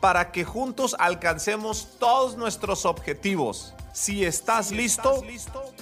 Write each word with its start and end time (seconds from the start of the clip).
para 0.00 0.32
que 0.32 0.44
juntos 0.44 0.96
alcancemos 0.98 1.88
todos 1.98 2.36
nuestros 2.36 2.86
objetivos. 2.86 3.74
Si 3.92 4.24
estás, 4.24 4.72
listo, 4.72 5.22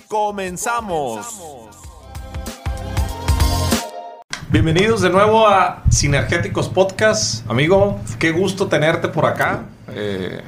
comenzamos. 0.09 1.27
Bienvenidos 4.51 5.03
de 5.03 5.11
nuevo 5.11 5.47
a 5.47 5.83
Sinergéticos 5.91 6.69
Podcast. 6.69 7.49
Amigo, 7.51 8.01
qué 8.19 8.33
gusto 8.33 8.67
tenerte 8.67 9.09
por 9.09 9.27
acá. 9.27 9.65
Eh, 9.89 10.43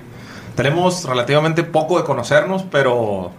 tenemos 0.56 1.04
relativamente 1.04 1.62
poco 1.62 1.98
de 1.98 2.04
conocernos, 2.04 2.64
pero 2.70 3.30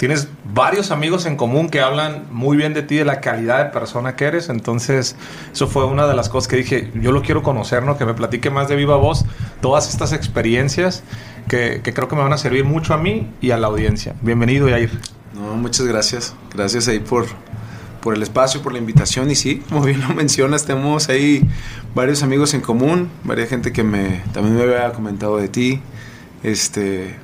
tienes 0.00 0.28
varios 0.54 0.92
amigos 0.92 1.26
en 1.26 1.36
común 1.36 1.68
que 1.68 1.82
hablan 1.82 2.24
muy 2.30 2.56
bien 2.56 2.72
de 2.72 2.80
ti, 2.80 2.96
de 2.96 3.04
la 3.04 3.20
calidad 3.20 3.66
de 3.66 3.70
persona 3.70 4.16
que 4.16 4.24
eres. 4.24 4.48
Entonces, 4.48 5.14
eso 5.52 5.66
fue 5.66 5.84
una 5.84 6.06
de 6.06 6.14
las 6.14 6.30
cosas 6.30 6.48
que 6.48 6.56
dije, 6.56 6.90
yo 6.94 7.12
lo 7.12 7.20
quiero 7.20 7.42
conocer, 7.42 7.82
¿no? 7.82 7.98
Que 7.98 8.06
me 8.06 8.14
platique 8.14 8.48
más 8.48 8.66
de 8.66 8.76
viva 8.76 8.96
voz 8.96 9.26
todas 9.60 9.90
estas 9.90 10.14
experiencias 10.14 11.02
que, 11.48 11.82
creo 11.82 12.08
que 12.08 12.16
me 12.16 12.22
van 12.22 12.32
a 12.32 12.38
servir 12.38 12.64
mucho 12.64 12.94
a 12.94 12.96
mí 12.96 13.30
y 13.42 13.50
a 13.50 13.58
la 13.58 13.66
audiencia. 13.66 14.14
Bienvenido, 14.22 14.70
Yair. 14.70 14.90
No, 15.34 15.54
muchas 15.56 15.86
gracias. 15.86 16.34
Gracias 16.54 16.88
ahí 16.88 17.00
por, 17.00 17.26
por 18.00 18.14
el 18.14 18.22
espacio, 18.22 18.62
por 18.62 18.72
la 18.72 18.78
invitación. 18.78 19.30
Y 19.30 19.34
sí, 19.34 19.62
como 19.68 19.82
bien 19.82 20.00
lo 20.00 20.08
mencionas, 20.14 20.64
tenemos 20.64 21.10
ahí 21.10 21.46
varios 21.94 22.22
amigos 22.22 22.54
en 22.54 22.62
común, 22.62 23.10
varias 23.22 23.50
gente 23.50 23.70
que 23.70 23.82
me, 23.82 24.22
también 24.32 24.56
me 24.56 24.62
había 24.62 24.90
comentado 24.94 25.36
de 25.36 25.48
ti. 25.48 25.82
Este, 26.42 27.16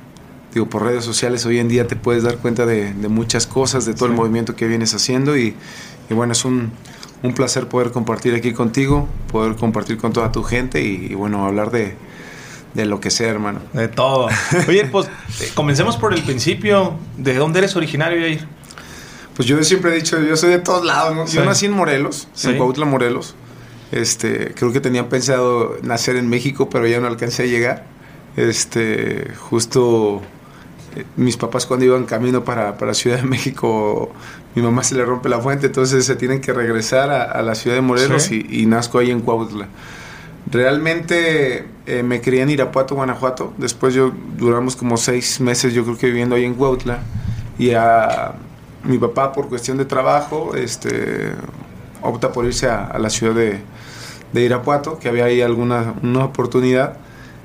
digo, 0.57 0.69
por 0.69 0.83
redes 0.83 1.05
sociales 1.05 1.45
hoy 1.45 1.59
en 1.59 1.67
día 1.67 1.85
te 1.85 1.95
puedes 1.95 2.23
dar 2.23 2.37
cuenta 2.37 2.65
de, 2.65 2.91
muchas 3.09 3.45
cosas, 3.45 3.85
de 3.85 3.93
todo 3.93 4.07
el 4.07 4.13
movimiento 4.13 4.55
que 4.55 4.67
vienes 4.67 4.93
haciendo 4.95 5.37
y, 5.37 5.55
bueno, 6.09 6.33
es 6.33 6.45
un, 6.45 6.71
un, 7.21 7.33
placer 7.33 7.67
poder 7.67 7.91
compartir 7.91 8.33
aquí 8.33 8.53
contigo, 8.53 9.07
poder 9.31 9.55
compartir 9.55 9.97
con 9.97 10.13
toda 10.13 10.31
tu 10.31 10.43
gente 10.43 10.81
y, 10.81 11.13
bueno, 11.13 11.45
hablar 11.45 11.69
de, 11.69 11.95
de, 12.73 12.85
lo 12.85 12.99
que 12.99 13.11
sea, 13.11 13.29
hermano. 13.29 13.59
De 13.73 13.87
todo. 13.87 14.29
Oye, 14.67 14.85
pues 14.85 15.07
comencemos 15.53 15.95
por 15.95 16.13
el 16.15 16.23
principio. 16.23 16.95
¿De 17.17 17.35
dónde 17.35 17.59
eres 17.59 17.75
originario, 17.75 18.19
Jair? 18.19 18.47
Pues 19.35 19.47
yo 19.47 19.63
siempre 19.63 19.91
he 19.91 19.95
dicho, 19.95 20.19
yo 20.19 20.35
soy 20.35 20.49
de 20.49 20.59
todos 20.59 20.83
lados, 20.83 21.31
Yo 21.31 21.45
nací 21.45 21.67
en 21.67 21.73
Morelos, 21.73 22.27
en 22.43 22.57
Cuautla, 22.57 22.85
Morelos. 22.85 23.35
Este, 23.91 24.55
creo 24.55 24.73
que 24.73 24.81
tenía 24.81 25.07
pensado 25.07 25.77
nacer 25.83 26.15
en 26.15 26.27
México, 26.27 26.67
pero 26.67 26.87
ya 26.87 26.99
no 26.99 27.05
alcancé 27.05 27.43
a 27.43 27.45
llegar. 27.45 27.85
Este, 28.35 29.31
justo 29.35 30.23
mis 31.15 31.37
papás 31.37 31.65
cuando 31.65 31.85
iban 31.85 32.05
camino 32.05 32.43
para, 32.43 32.77
para, 32.77 32.93
Ciudad 32.93 33.17
de 33.17 33.23
México, 33.23 34.11
mi 34.55 34.61
mamá 34.61 34.83
se 34.83 34.95
le 34.95 35.05
rompe 35.05 35.29
la 35.29 35.39
fuente, 35.39 35.67
entonces 35.67 36.05
se 36.05 36.15
tienen 36.15 36.41
que 36.41 36.53
regresar 36.53 37.09
a, 37.09 37.41
la 37.41 37.55
ciudad 37.55 37.75
de 37.75 37.81
Morelos 37.81 38.31
y, 38.31 38.65
nazco 38.65 38.99
ahí 38.99 39.11
en 39.11 39.21
Cuautla. 39.21 39.67
Realmente 40.49 41.65
eh, 41.85 42.03
me 42.03 42.21
crié 42.21 42.41
en 42.41 42.49
Irapuato, 42.49 42.95
Guanajuato. 42.95 43.53
Después 43.57 43.93
yo 43.93 44.13
duramos 44.37 44.75
como 44.77 44.95
seis 44.95 45.41
meses, 45.41 45.73
yo 45.73 45.83
creo 45.83 45.97
que 45.97 46.07
viviendo 46.07 46.35
ahí 46.35 46.45
en 46.45 46.53
Cuautla. 46.53 46.99
Y 47.59 47.71
a 47.71 48.33
mi 48.83 48.97
papá, 48.97 49.33
por 49.33 49.49
cuestión 49.49 49.77
de 49.77 49.85
trabajo, 49.85 50.55
este, 50.55 51.33
opta 52.01 52.31
por 52.31 52.45
irse 52.45 52.67
a, 52.67 52.97
la 52.97 53.09
ciudad 53.09 53.35
de, 53.35 53.59
de, 54.31 54.41
Irapuato, 54.41 54.99
que 54.99 55.09
había 55.09 55.25
ahí 55.25 55.41
alguna 55.41 55.95
una 56.01 56.25
oportunidad. 56.25 56.97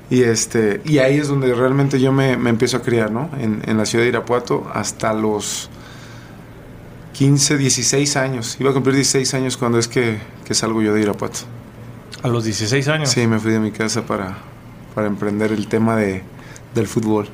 Y, 0.09 0.23
este, 0.23 0.81
y 0.85 0.99
ahí 0.99 1.17
es 1.17 1.27
donde 1.27 1.53
realmente 1.53 1.99
yo 1.99 2.11
me, 2.11 2.37
me 2.37 2.49
empiezo 2.49 2.77
a 2.77 2.81
criar, 2.81 3.11
¿no? 3.11 3.29
En, 3.39 3.61
en, 3.65 3.77
la 3.77 3.85
ciudad 3.85 4.03
de 4.03 4.09
Irapuato 4.09 4.69
hasta 4.73 5.13
los 5.13 5.69
15, 7.13 7.57
16 7.57 8.17
años. 8.17 8.57
Iba 8.59 8.71
a 8.71 8.73
cumplir 8.73 8.95
16 8.95 9.33
años 9.33 9.57
cuando 9.57 9.79
es 9.79 9.87
que, 9.87 10.19
que 10.45 10.53
salgo 10.53 10.81
yo 10.81 10.93
de 10.93 11.01
Irapuato. 11.01 11.39
¿A 12.21 12.27
los 12.27 12.43
16 12.43 12.87
años? 12.89 13.09
Sí, 13.09 13.27
me 13.27 13.39
fui 13.39 13.51
de 13.51 13.59
mi 13.59 13.71
casa 13.71 14.05
para, 14.05 14.37
para 14.93 15.07
emprender 15.07 15.51
el 15.51 15.67
tema 15.67 15.95
de, 15.95 16.23
del 16.75 16.87
fútbol. 16.87 17.27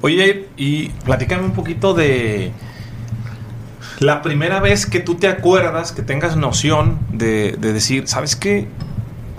Oye, 0.00 0.48
y 0.56 0.88
platícame 1.04 1.44
un 1.44 1.52
poquito 1.52 1.94
de 1.94 2.52
la 4.00 4.22
primera 4.22 4.60
vez 4.60 4.86
que 4.86 5.00
tú 5.00 5.14
te 5.14 5.28
acuerdas, 5.28 5.92
que 5.92 6.02
tengas 6.02 6.36
noción 6.36 6.98
de, 7.12 7.56
de 7.58 7.72
decir, 7.72 8.06
¿sabes 8.08 8.36
qué? 8.36 8.68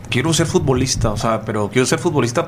Quiero 0.10 0.34
ser 0.34 0.48
futbolista, 0.48 1.12
o 1.12 1.18
sea, 1.18 1.42
pero 1.42 1.70
quiero 1.70 1.86
ser 1.86 2.00
futbolista. 2.00 2.48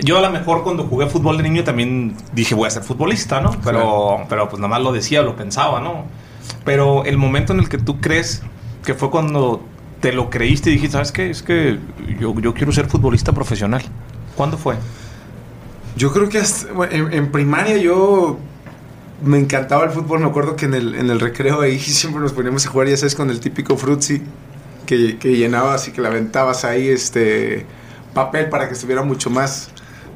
Yo 0.00 0.18
a 0.18 0.20
lo 0.20 0.30
mejor 0.30 0.62
cuando 0.62 0.84
jugué 0.84 1.06
fútbol 1.06 1.36
de 1.36 1.42
niño 1.42 1.64
también 1.64 2.16
dije 2.32 2.54
voy 2.54 2.66
a 2.66 2.70
ser 2.70 2.82
futbolista, 2.82 3.40
¿no? 3.40 3.56
Pero, 3.64 4.26
pero 4.28 4.48
pues 4.48 4.60
nada 4.60 4.68
más 4.68 4.82
lo 4.82 4.92
decía, 4.92 5.22
lo 5.22 5.36
pensaba, 5.36 5.80
¿no? 5.80 6.04
Pero 6.64 7.04
el 7.04 7.18
momento 7.18 7.52
en 7.52 7.60
el 7.60 7.68
que 7.68 7.78
tú 7.78 8.00
crees 8.00 8.42
que 8.84 8.94
fue 8.94 9.10
cuando 9.10 9.62
te 10.00 10.12
lo 10.12 10.30
creíste 10.30 10.70
y 10.70 10.74
dijiste, 10.74 10.92
¿sabes 10.92 11.12
qué? 11.12 11.30
Es 11.30 11.42
que 11.42 11.78
yo, 12.20 12.38
yo 12.40 12.54
quiero 12.54 12.72
ser 12.72 12.86
futbolista 12.86 13.32
profesional. 13.32 13.82
¿Cuándo 14.36 14.58
fue? 14.58 14.76
Yo 15.96 16.12
creo 16.12 16.28
que 16.28 16.42
en, 16.90 17.32
primaria 17.32 17.78
yo 17.78 18.38
me 19.24 19.38
encantaba 19.38 19.84
el 19.84 19.90
fútbol. 19.90 20.20
Me 20.20 20.26
acuerdo 20.26 20.54
que 20.54 20.66
en 20.66 20.74
el, 20.74 20.94
en 20.94 21.08
el 21.08 21.20
recreo 21.20 21.62
ahí 21.62 21.78
siempre 21.80 22.20
nos 22.20 22.32
poníamos 22.32 22.66
a 22.66 22.70
jugar, 22.70 22.88
ya 22.88 22.96
sabes, 22.96 23.14
con 23.14 23.30
el 23.30 23.40
típico 23.40 23.76
frutzi 23.76 24.22
que, 24.86 25.36
llenabas 25.36 25.88
y 25.88 25.92
que 25.92 26.00
la 26.00 26.10
ahí 26.64 26.88
este 26.88 27.66
papel 28.14 28.48
para 28.48 28.66
que 28.68 28.74
estuviera 28.74 29.02
mucho 29.02 29.28
más, 29.28 29.68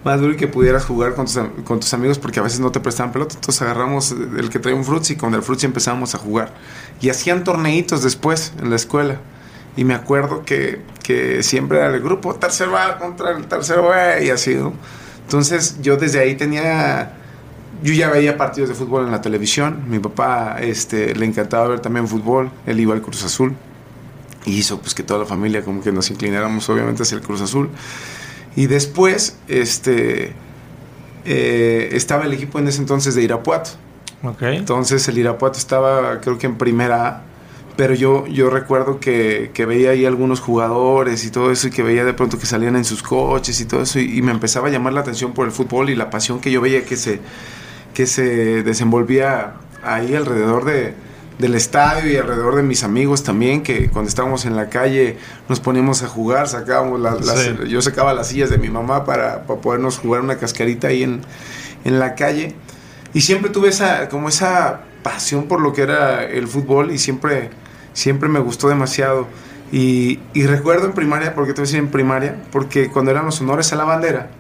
más 0.04 0.19
duro 0.20 0.32
y 0.32 0.36
que 0.36 0.48
pudieras 0.48 0.84
jugar 0.86 1.14
con 1.14 1.26
tus, 1.26 1.38
con 1.64 1.81
tus 1.81 1.92
amigos 1.92 2.19
porque 2.19 2.41
a 2.41 2.42
veces 2.42 2.60
no 2.60 2.72
te 2.72 2.81
prestaban 2.81 3.12
pelota. 3.12 3.34
Entonces 3.34 3.60
agarramos 3.60 4.12
el 4.12 4.48
que 4.48 4.58
traía 4.58 4.76
un 4.76 4.84
frutzi 4.84 5.14
y 5.14 5.16
con 5.16 5.34
el 5.34 5.42
frutzi 5.42 5.66
empezamos 5.66 6.14
a 6.14 6.19
jugar. 6.19 6.54
Y 7.00 7.10
hacían 7.10 7.44
torneitos 7.44 8.03
después 8.03 8.54
en 8.58 8.70
la 8.70 8.76
escuela. 8.76 9.20
Y 9.76 9.84
me 9.84 9.94
acuerdo 9.94 10.44
que, 10.44 10.81
que 11.02 11.42
siempre 11.42 11.78
era 11.78 11.94
el 11.94 12.00
grupo 12.00 12.34
tercero 12.34 12.76
A 12.76 12.98
contra 12.98 13.37
el 13.37 13.47
tercero 13.47 13.91
B 13.91 14.25
y 14.25 14.31
así, 14.31 14.56
Entonces 15.25 15.82
yo 15.82 15.97
desde 15.97 16.20
ahí 16.20 16.37
tenía... 16.37 17.16
Yo 17.82 17.94
ya 17.94 18.10
veía 18.10 18.37
partidos 18.37 18.69
de 18.69 18.75
fútbol 18.75 19.06
en 19.06 19.10
la 19.10 19.22
televisión. 19.22 19.84
Mi 19.88 19.98
papá 19.98 20.58
este, 20.60 21.14
le 21.14 21.25
encantaba 21.25 21.66
ver 21.66 21.81
también 21.81 22.06
fútbol. 22.08 22.50
Él 22.66 22.78
iba 22.78 22.92
al 22.92 23.00
Cruz 23.00 23.25
Azul 23.25 23.56
y 24.47 24.53
hizo 24.56 24.81
pues 24.81 24.95
que 24.95 25.03
toda 25.03 25.21
la 25.21 25.27
familia 25.27 25.62
como 25.62 25.83
que 25.83 25.93
nos 25.93 26.11
inclináramos 26.11 26.69
obviamente 26.69 27.03
hacia 27.03 27.17
el 27.17 27.23
Cruz 27.23 27.41
Azul. 27.41 27.71
Y 28.56 28.67
después 28.67 29.37
este, 29.49 30.33
eh, 31.25 31.91
estaba 31.93 32.25
el 32.25 32.33
equipo 32.33 32.59
en 32.59 32.69
ese 32.69 32.81
entonces 32.81 33.15
de 33.15 33.23
Irapuato. 33.23 33.71
Okay. 34.23 34.56
Entonces 34.56 35.06
el 35.09 35.19
Irapuato 35.19 35.59
estaba 35.59 36.21
creo 36.21 36.39
que 36.39 36.47
en 36.47 36.56
primera 36.59 37.09
A, 37.09 37.23
pero 37.77 37.95
yo, 37.95 38.27
yo 38.27 38.50
recuerdo 38.50 39.00
que, 39.00 39.50
que, 39.55 39.65
veía 39.65 39.91
ahí 39.91 40.05
algunos 40.05 40.41
jugadores 40.41 41.25
y 41.25 41.31
todo 41.31 41.50
eso 41.50 41.69
y 41.69 41.71
que 41.71 41.83
veía 41.83 42.05
de 42.05 42.12
pronto 42.12 42.39
que 42.39 42.45
salían 42.45 42.77
en 42.77 42.84
sus 42.84 43.03
coches 43.03 43.59
y 43.61 43.65
todo 43.65 43.83
eso 43.83 43.99
y, 43.99 44.21
me 44.21 44.33
empezaba 44.33 44.69
a 44.69 44.71
llamar 44.71 44.93
la 44.93 45.00
atención 45.00 45.33
por 45.33 45.47
el 45.47 45.53
fútbol 45.53 45.89
y 45.89 45.95
la 45.95 46.11
pasión 46.11 46.41
que 46.41 46.50
yo 46.50 46.61
veía 46.61 46.84
que 46.84 46.97
se, 46.97 47.21
que 47.95 48.06
se 48.06 48.62
desenvolvía 48.62 49.55
ahí 49.83 50.15
alrededor 50.15 50.67
de, 50.67 50.93
del 51.41 51.55
estadio 51.55 52.12
y 52.12 52.17
alrededor 52.17 52.55
de 52.56 52.62
mis 52.62 52.84
amigos 52.84 53.23
también, 53.23 53.62
que 53.62 53.89
cuando 53.89 54.09
estábamos 54.09 54.45
en 54.45 54.56
la 54.56 54.69
calle 54.69 55.17
nos 55.49 55.59
poníamos 55.59 56.03
a 56.03 56.09
jugar, 56.09 56.49
sacábamos 56.49 57.01
las, 57.01 57.19
yo 57.67 57.81
sacaba 57.81 58.12
las 58.12 58.29
sillas 58.29 58.50
de 58.50 58.59
mi 58.59 58.69
mamá 58.69 59.05
para, 59.05 59.47
para, 59.47 59.61
podernos 59.61 59.99
jugar 59.99 60.20
una 60.20 60.37
cascarita 60.37 60.88
ahí 60.88 61.03
en, 61.03 61.23
en 61.85 61.99
la 61.99 62.14
calle. 62.14 62.55
Y 63.14 63.23
siempre 63.23 63.50
tuve 63.50 63.70
esa, 63.70 64.09
como 64.11 64.29
esa 64.29 64.82
pasión 65.03 65.44
por 65.49 65.61
lo 65.61 65.73
que 65.73 65.82
era 65.82 66.25
el 66.25 66.47
fútbol 66.47 66.91
y 66.91 66.99
siempre, 66.99 67.50
siempre 67.94 68.29
me 68.29 68.38
gustó 68.38 68.69
demasiado. 68.69 69.26
Y, 69.73 70.19
y 70.35 70.47
recuerdo 70.47 70.87
en 70.87 70.93
primaria, 70.93 71.35
porque 71.35 71.53
te 71.53 71.61
voy 71.61 71.64
a 71.64 71.69
decir 71.69 71.79
en 71.79 71.88
primaria, 71.88 72.37
porque 72.53 72.91
cuando 72.91 73.12
eran 73.12 73.25
los 73.25 73.41
honores 73.41 73.73
a 73.73 73.76
la 73.76 73.85
bandera, 73.85 74.31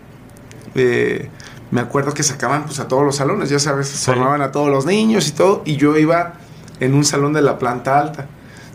eh, 0.74 1.30
me 1.70 1.80
acuerdo 1.80 2.12
que 2.12 2.22
sacaban 2.22 2.64
pues 2.64 2.78
a 2.78 2.88
todos 2.88 3.04
los 3.04 3.16
salones, 3.16 3.48
ya 3.48 3.58
sabes, 3.58 3.90
formaban 3.90 4.42
a 4.42 4.52
todos 4.52 4.68
los 4.68 4.86
niños 4.86 5.28
y 5.28 5.32
todo, 5.32 5.62
y 5.64 5.76
yo 5.76 5.96
iba 5.96 6.39
en 6.80 6.94
un 6.94 7.04
salón 7.04 7.32
de 7.32 7.42
la 7.42 7.58
planta 7.58 7.98
alta. 7.98 8.26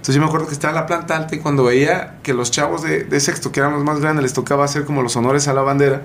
Entonces 0.06 0.16
yo 0.16 0.22
me 0.22 0.28
acuerdo 0.28 0.48
que 0.48 0.54
estaba 0.54 0.72
en 0.72 0.75
la 0.75 0.86
planta 0.86 1.18
alta 1.18 1.36
y 1.36 1.40
cuando 1.40 1.63
veía 1.63 2.18
que 2.22 2.34
los 2.36 2.52
chavos 2.52 2.84
de, 2.84 3.19
sexto, 3.19 3.52
que 3.52 3.60
eran 3.60 3.74
los 3.74 3.84
más 3.84 4.00
grandes, 4.00 4.22
les 4.22 4.34
tocaba 4.34 4.63
hacer 4.63 4.86
como 4.86 5.02
los 5.02 5.16
honores 5.16 5.48
a 5.48 5.54
la 5.54 5.62
bandera 5.62 6.04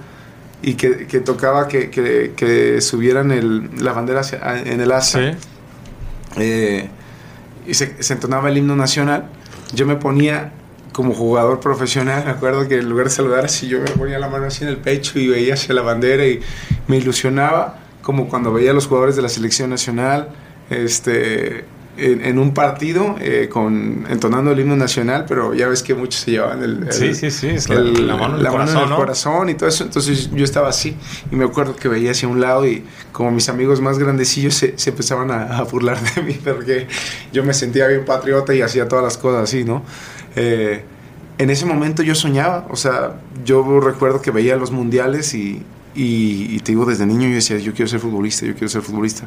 y 0.63 0.75
que, 0.75 1.21
tocaba 1.21 1.69
que, 1.69 2.79
subieran 2.81 3.31
el, 3.31 3.71
la 3.85 3.93
bandera 3.93 4.23
en 4.65 4.81
el 4.81 4.91
asa. 4.93 5.21
Eh, 6.37 6.89
y 7.67 7.75
se, 7.75 7.95
entonaba 8.09 8.49
el 8.49 8.57
himno 8.57 8.75
nacional, 8.75 9.27
yo 9.75 9.87
me 9.87 9.97
ponía 9.97 10.53
como 10.93 11.13
jugador 11.13 11.61
profesional, 11.61 12.25
me 12.25 12.31
acuerdo 12.31 12.67
que 12.69 12.79
en 12.79 12.89
lugar 12.89 13.07
de 13.07 13.11
saludar 13.11 13.45
así, 13.45 13.69
yo 13.69 13.81
me 13.81 13.91
ponía 13.91 14.19
la 14.19 14.29
mano 14.29 14.47
así 14.47 14.65
en 14.65 14.71
el 14.71 14.79
pecho 14.79 15.19
y 15.19 15.29
veía 15.29 15.55
hacia 15.55 15.75
la 15.75 15.83
bandera 15.83 16.27
y 16.27 16.41
me 16.89 16.97
ilusionaba, 16.97 17.79
como 18.03 18.29
cuando 18.29 18.53
veía 18.53 18.71
a 18.71 18.75
los 18.75 18.87
jugadores 18.87 19.15
de 19.15 19.23
la 19.23 19.29
selección 19.29 19.71
nacional, 19.71 20.31
este, 20.71 21.65
en, 22.01 22.39
un 22.39 22.55
partido 22.55 23.17
eh, 23.21 23.49
con 23.51 24.07
entonando 24.09 24.53
el 24.53 24.61
himno 24.61 24.77
nacional, 24.77 25.27
pero 25.29 25.55
ya 25.55 25.69
ves 25.69 25.83
que 25.83 25.95
muchos 25.95 26.23
se 26.23 26.33
llevaban 26.33 26.63
el, 26.63 26.93
sí, 26.93 27.15
sí, 27.15 27.31
sí, 27.31 27.49
la, 27.69 28.17
mano 28.17 28.39
en 28.39 28.47
el, 28.47 28.51
corazón, 28.51 28.97
corazón 28.97 29.49
y 29.51 29.55
todo 29.55 29.69
eso. 29.69 29.85
Entonces 29.85 30.31
yo 30.33 30.45
estaba 30.45 30.69
así 30.69 30.97
y 31.31 31.37
me 31.37 31.45
acuerdo 31.45 31.77
que 31.77 31.89
veía 31.89 32.13
hacia 32.13 32.29
un 32.29 32.41
lado 32.41 32.67
y 32.67 32.85
como 33.13 33.31
mis 33.31 33.49
amigos 33.49 33.81
más 33.81 33.99
grandecillos 33.99 34.55
se, 34.55 34.79
se 34.79 34.91
empezaban 34.91 35.31
a, 35.31 35.63
burlar 35.63 35.99
de 36.15 36.23
mí 36.23 36.39
porque 36.45 36.87
yo 37.33 37.45
me 37.45 37.55
sentía 37.55 37.87
bien 37.87 38.05
patriota 38.05 38.55
y 38.55 38.63
hacía 38.63 38.89
todas 38.89 39.05
las 39.05 39.19
cosas 39.19 39.45
así, 39.45 39.65
¿no? 39.65 39.83
Eh, 40.37 40.83
en 41.39 41.51
ese 41.51 41.67
momento 41.67 42.03
yo 42.03 42.15
soñaba, 42.15 42.67
o 42.71 42.77
sea, 42.77 43.21
yo 43.45 43.81
recuerdo 43.81 44.21
que 44.21 44.31
veía 44.31 44.57
los 44.57 44.71
mundiales 44.71 45.35
y, 45.35 45.63
y, 45.95 46.61
te 46.61 46.73
digo, 46.73 46.85
desde 46.85 47.05
niño 47.05 47.29
yo 47.29 47.35
decía, 47.35 47.59
yo 47.59 47.73
quiero 47.73 47.89
ser 47.89 47.99
futbolista, 47.99 48.47
yo 48.47 48.53
quiero 48.53 48.69
ser 48.69 48.83
futbolista. 48.83 49.25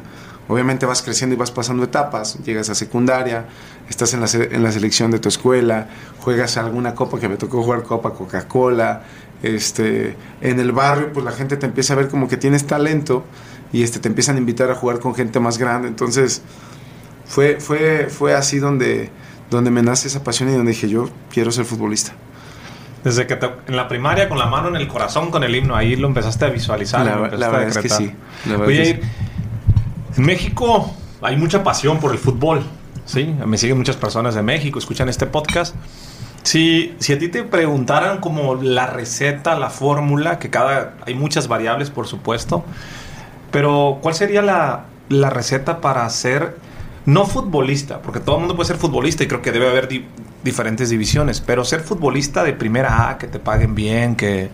Obviamente 0.48 0.86
vas 0.86 1.02
creciendo 1.02 1.34
y 1.34 1.38
vas 1.38 1.50
pasando 1.50 1.84
etapas, 1.84 2.38
llegas 2.44 2.70
a 2.70 2.74
secundaria, 2.74 3.46
estás 3.88 4.14
en 4.14 4.20
la, 4.20 4.26
en 4.32 4.62
la 4.62 4.72
selección 4.72 5.10
de 5.10 5.18
tu 5.18 5.28
escuela, 5.28 5.88
juegas 6.20 6.56
alguna 6.56 6.94
copa 6.94 7.20
que 7.20 7.28
me 7.28 7.36
tocó 7.36 7.62
jugar 7.62 7.82
Copa 7.82 8.14
Coca-Cola, 8.14 9.02
este, 9.42 10.16
en 10.40 10.58
el 10.58 10.72
barrio 10.72 11.12
pues 11.12 11.24
la 11.24 11.32
gente 11.32 11.58
te 11.58 11.66
empieza 11.66 11.92
a 11.92 11.96
ver 11.96 12.08
como 12.08 12.28
que 12.28 12.38
tienes 12.38 12.66
talento 12.66 13.24
y 13.72 13.82
este, 13.82 13.98
te 13.98 14.08
empiezan 14.08 14.36
a 14.36 14.38
invitar 14.38 14.70
a 14.70 14.74
jugar 14.74 15.00
con 15.00 15.14
gente 15.14 15.40
más 15.40 15.58
grande. 15.58 15.88
Entonces 15.88 16.40
fue, 17.26 17.60
fue, 17.60 18.08
fue 18.08 18.34
así 18.34 18.58
donde, 18.58 19.10
donde 19.50 19.70
me 19.70 19.82
nace 19.82 20.08
esa 20.08 20.24
pasión 20.24 20.48
y 20.48 20.52
donde 20.52 20.72
dije, 20.72 20.88
yo 20.88 21.10
quiero 21.30 21.52
ser 21.52 21.66
futbolista. 21.66 22.14
Desde 23.04 23.26
que 23.26 23.38
en 23.68 23.76
la 23.76 23.86
primaria 23.86 24.28
con 24.30 24.38
la 24.38 24.46
mano 24.46 24.68
en 24.68 24.76
el 24.76 24.88
corazón 24.88 25.30
con 25.30 25.44
el 25.44 25.54
himno, 25.54 25.76
ahí 25.76 25.94
lo 25.94 26.08
empezaste 26.08 26.46
a 26.46 26.48
visualizar. 26.48 27.04
La, 27.04 27.18
verdad 27.18 27.68
es 27.68 27.78
que 27.78 27.88
sí. 27.90 28.12
Oye, 28.58 29.00
en 30.16 30.24
México 30.24 30.90
hay 31.20 31.36
mucha 31.36 31.62
pasión 31.62 32.00
por 32.00 32.12
el 32.12 32.18
fútbol. 32.18 32.62
Sí, 33.04 33.34
me 33.44 33.58
siguen 33.58 33.76
muchas 33.76 33.96
personas 33.96 34.34
de 34.34 34.42
México, 34.42 34.78
escuchan 34.78 35.10
este 35.10 35.26
podcast. 35.26 35.74
Si, 36.42 36.94
si 36.98 37.12
a 37.12 37.18
ti 37.18 37.28
te 37.28 37.42
preguntaran 37.42 38.20
como 38.20 38.54
la 38.54 38.86
receta, 38.86 39.54
la 39.58 39.68
fórmula, 39.68 40.38
que 40.38 40.48
cada 40.48 40.94
hay 41.06 41.14
muchas 41.14 41.46
variables, 41.46 41.90
por 41.90 42.06
supuesto, 42.06 42.64
pero 43.50 43.98
¿cuál 44.02 44.14
sería 44.14 44.40
la, 44.40 44.84
la 45.10 45.30
receta 45.30 45.80
para 45.80 46.08
ser 46.08 46.56
no 47.06 47.26
futbolista? 47.26 48.00
Porque 48.00 48.20
todo 48.20 48.36
el 48.36 48.40
mundo 48.40 48.56
puede 48.56 48.68
ser 48.68 48.76
futbolista 48.76 49.24
y 49.24 49.26
creo 49.26 49.42
que 49.42 49.52
debe 49.52 49.68
haber 49.68 49.88
diferentes 50.42 50.90
divisiones, 50.90 51.40
pero 51.40 51.64
ser 51.64 51.80
futbolista 51.80 52.42
de 52.44 52.52
primera 52.52 53.10
A, 53.10 53.18
que 53.18 53.26
te 53.26 53.38
paguen 53.38 53.74
bien, 53.74 54.16
que, 54.16 54.50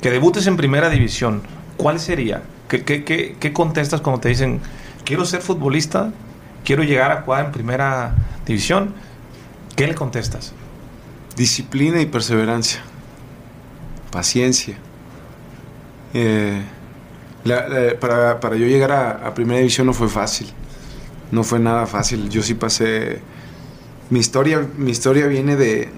que 0.00 0.10
debutes 0.10 0.46
en 0.46 0.56
primera 0.56 0.90
división, 0.90 1.42
¿cuál 1.76 2.00
sería? 2.00 2.42
¿Qué, 2.68 2.84
qué, 2.84 3.36
qué, 3.38 3.52
contestas 3.52 4.00
cuando 4.00 4.20
te 4.20 4.28
dicen, 4.28 4.60
quiero 5.04 5.24
ser 5.24 5.40
futbolista, 5.40 6.12
quiero 6.64 6.82
llegar 6.82 7.12
a 7.12 7.22
jugar 7.22 7.46
en 7.46 7.52
primera 7.52 8.14
división? 8.44 8.94
¿Qué 9.76 9.86
le 9.86 9.94
contestas? 9.94 10.52
Disciplina 11.36 12.00
y 12.00 12.06
perseverancia, 12.06 12.80
paciencia. 14.10 14.76
Eh, 16.12 16.62
para, 18.00 18.40
para, 18.40 18.56
yo 18.56 18.66
llegar 18.66 18.92
a 18.92 19.32
primera 19.32 19.60
división 19.60 19.86
no 19.86 19.94
fue 19.94 20.08
fácil, 20.08 20.52
no 21.30 21.44
fue 21.44 21.58
nada 21.58 21.86
fácil. 21.86 22.28
Yo 22.28 22.42
sí 22.42 22.54
pasé 22.54 23.20
mi 24.10 24.20
historia, 24.20 24.66
mi 24.76 24.90
historia 24.90 25.26
viene 25.26 25.56
de, 25.56 25.88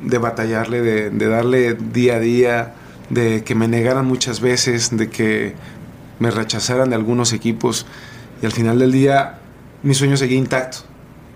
de, 0.00 0.18
batallarle, 0.18 0.80
de, 0.80 1.26
darle 1.28 1.74
día 1.74 2.16
a 2.16 2.20
día, 2.20 2.74
de 3.08 3.42
que 3.42 3.54
me 3.54 3.68
negaran 3.68 4.06
muchas 4.06 4.40
veces, 4.40 4.96
de 4.96 5.10
que 5.10 5.54
me 6.18 6.30
rechazaran 6.30 6.90
de 6.90 6.96
algunos 6.96 7.32
equipos 7.32 7.86
y 8.42 8.46
al 8.46 8.52
final 8.52 8.78
del 8.78 8.92
día 8.92 9.38
mi 9.82 9.94
sueño 9.94 10.16
seguía 10.16 10.38
intacto. 10.38 10.78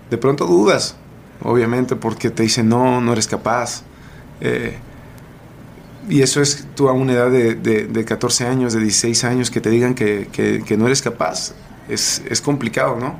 De 0.09 0.17
pronto 0.17 0.45
dudas, 0.45 0.95
obviamente, 1.41 1.95
porque 1.95 2.29
te 2.29 2.43
dicen 2.43 2.69
no, 2.69 3.01
no 3.01 3.11
eres 3.13 3.27
capaz. 3.27 3.83
Eh, 4.39 4.77
y 6.07 6.21
eso 6.21 6.41
es 6.41 6.67
tú 6.75 6.87
a 6.87 6.93
una 6.93 7.13
edad 7.13 7.31
de, 7.31 7.55
de, 7.55 8.05
14 8.05 8.45
años, 8.45 8.73
de 8.73 8.79
16 8.79 9.23
años, 9.23 9.49
que 9.49 9.59
te 9.59 9.69
digan 9.69 9.95
que, 9.95 10.27
que, 10.31 10.77
no 10.77 10.85
eres 10.85 11.01
capaz. 11.01 11.53
Es, 11.89 12.21
es 12.29 12.41
complicado, 12.41 12.97
¿no? 12.99 13.19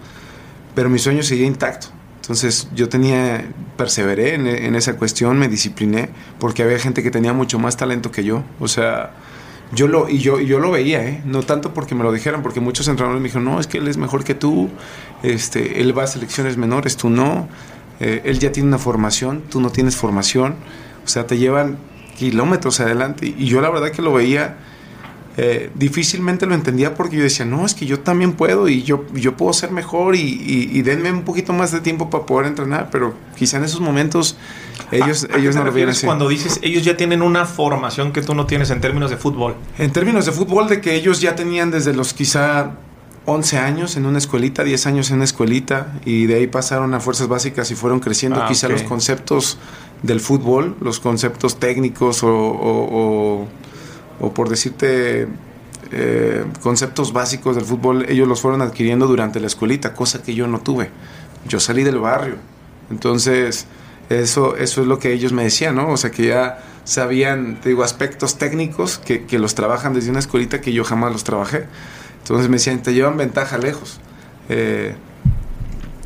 Pero 0.74 0.90
mi 0.90 1.00
sueño 1.00 1.24
seguía 1.24 1.46
intacto. 1.46 1.88
Entonces 2.26 2.70
yo 2.74 2.90
tenía, 2.90 3.46
perseveré 3.78 4.34
en, 4.34 4.76
esa 4.76 4.98
cuestión, 4.98 5.38
me 5.38 5.48
discipliné, 5.48 6.10
porque 6.40 6.64
había 6.64 6.80
gente 6.80 7.04
que 7.04 7.12
tenía 7.12 7.34
mucho 7.34 7.60
más 7.60 7.78
talento 7.78 8.10
que 8.12 8.24
yo. 8.24 8.44
O 8.60 8.68
sea, 8.68 9.12
yo 9.74 9.88
lo, 9.88 10.10
y 10.10 10.18
yo, 10.18 10.40
yo 10.40 10.58
lo 10.58 10.72
veía, 10.72 11.06
¿eh? 11.06 11.22
no 11.24 11.44
tanto 11.44 11.72
porque 11.76 11.94
me 11.94 12.04
lo 12.04 12.12
dijeran, 12.12 12.42
porque 12.42 12.62
muchos 12.62 12.88
entrenadores 12.88 13.22
me 13.22 13.28
dijeron, 13.28 13.46
no, 13.46 13.60
es 13.60 13.68
que 13.68 13.78
él 13.78 13.88
es 13.88 13.98
mejor 13.98 14.24
que 14.24 14.34
tú, 14.34 14.70
este, 15.22 15.82
él 15.82 15.96
va 15.96 16.06
a 16.06 16.08
selecciones 16.08 16.58
menores, 16.58 16.98
tú 16.98 17.12
no, 17.12 17.48
eh, 18.00 18.24
él 18.26 18.40
ya 18.40 18.52
tiene 18.52 18.70
una 18.70 18.80
formación, 18.80 19.44
tú 19.48 19.62
no 19.62 19.70
tienes 19.70 19.96
formación, 19.96 20.56
o 21.06 21.08
sea, 21.08 21.28
te 21.28 21.38
llevan 21.38 21.78
kilómetros 22.18 22.80
adelante. 22.80 23.36
Y 23.38 23.46
yo 23.46 23.62
la 23.62 23.70
verdad 23.70 23.92
que 23.92 24.02
lo 24.02 24.12
veía 24.12 24.58
eh, 25.38 25.70
difícilmente 25.76 26.46
lo 26.46 26.56
entendía 26.56 26.96
porque 26.96 27.18
yo 27.18 27.24
decía, 27.24 27.46
no, 27.46 27.66
es 27.66 27.74
que 27.74 27.86
yo 27.86 28.00
también 28.00 28.34
puedo 28.34 28.70
y 28.70 28.84
yo, 28.84 29.04
yo 29.14 29.36
puedo 29.36 29.52
ser 29.52 29.72
mejor 29.72 30.16
y, 30.16 30.82
denme 30.82 31.12
un 31.12 31.24
poquito 31.24 31.52
más 31.52 31.72
de 31.74 31.82
tiempo 31.82 32.10
para 32.10 32.26
poder 32.26 32.48
entrenar, 32.48 32.90
pero 32.90 33.14
quizá 33.36 33.58
en 33.58 33.66
esos 33.66 33.82
momentos 33.82 34.38
ellos, 34.92 35.28
ellos 35.36 35.56
no 35.56 35.66
lo 35.66 35.74
vieron 35.74 35.92
así. 35.92 36.06
Cuando 36.06 36.30
dices, 36.30 36.60
ellos 36.62 36.84
ya 36.84 36.96
tienen 36.96 37.22
una 37.22 37.46
formación 37.46 38.14
que 38.14 38.22
tú 38.22 38.34
no 38.34 38.46
tienes 38.46 38.70
en 38.70 38.80
términos 38.80 39.10
de 39.10 39.18
fútbol. 39.18 39.56
En 39.78 39.92
términos 39.92 40.26
de 40.26 40.32
fútbol, 40.32 40.70
de 40.70 40.80
que 40.80 40.96
ellos 40.96 41.20
ya 41.20 41.36
tenían 41.36 41.70
desde 41.70 41.94
los 41.94 42.14
quizá 42.14 42.72
11 43.26 43.58
años 43.58 43.98
en 43.98 44.06
una 44.06 44.20
escuelita, 44.20 44.64
10 44.64 44.86
años 44.86 45.10
en 45.10 45.18
una 45.18 45.26
escuelita 45.26 46.00
y 46.06 46.28
de 46.28 46.36
ahí 46.36 46.48
pasaron 46.48 46.94
a 46.94 47.02
fuerzas 47.02 47.28
básicas 47.28 47.72
y 47.72 47.76
fueron 47.76 48.00
creciendo 48.00 48.42
ah, 48.42 48.48
quizá 48.48 48.70
los 48.70 48.84
conceptos 48.84 49.58
del 50.02 50.22
fútbol, 50.22 50.78
los 50.80 51.02
conceptos 51.02 51.60
técnicos 51.60 52.24
o 52.24 52.30
o 52.30 53.48
por 54.20 54.50
decirte 54.50 55.28
eh, 55.92 56.46
conceptos 56.62 57.14
básicos 57.14 57.56
del 57.56 57.66
fútbol, 57.66 58.06
ellos 58.10 58.28
los 58.28 58.42
fueron 58.42 58.62
adquiriendo 58.62 59.08
durante 59.08 59.40
la 59.40 59.48
escuelita, 59.48 59.94
cosa 59.94 60.22
que 60.22 60.34
yo 60.34 60.48
no 60.48 60.60
tuve. 60.60 60.90
Yo 61.48 61.60
salí 61.60 61.84
del 61.84 62.00
barrio. 62.00 62.36
Entonces, 62.90 63.68
eso, 64.10 64.56
eso 64.56 64.82
es 64.82 64.88
lo 64.88 65.00
que 65.00 65.14
ellos 65.14 65.34
me 65.34 65.44
decían, 65.44 65.76
¿no? 65.76 65.90
O 65.90 65.98
sea, 65.98 66.12
que 66.12 66.28
ya 66.28 66.64
sabían, 66.84 67.60
te 67.62 67.70
digo, 67.70 67.84
aspectos 67.84 68.38
técnicos 68.38 68.98
que, 68.98 69.26
que 69.26 69.40
los 69.40 69.56
trabajan 69.56 69.94
desde 69.94 70.10
una 70.10 70.20
escuelita 70.20 70.62
que 70.62 70.74
yo 70.74 70.84
jamás 70.84 71.12
los 71.12 71.24
trabajé. 71.24 71.66
Entonces 72.20 72.50
me 72.50 72.58
decían, 72.58 72.82
te 72.82 72.94
llevan 72.94 73.18
ventaja 73.18 73.58
lejos. 73.58 74.00
Eh, 74.50 74.96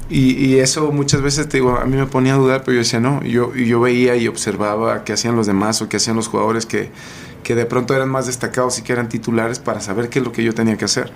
y, 0.10 0.32
y, 0.44 0.60
eso 0.60 0.92
muchas 0.92 1.22
veces, 1.22 1.48
te 1.48 1.58
digo, 1.58 1.78
a 1.78 1.86
mí 1.86 1.96
me 1.96 2.08
ponía 2.08 2.34
a 2.34 2.38
dudar, 2.38 2.64
pero 2.64 2.74
yo 2.74 2.80
decía, 2.80 3.00
no, 3.00 3.22
yo, 3.24 3.54
yo 3.54 3.80
veía 3.80 4.16
y 4.16 4.28
observaba 4.28 5.04
qué 5.04 5.14
hacían 5.14 5.36
los 5.36 5.46
demás 5.46 5.82
o 5.82 5.90
qué 5.90 5.98
hacían 5.98 6.16
los 6.16 6.28
jugadores 6.28 6.66
que, 6.66 6.90
que 7.44 7.56
de 7.56 7.66
pronto 7.66 7.96
eran 7.96 8.10
más 8.10 8.28
destacados 8.28 8.80
y 8.80 8.82
que 8.82 8.94
eran 8.94 9.10
titulares 9.10 9.60
para 9.60 9.82
saber 9.82 10.10
qué 10.10 10.20
es 10.20 10.26
lo 10.26 10.32
que 10.32 10.44
yo 10.44 10.54
tenía 10.54 10.78
que 10.78 10.86
hacer. 10.86 11.12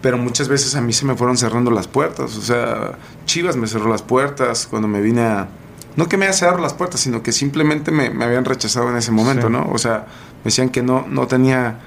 Pero 0.00 0.18
muchas 0.18 0.48
veces 0.48 0.74
a 0.74 0.80
mí 0.80 0.92
se 0.92 1.06
me 1.06 1.14
fueron 1.14 1.36
cerrando 1.36 1.70
las 1.70 1.86
puertas. 1.86 2.36
O 2.36 2.42
sea, 2.42 2.92
Chivas 3.24 3.56
me 3.56 3.68
cerró 3.68 3.88
las 3.88 4.02
puertas 4.02 4.66
cuando 4.68 4.88
me 4.88 5.00
vine 5.00 5.22
a... 5.22 5.48
No 5.94 6.08
que 6.08 6.16
me 6.16 6.24
haya 6.24 6.32
cerrado 6.32 6.58
las 6.58 6.74
puertas, 6.74 7.00
sino 7.00 7.22
que 7.22 7.32
simplemente 7.32 7.92
me, 7.92 8.10
me 8.10 8.24
habían 8.24 8.44
rechazado 8.44 8.90
en 8.90 8.96
ese 8.96 9.12
momento, 9.12 9.50
¿no? 9.50 9.70
O 9.70 9.78
sea, 9.78 10.06
me 10.38 10.44
decían 10.44 10.70
que 10.70 10.82
no, 10.82 11.06
no 11.06 11.26
tenía 11.26 11.78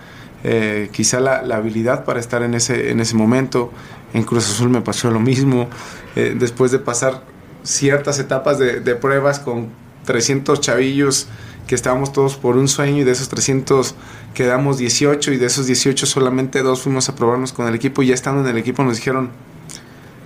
eh, 0.43 0.89
quizá 0.91 1.19
la, 1.19 1.41
la, 1.41 1.57
habilidad 1.57 2.05
para 2.05 2.19
estar 2.19 2.43
en 2.43 2.53
ese, 2.53 2.91
en 2.91 2.99
ese 2.99 3.15
momento. 3.15 3.71
En 4.13 4.23
Cruz 4.23 4.47
Azul 4.49 4.69
me 4.69 4.81
pasó 4.81 5.09
lo 5.09 5.19
mismo. 5.19 5.67
Eh, 6.15 6.35
después 6.37 6.71
de 6.71 6.79
pasar 6.79 7.23
ciertas 7.63 8.19
etapas 8.19 8.59
de, 8.59 8.79
de 8.79 8.95
pruebas 8.95 9.39
con 9.39 9.69
300 10.05 10.61
chavillos 10.61 11.27
que 11.67 11.75
estábamos 11.75 12.13
todos 12.13 12.35
por 12.35 12.57
un 12.57 12.67
sueño 12.67 13.01
y 13.01 13.03
de 13.03 13.11
esos 13.11 13.29
300 13.29 13.95
quedamos 14.33 14.77
18 14.77 15.31
y 15.31 15.37
de 15.37 15.45
esos 15.45 15.65
18 15.65 16.05
solamente 16.05 16.61
dos 16.61 16.81
fuimos 16.81 17.09
a 17.09 17.15
probarnos 17.15 17.53
con 17.53 17.67
el 17.67 17.75
equipo 17.75 18.03
y 18.03 18.07
ya 18.07 18.13
estando 18.13 18.41
en 18.41 18.47
el 18.47 18.57
equipo 18.57 18.83
nos 18.83 18.97
dijeron, 18.97 19.31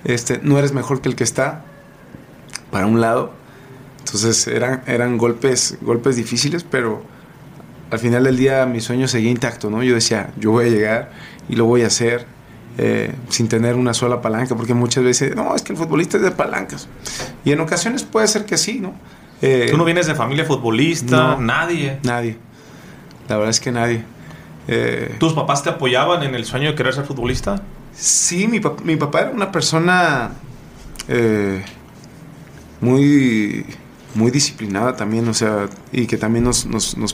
este, 0.03 0.39
no 0.43 0.58
eres 0.58 0.74
mejor 0.74 1.01
que 1.01 1.10
el 1.10 1.15
que 1.15 1.24
está, 1.24 1.63
para 2.72 2.86
un 2.86 3.01
lado. 3.01 3.34
Entonces 4.00 4.48
eran, 4.48 4.81
eran 4.88 5.17
golpes, 5.17 5.77
golpes 5.81 6.15
difíciles, 6.15 6.63
pero 6.63 7.03
al 7.91 8.00
final 8.00 8.24
del 8.24 8.38
día 8.38 8.65
mi 8.65 8.81
sueño 8.81 9.08
seguía 9.08 9.31
intacto, 9.31 9.69
¿no? 9.69 9.84
Yo 9.84 9.93
decía, 9.96 10.31
yo 10.38 10.51
voy 10.51 10.65
a 10.65 10.69
llegar 10.69 11.12
y 11.48 11.55
lo 11.55 11.65
voy 11.65 11.84
a 11.84 11.88
hacer 11.88 12.25
eh, 12.77 13.13
sin 13.29 13.48
tener 13.48 13.75
una 13.75 13.93
sola 13.93 14.22
palanca, 14.22 14.55
porque 14.55 14.74
muchas 14.74 15.03
veces, 15.03 15.36
no, 15.36 15.55
es 15.55 15.62
que 15.62 15.74
el 15.74 15.77
futbolista 15.77 16.17
es 16.17 16.24
de 16.24 16.31
palancas. 16.31 16.88
Y 17.43 17.51
en 17.51 17.60
ocasiones 17.60 18.03
puede 18.03 18.27
ser 18.27 18.46
que 18.46 18.58
sí, 18.58 18.79
¿no? 18.79 18.93
Eh, 19.41 19.67
¿Tú 19.72 19.77
no 19.77 19.86
vienes 19.86 20.08
de 20.08 20.15
familia 20.15 20.46
futbolista? 20.46 21.38
nadie. 21.39 22.00
Nadie. 22.03 22.38
La 23.27 23.38
verdad 23.38 23.51
es 23.51 23.60
que 23.60 23.72
nadie. 23.72 24.03
Eh, 24.67 25.15
¿Tus 25.19 25.34
papás 25.34 25.63
te 25.63 25.69
apoyaban 25.69 26.24
en 26.24 26.36
el 26.36 26.46
sueño 26.46 26.69
de 26.69 26.75
querer 26.75 26.93
ser 26.93 27.05
futbolista? 27.05 27.62
Sí, 27.93 28.48
mi, 28.48 28.62
mi 28.84 28.96
papá 28.96 29.22
era 29.22 29.31
una 29.31 29.51
persona 29.51 30.31
eh, 31.08 31.63
muy 32.81 33.65
muy 34.15 34.31
disciplinada 34.31 34.96
también, 34.96 35.27
o 35.27 35.34
sea, 35.34 35.69
y 35.91 36.08
que 36.08 36.17
también 36.17 36.43
nos, 36.43 36.65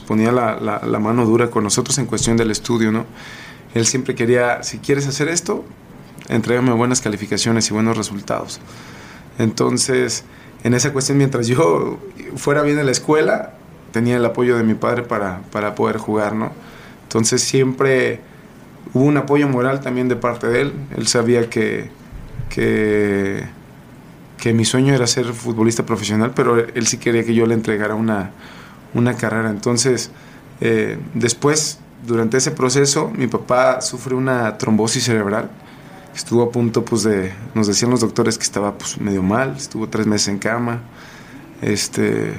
ponía 0.06 0.32
la, 0.32 0.58
la, 0.58 0.98
mano 0.98 1.26
dura 1.26 1.50
con 1.50 1.62
nosotros 1.64 1.98
en 1.98 2.06
cuestión 2.06 2.36
del 2.36 2.50
estudio, 2.50 2.90
¿no? 2.90 3.04
Él 3.74 3.86
siempre 3.86 4.14
quería, 4.14 4.62
si 4.62 4.78
quieres 4.78 5.06
hacer 5.06 5.28
esto, 5.28 5.64
entrégame 6.28 6.72
buenas 6.72 7.02
calificaciones 7.02 7.70
y 7.70 7.74
buenos 7.74 7.96
resultados. 7.96 8.60
Entonces, 9.38 10.24
en 10.66 10.74
esa 10.74 10.92
cuestión, 10.92 11.16
mientras 11.18 11.46
yo 11.46 11.96
fuera 12.34 12.62
bien 12.62 12.76
en 12.80 12.86
la 12.86 12.90
escuela, 12.90 13.52
tenía 13.92 14.16
el 14.16 14.24
apoyo 14.24 14.56
de 14.56 14.64
mi 14.64 14.74
padre 14.74 15.04
para, 15.04 15.42
para 15.52 15.76
poder 15.76 15.96
jugar, 15.96 16.34
¿no? 16.34 16.50
Entonces 17.04 17.40
siempre 17.40 18.18
hubo 18.92 19.04
un 19.04 19.16
apoyo 19.16 19.46
moral 19.48 19.80
también 19.80 20.08
de 20.08 20.16
parte 20.16 20.48
de 20.48 20.62
él. 20.62 20.72
Él 20.96 21.06
sabía 21.06 21.48
que, 21.48 21.88
que, 22.48 23.44
que 24.38 24.52
mi 24.54 24.64
sueño 24.64 24.92
era 24.92 25.06
ser 25.06 25.26
futbolista 25.26 25.86
profesional, 25.86 26.32
pero 26.34 26.58
él 26.58 26.86
sí 26.88 26.98
quería 26.98 27.22
que 27.22 27.32
yo 27.32 27.46
le 27.46 27.54
entregara 27.54 27.94
una, 27.94 28.32
una 28.92 29.14
carrera. 29.14 29.50
Entonces, 29.50 30.10
eh, 30.60 30.98
después, 31.14 31.78
durante 32.04 32.38
ese 32.38 32.50
proceso, 32.50 33.08
mi 33.16 33.28
papá 33.28 33.80
sufre 33.82 34.16
una 34.16 34.58
trombosis 34.58 35.04
cerebral. 35.04 35.48
Estuvo 36.16 36.42
a 36.42 36.50
punto, 36.50 36.84
pues, 36.84 37.04
de... 37.04 37.32
Nos 37.54 37.68
decían 37.68 37.92
los 37.92 38.00
doctores 38.00 38.38
que 38.38 38.44
estaba, 38.44 38.76
pues, 38.76 38.98
medio 38.98 39.22
mal. 39.22 39.54
Estuvo 39.56 39.88
tres 39.88 40.06
meses 40.06 40.28
en 40.28 40.38
cama. 40.38 40.80
Este... 41.62 42.32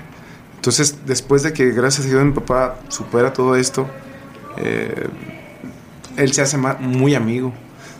Entonces, 0.55 1.05
después 1.05 1.43
de 1.43 1.53
que, 1.53 1.71
gracias 1.71 2.07
a 2.07 2.09
Dios, 2.09 2.25
mi 2.25 2.33
papá 2.33 2.79
supera 2.89 3.31
todo 3.31 3.55
esto, 3.55 3.87
eh, 4.57 5.07
él 6.17 6.33
se 6.33 6.41
hace 6.41 6.57
muy 6.57 7.15
amigo. 7.15 7.53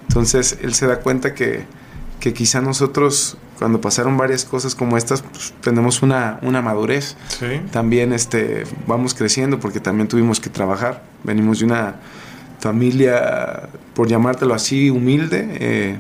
Entonces 0.08 0.58
él 0.62 0.74
se 0.74 0.88
da 0.88 1.00
cuenta 1.00 1.34
que, 1.34 1.66
que 2.20 2.34
quizá 2.34 2.60
nosotros, 2.60 3.38
cuando 3.60 3.80
pasaron 3.80 4.18
varias 4.18 4.44
cosas 4.44 4.74
como 4.74 4.98
estas, 4.98 5.22
pues, 5.22 5.54
tenemos 5.62 6.02
una, 6.02 6.40
una 6.42 6.62
madurez. 6.62 7.16
También 7.72 8.12
este, 8.12 8.64
vamos 8.88 9.14
creciendo 9.14 9.60
porque 9.60 9.80
también 9.80 10.08
tuvimos 10.08 10.40
que 10.40 10.50
trabajar. 10.50 11.04
Venimos 11.24 11.60
de 11.60 11.66
una 11.66 11.96
familia, 12.60 13.70
por 13.94 14.08
llamártelo 14.08 14.54
así, 14.54 14.90
humilde. 14.90 15.48
Eh, 15.60 16.00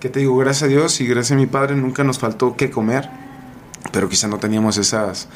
que 0.00 0.08
te 0.08 0.20
digo, 0.20 0.36
gracias 0.36 0.64
a 0.64 0.66
Dios 0.66 1.00
y 1.00 1.06
gracias 1.06 1.32
a 1.32 1.40
mi 1.40 1.46
padre 1.46 1.74
nunca 1.74 2.04
nos 2.04 2.18
faltó 2.18 2.56
qué 2.56 2.70
comer, 2.70 3.10
pero 3.92 4.08
quizá 4.08 4.28
no 4.28 4.38
teníamos 4.38 4.78
esas 4.78 5.28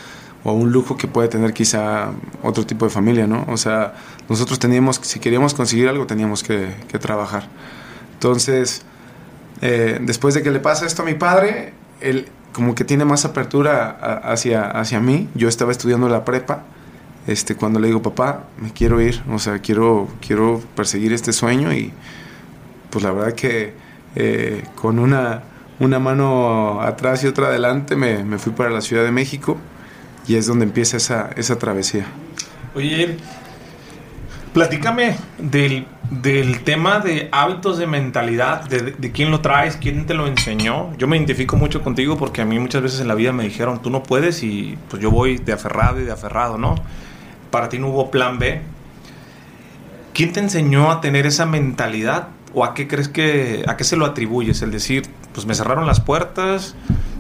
o 0.44 0.52
un 0.52 0.72
lujo 0.72 0.96
que 0.96 1.06
puede 1.06 1.28
tener 1.28 1.52
quizá 1.52 2.10
otro 2.42 2.66
tipo 2.66 2.84
de 2.84 2.90
familia, 2.90 3.26
¿no? 3.26 3.44
O 3.48 3.56
sea, 3.56 3.94
nosotros 4.28 4.58
teníamos, 4.58 5.00
si 5.02 5.20
queríamos 5.20 5.54
conseguir 5.54 5.88
algo, 5.88 6.06
teníamos 6.06 6.42
que, 6.42 6.74
trabajar. 7.00 7.48
Entonces, 8.14 8.82
eh, 9.60 9.98
después 10.00 10.34
de 10.34 10.42
que 10.42 10.50
le 10.50 10.58
pasa 10.58 10.84
esto 10.86 11.02
a 11.02 11.04
mi 11.04 11.14
padre, 11.14 11.72
él 12.00 12.28
como 12.52 12.74
que 12.74 12.84
tiene 12.84 13.04
más 13.04 13.24
apertura 13.24 14.20
hacia, 14.24 14.64
hacia 14.70 15.00
mí. 15.00 15.28
Yo 15.34 15.48
estaba 15.48 15.72
estudiando 15.72 16.08
la 16.08 16.24
prepa, 16.24 16.64
este, 17.26 17.54
cuando 17.54 17.78
le 17.78 17.88
digo, 17.88 18.02
papá, 18.02 18.44
me 18.60 18.72
quiero 18.72 19.00
ir, 19.00 19.22
o 19.30 19.38
sea, 19.38 19.60
quiero, 19.60 20.08
quiero 20.26 20.60
perseguir 20.74 21.12
este 21.12 21.32
sueño 21.32 21.72
y 21.72 21.92
pues 22.90 23.04
la 23.04 23.12
verdad 23.12 23.34
que 23.34 23.74
eh, 24.14 24.64
con 24.74 24.98
una, 24.98 25.42
una 25.78 25.98
mano 25.98 26.80
atrás 26.80 27.24
y 27.24 27.26
otra 27.26 27.46
adelante 27.46 27.96
me, 27.96 28.24
me 28.24 28.38
fui 28.38 28.52
para 28.52 28.70
la 28.70 28.80
Ciudad 28.80 29.04
de 29.04 29.12
México 29.12 29.56
y 30.26 30.36
es 30.36 30.46
donde 30.46 30.64
empieza 30.64 30.96
esa, 30.96 31.30
esa 31.36 31.58
travesía. 31.58 32.06
Oye, 32.74 33.16
platícame 34.52 35.16
del, 35.38 35.86
del, 36.10 36.62
tema 36.62 36.98
de 37.00 37.28
hábitos 37.32 37.78
de 37.78 37.86
mentalidad, 37.86 38.68
de, 38.68 38.92
de, 38.92 39.12
quién 39.12 39.30
lo 39.30 39.40
traes, 39.40 39.76
quién 39.76 40.06
te 40.06 40.14
lo 40.14 40.26
enseñó. 40.26 40.96
Yo 40.98 41.06
me 41.06 41.16
identifico 41.16 41.56
mucho 41.56 41.82
contigo 41.82 42.16
porque 42.16 42.42
a 42.42 42.44
mí 42.44 42.58
muchas 42.58 42.82
veces 42.82 43.00
en 43.00 43.08
la 43.08 43.14
vida 43.14 43.32
me 43.32 43.44
dijeron, 43.44 43.80
tú 43.80 43.90
no 43.90 44.02
puedes 44.02 44.42
y 44.42 44.76
pues 44.88 45.02
yo 45.02 45.10
voy 45.10 45.38
de 45.38 45.52
aferrado 45.52 46.00
y 46.00 46.04
de 46.04 46.12
aferrado, 46.12 46.58
¿no? 46.58 46.74
Para 47.52 47.68
ti 47.68 47.78
no 47.78 47.88
hubo 47.88 48.10
plan 48.10 48.40
B. 48.40 48.62
¿Quién 50.14 50.32
te 50.32 50.40
enseñó 50.40 50.90
a 50.90 51.00
tener 51.00 51.26
esa 51.26 51.46
mentalidad? 51.46 52.28
¿O 52.54 52.64
a 52.64 52.74
qué 52.74 52.88
crees 52.88 53.08
que, 53.08 53.62
a 53.68 53.76
qué 53.76 53.84
se 53.84 53.96
lo 53.96 54.06
atribuyes? 54.06 54.62
El 54.62 54.72
decir, 54.72 55.04
pues 55.34 55.46
me 55.46 55.54
cerraron 55.54 55.86
las 55.86 56.00
puertas, 56.00 56.74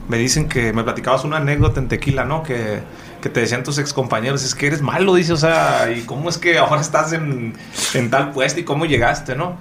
me 0.08 0.16
dicen 0.16 0.48
que 0.48 0.72
me 0.72 0.82
platicabas 0.84 1.24
una 1.24 1.36
anécdota 1.36 1.80
en 1.80 1.88
tequila, 1.88 2.24
¿no? 2.24 2.42
Que, 2.42 2.80
que 3.20 3.28
te 3.28 3.40
decían 3.40 3.62
tus 3.62 3.76
ex 3.78 3.92
compañeros, 3.92 4.42
es 4.42 4.54
que 4.54 4.66
eres 4.66 4.82
malo, 4.82 5.14
dice, 5.14 5.34
o 5.34 5.36
sea, 5.36 5.92
¿y 5.94 6.00
cómo 6.00 6.28
es 6.28 6.38
que 6.38 6.58
ahora 6.58 6.80
estás 6.80 7.12
en, 7.12 7.54
en 7.94 8.10
tal 8.10 8.32
puesto 8.32 8.58
y 8.58 8.64
cómo 8.64 8.86
llegaste, 8.86 9.36
¿no? 9.36 9.56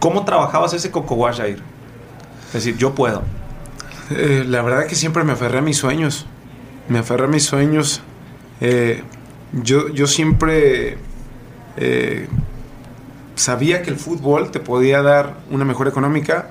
¿Cómo 0.00 0.26
trabajabas 0.26 0.74
ese 0.74 0.90
Coco 0.90 1.14
Wash, 1.14 1.40
Es 1.40 2.52
decir, 2.52 2.76
yo 2.76 2.94
puedo. 2.94 3.22
Eh, 4.10 4.44
la 4.46 4.60
verdad 4.60 4.86
que 4.86 4.96
siempre 4.96 5.24
me 5.24 5.32
aferré 5.32 5.58
a 5.58 5.62
mis 5.62 5.78
sueños. 5.78 6.26
Me 6.88 6.98
aferré 6.98 7.24
a 7.24 7.28
mis 7.28 7.44
sueños. 7.44 8.02
Eh, 8.60 9.02
yo, 9.62 9.88
yo 9.88 10.06
siempre 10.06 10.98
eh, 11.76 12.26
sabía 13.36 13.82
que 13.82 13.90
el 13.90 13.96
fútbol 13.96 14.50
te 14.50 14.60
podía 14.60 15.02
dar 15.02 15.34
una 15.50 15.64
mejor 15.64 15.88
económica, 15.88 16.50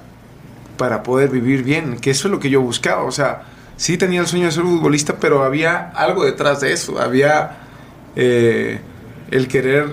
para 0.78 1.04
poder 1.04 1.30
vivir 1.30 1.64
bien, 1.64 1.98
que 1.98 2.12
eso 2.12 2.28
es 2.28 2.32
lo 2.32 2.40
que 2.40 2.50
yo 2.50 2.62
buscaba, 2.62 3.04
o 3.04 3.12
sea, 3.12 3.44
sí 3.78 3.98
tenía 3.98 4.22
el 4.22 4.28
sueño 4.28 4.46
de 4.48 4.52
ser 4.52 4.64
futbolista, 4.64 5.18
pero 5.20 5.44
había 5.44 5.90
algo 5.92 6.26
detrás 6.26 6.62
de 6.62 6.74
eso, 6.74 7.00
había 7.00 7.58
eh, 8.16 8.80
el 9.32 9.48
querer 9.48 9.88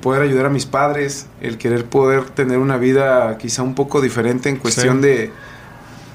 poder 0.00 0.22
ayudar 0.22 0.46
a 0.46 0.48
mis 0.48 0.66
padres, 0.66 1.26
el 1.40 1.58
querer 1.58 1.84
poder 1.84 2.24
tener 2.30 2.58
una 2.58 2.76
vida 2.78 3.36
quizá 3.38 3.62
un 3.62 3.74
poco 3.74 4.00
diferente 4.00 4.48
en 4.48 4.56
cuestión 4.56 5.00
de 5.00 5.30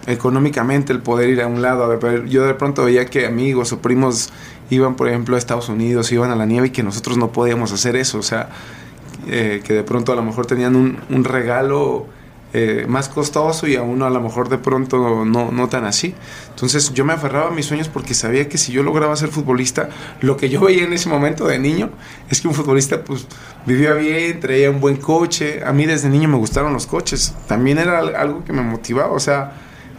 económicamente, 0.08 0.94
el 0.94 1.02
poder 1.02 1.30
ir 1.30 1.42
a 1.42 1.48
un 1.48 1.62
lado, 1.62 1.84
a 1.84 1.96
ver, 1.96 2.26
yo 2.26 2.46
de 2.46 2.54
pronto 2.54 2.86
veía 2.86 3.06
que 3.06 3.26
amigos 3.26 3.72
o 3.74 3.80
primos 3.80 4.30
iban, 4.70 4.96
por 4.96 5.08
ejemplo, 5.08 5.36
a 5.36 5.40
Estados 5.40 5.70
Unidos, 5.70 6.12
iban 6.12 6.32
a 6.32 6.36
la 6.36 6.46
nieve 6.46 6.68
y 6.68 6.70
que 6.72 6.84
nosotros 6.84 7.18
no 7.18 7.32
podíamos 7.32 7.72
hacer 7.72 7.96
eso, 7.96 8.20
o 8.20 8.24
sea, 8.24 8.50
eh, 9.28 9.62
que 9.64 9.74
de 9.74 9.84
pronto 9.84 10.12
a 10.12 10.16
lo 10.16 10.24
mejor 10.24 10.46
tenían 10.46 10.76
un, 10.76 11.00
un 11.10 11.24
regalo 11.24 12.08
eh, 12.58 12.86
más 12.88 13.10
costoso 13.10 13.68
y 13.68 13.76
a 13.76 13.82
uno 13.82 14.06
a 14.06 14.10
lo 14.10 14.22
mejor 14.22 14.48
de 14.48 14.58
pronto 14.58 15.26
no, 15.26 15.52
no 15.52 15.68
tan 15.68 15.84
así. 15.84 16.16
Entonces 16.52 16.94
yo 16.94 17.04
me 17.04 17.12
aferraba 17.12 17.50
a 17.50 17.52
mis 17.52 17.66
sueños 17.66 17.90
porque 17.90 18.14
sabía 18.14 18.48
que 18.48 18.58
si 18.58 18.72
yo 18.72 18.82
lograba 18.82 19.14
ser 19.18 19.28
futbolista, 19.28 19.90
lo 20.22 20.38
que 20.38 20.48
yo 20.48 20.62
veía 20.62 20.86
en 20.86 20.94
ese 20.94 21.10
momento 21.10 21.48
de 21.48 21.60
niño 21.60 21.90
es 22.30 22.40
que 22.40 22.48
un 22.48 22.54
futbolista 22.54 23.04
pues 23.04 23.28
vivía 23.66 23.92
bien, 23.92 24.40
traía 24.40 24.70
un 24.70 24.80
buen 24.80 24.96
coche. 24.96 25.66
A 25.66 25.74
mí 25.74 25.86
desde 25.86 26.08
niño 26.08 26.30
me 26.30 26.38
gustaron 26.38 26.72
los 26.72 26.88
coches. 26.88 27.36
También 27.46 27.78
era 27.78 28.00
algo 28.00 28.46
que 28.46 28.54
me 28.54 28.62
motivaba. 28.62 29.12
O 29.12 29.20
sea, 29.20 29.52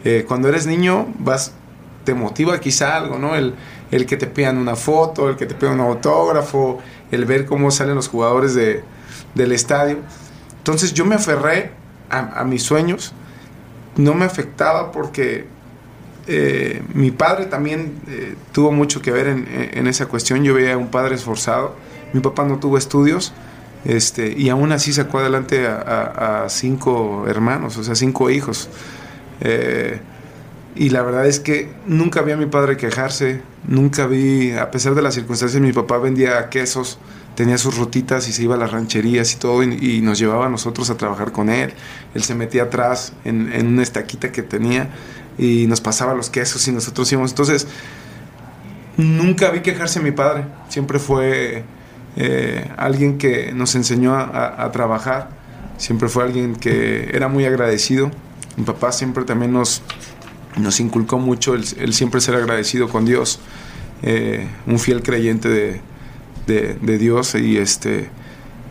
eh, 0.02 0.24
cuando 0.26 0.48
eres 0.48 0.66
niño 0.66 1.08
vas, 1.18 1.52
te 2.04 2.14
motiva 2.14 2.58
quizá 2.58 2.96
algo, 2.96 3.18
¿no? 3.18 3.36
El, 3.36 3.54
el 3.90 4.06
que 4.06 4.16
te 4.16 4.26
pidan 4.26 4.58
una 4.58 4.76
foto, 4.76 5.28
el 5.28 5.36
que 5.36 5.46
te 5.46 5.54
pidan 5.54 5.80
un 5.80 5.86
autógrafo, 5.86 6.78
el 7.10 7.24
ver 7.24 7.46
cómo 7.46 7.70
salen 7.70 7.94
los 7.94 8.08
jugadores 8.08 8.54
de, 8.54 8.82
del 9.34 9.52
estadio. 9.52 9.98
Entonces 10.58 10.92
yo 10.92 11.04
me 11.04 11.14
aferré 11.14 11.70
a, 12.10 12.44
mis 12.44 12.62
sueños 12.62 13.12
no 13.96 14.14
me 14.14 14.24
afectaba 14.24 14.92
porque 14.92 15.46
eh, 16.26 16.82
mi 16.92 17.10
padre 17.10 17.46
también 17.46 18.00
eh, 18.08 18.34
tuvo 18.52 18.70
mucho 18.70 19.00
que 19.00 19.10
ver 19.10 19.26
en, 19.26 19.86
esa 19.86 20.06
cuestión. 20.06 20.44
Yo 20.44 20.54
veía 20.54 20.74
a 20.74 20.76
un 20.76 20.88
padre 20.88 21.14
esforzado. 21.14 21.74
Mi 22.12 22.20
papá 22.20 22.44
no 22.44 22.58
tuvo 22.58 22.76
estudios 22.76 23.32
este, 23.86 24.32
y 24.36 24.48
aún 24.48 24.72
así 24.72 24.92
sacó 24.92 25.20
adelante 25.20 25.66
a, 25.66 26.46
cinco 26.48 27.26
hermanos, 27.28 27.76
o 27.76 27.84
sea, 27.84 27.94
cinco 27.94 28.30
hijos. 28.30 28.68
Eh, 29.40 30.00
y 30.76 30.90
la 30.90 31.02
verdad 31.02 31.26
es 31.26 31.40
que 31.40 31.70
nunca 31.86 32.22
vi 32.22 32.32
a 32.32 32.36
mi 32.36 32.46
padre 32.46 32.76
quejarse, 32.76 33.40
nunca 33.66 34.06
vi, 34.06 34.52
a 34.52 34.70
pesar 34.70 34.94
de 34.94 35.02
las 35.02 35.14
circunstancias, 35.14 35.60
mi 35.60 35.72
papá 35.72 35.98
vendía 35.98 36.48
quesos 36.50 36.98
tenía 37.36 37.58
sus 37.58 37.76
rutitas 37.76 38.26
y 38.28 38.32
se 38.32 38.42
iba 38.42 38.56
a 38.56 38.58
las 38.58 38.72
rancherías 38.72 39.32
y 39.34 39.36
todo 39.36 39.62
y, 39.62 40.00
nos 40.00 40.18
llevaba 40.18 40.46
a 40.46 40.48
nosotros 40.48 40.90
a 40.90 40.96
trabajar 40.96 41.30
con 41.30 41.50
él. 41.50 41.72
Él 42.14 42.24
se 42.24 42.34
metía 42.34 42.64
atrás 42.64 43.12
en, 43.24 43.66
una 43.66 43.82
estaquita 43.82 44.32
que 44.32 44.42
tenía 44.42 44.88
y 45.38 45.66
nos 45.68 45.80
pasaba 45.80 46.14
los 46.14 46.30
quesos 46.30 46.66
y 46.66 46.72
nosotros 46.72 47.12
íbamos. 47.12 47.30
Entonces, 47.30 47.68
nunca 48.96 49.50
vi 49.50 49.60
quejarse 49.60 50.00
a 50.00 50.02
mi 50.02 50.12
padre. 50.12 50.46
Siempre 50.68 50.98
fue 50.98 51.62
eh, 52.16 52.70
alguien 52.76 53.18
que 53.18 53.52
nos 53.52 53.74
enseñó 53.74 54.16
a, 54.16 54.70
trabajar. 54.72 55.28
Siempre 55.76 56.08
fue 56.08 56.24
alguien 56.24 56.56
que 56.56 57.10
era 57.12 57.28
muy 57.28 57.44
agradecido. 57.44 58.10
Mi 58.56 58.64
papá 58.64 58.92
siempre 58.92 59.24
también 59.24 59.52
nos, 59.52 59.82
nos 60.56 60.80
inculcó 60.80 61.18
mucho 61.18 61.54
el, 61.54 61.94
siempre 61.94 62.20
ser 62.20 62.34
agradecido 62.34 62.88
con 62.88 63.04
Dios. 63.04 63.38
Eh, 64.02 64.46
un 64.66 64.78
fiel 64.78 65.02
creyente 65.02 65.48
de, 65.48 65.80
de, 66.46 66.98
Dios 66.98 67.34
y, 67.34 67.58
este, 67.58 68.08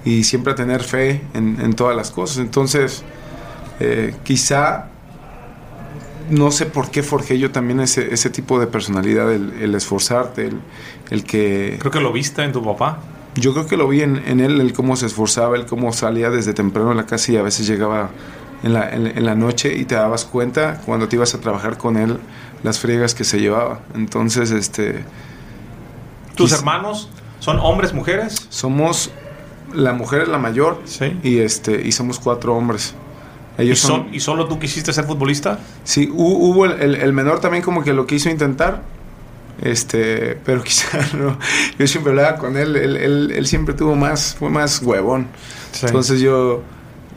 y 0.04 0.24
siempre 0.24 0.54
tener 0.54 0.84
fe 0.84 1.22
en, 1.34 1.74
todas 1.74 1.96
las 1.96 2.12
cosas. 2.12 2.38
Entonces, 2.38 3.04
eh, 3.80 4.16
quizá, 4.24 4.88
no 6.30 6.52
sé 6.52 6.66
por 6.66 6.92
qué 6.92 7.04
forjé 7.04 7.38
yo 7.38 7.52
también 7.52 7.80
ese, 7.80 8.14
ese 8.14 8.30
tipo 8.30 8.60
de 8.60 8.68
personalidad, 8.68 9.32
el, 9.34 9.76
esforzarte, 9.76 10.52
el, 11.10 11.24
que... 11.24 11.78
Creo 11.80 11.92
que 11.92 12.02
lo 12.02 12.14
viste 12.14 12.44
en 12.44 12.52
tu 12.52 12.64
papá. 12.64 13.00
Yo 13.36 13.52
creo 13.52 13.68
que 13.68 13.76
lo 13.76 13.88
vi 13.90 14.02
en, 14.02 14.40
él, 14.40 14.62
el 14.62 14.72
cómo 14.72 14.96
se 14.96 15.08
esforzaba, 15.08 15.58
el 15.58 15.66
cómo 15.66 15.92
salía 15.92 16.30
desde 16.30 16.54
temprano 16.54 16.92
en 16.92 16.98
la 16.98 17.06
casa 17.06 17.34
y 17.34 17.38
a 17.38 17.42
veces 17.42 17.68
llegaba 17.68 18.12
en 18.66 18.74
la, 18.74 18.90
en, 18.90 19.26
la 19.26 19.36
noche 19.36 19.78
y 19.78 19.86
te 19.86 19.94
dabas 19.94 20.26
cuenta 20.26 20.82
cuando 20.86 21.08
te 21.08 21.16
ibas 21.16 21.36
a 21.36 21.40
trabajar 21.40 21.78
con 21.78 21.98
él 21.98 22.18
las 22.64 22.80
friegas 22.80 23.14
que 23.14 23.24
se 23.24 23.40
llevaba. 23.40 23.82
Entonces, 23.94 24.50
este... 24.50 25.06
¿Tus 26.34 26.52
hermanos 26.52 27.10
son 27.40 27.60
hombres, 27.60 27.94
mujeres? 27.94 28.48
Somos... 28.50 29.12
La 29.72 29.94
mujer 29.94 30.24
es 30.24 30.30
la 30.30 30.40
mayor 30.40 30.82
sí. 30.86 31.16
y, 31.22 31.40
este, 31.40 31.80
y 31.86 31.92
somos 31.92 32.20
cuatro 32.20 32.56
hombres. 32.56 32.96
Ellos 33.58 33.84
¿Y, 33.84 33.88
son, 33.88 34.08
¿Y 34.12 34.20
solo 34.20 34.48
tú 34.48 34.58
quisiste 34.58 34.92
ser 34.94 35.06
futbolista? 35.06 35.60
Sí, 35.84 36.10
hubo 36.12 36.66
el, 36.66 36.96
el, 36.96 37.14
menor 37.14 37.42
también 37.42 37.62
como 37.62 37.84
que 37.84 37.94
lo 37.94 38.08
quiso 38.08 38.30
intentar, 38.30 38.82
este, 39.62 40.40
pero 40.44 40.64
quizá 40.64 41.00
no. 41.16 41.38
Yo 41.78 41.88
siempre 41.88 42.12
hablaba 42.12 42.38
con 42.38 42.58
él, 42.58 42.76
él, 42.76 43.32
él, 43.32 43.48
siempre 43.48 43.76
tuvo 43.76 43.96
más, 43.96 44.36
fue 44.40 44.50
más 44.50 44.82
huevón. 44.82 45.28
Entonces 45.84 46.22
yo, 46.22 46.64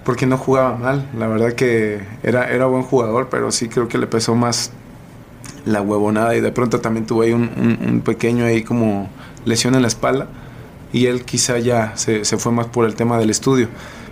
porque 0.08 0.24
no 0.24 0.38
jugaba 0.38 0.74
mal, 0.74 1.06
la 1.18 1.26
verdad 1.26 1.52
que 1.52 2.00
era, 2.22 2.50
era 2.50 2.64
buen 2.64 2.82
jugador, 2.82 3.28
pero 3.30 3.52
sí 3.52 3.68
creo 3.68 3.88
que 3.88 3.98
le 3.98 4.06
pesó 4.06 4.34
más 4.34 4.72
la 5.66 5.82
huevonada. 5.82 6.34
Y 6.34 6.40
de 6.40 6.50
pronto 6.50 6.80
también 6.80 7.04
tuve 7.04 7.26
ahí 7.26 7.32
un, 7.34 7.78
un, 7.86 8.00
pequeño 8.00 8.46
ahí 8.46 8.62
como 8.62 9.10
lesión 9.44 9.74
en 9.74 9.82
la 9.82 9.88
espalda. 9.88 10.28
Y 10.94 11.08
él 11.08 11.26
quizá 11.26 11.58
ya 11.58 11.92
se, 11.98 12.24
se 12.24 12.38
fue 12.38 12.52
más 12.52 12.68
por 12.68 12.86
el 12.86 12.94
tema 12.94 13.18
del 13.18 13.28
estudio. 13.28 13.68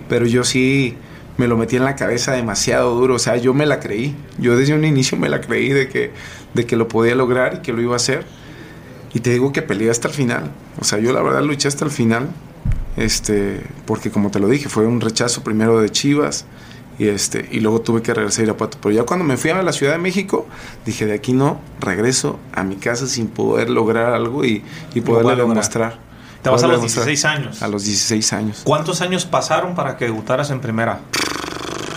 Pero 0.07 0.27
yo 0.27 0.45
sí 0.45 0.99
me 1.39 1.49
lo 1.49 1.57
metí 1.57 1.77
en 1.77 1.85
la 1.85 1.97
cabeza 1.97 2.33
demasiado 2.33 2.95
duro, 2.95 3.15
o 3.15 3.19
sea, 3.19 3.39
yo 3.39 3.55
me 3.55 3.65
la 3.65 3.81
creí, 3.81 4.15
yo 4.37 4.55
desde 4.55 4.75
un 4.75 4.85
inicio 4.85 5.17
me 5.17 5.31
la 5.31 5.41
creí 5.41 5.71
de 5.71 5.89
que, 5.89 6.11
de 6.53 6.67
que 6.67 6.77
lo 6.77 6.89
podía 6.89 7.15
lograr 7.15 7.55
y 7.55 7.63
que 7.63 7.73
lo 7.73 7.81
iba 7.81 7.95
a 7.95 7.97
hacer. 7.97 8.27
Y 9.15 9.21
te 9.21 9.31
digo 9.31 9.51
que 9.51 9.63
peleé 9.63 9.89
hasta 9.89 10.09
el 10.09 10.15
final, 10.15 10.51
o 10.79 10.85
sea, 10.85 10.99
yo 10.99 11.15
la 11.15 11.23
verdad 11.23 11.43
luché 11.43 11.69
hasta 11.69 11.87
el 11.87 11.91
final, 11.91 12.29
este, 12.97 13.63
porque 13.85 14.11
como 14.11 14.31
te 14.31 14.41
lo 14.41 14.49
dije, 14.49 14.69
fue 14.69 14.87
un 14.87 15.01
rechazo 15.01 15.43
primero 15.43 15.81
de 15.81 15.91
Chivas 15.91 16.47
y 16.99 17.09
este 17.09 17.47
y 17.51 17.61
luego 17.61 17.83
tuve 17.83 18.01
que 18.03 18.15
regresar 18.15 18.43
a 18.43 18.45
Irapuato. 18.45 18.79
Pero 18.81 18.95
ya 18.95 19.03
cuando 19.05 19.25
me 19.25 19.37
fui 19.37 19.51
a 19.51 19.63
la 19.63 19.73
Ciudad 19.73 19.93
de 19.93 19.99
México, 19.99 20.47
dije, 20.85 21.07
de 21.07 21.15
aquí 21.15 21.33
no, 21.33 21.61
regreso 21.81 22.39
a 22.55 22.65
mi 22.65 22.77
casa 22.77 23.07
sin 23.07 23.29
poder 23.29 23.71
lograr 23.71 24.15
algo 24.15 24.45
y, 24.45 24.65
y 24.95 25.01
poderle 25.01 25.37
demostrar. 25.37 25.99
Te 26.43 26.51
vas 26.51 26.63
a 26.63 26.69
los 26.69 26.81
16 26.81 27.25
años. 27.25 27.63
A 27.63 27.69
los 27.69 27.85
16 27.85 28.33
años. 28.33 28.61
¿Cuántos 28.65 29.01
años 29.01 29.25
pasaron 29.25 29.75
para 29.75 29.97
que 29.97 30.05
debutaras 30.05 30.51
en 30.51 30.61
primera? 30.61 31.01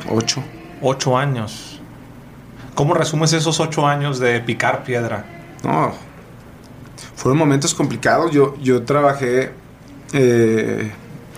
Ocho. 0.09 0.43
Ocho 0.81 1.17
años. 1.17 1.79
¿Cómo 2.73 2.93
resumes 2.93 3.33
esos 3.33 3.59
ocho 3.59 3.85
años 3.85 4.19
de 4.19 4.39
picar 4.39 4.83
piedra? 4.83 5.25
No, 5.63 5.93
fueron 7.19 7.37
momentos 7.37 7.73
complicados. 7.73 8.31
Yo, 8.31 8.55
yo 8.61 8.83
trabajé, 8.83 9.51
eh, 10.13 10.91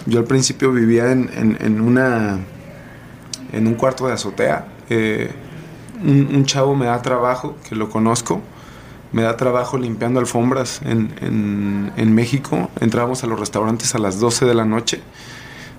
yo 0.06 0.20
al 0.20 0.26
principio 0.26 0.72
vivía 0.72 1.12
en, 1.12 1.82
una, 1.82 2.40
en 3.52 3.68
un 3.68 3.76
cuarto 3.76 4.08
de 4.08 4.14
azotea. 4.14 4.68
Eh, 4.90 5.32
un, 6.04 6.46
chavo 6.46 6.76
me 6.76 6.88
da 6.88 7.02
trabajo, 7.02 7.56
que 7.68 7.76
lo 7.76 7.90
conozco, 7.90 8.42
me 9.12 9.22
da 9.22 9.38
trabajo 9.38 9.78
limpiando 9.78 10.20
alfombras 10.20 10.82
en, 10.84 11.14
en, 11.96 12.16
México. 12.16 12.70
Entrábamos 12.80 13.24
a 13.24 13.28
los 13.28 13.40
restaurantes 13.40 13.94
a 13.94 14.00
las 14.00 14.20
12 14.20 14.46
de 14.46 14.56
la 14.56 14.66
noche. 14.66 15.02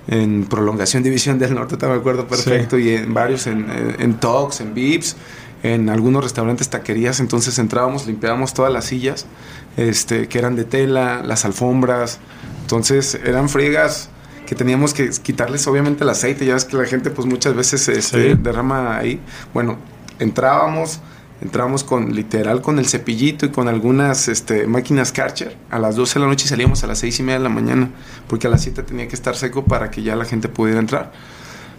En 0.08 0.46
Prolongación 0.46 1.02
División 1.02 1.38
del 1.38 1.54
Norte, 1.54 1.76
te 1.76 1.87
me 1.87 1.94
acuerdo 1.94 2.26
perfecto. 2.26 2.78
Y 2.78 2.90
en 2.90 3.14
varios, 3.14 3.46
en, 3.46 3.66
en 3.99 4.14
Talks, 4.14 4.61
en 4.61 4.75
Vips, 4.75 5.16
en 5.62 5.88
algunos 5.88 6.25
restaurantes, 6.25 6.71
taquerías. 6.71 7.21
Entonces 7.21 7.59
entrábamos, 7.59 8.07
limpiábamos 8.07 8.54
todas 8.54 8.73
las 8.73 8.87
sillas, 8.87 9.26
este, 9.76 10.28
que 10.28 10.38
eran 10.38 10.57
de 10.57 10.64
tela, 10.64 11.23
las 11.23 11.45
alfombras. 11.45 12.19
Entonces 12.62 13.19
eran 13.25 13.49
friegas 13.49 14.09
que 14.47 14.54
teníamos 14.54 14.95
que 14.95 15.11
quitarles 15.11 15.66
obviamente 15.66 16.04
el 16.04 16.11
aceite. 16.11 16.45
Ya 16.45 16.54
ves 16.54 16.64
que 16.64 16.76
la 16.76 16.85
gente 16.85 17.11
pues 17.11 17.26
muchas 17.26 17.54
veces 17.54 17.88
este, 17.88 18.35
derrama 18.35 18.97
ahí. 18.97 19.21
Bueno, 19.52 19.78
entrábamos 20.19 21.00
Entramos 21.42 21.83
con 21.83 22.14
literal 22.14 22.62
con 22.62 22.78
el 22.78 22.87
cepillito 22.87 23.47
y 23.47 23.49
con 23.49 23.66
algunas 23.66 24.28
este, 24.28 24.69
máquinas 24.69 25.11
Karcher 25.11 25.57
a 25.71 25.81
las 25.81 25.97
12 25.97 26.14
de 26.14 26.21
la 26.21 26.26
noche 26.28 26.45
y 26.45 26.49
salíamos 26.49 26.85
a 26.85 26.87
las 26.87 27.00
6 27.00 27.19
y 27.19 27.23
media 27.25 27.38
de 27.38 27.42
la 27.42 27.49
mañana 27.49 27.90
porque 28.28 28.47
a 28.47 28.50
las 28.50 28.62
7 28.62 28.85
tenía 28.85 29.09
que 29.09 29.16
estar 29.16 29.35
seco 29.35 29.64
para 29.64 29.90
que 29.90 30.04
ya 30.04 30.14
la 30.14 30.25
gente 30.25 30.49
pudiera 30.49 30.78
entrar. 30.78 31.11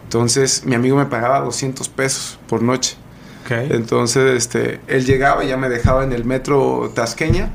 Entonces 0.03 0.65
mi 0.65 0.75
amigo 0.75 0.97
me 0.97 1.05
pagaba 1.05 1.39
200 1.39 1.87
pesos 1.87 2.37
por 2.49 2.61
noche. 2.61 2.97
Entonces 3.49 4.35
este, 4.35 4.79
él 4.87 5.05
llegaba 5.05 5.43
y 5.43 5.49
ya 5.49 5.57
me 5.57 5.69
dejaba 5.69 6.03
en 6.03 6.13
el 6.13 6.25
metro 6.25 6.91
Tasqueña 6.93 7.49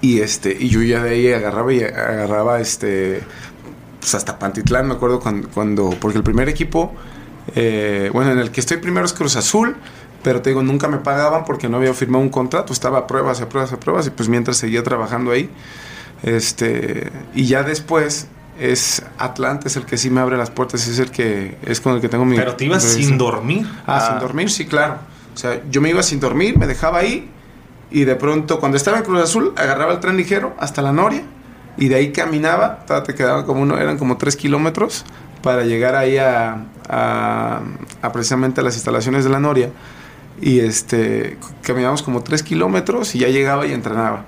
y, 0.00 0.20
este, 0.20 0.56
y 0.58 0.68
yo 0.68 0.82
ya 0.82 1.02
de 1.02 1.10
ahí 1.10 1.32
agarraba 1.32 1.72
y 1.72 1.82
agarraba 1.82 2.60
este, 2.60 3.22
pues 4.00 4.14
hasta 4.14 4.38
Pantitlán, 4.38 4.88
me 4.88 4.94
acuerdo 4.94 5.20
cuando, 5.20 5.48
cuando 5.50 5.90
porque 6.00 6.18
el 6.18 6.24
primer 6.24 6.48
equipo, 6.48 6.92
eh, 7.54 8.10
bueno, 8.12 8.32
en 8.32 8.38
el 8.38 8.50
que 8.50 8.60
estoy 8.60 8.78
primero 8.78 9.06
es 9.06 9.12
Cruz 9.12 9.36
Azul 9.36 9.76
pero 10.22 10.42
te 10.42 10.50
digo, 10.50 10.62
nunca 10.62 10.88
me 10.88 10.98
pagaban 10.98 11.44
porque 11.44 11.68
no 11.68 11.78
había 11.78 11.94
firmado 11.94 12.22
un 12.22 12.30
contrato, 12.30 12.72
estaba 12.72 12.98
a 12.98 13.06
pruebas, 13.06 13.40
a 13.40 13.48
pruebas, 13.48 13.72
a 13.72 13.80
pruebas, 13.80 14.06
y 14.06 14.10
pues 14.10 14.28
mientras 14.28 14.58
seguía 14.58 14.82
trabajando 14.82 15.30
ahí. 15.30 15.50
Este, 16.22 17.10
y 17.34 17.46
ya 17.46 17.62
después 17.62 18.28
es 18.60 19.02
Atlante, 19.18 19.68
es 19.68 19.76
el 19.76 19.84
que 19.84 19.96
sí 19.96 20.10
me 20.10 20.20
abre 20.20 20.36
las 20.36 20.50
puertas, 20.50 20.86
es 20.86 20.98
el 20.98 21.10
que 21.10 21.56
es 21.64 21.80
con 21.80 21.94
el 21.94 22.00
que 22.00 22.08
tengo 22.08 22.24
mi. 22.24 22.36
Pero 22.36 22.56
te 22.56 22.66
ibas 22.66 22.82
sin 22.82 23.18
dormir. 23.18 23.66
Ah, 23.86 24.08
sin 24.10 24.20
dormir, 24.20 24.50
sí, 24.50 24.66
claro. 24.66 24.98
O 25.34 25.36
sea, 25.36 25.62
yo 25.70 25.80
me 25.80 25.90
iba 25.90 26.02
sin 26.02 26.20
dormir, 26.20 26.58
me 26.58 26.66
dejaba 26.66 26.98
ahí, 26.98 27.30
y 27.90 28.04
de 28.04 28.16
pronto, 28.16 28.60
cuando 28.60 28.76
estaba 28.76 28.98
en 28.98 29.04
Cruz 29.04 29.20
Azul, 29.22 29.52
agarraba 29.56 29.92
el 29.92 30.00
tren 30.00 30.16
ligero 30.16 30.54
hasta 30.58 30.82
la 30.82 30.92
Noria, 30.92 31.22
y 31.76 31.88
de 31.88 31.94
ahí 31.94 32.12
caminaba, 32.12 32.84
te 33.04 33.14
quedaban 33.14 33.44
como 33.44 33.62
uno, 33.62 33.78
eran 33.78 33.96
como 33.96 34.16
tres 34.18 34.36
kilómetros 34.36 35.04
para 35.42 35.64
llegar 35.64 35.94
ahí 35.94 36.18
a, 36.18 36.66
a, 36.88 37.60
a 38.02 38.12
precisamente 38.12 38.60
a 38.60 38.64
las 38.64 38.74
instalaciones 38.74 39.24
de 39.24 39.30
la 39.30 39.40
Noria 39.40 39.70
y 40.40 40.60
este, 40.60 41.38
caminábamos 41.62 42.02
como 42.02 42.22
tres 42.22 42.42
kilómetros 42.42 43.14
y 43.14 43.20
ya 43.20 43.28
llegaba 43.28 43.66
y 43.66 43.72
entrenaba. 43.72 44.24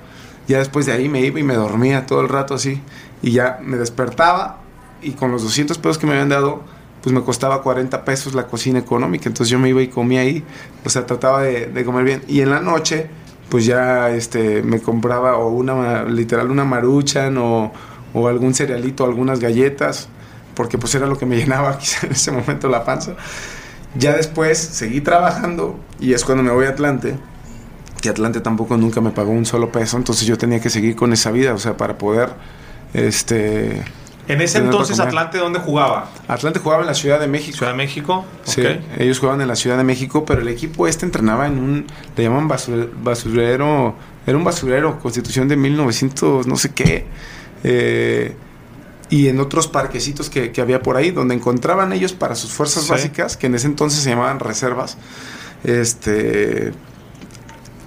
Ya 0.48 0.58
después 0.58 0.86
de 0.86 0.92
ahí 0.92 1.08
me 1.08 1.20
iba 1.20 1.38
y 1.38 1.42
me 1.42 1.54
dormía 1.54 2.06
todo 2.06 2.20
el 2.20 2.28
rato 2.28 2.54
así. 2.54 2.80
Y 3.22 3.32
ya 3.32 3.60
me 3.62 3.76
despertaba 3.76 4.58
y 5.02 5.12
con 5.12 5.32
los 5.32 5.42
200 5.42 5.78
pesos 5.78 5.98
que 5.98 6.06
me 6.06 6.12
habían 6.12 6.28
dado, 6.28 6.62
pues 7.02 7.12
me 7.12 7.22
costaba 7.22 7.62
40 7.62 8.04
pesos 8.04 8.34
la 8.34 8.46
cocina 8.46 8.78
económica. 8.78 9.28
Entonces 9.28 9.50
yo 9.50 9.58
me 9.58 9.68
iba 9.68 9.82
y 9.82 9.88
comía 9.88 10.20
ahí. 10.20 10.44
O 10.84 10.88
sea, 10.88 11.06
trataba 11.06 11.42
de, 11.42 11.84
comer 11.84 12.04
bien. 12.04 12.22
Y 12.28 12.40
en 12.40 12.50
la 12.50 12.60
noche, 12.60 13.08
pues 13.48 13.66
ya 13.66 14.10
este, 14.10 14.62
me 14.62 14.80
compraba 14.80 15.36
o 15.36 15.48
una, 15.48 16.04
literal, 16.04 16.50
una 16.50 16.64
maruchan 16.64 17.36
o, 17.38 17.72
o 18.14 18.28
algún 18.28 18.54
cerealito, 18.54 19.04
algunas 19.04 19.40
galletas. 19.40 20.08
Porque 20.54 20.78
pues 20.78 20.94
era 20.94 21.06
lo 21.06 21.18
que 21.18 21.26
me 21.26 21.36
llenaba 21.38 21.78
quizá 21.78 22.06
en 22.06 22.12
ese 22.12 22.30
momento 22.30 22.68
la 22.68 22.84
panza. 22.84 23.14
Ya 23.94 24.14
después 24.14 24.58
seguí 24.58 25.00
trabajando 25.00 25.78
y 26.00 26.14
es 26.14 26.24
cuando 26.24 26.42
me 26.42 26.50
voy 26.50 26.64
a 26.64 26.70
Atlante, 26.70 27.14
que 28.02 28.10
Atlante 28.10 28.40
tampoco 28.40 28.76
nunca 28.76 29.00
me 29.00 29.12
pagó 29.12 29.30
un 29.30 29.46
solo 29.46 29.72
peso, 29.72 29.96
entonces 29.96 30.26
yo 30.26 30.36
tenía 30.36 30.60
que 30.60 30.68
seguir 30.68 30.96
con 30.96 31.12
esa 31.12 31.30
vida, 31.30 31.54
o 31.54 31.58
sea, 31.58 31.78
para 31.78 31.96
poder, 31.96 32.30
este... 32.92 33.82
En 34.28 34.40
ese 34.40 34.58
entonces, 34.58 35.00
¿Atlante 35.00 35.38
dónde 35.38 35.58
jugaba? 35.58 36.10
Atlante 36.28 36.60
jugaba 36.60 36.82
en 36.82 36.86
la 36.86 36.94
Ciudad 36.94 37.18
de 37.18 37.26
México. 37.26 37.56
¿Ciudad 37.56 37.72
de 37.72 37.76
México? 37.76 38.24
Sí, 38.44 38.62
ellos 38.98 39.18
jugaban 39.18 39.40
en 39.40 39.48
la 39.48 39.56
Ciudad 39.56 39.76
de 39.76 39.84
México, 39.84 40.24
pero 40.24 40.42
el 40.42 40.48
equipo 40.48 40.86
este 40.86 41.06
entrenaba 41.06 41.46
en 41.46 41.58
un, 41.58 41.86
le 42.16 42.22
llaman 42.22 42.46
basurero, 42.48 43.96
era 44.26 44.36
un 44.36 44.44
basurero, 44.44 45.00
constitución 45.00 45.48
de 45.48 45.56
1900, 45.56 46.46
no 46.46 46.56
sé 46.56 46.72
qué. 46.72 47.06
Eh, 47.64 48.34
y 49.10 49.28
en 49.28 49.40
otros 49.40 49.68
parquecitos 49.68 50.30
que, 50.30 50.52
había 50.60 50.82
por 50.82 50.96
ahí, 50.96 51.10
donde 51.10 51.34
encontraban 51.34 51.92
ellos 51.92 52.12
para 52.12 52.34
sus 52.34 52.52
fuerzas 52.52 52.88
básicas, 52.88 53.36
que 53.36 53.46
en 53.46 53.56
ese 53.56 53.66
entonces 53.66 54.02
se 54.02 54.10
llamaban 54.10 54.38
reservas. 54.38 54.96
Este, 55.64 56.72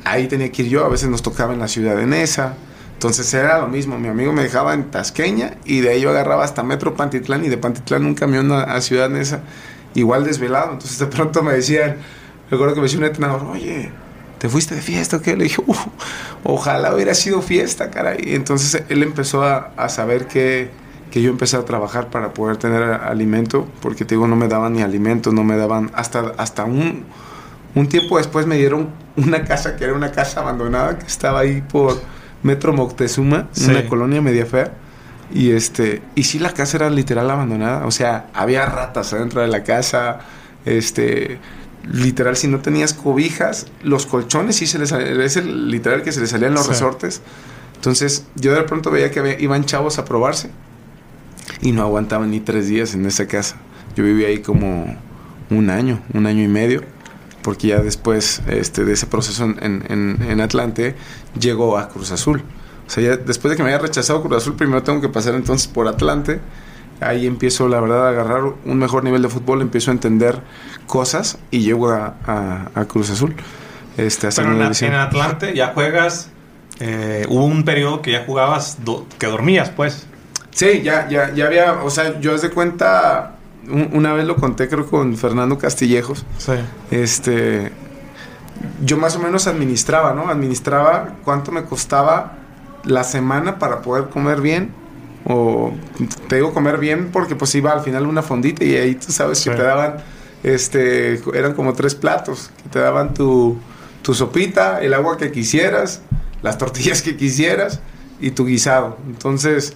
ahí 0.05 0.27
tenía 0.27 0.51
que 0.51 0.63
ir 0.63 0.69
yo, 0.69 0.85
a 0.85 0.89
veces 0.89 1.09
nos 1.09 1.21
tocaba 1.21 1.53
en 1.53 1.59
la 1.59 1.67
ciudad 1.67 1.95
de 1.95 2.05
Nesa. 2.05 2.53
Entonces 2.93 3.33
era 3.33 3.59
lo 3.59 3.67
mismo, 3.67 3.99
mi 3.99 4.07
amigo 4.07 4.31
me 4.31 4.43
dejaba 4.43 4.73
en 4.73 4.89
Tasqueña 4.89 5.55
y 5.65 5.81
de 5.81 5.89
ahí 5.89 6.01
yo 6.01 6.11
agarraba 6.11 6.45
hasta 6.45 6.63
Metro 6.63 6.95
Pantitlán 6.95 7.43
y 7.43 7.49
de 7.49 7.57
Pantitlán 7.57 8.05
un 8.05 8.15
camión 8.15 8.51
a, 8.51 8.79
Ciudad 8.79 9.09
Nesa, 9.09 9.41
igual 9.95 10.23
desvelado. 10.23 10.71
Entonces 10.71 10.97
de 10.97 11.07
pronto 11.07 11.43
me 11.43 11.53
decían, 11.53 11.97
recuerdo 12.49 12.73
que 12.73 12.79
me 12.79 12.85
decía 12.85 12.99
un 12.99 13.05
entrenador, 13.05 13.43
oye, 13.43 13.91
¿te 14.39 14.47
fuiste 14.47 14.75
de 14.75 14.81
fiesta 14.81 15.17
o 15.17 15.21
qué? 15.21 15.35
Le 15.35 15.43
dije, 15.43 15.61
ojalá 16.43 16.95
hubiera 16.95 17.13
sido 17.13 17.41
fiesta, 17.41 17.91
caray. 17.91 18.19
Y 18.23 18.35
entonces 18.35 18.83
él 18.87 19.03
empezó 19.03 19.43
a, 19.43 19.73
a 19.75 19.89
saber 19.89 20.27
que 20.27 20.71
que 21.15 21.21
yo 21.21 21.29
empecé 21.29 21.55
a 21.55 21.63
trabajar 21.63 22.09
para 22.09 22.33
poder 22.33 22.57
tener 22.57 22.83
alimento, 22.83 23.65
porque 23.81 24.03
te 24.03 24.15
digo, 24.15 24.27
no 24.27 24.35
me 24.35 24.49
daban 24.49 24.73
ni 24.73 24.81
alimento, 24.81 25.31
no 25.31 25.45
me 25.45 25.55
daban, 25.55 25.89
hasta, 25.93 26.33
hasta 26.35 26.65
un, 26.65 27.05
un 27.73 27.87
tiempo 27.87 28.17
después 28.17 28.47
me 28.47 28.57
dieron 28.57 28.89
una 29.27 29.43
casa 29.43 29.75
que 29.75 29.83
era 29.83 29.93
una 29.93 30.11
casa 30.11 30.41
abandonada, 30.41 30.97
que 30.97 31.05
estaba 31.05 31.39
ahí 31.39 31.61
por 31.61 32.01
Metro 32.43 32.73
Moctezuma, 32.73 33.49
una 33.67 33.85
colonia 33.87 34.21
media 34.21 34.45
fea. 34.45 34.73
Y 35.33 35.51
este, 35.51 36.03
y 36.13 36.23
sí 36.23 36.37
la 36.37 36.53
casa 36.53 36.77
era 36.77 36.89
literal 36.89 37.29
abandonada, 37.31 37.87
o 37.87 37.91
sea, 37.91 38.27
había 38.33 38.65
ratas 38.67 39.11
adentro 39.11 39.41
de 39.41 39.47
la 39.47 39.63
casa, 39.63 40.19
este, 40.65 41.39
literal 41.91 42.37
si 42.37 42.47
no 42.47 42.59
tenías 42.59 42.93
cobijas, 42.93 43.67
los 43.81 44.05
colchones 44.05 44.57
sí 44.57 44.67
se 44.67 44.77
les 44.77 44.91
es 44.91 45.37
el 45.37 45.71
literal 45.71 46.03
que 46.03 46.11
se 46.11 46.21
les 46.21 46.29
salían 46.29 46.53
los 46.53 46.67
resortes. 46.67 47.21
Entonces, 47.75 48.25
yo 48.35 48.53
de 48.53 48.61
pronto 48.63 48.91
veía 48.91 49.11
que 49.11 49.37
iban 49.39 49.65
chavos 49.65 49.97
a 49.97 50.05
probarse 50.05 50.49
y 51.61 51.71
no 51.71 51.81
aguantaban 51.81 52.31
ni 52.31 52.39
tres 52.39 52.67
días 52.67 52.93
en 52.93 53.05
esa 53.05 53.27
casa. 53.27 53.57
Yo 53.95 54.03
vivía 54.03 54.27
ahí 54.27 54.39
como 54.39 54.95
un 55.49 55.69
año, 55.69 56.01
un 56.13 56.25
año 56.25 56.43
y 56.43 56.47
medio, 56.47 56.83
porque 57.45 57.67
ya 57.67 57.79
después 57.79 58.41
este, 58.47 58.83
de 58.85 58.93
ese 58.93 59.05
proceso 59.05 59.43
en, 59.45 59.85
en, 59.87 60.17
en 60.27 60.41
Atlante 60.41 60.95
llegó 61.39 61.77
a 61.77 61.89
Cruz 61.89 62.11
Azul. 62.11 62.41
O 62.87 62.89
sea, 62.89 63.03
ya 63.03 63.17
después 63.17 63.51
de 63.51 63.55
que 63.55 63.61
me 63.61 63.69
haya 63.69 63.77
rechazado 63.77 64.23
Cruz 64.23 64.37
Azul, 64.37 64.55
primero 64.55 64.81
tengo 64.81 64.99
que 64.99 65.09
pasar 65.09 65.35
entonces 65.35 65.67
por 65.67 65.87
Atlante. 65.87 66.39
Ahí 67.01 67.27
empiezo, 67.27 67.67
la 67.67 67.79
verdad, 67.79 68.07
a 68.07 68.09
agarrar 68.09 68.41
un 68.65 68.77
mejor 68.79 69.03
nivel 69.03 69.21
de 69.21 69.29
fútbol, 69.29 69.61
empiezo 69.61 69.91
a 69.91 69.93
entender 69.93 70.41
cosas 70.87 71.37
y 71.51 71.59
llego 71.59 71.91
a, 71.91 72.15
a, 72.73 72.85
Cruz 72.85 73.11
Azul. 73.11 73.35
Este, 73.95 74.29
Pero 74.35 74.51
en, 74.51 74.61
en, 74.61 74.93
Atlante 74.95 75.53
ya 75.53 75.67
juegas, 75.67 76.31
eh, 76.79 77.27
hubo 77.29 77.45
un 77.45 77.63
periodo 77.63 78.01
que 78.01 78.11
ya 78.11 78.25
jugabas, 78.25 78.79
que 79.19 79.27
dormías, 79.27 79.69
pues. 79.69 80.07
Sí, 80.49 80.81
ya, 80.83 81.07
ya, 81.09 81.31
ya 81.31 81.45
había, 81.45 81.73
o 81.83 81.91
sea, 81.91 82.19
yo 82.21 82.35
de 82.35 82.49
cuenta, 82.49 83.34
una 83.69 84.13
vez 84.13 84.25
lo 84.25 84.35
conté 84.35 84.67
creo 84.67 84.85
con 84.85 85.15
Fernando 85.17 85.57
Castillejos. 85.57 86.25
Sí. 86.37 86.53
Este, 86.91 87.71
yo 88.83 88.97
más 88.97 89.15
o 89.15 89.19
menos 89.19 89.47
administraba, 89.47 90.13
¿no? 90.13 90.29
Administraba 90.29 91.15
cuánto 91.23 91.51
me 91.51 91.63
costaba 91.63 92.37
la 92.83 93.03
semana 93.03 93.59
para 93.59 93.81
poder 93.81 94.09
comer 94.09 94.41
bien. 94.41 94.71
O 95.27 95.73
te 96.27 96.35
digo 96.35 96.53
comer 96.53 96.77
bien 96.77 97.09
porque 97.11 97.35
pues 97.35 97.55
iba 97.55 97.71
al 97.71 97.81
final 97.81 98.05
una 98.05 98.21
fondita 98.21 98.63
y 98.63 98.75
ahí 98.75 98.93
tú 98.93 99.11
sabes 99.11 99.43
que 99.43 99.49
te 99.49 99.63
daban, 99.63 99.97
este, 100.43 101.19
eran 101.33 101.53
como 101.53 101.73
tres 101.73 101.95
platos, 101.95 102.51
que 102.61 102.69
te 102.69 102.77
daban 102.77 103.15
tu, 103.15 103.57
tu 104.03 104.13
sopita, 104.13 104.81
el 104.81 104.93
agua 104.93 105.17
que 105.17 105.31
quisieras, 105.31 106.01
las 106.43 106.59
tortillas 106.59 107.01
que 107.01 107.17
quisieras 107.17 107.79
y 108.19 108.31
tu 108.31 108.45
guisado. 108.45 108.97
Entonces, 109.07 109.75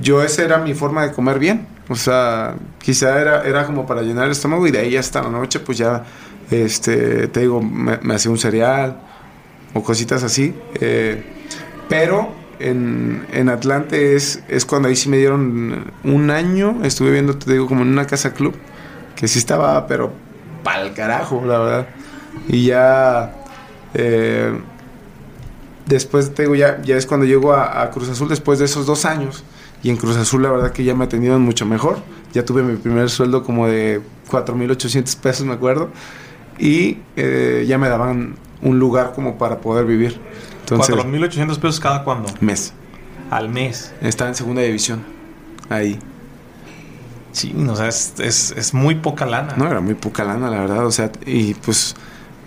yo 0.00 0.22
esa 0.22 0.42
era 0.42 0.58
mi 0.58 0.74
forma 0.74 1.02
de 1.06 1.12
comer 1.12 1.38
bien. 1.38 1.66
O 1.88 1.96
sea, 1.96 2.56
quizá 2.80 3.20
era, 3.20 3.42
era 3.42 3.66
como 3.66 3.86
para 3.86 4.02
llenar 4.02 4.24
el 4.24 4.32
estómago 4.32 4.66
y 4.66 4.70
de 4.70 4.78
ahí 4.78 4.96
hasta 4.96 5.22
la 5.22 5.28
noche 5.28 5.60
pues 5.60 5.78
ya, 5.78 6.04
este, 6.50 7.28
te 7.28 7.40
digo, 7.40 7.60
me, 7.60 8.14
hacía 8.14 8.30
un 8.30 8.38
cereal 8.38 9.00
o 9.74 9.82
cositas 9.82 10.22
así. 10.22 10.54
Eh, 10.80 11.22
pero 11.88 12.32
en, 12.58 13.26
en 13.32 13.48
Atlante 13.48 14.16
es, 14.16 14.42
es 14.48 14.64
cuando 14.64 14.88
ahí 14.88 14.96
sí 14.96 15.08
me 15.08 15.18
dieron 15.18 15.92
un 16.04 16.30
año, 16.30 16.78
estuve 16.84 17.10
viendo, 17.10 17.36
te 17.36 17.52
digo, 17.52 17.66
como 17.66 17.82
en 17.82 17.88
una 17.88 18.06
casa 18.06 18.32
club, 18.32 18.54
que 19.14 19.28
sí 19.28 19.38
estaba, 19.38 19.86
pero 19.86 20.12
pa'l 20.62 20.94
carajo, 20.94 21.42
la 21.46 21.58
verdad. 21.58 21.88
Y 22.48 22.66
ya... 22.66 23.34
Eh, 23.96 24.58
después, 25.86 26.34
te 26.34 26.42
digo, 26.42 26.54
ya, 26.54 26.80
ya 26.82 26.96
es 26.96 27.06
cuando 27.06 27.26
llego 27.26 27.52
a, 27.52 27.82
a 27.82 27.90
Cruz 27.90 28.08
Azul, 28.08 28.28
después 28.28 28.58
de 28.58 28.64
esos 28.64 28.86
dos 28.86 29.04
años 29.04 29.44
y 29.84 29.90
en 29.90 29.98
Cruz 29.98 30.16
Azul 30.16 30.42
la 30.42 30.50
verdad 30.50 30.72
que 30.72 30.82
ya 30.82 30.94
me 30.94 31.04
atendieron 31.04 31.42
mucho 31.42 31.66
mejor. 31.66 31.98
Ya 32.32 32.44
tuve 32.44 32.62
mi 32.62 32.76
primer 32.76 33.10
sueldo 33.10 33.44
como 33.44 33.68
de 33.68 34.00
4.800 34.30 35.16
pesos, 35.18 35.46
me 35.46 35.52
acuerdo. 35.52 35.90
Y 36.58 36.98
eh, 37.16 37.66
ya 37.68 37.76
me 37.76 37.90
daban 37.90 38.36
un 38.62 38.78
lugar 38.78 39.12
como 39.14 39.36
para 39.36 39.58
poder 39.58 39.84
vivir. 39.84 40.18
Entonces, 40.60 40.96
¿4.800 40.96 41.58
pesos 41.58 41.80
cada 41.80 42.02
cuándo? 42.02 42.30
Mes. 42.40 42.72
Al 43.30 43.50
mes. 43.50 43.92
Estaba 44.00 44.30
en 44.30 44.34
segunda 44.34 44.62
división. 44.62 45.04
Ahí. 45.68 45.98
Sí, 47.32 47.54
o 47.68 47.76
sea, 47.76 47.88
es, 47.88 48.14
es, 48.18 48.72
muy 48.72 48.94
poca 48.94 49.26
lana. 49.26 49.54
No, 49.58 49.66
era 49.66 49.82
muy 49.82 49.94
poca 49.94 50.24
lana, 50.24 50.48
la 50.48 50.60
verdad. 50.60 50.86
O 50.86 50.92
sea, 50.92 51.12
y 51.26 51.52
pues 51.52 51.94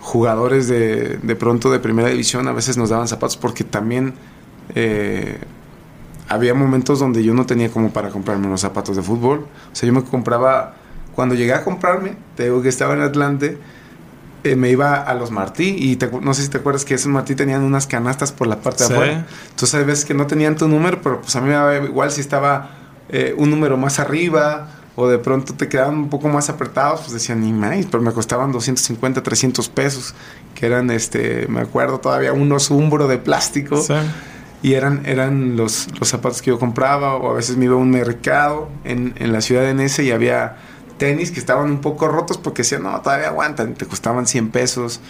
jugadores 0.00 0.66
de, 0.66 1.18
de 1.18 1.36
pronto 1.36 1.70
de 1.70 1.78
primera 1.78 2.08
división 2.08 2.48
a 2.48 2.52
veces 2.52 2.76
nos 2.76 2.90
daban 2.90 3.06
zapatos 3.06 3.36
porque 3.36 3.62
también 3.62 4.14
eh, 4.74 5.38
había 6.28 6.54
momentos 6.54 6.98
donde 6.98 7.24
yo 7.24 7.34
no 7.34 7.46
tenía 7.46 7.70
como 7.70 7.90
para 7.90 8.10
comprarme 8.10 8.46
unos 8.46 8.60
zapatos 8.60 8.96
de 8.96 9.02
fútbol. 9.02 9.46
O 9.72 9.74
sea, 9.74 9.86
yo 9.86 9.92
me 9.92 10.04
compraba, 10.04 10.74
cuando 11.14 11.34
llegué 11.34 11.54
a 11.54 11.64
comprarme, 11.64 12.16
te 12.36 12.44
digo 12.44 12.62
que 12.62 12.68
estaba 12.68 12.94
en 12.94 13.00
Atlante, 13.00 13.58
eh, 14.44 14.54
me 14.54 14.70
iba 14.70 14.94
a 14.94 15.14
los 15.14 15.30
Martí 15.30 15.68
y 15.68 15.98
no 16.20 16.34
sé 16.34 16.42
si 16.42 16.48
te 16.48 16.58
acuerdas 16.58 16.84
que 16.84 16.94
esos 16.94 17.08
Martí 17.10 17.34
tenían 17.34 17.62
unas 17.62 17.86
canastas 17.86 18.30
por 18.30 18.46
la 18.46 18.60
parte 18.60 18.86
de 18.86 18.94
afuera. 18.94 19.26
Entonces 19.50 19.74
hay 19.74 19.84
veces 19.84 20.04
que 20.04 20.14
no 20.14 20.26
tenían 20.26 20.56
tu 20.56 20.68
número, 20.68 21.00
pero 21.02 21.20
pues 21.22 21.34
a 21.34 21.40
mí 21.40 21.48
me 21.48 21.54
daba 21.54 21.76
igual 21.76 22.12
si 22.12 22.20
estaba 22.20 22.70
eh, 23.08 23.34
un 23.36 23.50
número 23.50 23.76
más 23.76 23.98
arriba 23.98 24.68
o 24.96 25.08
de 25.08 25.18
pronto 25.18 25.54
te 25.54 25.68
quedaban 25.68 25.94
un 25.94 26.10
poco 26.10 26.28
más 26.28 26.50
apretados, 26.50 27.00
pues 27.00 27.12
decían, 27.12 27.40
ni 27.40 27.52
más, 27.52 27.86
pero 27.86 28.02
me 28.02 28.12
costaban 28.12 28.52
250, 28.52 29.22
300 29.22 29.68
pesos, 29.68 30.14
que 30.54 30.66
eran, 30.66 30.90
este, 30.90 31.46
me 31.48 31.60
acuerdo 31.60 32.00
todavía, 32.00 32.32
unos 32.32 32.70
umbro 32.70 33.06
de 33.06 33.18
plástico. 33.18 33.80
Sí 33.80 33.94
y 34.62 34.74
eran, 34.74 35.02
eran 35.06 35.56
los, 35.56 35.88
los, 35.98 36.08
zapatos 36.08 36.42
que 36.42 36.50
yo 36.50 36.58
compraba 36.58 37.14
o 37.14 37.30
a 37.30 37.34
veces 37.34 37.56
me 37.56 37.66
iba 37.66 37.74
a 37.74 37.78
un 37.78 37.90
mercado 37.90 38.68
en, 38.84 39.14
en, 39.18 39.32
la 39.32 39.40
ciudad 39.40 39.62
de 39.62 39.74
Nese 39.74 40.02
y 40.02 40.10
había 40.10 40.56
tenis 40.98 41.30
que 41.30 41.38
estaban 41.38 41.70
un 41.70 41.80
poco 41.80 42.08
rotos 42.08 42.38
porque 42.38 42.62
decían, 42.62 42.82
no, 42.82 43.00
todavía 43.00 43.28
aguantan, 43.28 43.74
te 43.74 43.86
costaban 43.86 44.26
100 44.26 44.50
pesos. 44.50 45.00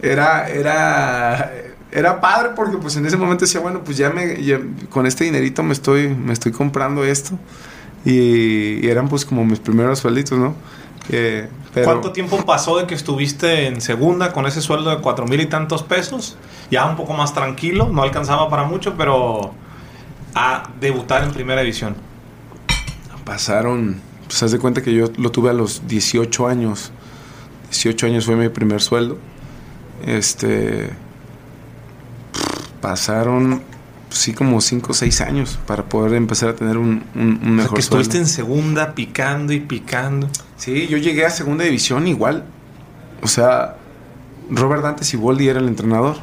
Era, 0.00 0.48
era, 0.48 1.52
era 1.90 2.20
padre 2.20 2.50
porque 2.54 2.78
pues 2.78 2.96
en 2.96 3.04
ese 3.06 3.16
momento 3.16 3.44
decía, 3.44 3.60
bueno, 3.60 3.82
pues 3.84 3.96
ya 3.96 4.10
me, 4.10 4.38
con 4.88 5.06
este 5.06 5.24
dinerito 5.24 5.62
me 5.64 5.72
estoy, 5.72 6.08
me 6.08 6.32
estoy 6.32 6.52
comprando 6.52 7.04
esto. 7.04 7.36
Y, 8.04 8.86
y, 8.86 8.88
eran 8.88 9.08
pues 9.08 9.24
como 9.24 9.44
mis 9.44 9.58
primeros 9.58 9.98
suelditos, 9.98 10.38
¿no? 10.38 10.54
¿Cuánto 11.84 12.12
tiempo 12.12 12.44
pasó 12.44 12.78
de 12.78 12.86
que 12.86 12.94
estuviste 12.94 13.66
en 13.66 13.80
segunda 13.80 14.32
con 14.32 14.46
ese 14.46 14.60
sueldo 14.60 14.90
de 14.90 14.98
cuatro 14.98 15.26
mil 15.26 15.40
y 15.40 15.46
tantos 15.46 15.82
pesos? 15.82 16.36
Ya 16.70 16.86
un 16.86 16.96
poco 16.96 17.14
más 17.14 17.32
tranquilo, 17.34 17.88
no 17.90 18.02
alcanzaba 18.02 18.48
para 18.50 18.64
mucho, 18.64 18.94
pero 18.96 19.52
a 20.34 20.70
debutar 20.80 21.24
en 21.24 21.32
primera 21.32 21.60
división. 21.62 21.96
Pasaron, 23.24 24.00
pues 24.26 24.42
haz 24.42 24.52
de 24.52 24.58
cuenta 24.58 24.82
que 24.82 24.94
yo 24.94 25.06
lo 25.16 25.30
tuve 25.30 25.50
a 25.50 25.52
los 25.52 25.86
18 25.86 26.46
años. 26.46 26.92
18 27.70 28.06
años 28.06 28.26
fue 28.26 28.36
mi 28.36 28.48
primer 28.48 28.80
sueldo. 28.80 29.18
Este. 30.06 30.90
Pasaron 32.80 33.62
sí 34.10 34.32
como 34.32 34.60
5 34.60 34.92
o 34.92 34.94
6 34.94 35.20
años 35.20 35.58
para 35.66 35.84
poder 35.84 36.14
empezar 36.14 36.50
a 36.50 36.54
tener 36.54 36.78
un, 36.78 37.04
un, 37.14 37.56
mejor 37.56 37.74
que 37.74 37.80
estuviste 37.80 38.16
en 38.16 38.26
segunda 38.26 38.94
picando 38.94 39.52
y 39.52 39.60
picando. 39.60 40.28
Sí, 40.56 40.86
yo 40.88 40.98
llegué 40.98 41.26
a 41.26 41.30
segunda 41.30 41.64
división 41.64 42.06
igual. 42.06 42.44
O 43.22 43.28
sea, 43.28 43.76
Robert 44.50 44.82
Dante 44.82 45.04
Siboldi 45.04 45.48
era 45.48 45.60
el 45.60 45.68
entrenador. 45.68 46.16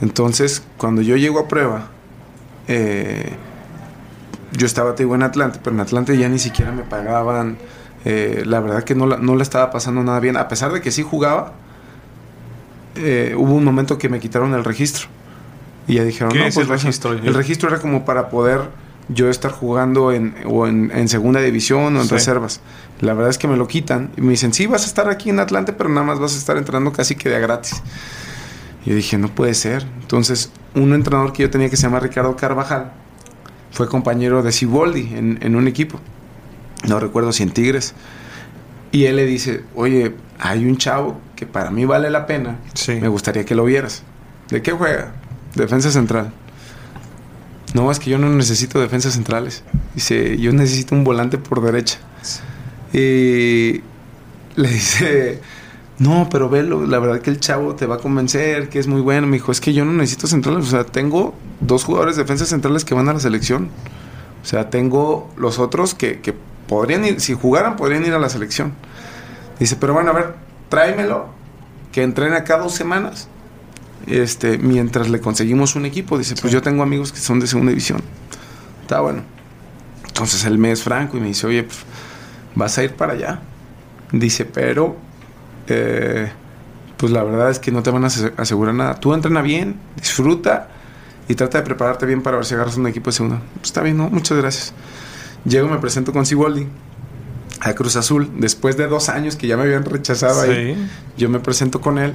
Entonces, 0.00 0.62
cuando 0.76 1.02
yo 1.02 1.16
llego 1.16 1.38
a 1.38 1.48
prueba, 1.48 1.88
eh, 2.68 3.32
yo 4.52 4.66
estaba, 4.66 4.94
te 4.94 5.02
digo, 5.04 5.14
en 5.14 5.22
Atlante, 5.22 5.60
pero 5.62 5.74
en 5.74 5.80
Atlante 5.80 6.16
ya 6.16 6.28
ni 6.28 6.38
siquiera 6.38 6.72
me 6.72 6.82
pagaban. 6.82 7.58
Eh, 8.04 8.42
la 8.44 8.60
verdad 8.60 8.84
que 8.84 8.94
no 8.94 9.06
la, 9.06 9.16
no 9.16 9.34
le 9.34 9.42
estaba 9.42 9.70
pasando 9.70 10.02
nada 10.02 10.20
bien. 10.20 10.36
A 10.36 10.48
pesar 10.48 10.72
de 10.72 10.80
que 10.80 10.90
sí 10.90 11.02
jugaba, 11.02 11.54
eh, 12.96 13.34
hubo 13.36 13.54
un 13.54 13.64
momento 13.64 13.98
que 13.98 14.08
me 14.08 14.20
quitaron 14.20 14.54
el 14.54 14.64
registro. 14.64 15.08
Y 15.86 15.94
ya 15.94 16.04
dijeron, 16.04 16.36
no, 16.36 16.42
pues 16.44 16.56
el 16.56 16.68
registro? 16.68 17.12
El 17.12 17.34
registro 17.34 17.68
era 17.68 17.78
como 17.78 18.04
para 18.04 18.30
poder 18.30 18.62
yo 19.08 19.28
estar 19.28 19.50
jugando 19.50 20.12
en, 20.12 20.34
o 20.46 20.66
en, 20.66 21.08
segunda 21.08 21.40
división 21.40 21.96
o 21.96 22.02
en 22.02 22.08
reservas. 22.08 22.60
La 23.00 23.12
verdad 23.12 23.30
es 23.30 23.38
que 23.38 23.48
me 23.48 23.56
lo 23.56 23.66
quitan 23.66 24.10
y 24.16 24.22
me 24.22 24.30
dicen, 24.30 24.54
sí, 24.54 24.66
vas 24.66 24.84
a 24.84 24.86
estar 24.86 25.10
aquí 25.10 25.28
en 25.28 25.40
Atlante, 25.40 25.72
pero 25.74 25.90
nada 25.90 26.06
más 26.06 26.18
vas 26.18 26.34
a 26.34 26.38
estar 26.38 26.56
entrenando 26.56 26.92
casi 26.92 27.16
que 27.16 27.28
de 27.28 27.38
gratis. 27.38 27.82
Y 28.84 28.90
yo 28.90 28.96
dije, 28.96 29.18
no 29.18 29.28
puede 29.28 29.54
ser. 29.54 29.86
Entonces, 30.00 30.50
un 30.74 30.92
entrenador 30.92 31.32
que 31.32 31.42
yo 31.42 31.50
tenía 31.50 31.70
que 31.70 31.76
se 31.76 31.82
llama 31.82 32.00
Ricardo 32.00 32.36
Carvajal 32.36 32.92
fue 33.70 33.88
compañero 33.88 34.42
de 34.42 34.52
Siboldi 34.52 35.14
en, 35.14 35.38
en 35.42 35.56
un 35.56 35.68
equipo. 35.68 36.00
No 36.86 37.00
recuerdo 37.00 37.32
si 37.32 37.42
en 37.42 37.50
Tigres. 37.50 37.94
Y 38.92 39.06
él 39.06 39.16
le 39.16 39.26
dice, 39.26 39.64
oye, 39.74 40.14
hay 40.38 40.66
un 40.66 40.76
chavo 40.76 41.20
que 41.34 41.46
para 41.46 41.70
mí 41.70 41.84
vale 41.84 42.10
la 42.10 42.26
pena. 42.26 42.58
Me 42.88 43.08
gustaría 43.08 43.44
que 43.44 43.54
lo 43.54 43.64
vieras. 43.64 44.02
¿De 44.50 44.62
qué 44.62 44.72
juega? 44.72 45.12
Defensa 45.54 45.90
central. 45.90 46.32
No, 47.74 47.90
es 47.90 47.98
que 47.98 48.10
yo 48.10 48.18
no 48.18 48.28
necesito 48.28 48.80
defensas 48.80 49.14
centrales. 49.14 49.64
Dice, 49.94 50.38
yo 50.38 50.52
necesito 50.52 50.94
un 50.94 51.02
volante 51.02 51.38
por 51.38 51.60
derecha. 51.60 51.98
Y 52.92 53.82
le 54.54 54.68
dice, 54.72 55.40
no, 55.98 56.28
pero 56.30 56.48
velo, 56.48 56.86
la 56.86 56.98
verdad 56.98 57.20
que 57.20 57.30
el 57.30 57.38
chavo 57.38 57.76
te 57.76 57.86
va 57.86 57.96
a 57.96 57.98
convencer, 57.98 58.68
que 58.68 58.78
es 58.78 58.86
muy 58.86 59.00
bueno. 59.00 59.26
Me 59.26 59.36
dijo, 59.36 59.52
es 59.52 59.60
que 59.60 59.72
yo 59.72 59.84
no 59.84 59.92
necesito 59.92 60.26
centrales. 60.26 60.66
O 60.66 60.70
sea, 60.70 60.84
tengo 60.84 61.34
dos 61.60 61.84
jugadores 61.84 62.16
de 62.16 62.22
defensas 62.22 62.48
centrales 62.48 62.84
que 62.84 62.94
van 62.94 63.08
a 63.08 63.12
la 63.12 63.20
selección. 63.20 63.68
O 64.42 64.46
sea, 64.46 64.70
tengo 64.70 65.30
los 65.36 65.58
otros 65.58 65.94
que, 65.94 66.20
que 66.20 66.34
podrían 66.66 67.04
ir, 67.04 67.20
si 67.20 67.34
jugaran, 67.34 67.76
podrían 67.76 68.04
ir 68.04 68.12
a 68.12 68.18
la 68.18 68.28
selección. 68.28 68.72
Dice, 69.58 69.76
pero 69.76 69.94
bueno, 69.94 70.10
a 70.10 70.14
ver, 70.14 70.34
tráemelo, 70.68 71.28
que 71.92 72.02
entrene 72.02 72.36
acá 72.36 72.58
dos 72.58 72.74
semanas 72.74 73.28
este, 74.06 74.58
mientras 74.58 75.08
le 75.08 75.20
conseguimos 75.20 75.76
un 75.76 75.86
equipo. 75.86 76.18
Dice, 76.18 76.34
pues 76.40 76.52
yo 76.52 76.60
tengo 76.60 76.82
amigos 76.82 77.12
que 77.12 77.20
son 77.20 77.40
de 77.40 77.46
segunda 77.46 77.70
división. 77.70 78.00
Está 78.82 79.00
bueno. 79.00 79.22
Entonces 80.06 80.44
el 80.44 80.58
mes 80.58 80.82
franco 80.82 81.16
y 81.16 81.20
me 81.20 81.28
dice, 81.28 81.46
oye, 81.46 81.62
pues, 81.62 81.78
vas 82.54 82.76
a 82.78 82.84
ir 82.84 82.94
para 82.94 83.12
allá. 83.14 83.40
Dice, 84.12 84.44
pero, 84.44 84.96
eh, 85.68 86.30
pues 86.96 87.12
la 87.12 87.22
verdad 87.22 87.50
es 87.50 87.58
que 87.58 87.70
no 87.70 87.82
te 87.82 87.90
van 87.90 88.04
a 88.04 88.08
asegurar 88.08 88.74
nada. 88.74 88.94
Tú 88.94 89.12
entrena 89.14 89.42
bien, 89.42 89.76
disfruta 89.96 90.68
y 91.28 91.34
trata 91.34 91.58
de 91.58 91.64
prepararte 91.64 92.06
bien 92.06 92.22
para 92.22 92.36
ver 92.36 92.46
si 92.46 92.54
agarras 92.54 92.76
un 92.76 92.86
equipo 92.86 93.10
de 93.10 93.16
segunda. 93.16 93.40
Pues 93.54 93.66
está 93.66 93.82
bien, 93.82 93.96
¿no? 93.96 94.08
Muchas 94.10 94.38
gracias. 94.38 94.74
Llego, 95.44 95.68
me 95.68 95.78
presento 95.78 96.12
con 96.12 96.24
Siboldi. 96.26 96.66
a 97.60 97.74
Cruz 97.74 97.96
Azul. 97.96 98.30
Después 98.36 98.76
de 98.76 98.86
dos 98.86 99.08
años 99.08 99.36
que 99.36 99.46
ya 99.46 99.56
me 99.56 99.64
habían 99.64 99.84
rechazado 99.84 100.42
ahí, 100.42 100.76
yo 101.16 101.28
me 101.28 101.40
presento 101.40 101.80
con 101.80 101.98
él. 101.98 102.14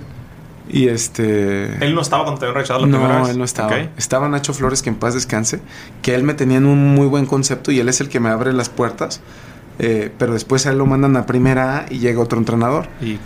Y 0.72 0.88
este. 0.88 1.84
¿Él 1.84 1.96
no 1.96 2.02
estaba 2.02 2.24
cuando 2.24 2.40
te 2.40 2.46
habían 2.46 2.58
rechazado 2.62 2.82
la 2.82 2.88
no, 2.88 2.98
primera 2.98 3.16
vez? 3.16 3.28
No, 3.28 3.32
él 3.34 3.38
no 3.40 3.44
estaba. 3.44 3.76
Estaba 3.98 4.30
Nacho 4.30 4.54
Flores, 4.54 4.84
que 4.84 4.90
en 4.90 4.96
paz 4.96 5.16
descanse, 5.16 5.62
que 6.04 6.14
él 6.14 6.24
me 6.24 6.36
tenía 6.36 6.58
en 6.58 6.66
un 6.66 6.94
muy 6.94 7.08
buen 7.08 7.26
concepto 7.26 7.72
y 7.72 7.80
él 7.80 7.90
es 7.90 8.02
el 8.02 8.10
que 8.10 8.20
me 8.20 8.30
abre 8.30 8.54
las 8.54 8.70
puertas. 8.70 9.22
Eh, 9.82 10.12
pero 10.18 10.34
después 10.34 10.66
a 10.66 10.72
él 10.72 10.78
lo 10.78 10.86
mandan 10.86 11.16
a 11.16 11.26
primera 11.26 11.78
A 11.78 11.86
y 11.90 12.00
llega 12.00 12.20
otro 12.22 12.38
entrenador. 12.38 12.88
Y, 13.02 13.18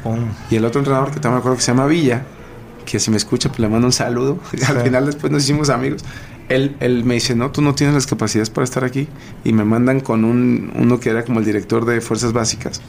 y 0.51 0.55
el 0.55 0.65
otro 0.65 0.79
entrenador, 0.79 1.09
que 1.09 1.15
también 1.19 1.33
me 1.33 1.39
acuerdo 1.39 1.57
que 1.57 1.63
se 1.63 1.71
llama 1.71 1.87
Villa, 1.87 2.23
que 2.85 2.99
si 2.99 3.09
me 3.09 3.17
escucha, 3.17 3.49
pues 3.49 3.59
le 3.59 3.69
mando 3.69 3.87
un 3.87 3.93
saludo. 3.93 4.39
Al 4.67 4.81
final 4.81 5.07
después 5.07 5.31
nos 5.31 5.43
hicimos 5.43 5.69
amigos. 5.69 6.03
Él, 6.49 6.75
él, 6.79 7.03
me 7.03 7.15
dice, 7.15 7.35
no, 7.35 7.51
tú 7.51 7.61
no 7.61 7.73
tienes 7.73 7.95
las 7.95 8.05
capacidades 8.05 8.51
para 8.51 8.65
estar 8.65 8.83
aquí. 8.83 9.07
Y 9.43 9.53
me 9.53 9.65
mandan 9.65 9.99
con 9.99 10.23
un, 10.25 10.71
uno 10.75 10.99
que 10.99 11.09
era 11.09 11.23
como 11.25 11.39
el 11.39 11.45
director 11.45 11.85
de 11.85 12.01
Fuerzas 12.01 12.33
Básicas. 12.33 12.81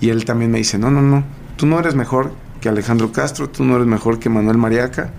Y 0.00 0.08
él 0.08 0.24
también 0.24 0.50
me 0.50 0.58
dice, 0.58 0.78
no, 0.78 0.90
no, 0.90 1.02
no, 1.02 1.24
tú 1.56 1.66
no 1.66 1.78
eres 1.78 1.94
mejor 1.94 2.32
que 2.60 2.68
Alejandro 2.68 3.12
Castro, 3.12 3.50
tú 3.50 3.64
no 3.64 3.76
eres 3.76 3.86
mejor 3.86 4.18
que 4.18 4.30
Manuel 4.30 4.56
Mariaca. 4.56 5.10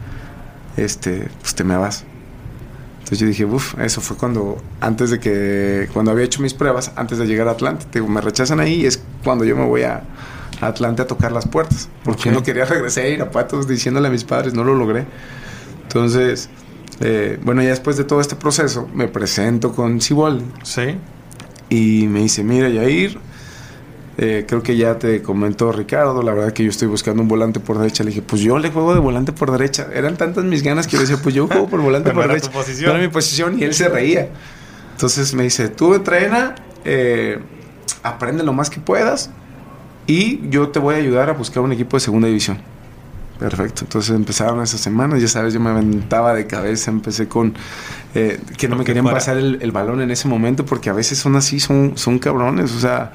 Este, 0.78 1.30
pues 1.42 1.56
te 1.56 1.64
me 1.64 1.78
vas. 1.78 2.06
Entonces 3.08 3.20
yo 3.20 3.28
dije, 3.28 3.46
uff, 3.46 3.80
eso 3.80 4.02
fue 4.02 4.18
cuando, 4.18 4.58
antes 4.82 5.12
de 5.12 5.20
que, 5.22 5.88
cuando 5.94 6.12
había 6.12 6.26
hecho 6.26 6.42
mis 6.42 6.54
pruebas, 6.54 6.92
antes 6.98 7.18
de 7.18 7.26
llegar 7.26 7.48
a 7.48 7.52
Atlante. 7.52 7.86
Digo, 7.94 8.06
me 8.10 8.20
rechazan 8.20 8.60
ahí 8.60 8.82
y 8.82 8.86
es 8.86 9.02
cuando 9.24 9.46
yo 9.46 9.56
me 9.56 9.66
voy 9.66 9.84
a, 9.84 10.04
Atlante 10.60 11.04
a 11.04 11.08
tocar 11.08 11.32
las 11.32 11.48
puertas. 11.48 11.88
Porque 12.04 12.24
yo 12.26 12.32
no 12.34 12.44
quería 12.44 12.66
regresar 12.66 13.06
a 13.06 13.08
Irapuato 13.08 13.64
diciéndole 13.64 14.10
a 14.10 14.12
mis 14.12 14.26
padres, 14.26 14.54
no 14.54 14.66
lo 14.66 14.76
logré. 14.76 15.06
Entonces, 15.84 16.50
eh, 17.00 17.40
bueno, 17.44 17.62
ya 17.62 17.70
después 17.70 17.96
de 17.96 18.04
todo 18.04 18.20
este 18.20 18.36
proceso, 18.36 18.90
me 18.94 19.08
presento 19.08 19.72
con 19.72 20.02
Cibol. 20.02 20.42
Sí. 20.64 20.98
Y 21.70 22.08
me 22.08 22.24
dice, 22.24 22.44
mira, 22.44 22.68
Yair, 22.68 23.20
eh, 24.18 24.46
creo 24.48 24.64
que 24.64 24.76
ya 24.76 24.98
te 24.98 25.22
comentó 25.22 25.72
Ricardo, 25.72 26.24
la 26.24 26.34
verdad 26.34 26.52
que 26.52 26.64
yo 26.64 26.70
estoy 26.72 26.88
buscando 26.88 27.22
un 27.22 27.28
volante 27.28 27.60
por 27.60 27.78
derecha. 27.78 28.04
Le 28.04 28.10
dije, 28.10 28.24
pues 28.24 28.42
yo 28.42 28.58
le 28.58 28.72
juego 28.72 28.94
de 28.94 29.00
volante 29.00 29.32
por 29.32 29.52
derecha. 29.52 29.88
Eran 29.94 30.18
tantas 30.18 30.44
mis 30.44 30.64
ganas 30.64 30.88
que 30.88 30.94
yo 30.94 31.02
decía, 31.02 31.18
pues 31.22 31.36
yo 31.36 31.48
juego 31.48 31.68
por 31.68 31.82
volante 31.82 32.12
por 32.12 32.28
derecha. 32.28 32.50
Era 32.82 32.98
mi 32.98 33.10
posición 33.10 33.60
y 33.60 33.64
él 33.64 33.74
se 33.74 33.90
reía. 33.90 34.30
Entonces 34.94 35.36
me 35.36 35.44
dice, 35.44 35.70
tú 35.70 35.94
entrena, 35.94 36.56
eh, 36.84 37.38
aprende 38.02 38.44
lo 38.44 38.54
más 38.54 38.72
que 38.72 38.80
puedas 38.80 39.30
y 40.08 40.50
yo 40.50 40.70
te 40.70 40.80
voy 40.80 40.96
a 40.96 40.98
ayudar 40.98 41.30
a 41.30 41.34
buscar 41.34 41.62
un 41.62 41.72
equipo 41.72 41.98
de 41.98 42.02
segunda 42.02 42.28
división. 42.28 42.58
Perfecto, 43.38 43.82
entonces 43.84 44.16
empezaron 44.16 44.64
esas 44.64 44.82
semanas, 44.82 45.22
ya 45.22 45.28
sabes, 45.28 45.54
yo 45.54 45.60
me 45.60 45.70
aventaba 45.70 46.34
de 46.34 46.48
cabeza, 46.48 46.90
empecé 46.90 47.28
con 47.28 47.54
eh, 48.16 48.40
que 48.58 48.68
no 48.68 48.76
me 48.76 48.84
querían 48.84 49.06
pasar 49.06 49.38
el, 49.38 49.72
balón 49.72 50.02
en 50.02 50.10
ese 50.10 50.28
momento 50.28 50.66
porque 50.66 50.90
a 50.90 50.94
veces 50.94 51.20
son 51.20 51.36
así, 51.36 51.60
son, 51.60 51.92
son 51.98 52.18
cabrones, 52.18 52.74
o 52.74 52.80
sea, 52.80 53.14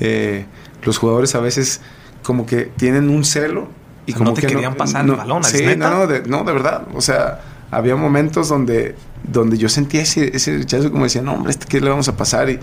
eh, 0.00 0.46
los 0.82 0.98
jugadores 0.98 1.34
a 1.34 1.40
veces 1.40 1.80
como 2.22 2.46
que 2.46 2.64
tienen 2.76 3.08
un 3.08 3.24
celo 3.24 3.68
y 4.06 4.12
como 4.12 4.30
no 4.30 4.34
te 4.34 4.42
que 4.42 4.48
querían 4.48 4.74
pasar 4.74 5.04
el 5.04 5.12
balón, 5.12 5.44
sí, 5.44 5.64
no, 5.76 5.90
no, 5.90 6.06
de, 6.06 6.22
no, 6.22 6.44
de 6.44 6.52
verdad, 6.52 6.86
o 6.94 7.00
sea, 7.00 7.40
había 7.70 7.96
momentos 7.96 8.48
donde, 8.48 8.94
donde 9.22 9.56
yo 9.56 9.68
sentía 9.68 10.02
ese, 10.02 10.36
ese 10.36 10.58
rechazo 10.58 10.90
como 10.90 11.04
decía, 11.04 11.22
no, 11.22 11.34
hombre, 11.34 11.50
este 11.50 11.66
¿qué 11.66 11.80
le 11.80 11.88
vamos 11.88 12.08
a 12.08 12.16
pasar? 12.16 12.50
Y, 12.50 12.58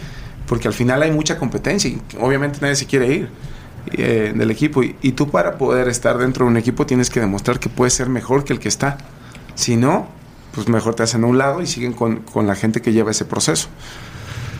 porque 0.47 0.67
al 0.67 0.73
final 0.73 1.01
hay 1.01 1.11
mucha 1.11 1.37
competencia 1.37 1.89
y 1.89 2.01
obviamente 2.19 2.59
nadie 2.61 2.75
se 2.75 2.85
quiere 2.85 3.13
ir 3.13 3.29
eh, 3.93 4.33
del 4.35 4.51
equipo. 4.51 4.83
Y, 4.83 5.11
tú 5.13 5.29
para 5.29 5.57
poder 5.57 5.87
estar 5.87 6.17
dentro 6.17 6.45
de 6.45 6.51
un 6.51 6.57
equipo 6.57 6.85
tienes 6.85 7.09
que 7.09 7.19
demostrar 7.19 7.59
que 7.59 7.69
puedes 7.69 7.93
ser 7.93 8.09
mejor 8.09 8.43
que 8.43 8.53
el 8.53 8.59
que 8.59 8.67
está. 8.67 8.97
Si 9.55 9.77
no, 9.77 10.07
pues 10.53 10.67
mejor 10.67 10.95
te 10.95 11.03
hacen 11.03 11.23
a 11.23 11.27
un 11.27 11.37
lado 11.37 11.61
y 11.61 11.67
siguen 11.67 11.93
con, 11.93 12.17
con 12.17 12.47
la 12.47 12.55
gente 12.55 12.81
que 12.81 12.91
lleva 12.91 13.11
ese 13.11 13.25
proceso. 13.25 13.69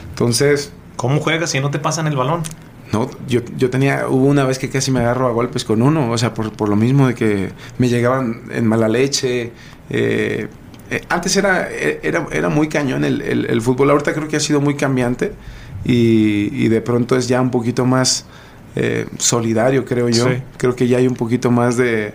Entonces... 0.09 0.71
¿Cómo 0.95 1.19
juegas 1.19 1.51
si 1.51 1.59
no 1.59 1.71
te 1.71 1.79
pasan 1.79 2.07
el 2.07 2.15
balón? 2.15 2.43
No, 2.91 3.09
yo, 3.27 3.41
yo 3.57 3.69
tenía, 3.69 4.07
hubo 4.09 4.25
una 4.25 4.43
vez 4.43 4.59
que 4.59 4.69
casi 4.69 4.91
me 4.91 4.99
agarro 4.99 5.27
a 5.27 5.31
golpes 5.31 5.63
con 5.63 5.81
uno, 5.81 6.11
o 6.11 6.17
sea, 6.17 6.33
por, 6.33 6.51
por 6.51 6.67
lo 6.67 6.75
mismo 6.75 7.07
de 7.07 7.15
que 7.15 7.51
me 7.77 7.87
llegaban 7.87 8.43
en 8.51 8.67
mala 8.67 8.89
leche. 8.89 9.53
Eh, 9.89 10.47
eh, 10.89 11.01
antes 11.07 11.37
era, 11.37 11.69
era, 11.69 12.27
era, 12.31 12.49
muy 12.49 12.67
cañón 12.67 13.05
el, 13.05 13.21
el, 13.21 13.45
el, 13.45 13.61
fútbol, 13.61 13.91
ahorita 13.91 14.13
creo 14.13 14.27
que 14.27 14.35
ha 14.35 14.41
sido 14.41 14.59
muy 14.59 14.75
cambiante 14.75 15.31
y, 15.85 16.49
y 16.51 16.67
de 16.67 16.81
pronto 16.81 17.15
es 17.15 17.29
ya 17.29 17.39
un 17.39 17.49
poquito 17.49 17.85
más 17.85 18.25
eh, 18.75 19.07
solidario, 19.17 19.85
creo 19.85 20.09
yo. 20.09 20.27
Creo 20.57 20.75
que 20.75 20.87
ya 20.87 20.97
hay 20.97 21.07
un 21.07 21.15
poquito 21.15 21.51
más 21.51 21.77
de, 21.77 22.13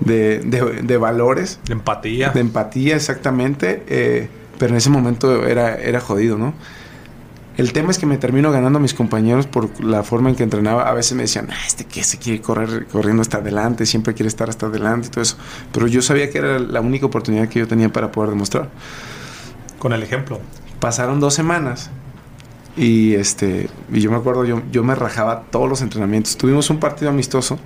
de, 0.00 0.96
valores. 0.96 1.58
De 1.66 1.72
empatía. 1.72 2.30
De 2.30 2.40
empatía, 2.40 2.96
exactamente. 2.96 3.82
Eh, 3.88 4.28
pero 4.58 4.72
en 4.72 4.76
ese 4.76 4.90
momento 4.90 5.46
era, 5.46 5.76
era 5.76 6.00
jodido, 6.00 6.36
¿no? 6.38 6.54
El 7.56 7.72
tema 7.72 7.90
es 7.90 7.98
que 7.98 8.06
me 8.06 8.16
termino 8.16 8.50
ganando 8.52 8.78
a 8.78 8.82
mis 8.82 8.94
compañeros 8.94 9.46
por 9.46 9.84
la 9.84 10.02
forma 10.02 10.30
en 10.30 10.36
que 10.36 10.42
entrenaba. 10.42 10.88
A 10.88 10.94
veces 10.94 11.14
me 11.14 11.22
decían, 11.22 11.48
ah, 11.50 11.66
este 11.66 11.84
que 11.84 12.04
se 12.04 12.18
quiere 12.18 12.40
correr 12.40 12.86
corriendo 12.86 13.22
hasta 13.22 13.38
adelante, 13.38 13.86
siempre 13.86 14.14
quiere 14.14 14.28
estar 14.28 14.48
hasta 14.48 14.66
adelante 14.66 15.08
y 15.08 15.10
todo 15.10 15.22
eso. 15.22 15.36
Pero 15.72 15.86
yo 15.86 16.00
sabía 16.00 16.30
que 16.30 16.38
era 16.38 16.58
la 16.58 16.80
única 16.80 17.06
oportunidad 17.06 17.48
que 17.48 17.58
yo 17.58 17.68
tenía 17.68 17.92
para 17.92 18.12
poder 18.12 18.30
demostrar. 18.30 18.70
Con 19.78 19.92
el 19.92 20.02
ejemplo. 20.02 20.40
Pasaron 20.78 21.20
dos 21.20 21.34
semanas 21.34 21.90
y 22.76 23.14
este 23.14 23.68
y 23.92 24.00
yo 24.00 24.10
me 24.10 24.16
acuerdo, 24.16 24.44
yo, 24.44 24.62
yo 24.70 24.82
me 24.82 24.94
rajaba 24.94 25.42
todos 25.50 25.68
los 25.68 25.82
entrenamientos. 25.82 26.36
Tuvimos 26.36 26.70
un 26.70 26.78
partido 26.78 27.10
amistoso 27.10 27.58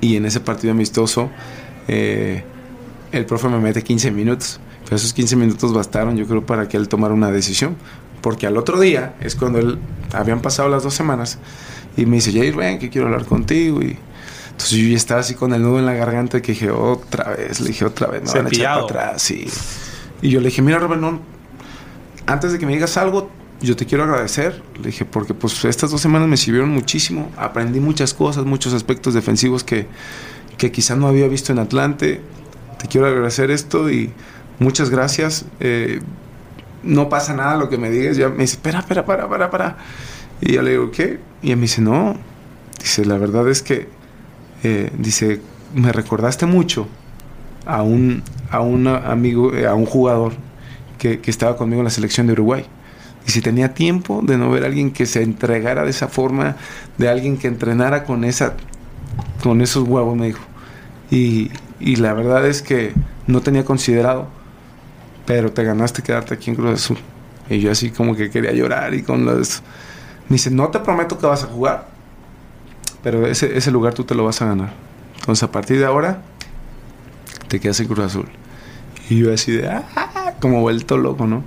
y 0.00 0.16
en 0.16 0.26
ese 0.26 0.40
partido 0.40 0.72
amistoso 0.72 1.30
eh, 1.88 2.44
el 3.10 3.26
profe 3.26 3.48
me 3.48 3.58
mete 3.58 3.82
15 3.82 4.10
minutos. 4.10 4.60
Pero 4.84 4.96
esos 4.96 5.14
15 5.14 5.36
minutos 5.36 5.72
bastaron, 5.72 6.16
yo 6.16 6.26
creo, 6.26 6.44
para 6.44 6.68
que 6.68 6.76
él 6.76 6.88
tomara 6.88 7.14
una 7.14 7.30
decisión. 7.30 7.76
Porque 8.24 8.46
al 8.46 8.56
otro 8.56 8.80
día 8.80 9.16
es 9.20 9.36
cuando 9.36 9.58
él, 9.58 9.78
habían 10.14 10.40
pasado 10.40 10.70
las 10.70 10.82
dos 10.82 10.94
semanas, 10.94 11.36
y 11.94 12.06
me 12.06 12.16
dice, 12.16 12.32
Jair, 12.32 12.56
ven, 12.56 12.78
que 12.78 12.88
quiero 12.88 13.08
hablar 13.08 13.26
contigo. 13.26 13.82
Y 13.82 13.98
entonces 14.46 14.78
yo 14.78 14.88
ya 14.88 14.96
estaba 14.96 15.20
así 15.20 15.34
con 15.34 15.52
el 15.52 15.60
nudo 15.60 15.78
en 15.78 15.84
la 15.84 15.92
garganta 15.92 16.40
que 16.40 16.52
dije, 16.52 16.70
otra 16.70 17.34
vez, 17.34 17.60
le 17.60 17.68
dije, 17.68 17.84
otra 17.84 18.06
vez, 18.06 18.22
me 18.22 18.32
van 18.32 18.46
a 18.46 18.48
echar 18.48 18.64
para 18.64 18.84
atrás. 18.84 19.30
Y, 19.30 19.46
y 20.22 20.30
yo 20.30 20.40
le 20.40 20.46
dije, 20.46 20.62
mira, 20.62 20.78
no, 20.78 21.20
antes 22.24 22.52
de 22.52 22.58
que 22.58 22.64
me 22.64 22.72
digas 22.72 22.96
algo, 22.96 23.28
yo 23.60 23.76
te 23.76 23.84
quiero 23.84 24.04
agradecer, 24.04 24.62
le 24.78 24.86
dije, 24.86 25.04
porque 25.04 25.34
pues 25.34 25.62
estas 25.66 25.90
dos 25.90 26.00
semanas 26.00 26.26
me 26.26 26.38
sirvieron 26.38 26.70
muchísimo, 26.70 27.30
aprendí 27.36 27.78
muchas 27.78 28.14
cosas, 28.14 28.46
muchos 28.46 28.72
aspectos 28.72 29.12
defensivos 29.12 29.64
que, 29.64 29.86
que 30.56 30.72
quizá 30.72 30.96
no 30.96 31.08
había 31.08 31.28
visto 31.28 31.52
en 31.52 31.58
Atlante, 31.58 32.22
te 32.78 32.88
quiero 32.88 33.06
agradecer 33.06 33.50
esto 33.50 33.90
y 33.90 34.14
muchas 34.60 34.88
gracias, 34.88 35.44
eh, 35.60 36.00
no 36.84 37.08
pasa 37.08 37.34
nada 37.34 37.56
lo 37.56 37.68
que 37.68 37.78
me 37.78 37.90
digas, 37.90 38.16
ya 38.16 38.28
me 38.28 38.42
dice, 38.42 38.54
espera, 38.54 38.80
espera, 38.80 39.04
para, 39.04 39.28
para, 39.28 39.50
para, 39.50 39.76
y 40.40 40.52
yo 40.52 40.62
le 40.62 40.72
digo, 40.72 40.90
¿qué? 40.90 41.20
Y 41.42 41.50
él 41.50 41.56
me 41.56 41.62
dice, 41.62 41.80
no, 41.80 42.16
dice, 42.80 43.04
la 43.04 43.18
verdad 43.18 43.48
es 43.48 43.62
que, 43.62 43.88
eh, 44.62 44.90
dice, 44.98 45.40
me 45.74 45.92
recordaste 45.92 46.46
mucho 46.46 46.86
a 47.66 47.82
un, 47.82 48.22
a 48.50 48.60
un 48.60 48.86
amigo, 48.86 49.54
eh, 49.54 49.66
a 49.66 49.74
un 49.74 49.86
jugador 49.86 50.34
que, 50.98 51.20
que 51.20 51.30
estaba 51.30 51.56
conmigo 51.56 51.80
en 51.80 51.84
la 51.84 51.90
selección 51.90 52.26
de 52.26 52.34
Uruguay. 52.34 52.64
Y 53.26 53.30
si 53.30 53.40
tenía 53.40 53.72
tiempo 53.72 54.20
de 54.22 54.36
no 54.36 54.50
ver 54.50 54.64
a 54.64 54.66
alguien 54.66 54.90
que 54.90 55.06
se 55.06 55.22
entregara 55.22 55.84
de 55.84 55.90
esa 55.90 56.08
forma, 56.08 56.56
de 56.98 57.08
alguien 57.08 57.38
que 57.38 57.48
entrenara 57.48 58.04
con 58.04 58.24
esa 58.24 58.54
con 59.42 59.60
esos 59.60 59.86
huevos, 59.86 60.16
me 60.16 60.26
dijo. 60.26 60.42
Y, 61.10 61.50
y 61.78 61.96
la 61.96 62.14
verdad 62.14 62.46
es 62.46 62.62
que 62.62 62.92
no 63.26 63.40
tenía 63.42 63.64
considerado, 63.64 64.28
pero 65.26 65.52
te 65.52 65.64
ganaste 65.64 66.02
quedarte 66.02 66.34
aquí 66.34 66.50
en 66.50 66.56
Cruz 66.56 66.74
Azul. 66.74 66.98
Y 67.48 67.60
yo 67.60 67.70
así 67.70 67.90
como 67.90 68.16
que 68.16 68.30
quería 68.30 68.52
llorar 68.52 68.94
y 68.94 69.02
con 69.02 69.24
los... 69.24 69.62
Me 70.28 70.34
dice, 70.34 70.50
no 70.50 70.68
te 70.68 70.80
prometo 70.80 71.18
que 71.18 71.26
vas 71.26 71.44
a 71.44 71.46
jugar, 71.46 71.88
pero 73.02 73.26
ese, 73.26 73.56
ese 73.56 73.70
lugar 73.70 73.92
tú 73.92 74.04
te 74.04 74.14
lo 74.14 74.24
vas 74.24 74.40
a 74.40 74.46
ganar. 74.46 74.72
Entonces 75.20 75.42
a 75.42 75.52
partir 75.52 75.78
de 75.78 75.84
ahora, 75.84 76.22
te 77.48 77.60
quedas 77.60 77.78
en 77.80 77.86
Cruz 77.86 78.06
Azul. 78.06 78.28
Y 79.10 79.18
yo 79.18 79.32
así 79.32 79.52
de, 79.52 79.68
ah, 79.68 80.34
como 80.40 80.60
vuelto 80.60 80.96
loco, 80.96 81.26
¿no? 81.26 81.44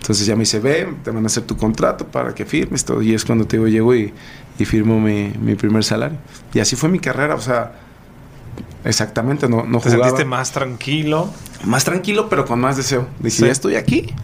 Entonces 0.00 0.26
ya 0.26 0.34
me 0.36 0.40
dice, 0.40 0.60
ve, 0.60 0.94
te 1.02 1.10
van 1.10 1.24
a 1.24 1.26
hacer 1.26 1.44
tu 1.44 1.56
contrato 1.56 2.06
para 2.06 2.34
que 2.34 2.44
firmes 2.44 2.84
todo. 2.84 3.02
Y 3.02 3.14
es 3.14 3.24
cuando 3.24 3.46
te 3.46 3.56
digo, 3.56 3.68
llego 3.68 3.94
y, 3.94 4.12
y 4.58 4.64
firmo 4.64 5.00
mi, 5.00 5.32
mi, 5.40 5.54
primer 5.54 5.84
salario. 5.84 6.18
Y 6.54 6.60
así 6.60 6.76
fue 6.76 6.88
mi 6.88 6.98
carrera, 6.98 7.34
o 7.34 7.40
sea, 7.40 7.72
exactamente, 8.84 9.48
no, 9.48 9.64
no 9.64 9.80
¿Te 9.80 9.90
sentiste 9.90 10.24
más 10.24 10.52
tranquilo? 10.52 11.30
Más 11.64 11.84
tranquilo, 11.84 12.28
pero 12.28 12.44
con 12.44 12.60
más 12.60 12.76
deseo. 12.76 13.06
Dije, 13.18 13.46
ya 13.46 13.52
estoy 13.52 13.76
aquí. 13.76 14.14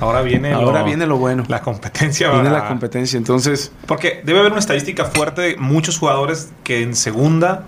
Ahora 0.00 0.22
viene 0.22 0.52
Ahora 0.52 0.80
lo, 0.80 0.84
viene 0.84 1.06
lo 1.06 1.16
bueno. 1.16 1.44
La 1.48 1.60
competencia. 1.62 2.30
Viene 2.30 2.50
la 2.50 2.66
competencia, 2.66 3.16
entonces... 3.16 3.70
Porque 3.86 4.20
debe 4.24 4.40
haber 4.40 4.50
una 4.50 4.60
estadística 4.60 5.04
fuerte 5.04 5.42
de 5.42 5.56
muchos 5.56 5.98
jugadores 5.98 6.50
que 6.64 6.82
en 6.82 6.96
segunda 6.96 7.64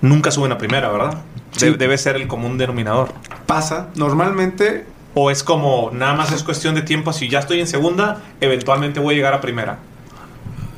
nunca 0.00 0.30
suben 0.30 0.50
a 0.52 0.58
primera, 0.58 0.90
¿verdad? 0.90 1.18
Sí. 1.52 1.70
Debe 1.78 1.96
ser 1.96 2.16
el 2.16 2.26
común 2.26 2.58
denominador. 2.58 3.10
Pasa. 3.46 3.88
Normalmente 3.94 4.84
¿O 5.20 5.32
es 5.32 5.42
como 5.42 5.90
nada 5.92 6.14
más 6.14 6.30
es 6.30 6.44
cuestión 6.44 6.76
de 6.76 6.82
tiempo? 6.82 7.12
Si 7.12 7.28
ya 7.28 7.40
estoy 7.40 7.58
en 7.58 7.66
segunda, 7.66 8.22
eventualmente 8.40 9.00
voy 9.00 9.14
a 9.14 9.16
llegar 9.16 9.34
a 9.34 9.40
primera. 9.40 9.78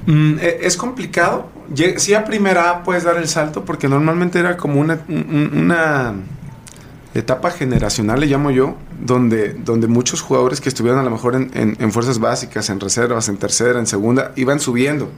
Mm, 0.07 0.39
e, 0.41 0.61
es 0.63 0.79
complicado. 0.79 1.51
Si 1.97 2.15
a 2.15 2.25
primera 2.25 2.83
puedes 2.83 3.05
dar 3.05 3.19
el 3.19 3.29
salto 3.29 3.67
porque 3.67 3.87
normalmente 3.87 4.39
era 4.39 4.57
como 4.57 4.81
una, 4.81 4.99
una 5.09 6.15
etapa 7.21 7.51
generacional, 7.51 8.21
le 8.21 8.27
llamo 8.27 8.51
yo, 8.51 8.77
donde, 9.01 9.55
donde 9.55 9.87
muchos 9.87 10.21
jugadores 10.21 10.61
que 10.61 10.69
estuvieron 10.69 11.01
a 11.01 11.03
lo 11.05 11.11
mejor 11.11 11.37
en, 11.37 11.51
en, 11.55 11.77
en, 11.79 11.93
fuerzas 11.93 12.19
básicas, 12.19 12.69
en 12.71 12.81
reservas, 12.81 13.29
en 13.29 13.37
tercera, 13.37 13.79
en 13.79 13.87
segunda, 13.87 14.33
iban 14.37 14.61
subiendo. 14.61 15.11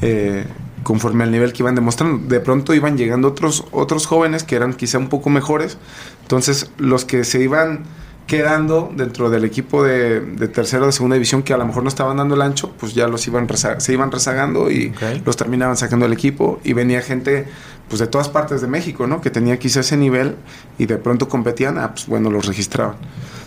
eh, 0.00 0.44
conforme 0.82 1.24
al 1.24 1.30
nivel 1.30 1.52
que 1.52 1.62
iban 1.62 1.74
demostrando. 1.74 2.26
De 2.28 2.40
pronto 2.40 2.72
iban 2.74 2.96
llegando 2.96 3.28
otros, 3.28 3.64
otros 3.72 4.06
jóvenes 4.06 4.44
que 4.44 4.56
eran 4.56 4.74
quizá 4.74 4.98
un 4.98 5.08
poco 5.08 5.28
mejores. 5.30 5.76
Entonces, 6.22 6.70
los 6.78 7.04
que 7.04 7.24
se 7.24 7.42
iban 7.42 7.84
quedando 8.26 8.92
dentro 8.94 9.30
del 9.30 9.44
equipo 9.44 9.82
de, 9.82 10.20
de 10.20 10.48
tercera 10.48 10.82
o 10.82 10.86
de 10.86 10.92
segunda 10.92 11.14
división 11.14 11.42
que 11.42 11.54
a 11.54 11.56
lo 11.56 11.64
mejor 11.66 11.82
no 11.82 11.88
estaban 11.88 12.18
dando 12.18 12.34
el 12.34 12.42
ancho, 12.42 12.72
pues 12.78 12.94
ya 12.94 13.08
los 13.08 13.26
iban 13.26 13.48
se 13.78 13.92
iban 13.92 14.12
rezagando 14.12 14.70
y 14.70 14.92
los 15.24 15.36
terminaban 15.36 15.78
sacando 15.78 16.04
el 16.04 16.12
equipo 16.12 16.60
y 16.62 16.74
venía 16.74 17.00
gente 17.00 17.46
pues 17.88 18.00
de 18.00 18.06
todas 18.06 18.28
partes 18.28 18.60
de 18.60 18.66
México, 18.66 19.06
¿no? 19.06 19.20
Que 19.20 19.30
tenía 19.30 19.58
quizá 19.58 19.80
ese 19.80 19.96
nivel 19.96 20.36
y 20.78 20.86
de 20.86 20.98
pronto 20.98 21.28
competían, 21.28 21.78
ah, 21.78 21.92
pues 21.92 22.06
bueno, 22.06 22.30
los 22.30 22.46
registraban. 22.46 22.96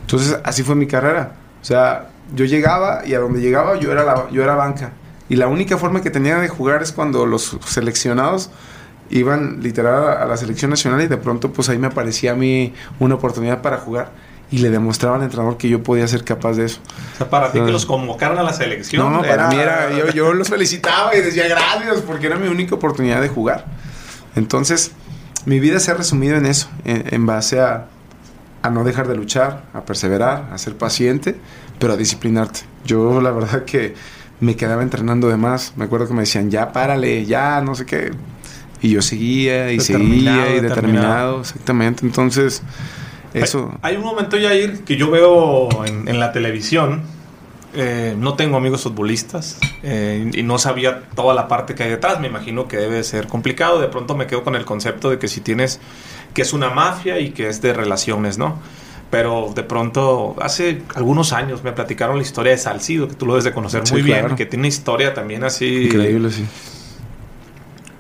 Entonces, 0.02 0.38
así 0.44 0.64
fue 0.64 0.76
mi 0.76 0.88
carrera. 0.88 1.36
O 1.62 1.66
sea, 1.66 2.10
yo 2.36 2.46
llegaba 2.46 3.04
y 3.06 3.14
a 3.14 3.20
donde 3.20 3.42
llegaba 3.42 3.78
yo 3.78 3.92
era 3.92 4.04
la, 4.04 4.30
yo 4.32 4.44
era 4.44 4.56
banca. 4.56 4.94
Y 5.30 5.36
la 5.36 5.48
única 5.48 5.78
forma 5.78 6.02
que 6.02 6.10
tenía 6.10 6.40
de 6.40 6.50
jugar 6.50 6.82
es 6.82 6.92
cuando 6.92 7.26
los 7.26 7.58
seleccionados 7.66 8.50
iban 9.10 9.62
literal 9.62 10.18
a 10.18 10.26
la 10.26 10.38
selección 10.38 10.72
nacional 10.72 11.02
y 11.02 11.08
de 11.08 11.18
pronto 11.18 11.52
pues 11.52 11.70
ahí 11.70 11.78
me 11.78 11.88
aparecía 11.88 12.32
a 12.32 12.36
mí 12.36 12.74
una 13.00 13.16
oportunidad 13.16 13.62
para 13.62 13.78
jugar 13.78 14.12
y 14.52 14.58
le 14.58 14.70
demostraba 14.70 15.16
al 15.16 15.24
entrenador 15.24 15.58
que 15.58 15.70
yo 15.70 15.82
podía 15.82 16.08
ser 16.08 16.26
capaz 16.26 16.54
de 16.54 16.66
eso. 16.66 16.80
O 17.14 17.18
sea, 17.18 17.30
para 17.30 17.52
ti 17.52 17.60
que 17.60 17.72
los 17.72 17.86
convocaran 17.86 18.38
a 18.38 18.44
la 18.44 18.54
selección. 18.54 19.12
No, 19.12 19.22
para 19.22 19.48
mí 19.48 19.56
era, 19.56 19.92
yo, 19.98 20.10
yo 20.10 20.34
los 20.34 20.50
felicitaba 20.50 21.16
y 21.16 21.22
decía 21.22 21.48
gracias 21.48 22.02
porque 22.02 22.28
era 22.28 22.36
mi 22.36 22.48
única 22.48 22.76
oportunidad 22.76 23.22
de 23.22 23.30
jugar. 23.30 23.66
Entonces, 24.36 24.92
mi 25.46 25.60
vida 25.60 25.80
se 25.80 25.92
ha 25.92 25.94
resumido 25.96 26.38
en 26.38 26.46
eso, 26.46 26.70
en, 26.86 27.26
base 27.26 27.60
a, 27.60 27.88
a, 28.62 28.70
no 28.70 28.84
dejar 28.84 29.08
de 29.08 29.16
luchar, 29.16 29.64
a 29.74 29.82
perseverar, 29.82 30.50
a 30.52 30.58
ser 30.58 30.78
paciente, 30.78 31.36
pero 31.80 31.94
a 31.94 31.98
disciplinarte. 31.98 32.62
Yo 32.86 33.22
la 33.22 33.32
verdad 33.32 33.66
que 33.66 33.96
me 34.42 34.56
quedaba 34.56 34.84
entrenando 34.84 35.30
de 35.30 35.38
más. 35.38 35.74
Me 35.78 35.86
acuerdo 35.86 36.08
que 36.08 36.14
me 36.14 36.22
decían, 36.22 36.52
ya 36.52 36.74
párale, 36.74 37.26
ya, 37.26 37.62
no 37.62 37.76
sé 37.76 37.86
qué. 37.86 38.12
Y 38.82 38.90
yo 38.90 39.02
seguía 39.02 39.72
y 39.72 39.80
seguía 39.80 40.56
y 40.56 40.60
determinado, 40.60 41.42
exactamente. 41.42 42.06
Entonces, 42.06 42.64
eso. 43.34 43.78
Hay, 43.84 43.96
un 43.96 44.04
momento, 44.04 44.38
Jair, 44.42 44.84
que 44.84 44.98
yo 44.98 45.12
veo 45.12 45.70
en, 45.86 46.20
la 46.20 46.32
televisión. 46.32 47.04
Eh, 47.74 48.16
no 48.18 48.36
tengo 48.36 48.58
amigos 48.58 48.84
futbolistas 48.84 49.58
eh, 49.82 50.30
y 50.34 50.44
no 50.44 50.58
sabía 50.58 51.04
toda 51.16 51.34
la 51.34 51.48
parte 51.48 51.74
que 51.76 51.84
hay 51.84 51.90
detrás. 51.90 52.20
Me 52.20 52.28
imagino 52.28 52.68
que 52.68 52.78
debe 52.78 53.04
ser 53.04 53.28
complicado. 53.28 53.80
De 53.80 53.88
pronto 53.88 54.16
me 54.16 54.28
quedo 54.28 54.44
con 54.44 54.56
el 54.56 54.66
concepto 54.66 55.10
de 55.10 55.20
que 55.20 55.28
si 55.28 55.42
tienes 55.42 55.80
que 56.34 56.42
es 56.42 56.54
una 56.54 56.70
mafia 56.70 57.20
y 57.20 57.32
que 57.32 57.48
es 57.48 57.62
de 57.62 57.74
relaciones, 57.74 58.38
¿no? 58.38 58.60
Pero 59.10 59.52
de 59.54 59.64
pronto, 59.64 60.36
hace 60.42 60.84
algunos 60.96 61.34
años 61.34 61.64
me 61.64 61.74
platicaron 61.74 62.16
la 62.16 62.22
historia 62.22 62.54
de 62.54 62.58
Salcido, 62.58 63.10
que 63.10 63.16
tú 63.16 63.26
lo 63.26 63.34
debes 63.34 63.44
de 63.44 63.52
conocer 63.52 63.84
muy 63.92 64.02
bien, 64.02 64.36
que 64.36 64.46
tiene 64.46 64.62
una 64.62 64.68
historia 64.70 65.14
también 65.14 65.44
así. 65.44 65.86
Increíble, 65.88 66.32
sí. 66.32 66.46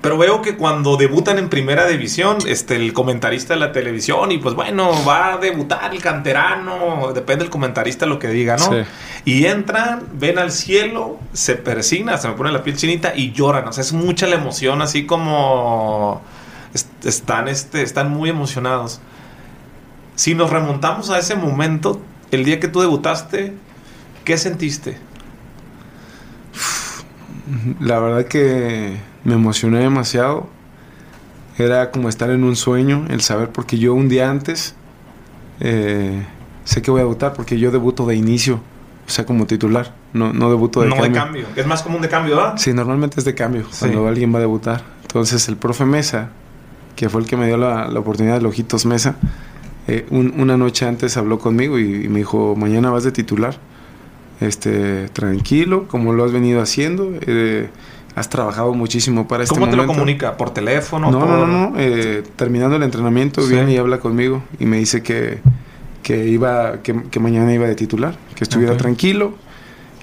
Pero 0.01 0.17
veo 0.17 0.41
que 0.41 0.57
cuando 0.57 0.97
debutan 0.97 1.37
en 1.37 1.47
primera 1.47 1.85
división, 1.85 2.39
este, 2.47 2.75
el 2.75 2.91
comentarista 2.91 3.53
de 3.53 3.59
la 3.59 3.71
televisión, 3.71 4.31
y 4.31 4.39
pues 4.39 4.55
bueno, 4.55 4.91
va 5.07 5.33
a 5.33 5.37
debutar 5.37 5.93
el 5.93 6.01
canterano, 6.01 7.11
depende 7.13 7.43
del 7.43 7.51
comentarista 7.51 8.07
lo 8.07 8.17
que 8.17 8.29
diga, 8.29 8.57
¿no? 8.57 8.83
Y 9.25 9.45
entran, 9.45 10.07
ven 10.13 10.39
al 10.39 10.51
cielo, 10.51 11.19
se 11.33 11.55
persina, 11.55 12.17
se 12.17 12.27
me 12.27 12.33
pone 12.33 12.51
la 12.51 12.63
piel 12.63 12.75
chinita 12.75 13.13
y 13.15 13.31
lloran. 13.31 13.67
O 13.67 13.73
sea, 13.73 13.83
es 13.83 13.93
mucha 13.93 14.25
la 14.25 14.37
emoción, 14.37 14.81
así 14.81 15.05
como 15.05 16.23
están, 17.03 17.47
este, 17.47 17.83
están 17.83 18.09
muy 18.09 18.31
emocionados. 18.31 19.01
Si 20.15 20.33
nos 20.33 20.49
remontamos 20.49 21.11
a 21.11 21.19
ese 21.19 21.35
momento, 21.35 22.01
el 22.31 22.43
día 22.43 22.59
que 22.59 22.67
tú 22.67 22.81
debutaste, 22.81 23.53
¿qué 24.25 24.37
sentiste? 24.39 24.97
La 27.79 27.99
verdad 27.99 28.25
que 28.25 29.10
me 29.23 29.33
emocioné 29.33 29.79
demasiado. 29.79 30.47
Era 31.57 31.91
como 31.91 32.09
estar 32.09 32.29
en 32.29 32.43
un 32.43 32.55
sueño, 32.55 33.05
el 33.09 33.21
saber, 33.21 33.49
porque 33.49 33.77
yo 33.77 33.93
un 33.93 34.09
día 34.09 34.29
antes 34.29 34.75
eh, 35.59 36.25
sé 36.63 36.81
que 36.81 36.91
voy 36.91 36.99
a 36.99 37.03
debutar, 37.03 37.33
porque 37.33 37.59
yo 37.59 37.71
debuto 37.71 38.05
de 38.05 38.15
inicio, 38.15 38.61
o 39.07 39.09
sea, 39.09 39.25
como 39.25 39.45
titular, 39.45 39.93
no, 40.13 40.33
no 40.33 40.49
debuto 40.49 40.81
de 40.81 40.89
no 40.89 40.95
de 41.01 41.11
cambio, 41.11 41.45
es 41.55 41.67
más 41.67 41.83
común 41.83 42.01
de 42.01 42.09
cambio, 42.09 42.35
¿verdad? 42.35 42.53
Sí, 42.57 42.73
normalmente 42.73 43.19
es 43.19 43.25
de 43.25 43.35
cambio, 43.35 43.65
cuando 43.79 44.07
alguien 44.07 44.33
va 44.33 44.37
a 44.37 44.41
debutar. 44.41 44.83
Entonces, 45.03 45.47
el 45.49 45.57
profe 45.57 45.85
Mesa, 45.85 46.29
que 46.95 47.09
fue 47.09 47.21
el 47.21 47.27
que 47.27 47.37
me 47.37 47.45
dio 47.45 47.57
la, 47.57 47.87
oportunidad 47.99 48.35
de 48.35 48.41
Lojitos 48.41 48.85
Mesa, 48.85 49.15
eh, 49.87 50.05
una 50.09 50.57
noche 50.57 50.87
antes 50.87 51.17
habló 51.17 51.37
conmigo 51.37 51.77
y, 51.77 52.07
me 52.07 52.19
dijo, 52.19 52.55
mañana 52.55 52.89
vas 52.89 53.03
de 53.03 53.11
titular. 53.11 53.57
Este, 54.39 55.07
tranquilo, 55.09 55.87
como 55.87 56.13
lo 56.13 56.23
has 56.23 56.31
venido 56.31 56.61
haciendo. 56.61 57.11
Eh, 57.21 57.69
has 58.15 58.29
trabajado 58.29 58.73
muchísimo 58.73 59.27
para 59.27 59.43
este 59.43 59.55
momento. 59.55 59.77
¿Cómo 59.77 59.83
te 59.83 59.87
lo 59.87 59.93
comunica? 59.93 60.37
¿Por 60.37 60.53
teléfono? 60.53 61.11
No, 61.11 61.25
no, 61.25 61.47
no. 61.47 61.73
Eh, 61.77 62.23
terminando 62.35 62.75
el 62.75 62.83
entrenamiento, 62.83 63.45
viene 63.45 63.73
y 63.73 63.77
habla 63.77 63.99
conmigo 63.99 64.43
y 64.59 64.65
me 64.65 64.77
dice 64.77 65.01
que, 65.01 65.39
que 66.03 66.27
iba, 66.27 66.81
que, 66.81 67.19
mañana 67.19 67.53
iba 67.53 67.67
de 67.67 67.75
titular, 67.75 68.15
que 68.35 68.43
estuviera 68.43 68.75
tranquilo, 68.77 69.35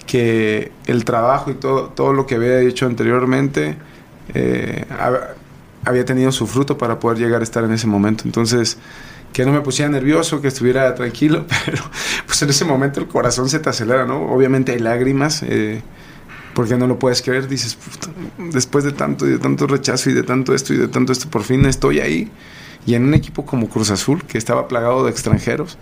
que 0.06 0.72
el 0.86 1.04
trabajo 1.04 1.50
y 1.50 1.54
todo, 1.54 1.88
todo 1.88 2.12
lo 2.12 2.26
que 2.26 2.36
había 2.36 2.60
hecho 2.60 2.86
anteriormente 2.86 3.76
eh, 4.34 4.84
había 5.84 6.04
tenido 6.04 6.32
su 6.32 6.46
fruto 6.46 6.78
para 6.78 6.98
poder 6.98 7.18
llegar 7.18 7.40
a 7.40 7.44
estar 7.44 7.64
en 7.64 7.72
ese 7.72 7.86
momento. 7.86 8.24
Entonces, 8.24 8.78
que 9.32 9.44
no 9.44 9.52
me 9.52 9.60
pusiera 9.60 9.90
nervioso, 9.90 10.40
que 10.40 10.48
estuviera 10.48 10.94
tranquilo, 10.94 11.44
pero 11.64 11.82
pues 12.26 12.40
en 12.42 12.50
ese 12.50 12.64
momento 12.64 13.00
el 13.00 13.06
corazón 13.06 13.48
se 13.48 13.58
te 13.58 13.68
acelera, 13.68 14.04
¿no? 14.06 14.22
Obviamente 14.32 14.72
hay 14.72 14.78
lágrimas. 14.78 15.42
Eh, 15.42 15.82
porque 16.58 16.76
no 16.76 16.88
lo 16.88 16.98
puedes 16.98 17.22
creer, 17.22 17.46
dices, 17.46 17.78
después 18.36 18.82
de 18.82 18.90
tanto 18.90 19.24
y 19.28 19.30
de 19.30 19.38
tanto 19.38 19.68
rechazo 19.68 20.10
y 20.10 20.12
de 20.12 20.24
tanto 20.24 20.52
esto 20.56 20.74
y 20.74 20.76
de 20.76 20.88
tanto 20.88 21.12
esto, 21.12 21.30
por 21.30 21.44
fin 21.44 21.64
estoy 21.66 22.00
ahí. 22.00 22.32
Y 22.84 22.96
en 22.96 23.04
un 23.04 23.14
equipo 23.14 23.46
como 23.46 23.68
Cruz 23.68 23.92
Azul, 23.92 24.24
que 24.24 24.38
estaba 24.38 24.66
plagado 24.66 25.04
de 25.04 25.12
extranjeros. 25.12 25.78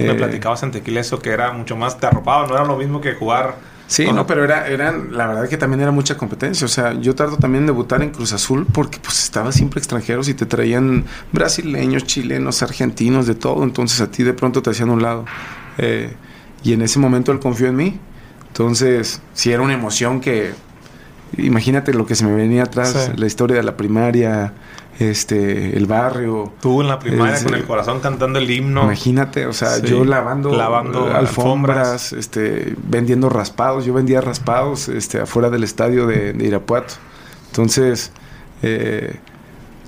Me 0.00 0.10
eh, 0.10 0.14
platicabas 0.14 0.64
en 0.64 0.72
Tequila 0.72 1.00
eso, 1.00 1.20
que 1.20 1.30
era 1.30 1.52
mucho 1.52 1.76
más 1.76 2.00
te 2.00 2.06
arropado, 2.06 2.48
no 2.48 2.56
era 2.56 2.64
lo 2.64 2.76
mismo 2.76 3.00
que 3.00 3.14
jugar. 3.14 3.54
Sí, 3.86 4.10
no, 4.12 4.26
pero 4.26 4.42
era, 4.42 4.66
eran, 4.66 5.16
la 5.16 5.28
verdad 5.28 5.48
que 5.48 5.56
también 5.56 5.80
era 5.80 5.92
mucha 5.92 6.16
competencia. 6.16 6.64
O 6.64 6.68
sea, 6.68 6.92
yo 6.94 7.14
tardo 7.14 7.36
también 7.36 7.62
en 7.62 7.66
debutar 7.66 8.02
en 8.02 8.10
Cruz 8.10 8.32
Azul 8.32 8.66
porque 8.66 8.98
pues 9.00 9.22
estaba 9.22 9.52
siempre 9.52 9.78
extranjeros 9.78 10.28
y 10.28 10.34
te 10.34 10.44
traían 10.44 11.04
brasileños, 11.30 12.02
chilenos, 12.02 12.64
argentinos, 12.64 13.28
de 13.28 13.36
todo. 13.36 13.62
Entonces 13.62 14.00
a 14.00 14.10
ti 14.10 14.24
de 14.24 14.32
pronto 14.32 14.60
te 14.60 14.70
hacían 14.70 14.90
un 14.90 15.02
lado. 15.02 15.24
Eh, 15.78 16.16
y 16.64 16.72
en 16.72 16.82
ese 16.82 16.98
momento 16.98 17.30
él 17.30 17.38
confió 17.38 17.68
en 17.68 17.76
mí 17.76 18.00
entonces, 18.50 19.22
si 19.32 19.52
era 19.52 19.62
una 19.62 19.74
emoción 19.74 20.20
que, 20.20 20.52
imagínate 21.38 21.94
lo 21.94 22.04
que 22.04 22.16
se 22.16 22.26
me 22.26 22.34
venía 22.34 22.64
atrás, 22.64 23.12
la 23.16 23.26
historia 23.26 23.56
de 23.56 23.62
la 23.62 23.76
primaria, 23.76 24.52
este, 24.98 25.76
el 25.76 25.86
barrio. 25.86 26.52
Tú 26.60 26.82
en 26.82 26.88
la 26.88 26.98
primaria 26.98 27.42
con 27.42 27.54
el 27.54 27.64
corazón 27.64 28.00
cantando 28.00 28.40
el 28.40 28.50
himno. 28.50 28.82
Imagínate, 28.82 29.46
o 29.46 29.52
sea, 29.52 29.78
yo 29.78 30.04
lavando, 30.04 30.52
lavando 30.52 31.06
alfombras, 31.14 32.12
este, 32.12 32.74
vendiendo 32.82 33.28
raspados. 33.28 33.84
Yo 33.84 33.94
vendía 33.94 34.20
raspados, 34.20 34.88
este, 34.88 35.20
afuera 35.20 35.48
del 35.48 35.62
estadio 35.62 36.06
de, 36.08 36.36
Irapuato. 36.40 36.94
Entonces, 37.50 38.10
eh, 38.62 39.20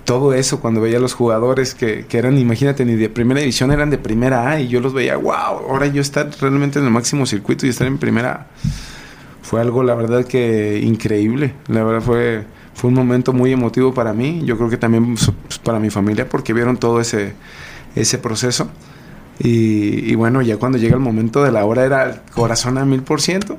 todo 0.05 0.35
eso 0.35 0.61
cuando 0.61 0.81
veía 0.81 0.99
a 0.99 1.01
los 1.01 1.15
jugadores 1.15 1.75
que, 1.75 2.07
que, 2.07 2.19
eran, 2.19 2.39
imagínate, 2.39 2.85
ni 2.85 2.95
de 2.95 3.09
primera 3.09 3.41
división, 3.41 3.71
eran 3.71 3.91
de 3.91 3.99
primera 3.99 4.51
A 4.51 4.61
y 4.61 4.69
yo 4.69 4.81
los 4.81 4.93
veía, 4.93 5.17
wow, 5.17 5.69
ahora 5.69 5.87
yo 5.87 6.01
estar 6.01 6.29
realmente 6.41 6.79
en 6.79 6.85
el 6.85 6.91
máximo 6.91 7.27
circuito 7.27 7.67
y 7.67 7.71
estar 7.71 7.87
en 7.87 7.99
primera 7.99 8.33
A. 8.33 8.47
Fue 9.43 9.61
algo, 9.61 9.83
la 9.83 9.95
verdad, 9.95 10.25
que 10.25 10.81
increíble. 10.83 11.55
La 11.69 11.85
verdad 11.85 12.01
fue, 12.01 12.45
fue 12.75 12.89
un 12.89 12.95
momento 12.95 13.33
muy 13.33 13.53
emotivo 13.53 13.95
para 13.95 14.13
mí, 14.13 14.43
yo 14.45 14.57
creo 14.57 14.71
que 14.71 14.77
también 14.77 15.15
pues, 15.15 15.31
pues, 15.47 15.59
para 15.59 15.79
mi 15.79 15.91
familia, 15.91 16.29
porque 16.29 16.53
vieron 16.53 16.77
todo 16.77 17.01
ese, 17.01 17.35
ese 17.95 18.19
proceso. 18.19 18.69
Y, 19.39 20.11
y, 20.11 20.15
bueno, 20.15 20.43
ya 20.43 20.57
cuando 20.57 20.79
llega 20.79 20.95
el 20.95 21.01
momento 21.01 21.43
de 21.43 21.53
la 21.53 21.65
hora 21.65 21.85
era 21.85 22.05
el 22.05 22.21
corazón 22.35 22.79
a 22.79 22.85
mil 22.85 23.03
por 23.03 23.21
ciento, 23.21 23.59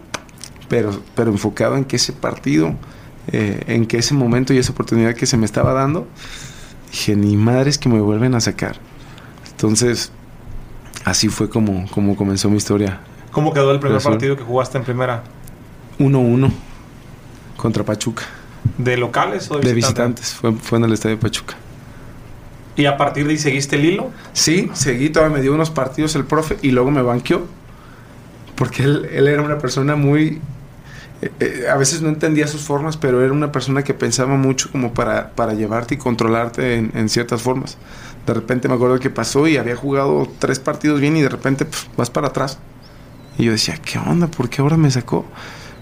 pero, 0.70 0.92
pero 1.16 1.32
enfocado 1.32 1.78
en 1.78 1.86
que 1.86 1.98
ese 1.98 2.14
partido 2.14 2.74
eh, 3.32 3.64
en 3.68 3.86
que 3.86 3.98
ese 3.98 4.14
momento 4.14 4.54
y 4.54 4.58
esa 4.58 4.72
oportunidad 4.72 5.16
que 5.16 5.26
se 5.26 5.38
me 5.38 5.46
estaba 5.46 5.74
dando, 5.74 6.08
dije, 6.92 7.16
ni 7.16 7.38
madres 7.38 7.78
que 7.78 7.90
me 7.90 8.00
vuelven 8.02 8.36
a 8.36 8.42
sacar. 8.42 8.78
Entonces, 9.52 10.12
así 11.06 11.30
fue 11.30 11.50
como, 11.50 11.90
como 11.92 12.16
comenzó 12.16 12.50
mi 12.50 12.58
historia. 12.58 13.00
¿Cómo 13.32 13.54
quedó 13.54 13.72
el 13.72 13.80
primer 13.80 14.02
partido 14.02 14.36
que 14.36 14.44
jugaste 14.44 14.78
en 14.78 14.84
primera? 14.84 15.24
1-1 16.00 16.52
contra 17.58 17.84
Pachuca. 17.84 18.24
¿De 18.78 18.98
locales 18.98 19.50
o 19.52 19.60
de 19.60 19.74
visitantes? 19.74 20.34
Fue, 20.34 20.54
fue 20.54 20.78
en 20.78 20.86
el 20.86 20.94
estadio 20.94 21.20
Pachuca. 21.20 21.56
¿Y 22.76 22.86
a 22.86 22.98
partir 22.98 23.26
de 23.26 23.32
ahí 23.32 23.38
seguiste 23.38 23.76
el 23.76 23.86
hilo? 23.86 24.12
Sí, 24.34 24.70
seguí, 24.74 25.10
todavía 25.10 25.38
me 25.38 25.42
dio 25.42 25.54
unos 25.54 25.70
partidos 25.70 26.16
el 26.16 26.26
profe 26.26 26.58
y 26.62 26.72
luego 26.72 26.92
me 26.92 27.02
banqueó. 27.02 27.46
Porque 28.56 28.84
él, 28.84 29.08
él 29.12 29.28
era 29.28 29.42
una 29.42 29.58
persona 29.58 29.96
muy 29.96 30.42
eh, 31.24 31.32
eh, 31.40 31.68
a 31.70 31.78
veces 31.78 32.02
no 32.02 32.10
entendía 32.10 32.48
sus 32.48 32.62
formas, 32.62 32.98
pero 32.98 33.24
era 33.24 33.32
una 33.32 33.52
persona 33.52 33.84
que 33.84 33.94
pensaba 33.94 34.36
mucho 34.36 34.70
como 34.72 34.94
para, 34.94 35.30
para 35.32 35.54
llevarte 35.54 35.96
y 35.96 35.98
controlarte 35.98 36.76
en, 36.76 37.10
ciertas 37.10 37.42
formas. 37.42 37.78
De 38.28 38.34
repente 38.34 38.68
me 38.68 38.76
acuerdo 38.76 39.00
que 39.00 39.10
pasó 39.10 39.48
y 39.48 39.58
había 39.58 39.76
jugado 39.76 40.28
tres 40.40 40.60
partidos 40.60 41.00
bien 41.00 41.16
y 41.16 41.22
de 41.22 41.30
repente 41.30 41.66
pues, 41.66 41.90
vas 41.96 42.10
para 42.10 42.28
atrás. 42.28 42.60
Y 43.38 43.46
yo 43.46 43.52
decía, 43.54 43.78
¿qué 43.84 44.00
onda? 44.00 44.28
¿Por 44.28 44.50
qué 44.50 44.62
ahora 44.62 44.76
me 44.76 44.92
sacó? 44.92 45.26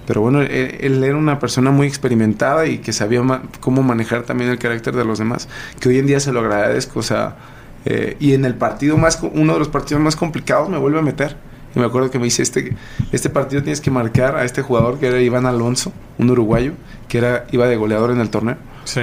Pero 0.05 0.21
bueno, 0.21 0.41
él, 0.41 1.03
era 1.03 1.17
una 1.17 1.39
persona 1.39 1.71
muy 1.71 1.87
experimentada 1.87 2.65
y 2.67 2.79
que 2.79 2.93
sabía 2.93 3.21
cómo 3.59 3.81
manejar 3.81 4.23
también 4.23 4.49
el 4.49 4.59
carácter 4.59 4.95
de 4.95 5.05
los 5.05 5.19
demás, 5.19 5.47
que 5.79 5.89
hoy 5.89 5.99
en 5.99 6.07
día 6.07 6.19
se 6.19 6.31
lo 6.31 6.39
agradezco, 6.41 6.99
o 6.99 7.03
sea, 7.03 7.35
eh, 7.85 8.15
y 8.19 8.33
en 8.33 8.45
el 8.45 8.55
partido 8.55 8.97
más, 8.97 9.19
uno 9.21 9.53
de 9.53 9.59
los 9.59 9.69
partidos 9.69 10.03
más 10.03 10.15
complicados 10.15 10.69
me 10.69 10.77
vuelve 10.77 10.99
a 10.99 11.01
meter. 11.01 11.35
Y 11.75 11.79
me 11.79 11.85
acuerdo 11.85 12.11
que 12.11 12.19
me 12.19 12.25
dice, 12.25 12.41
este, 12.41 12.75
este 13.11 13.29
partido 13.29 13.63
tienes 13.63 13.81
que 13.81 13.91
marcar 13.91 14.35
a 14.35 14.43
este 14.43 14.61
jugador 14.61 14.99
que 14.99 15.07
era 15.07 15.21
Iván 15.21 15.45
Alonso, 15.45 15.93
un 16.17 16.29
uruguayo, 16.29 16.73
que 17.07 17.19
era, 17.19 17.45
iba 17.51 17.67
de 17.67 17.75
goleador 17.77 18.11
en 18.11 18.19
el 18.19 18.29
torneo. 18.29 18.57
Sí. 18.83 19.01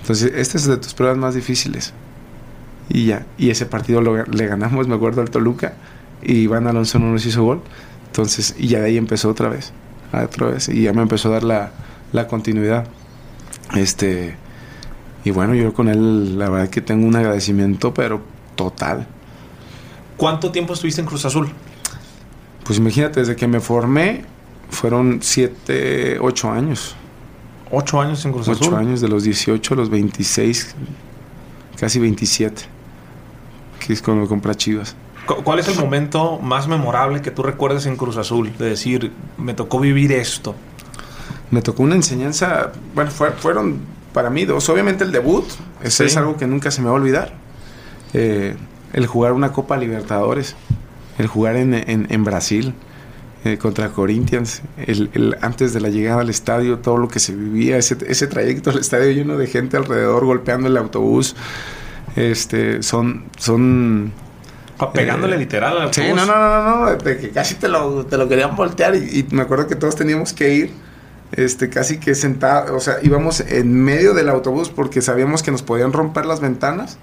Entonces, 0.00 0.32
este 0.34 0.56
es 0.56 0.66
de 0.66 0.76
tus 0.78 0.94
pruebas 0.94 1.18
más 1.18 1.34
difíciles. 1.34 1.92
Y 2.88 3.06
ya, 3.06 3.26
y 3.36 3.50
ese 3.50 3.66
partido 3.66 4.00
lo, 4.00 4.24
le 4.24 4.46
ganamos, 4.46 4.88
me 4.88 4.94
acuerdo, 4.94 5.20
al 5.20 5.30
Toluca, 5.30 5.74
y 6.22 6.34
Iván 6.38 6.66
Alonso 6.66 6.98
no 6.98 7.12
nos 7.12 7.26
hizo 7.26 7.42
gol. 7.42 7.60
Entonces, 8.06 8.54
y 8.58 8.68
ya 8.68 8.80
de 8.80 8.86
ahí 8.86 8.96
empezó 8.96 9.28
otra 9.28 9.48
vez, 9.48 9.72
otra 10.12 10.46
vez, 10.46 10.68
y 10.68 10.82
ya 10.82 10.92
me 10.92 11.02
empezó 11.02 11.28
a 11.28 11.32
dar 11.32 11.42
la, 11.42 11.72
la 12.12 12.28
continuidad. 12.28 12.86
Este, 13.74 14.36
y 15.24 15.32
bueno, 15.32 15.54
yo 15.54 15.74
con 15.74 15.88
él, 15.88 16.38
la 16.38 16.48
verdad 16.48 16.70
que 16.70 16.80
tengo 16.80 17.06
un 17.06 17.16
agradecimiento, 17.16 17.92
pero 17.92 18.22
total. 18.54 19.06
¿Cuánto 20.16 20.50
tiempo 20.52 20.72
estuviste 20.72 21.00
en 21.00 21.06
Cruz 21.06 21.24
Azul? 21.24 21.48
Pues 22.66 22.78
imagínate, 22.78 23.20
desde 23.20 23.36
que 23.36 23.46
me 23.46 23.60
formé, 23.60 24.24
fueron 24.70 25.20
siete, 25.22 26.18
ocho 26.20 26.50
años. 26.50 26.96
¿Ocho 27.70 28.00
años 28.00 28.24
en 28.24 28.32
Cruz 28.32 28.48
Azul? 28.48 28.66
Ocho 28.68 28.76
años, 28.76 29.00
de 29.00 29.08
los 29.08 29.22
18 29.22 29.74
a 29.74 29.76
los 29.76 29.90
26, 29.90 30.74
casi 31.78 31.98
27, 31.98 32.62
que 33.78 33.92
es 33.92 34.02
cuando 34.02 34.22
me 34.22 34.28
compra 34.28 34.54
Chivas. 34.54 34.96
¿Cuál 35.44 35.58
es 35.58 35.68
el 35.68 35.76
momento 35.76 36.38
más 36.38 36.68
memorable 36.68 37.20
que 37.20 37.32
tú 37.32 37.42
recuerdes 37.42 37.86
en 37.86 37.96
Cruz 37.96 38.16
Azul? 38.16 38.52
De 38.58 38.70
decir, 38.70 39.12
me 39.38 39.54
tocó 39.54 39.80
vivir 39.80 40.12
esto. 40.12 40.54
Me 41.50 41.62
tocó 41.62 41.82
una 41.82 41.94
enseñanza, 41.94 42.72
bueno, 42.94 43.10
fueron 43.10 43.78
para 44.12 44.30
mí 44.30 44.44
dos. 44.44 44.68
Obviamente 44.68 45.04
el 45.04 45.12
debut, 45.12 45.44
eso 45.82 46.04
es 46.04 46.16
algo 46.16 46.36
que 46.36 46.46
nunca 46.46 46.70
se 46.70 46.80
me 46.80 46.86
va 46.86 46.92
a 46.92 47.00
olvidar. 47.00 47.34
Eh, 48.14 48.56
el 48.92 49.06
jugar 49.06 49.32
una 49.32 49.52
Copa 49.52 49.76
Libertadores, 49.76 50.56
el 51.18 51.26
jugar 51.26 51.56
en, 51.56 51.74
en 51.74 52.24
Brasil, 52.24 52.74
eh, 53.46 53.58
contra 53.58 53.90
Corinthians, 53.90 54.62
el, 54.76 55.36
antes 55.40 55.72
de 55.72 55.80
la 55.80 55.88
llegada 55.88 56.22
al 56.22 56.30
estadio, 56.30 56.80
todo 56.80 56.96
lo 56.96 57.06
que 57.06 57.20
se 57.20 57.32
vivía, 57.32 57.76
ese, 57.76 57.96
ese 58.08 58.26
trayecto 58.26 58.70
al 58.70 58.78
estadio 58.78 59.12
lleno 59.12 59.38
de 59.38 59.46
gente 59.46 59.76
alrededor 59.76 60.24
golpeando 60.24 60.66
el 60.66 60.76
autobús, 60.76 61.36
este, 62.16 62.82
son, 62.82 63.26
son 63.38 64.12
pegándole 64.92 65.36
eh, 65.36 65.38
literal 65.38 65.78
al 65.78 65.94
Sí, 65.94 66.02
no, 66.12 66.26
no, 66.26 66.36
no, 66.36 66.86
no, 66.86 66.96
de 66.96 67.18
que 67.18 67.30
casi 67.30 67.54
te 67.54 67.68
lo, 67.68 68.04
te 68.06 68.16
lo 68.16 68.28
querían 68.28 68.56
voltear 68.56 68.96
y, 68.96 69.24
me 69.30 69.42
acuerdo 69.42 69.68
que 69.68 69.76
todos 69.76 69.94
teníamos 69.94 70.32
que 70.32 70.52
ir, 70.52 70.70
este, 71.30 71.70
casi 71.70 71.98
que 71.98 72.16
sentados, 72.16 72.70
o 72.72 72.80
sea, 72.80 72.96
íbamos 73.02 73.38
en 73.40 73.80
medio 73.80 74.12
del 74.12 74.28
autobús 74.28 74.70
porque 74.70 75.02
sabíamos 75.02 75.44
que 75.44 75.52
nos 75.52 75.62
podían 75.62 75.92
romper 75.92 76.26
las 76.26 76.40
ventanas. 76.40 76.98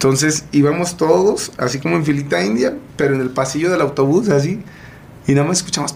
Entonces 0.00 0.46
íbamos 0.50 0.96
todos, 0.96 1.52
así 1.58 1.78
como 1.78 1.96
en 1.96 2.06
filita 2.06 2.42
india, 2.42 2.74
pero 2.96 3.14
en 3.14 3.20
el 3.20 3.28
pasillo 3.28 3.70
del 3.70 3.82
autobús, 3.82 4.30
así, 4.30 4.62
y 5.26 5.34
nada 5.34 5.46
más 5.46 5.58
escuchamos 5.58 5.94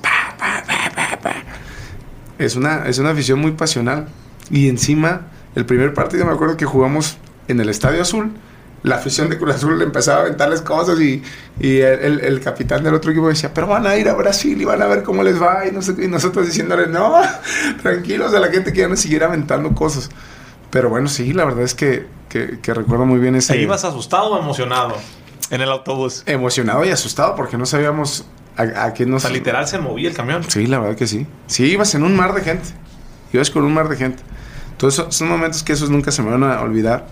Es 2.38 2.54
una, 2.54 2.86
es 2.86 2.98
una 2.98 3.12
afición 3.12 3.38
muy 3.38 3.52
pasional. 3.52 4.08
Y 4.50 4.68
encima, 4.68 5.28
el 5.54 5.64
primer 5.64 5.94
partido 5.94 6.26
me 6.26 6.32
acuerdo 6.32 6.58
que 6.58 6.66
jugamos 6.66 7.16
en 7.48 7.60
el 7.60 7.70
Estadio 7.70 8.02
Azul. 8.02 8.32
La 8.82 8.96
afición 8.96 9.30
de 9.30 9.38
Cruz 9.38 9.54
Azul 9.54 9.78
le 9.78 9.84
empezaba 9.86 10.18
a 10.18 10.20
aventarles 10.24 10.60
cosas 10.60 11.00
y, 11.00 11.22
y 11.58 11.78
el, 11.78 12.20
el, 12.20 12.40
capitán 12.42 12.84
del 12.84 12.92
otro 12.92 13.10
equipo 13.10 13.28
decía, 13.28 13.54
pero 13.54 13.68
van 13.68 13.86
a 13.86 13.96
ir 13.96 14.10
a 14.10 14.12
Brasil 14.12 14.60
y 14.60 14.66
van 14.66 14.82
a 14.82 14.86
ver 14.86 15.02
cómo 15.02 15.22
les 15.22 15.40
va. 15.40 15.66
Y, 15.66 15.72
no 15.72 15.80
sé, 15.80 15.94
nosotros 16.08 16.46
diciéndole, 16.46 16.88
no, 16.88 17.22
tranquilos, 17.82 18.34
a 18.34 18.38
la 18.38 18.50
gente 18.50 18.70
que 18.70 18.80
ya 18.80 18.88
nos 18.88 19.00
siguiera 19.00 19.28
aventando 19.28 19.74
cosas. 19.74 20.10
Pero 20.74 20.90
bueno, 20.90 21.06
sí, 21.06 21.32
la 21.32 21.44
verdad 21.44 21.62
es 21.62 21.72
que, 21.72 22.04
que, 22.28 22.58
que 22.58 22.74
recuerdo 22.74 23.06
muy 23.06 23.20
bien 23.20 23.36
ese... 23.36 23.52
¿Te 23.52 23.62
ibas 23.62 23.84
asustado 23.84 24.32
o 24.32 24.40
emocionado 24.40 24.96
en 25.50 25.60
el 25.60 25.70
autobús? 25.70 26.24
Emocionado 26.26 26.84
y 26.84 26.88
asustado 26.88 27.36
porque 27.36 27.56
no 27.56 27.64
sabíamos 27.64 28.26
¿A, 28.56 28.92
O 28.92 29.18
sea, 29.20 29.30
literal 29.30 29.68
se 29.68 29.78
movía 29.78 30.08
el 30.08 30.16
camión. 30.16 30.42
Sí, 30.48 30.66
la 30.66 30.80
verdad 30.80 30.96
que 30.96 31.06
sí. 31.06 31.28
Sí, 31.46 31.66
ibas 31.66 31.94
en 31.94 32.02
un 32.02 32.16
mar 32.16 32.34
de 32.34 32.40
gente. 32.40 32.70
Ibas 33.32 33.50
con 33.50 33.62
un 33.62 33.72
mar 33.72 33.88
de 33.88 33.94
gente. 33.94 34.24
Entonces, 34.72 35.04
son 35.10 35.28
momentos 35.28 35.62
que 35.62 35.74
esos 35.74 35.90
nunca 35.90 36.10
se 36.10 36.22
me 36.22 36.32
van 36.32 36.42
a 36.42 36.60
olvidar. 36.60 37.06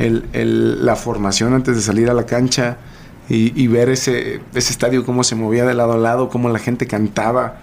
El, 0.00 0.84
la 0.84 0.96
formación 0.96 1.54
antes 1.54 1.76
de 1.76 1.82
salir 1.82 2.10
a 2.10 2.12
la 2.12 2.26
cancha 2.26 2.76
y, 3.28 3.68
ver 3.68 3.88
ese, 3.88 4.40
ese 4.52 4.72
estadio, 4.72 5.06
cómo 5.06 5.22
se 5.22 5.36
movía 5.36 5.64
de 5.64 5.74
lado 5.74 5.92
a 5.92 5.96
lado, 5.96 6.28
cómo 6.28 6.48
la 6.48 6.58
gente 6.58 6.88
cantaba, 6.88 7.58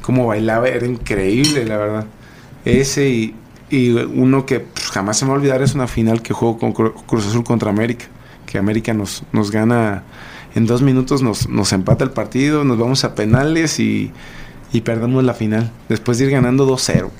cómo 0.00 0.26
bailaba, 0.26 0.66
era 0.68 0.86
increíble, 0.86 1.66
la 1.66 1.76
verdad. 1.76 2.06
Ese 2.64 3.10
y, 3.10 3.34
y 3.70 3.90
uno 3.90 4.46
que 4.46 4.60
pues, 4.60 4.86
jamás 4.86 5.18
se 5.18 5.24
me 5.24 5.30
va 5.30 5.36
a 5.36 5.38
olvidar 5.40 5.62
es 5.62 5.74
una 5.74 5.86
final 5.86 6.22
que 6.22 6.32
jugó 6.32 6.58
con 6.58 6.72
Cruz 6.72 7.26
Azul 7.26 7.44
contra 7.44 7.70
América, 7.70 8.06
que 8.46 8.58
América 8.58 8.94
nos, 8.94 9.22
nos 9.32 9.50
gana 9.50 10.04
en 10.54 10.66
dos 10.66 10.82
minutos 10.82 11.22
nos, 11.22 11.48
nos 11.48 11.72
empata 11.72 12.04
el 12.04 12.10
partido, 12.10 12.64
nos 12.64 12.78
vamos 12.78 13.04
a 13.04 13.14
penales 13.14 13.78
y, 13.78 14.10
y 14.72 14.80
perdemos 14.80 15.24
la 15.24 15.34
final. 15.34 15.70
Después 15.88 16.18
de 16.18 16.26
ir 16.26 16.30
ganando 16.30 16.68
2-0, 16.68 17.10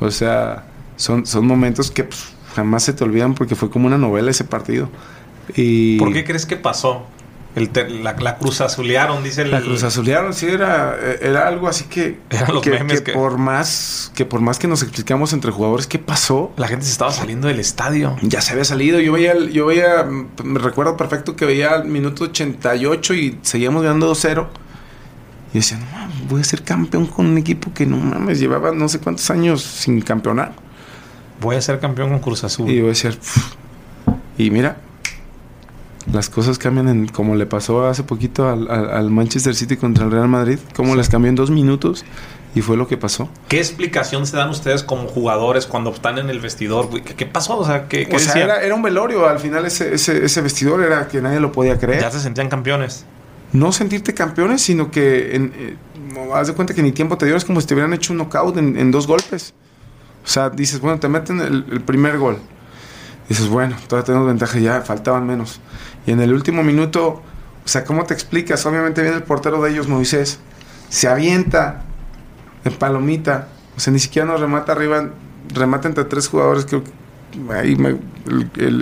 O 0.00 0.10
sea, 0.10 0.64
son, 0.96 1.26
son 1.26 1.46
momentos 1.46 1.90
que 1.90 2.04
pues, 2.04 2.32
jamás 2.54 2.84
se 2.84 2.92
te 2.92 3.04
olvidan 3.04 3.34
porque 3.34 3.54
fue 3.54 3.70
como 3.70 3.86
una 3.86 3.98
novela 3.98 4.30
ese 4.30 4.44
partido. 4.44 4.88
Y... 5.56 5.98
¿Por 5.98 6.12
qué 6.12 6.24
crees 6.24 6.46
que 6.46 6.56
pasó? 6.56 7.06
La, 7.54 8.16
la, 8.18 8.36
cruz 8.38 8.60
azulearon, 8.60 9.22
dice 9.22 9.42
el... 9.42 9.52
La 9.52 9.60
cruz 9.60 9.84
azulearon, 9.84 10.34
sí, 10.34 10.46
era, 10.46 10.96
era 11.20 11.46
algo 11.46 11.68
así 11.68 11.84
que... 11.84 12.18
Eran 12.30 12.52
los 12.52 12.62
que, 12.62 12.70
memes 12.70 13.02
que, 13.02 13.12
por 13.12 13.38
más 13.38 14.10
que 14.14 14.24
por 14.24 14.40
más 14.40 14.58
que 14.58 14.66
nos 14.66 14.82
explicamos 14.82 15.32
entre 15.32 15.52
jugadores 15.52 15.86
qué 15.86 16.00
pasó... 16.00 16.52
La 16.56 16.66
gente 16.66 16.84
se 16.84 16.90
estaba 16.90 17.12
saliendo 17.12 17.46
del 17.46 17.60
estadio. 17.60 18.16
Ya 18.22 18.40
se 18.40 18.52
había 18.52 18.64
salido. 18.64 18.98
Yo 18.98 19.12
veía, 19.12 19.34
yo 19.38 19.66
veía, 19.66 20.04
me 20.42 20.58
recuerdo 20.58 20.96
perfecto 20.96 21.36
que 21.36 21.46
veía 21.46 21.74
al 21.74 21.84
minuto 21.84 22.24
88 22.24 23.14
y 23.14 23.38
seguíamos 23.42 23.84
ganando 23.84 24.12
2-0. 24.12 24.48
Y 25.52 25.58
decía, 25.58 25.78
no 25.78 25.86
mames, 25.92 26.28
voy 26.28 26.40
a 26.40 26.44
ser 26.44 26.62
campeón 26.64 27.06
con 27.06 27.26
un 27.26 27.38
equipo 27.38 27.72
que 27.72 27.86
no 27.86 27.96
mames, 27.96 28.40
llevaba 28.40 28.72
no 28.72 28.88
sé 28.88 28.98
cuántos 28.98 29.30
años 29.30 29.62
sin 29.62 30.00
campeonar. 30.00 30.54
Voy 31.40 31.54
a 31.54 31.60
ser 31.60 31.78
campeón 31.78 32.10
con 32.10 32.18
Cruz 32.18 32.42
Azul. 32.42 32.68
Y 32.68 32.80
voy 32.80 32.90
a 32.90 32.94
ser... 32.96 33.16
Y 34.36 34.50
mira, 34.50 34.78
las 36.12 36.28
cosas 36.28 36.58
cambian 36.58 36.88
en, 36.88 37.08
como 37.08 37.34
le 37.34 37.46
pasó 37.46 37.86
hace 37.86 38.02
poquito 38.02 38.48
al, 38.48 39.10
Manchester 39.10 39.54
City 39.54 39.76
contra 39.76 40.04
el 40.04 40.10
Real 40.10 40.28
Madrid, 40.28 40.58
como 40.74 40.94
las 40.94 41.08
cambió 41.08 41.30
en 41.30 41.34
dos 41.34 41.50
minutos 41.50 42.04
y 42.54 42.60
fue 42.60 42.76
lo 42.76 42.86
que 42.86 42.96
pasó. 42.96 43.28
¿Qué 43.48 43.58
explicación 43.58 44.26
se 44.26 44.36
dan 44.36 44.50
ustedes 44.50 44.82
como 44.82 45.08
jugadores 45.08 45.66
cuando 45.66 45.90
están 45.90 46.18
en 46.18 46.30
el 46.30 46.40
vestidor? 46.40 47.02
¿Qué, 47.02 47.26
pasó? 47.26 47.58
O 47.58 47.64
sea, 47.64 47.88
¿qué, 47.88 48.06
era, 48.36 48.74
un 48.74 48.82
velorio, 48.82 49.26
al 49.26 49.40
final 49.40 49.64
ese, 49.64 49.94
ese, 49.94 50.40
vestidor 50.40 50.82
era 50.82 51.08
que 51.08 51.20
nadie 51.20 51.40
lo 51.40 51.50
podía 51.50 51.78
creer. 51.78 52.00
Ya 52.00 52.10
se 52.10 52.20
sentían 52.20 52.48
campeones. 52.48 53.06
No 53.52 53.72
sentirte 53.72 54.14
campeones, 54.14 54.62
sino 54.62 54.90
que 54.90 55.34
en, 55.34 55.52
eh, 55.56 55.76
haz 56.34 56.48
de 56.48 56.54
cuenta 56.54 56.74
que 56.74 56.82
ni 56.82 56.92
tiempo 56.92 57.16
te 57.16 57.26
dio, 57.26 57.34
es 57.36 57.44
como 57.44 57.60
si 57.60 57.66
te 57.66 57.74
hubieran 57.74 57.92
hecho 57.92 58.12
un 58.12 58.18
knockout 58.18 58.56
en, 58.58 58.90
dos 58.90 59.06
golpes. 59.06 59.54
O 60.24 60.28
sea, 60.28 60.50
dices, 60.50 60.80
bueno, 60.80 60.98
te 61.00 61.08
meten 61.08 61.40
el, 61.40 61.64
el 61.70 61.80
primer 61.80 62.18
gol. 62.18 62.38
Dices, 63.28 63.48
bueno, 63.48 63.76
todavía 63.88 64.06
tenemos 64.06 64.26
ventaja, 64.26 64.58
ya 64.58 64.82
faltaban 64.82 65.26
menos. 65.26 65.60
Y 66.06 66.12
en 66.12 66.20
el 66.20 66.32
último 66.32 66.62
minuto, 66.62 67.22
o 67.64 67.68
sea, 67.68 67.84
¿cómo 67.84 68.04
te 68.04 68.14
explicas? 68.14 68.64
Obviamente 68.66 69.02
viene 69.02 69.16
el 69.16 69.22
portero 69.22 69.62
de 69.62 69.70
ellos, 69.70 69.88
Moisés, 69.88 70.38
se 70.88 71.08
avienta 71.08 71.82
en 72.64 72.74
palomita, 72.74 73.48
o 73.76 73.80
sea, 73.80 73.92
ni 73.92 73.98
siquiera 73.98 74.26
nos 74.26 74.40
remata 74.40 74.72
arriba, 74.72 75.10
remata 75.52 75.88
entre 75.88 76.04
tres 76.04 76.28
jugadores, 76.28 76.66
creo 76.66 76.84
que 76.84 76.90
ahí 77.52 77.76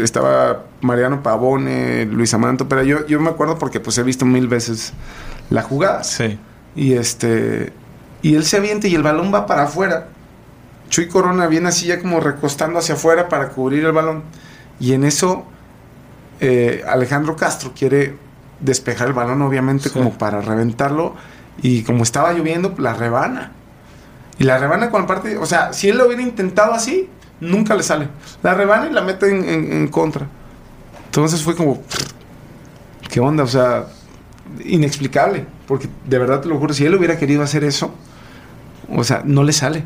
estaba 0.02 0.64
Mariano 0.80 1.22
Pavone, 1.22 2.04
Luis 2.06 2.34
Amanto, 2.34 2.68
pero 2.68 2.82
yo, 2.82 3.06
yo 3.06 3.20
me 3.20 3.30
acuerdo 3.30 3.58
porque 3.58 3.80
pues 3.80 3.96
he 3.98 4.02
visto 4.02 4.26
mil 4.26 4.48
veces 4.48 4.92
la 5.50 5.62
jugada. 5.62 6.04
Sí. 6.04 6.38
Y 6.74 6.94
este, 6.94 7.72
y 8.22 8.34
él 8.34 8.44
se 8.44 8.56
avienta 8.56 8.88
y 8.88 8.94
el 8.94 9.02
balón 9.02 9.32
va 9.32 9.46
para 9.46 9.64
afuera. 9.64 10.08
Chuy 10.88 11.08
Corona 11.08 11.46
viene 11.46 11.68
así 11.68 11.86
ya 11.86 12.00
como 12.00 12.20
recostando 12.20 12.78
hacia 12.78 12.94
afuera 12.94 13.28
para 13.28 13.48
cubrir 13.50 13.84
el 13.84 13.92
balón. 13.92 14.22
Y 14.78 14.92
en 14.92 15.04
eso 15.04 15.46
eh, 16.45 16.82
Alejandro 16.88 17.36
Castro 17.36 17.72
quiere 17.72 18.16
despejar 18.59 19.07
el 19.07 19.12
balón, 19.12 19.40
obviamente, 19.43 19.90
como 19.90 20.18
para 20.18 20.40
reventarlo. 20.40 21.14
Y 21.62 21.84
como 21.84 22.03
estaba 22.03 22.32
lloviendo, 22.32 22.74
la 22.78 22.95
rebana. 22.95 23.53
Y 24.40 24.45
la 24.45 24.59
rebana 24.59 24.90
con 24.90 25.03
la 25.03 25.07
parte. 25.07 25.36
O 25.38 25.47
sea, 25.47 25.72
si 25.72 25.88
él 25.88 25.99
lo 25.99 26.07
hubiera 26.07 26.20
intentado 26.20 26.72
así, 26.72 27.09
nunca 27.40 27.76
le 27.76 27.84
sale. 27.84 28.09
La 28.43 28.55
rebana 28.55 28.88
y 28.88 28.93
la 28.93 29.03
mete 29.03 29.28
en, 29.30 29.86
contra. 29.86 30.26
Entonces 31.05 31.45
fue 31.45 31.55
como. 31.55 31.80
¿Qué 33.09 33.20
onda? 33.20 33.45
O 33.45 33.49
sea, 33.49 33.86
inexplicable. 34.64 35.47
Porque 35.68 35.88
de 36.05 36.18
verdad 36.18 36.40
te 36.40 36.49
lo 36.49 36.59
juro, 36.59 36.74
si 36.74 36.84
él 36.84 36.95
hubiera 36.97 37.18
querido 37.18 37.45
hacer 37.45 37.62
eso, 37.62 37.95
o 38.90 39.05
sea, 39.05 39.22
no 39.24 39.45
le 39.45 39.53
sale 39.53 39.84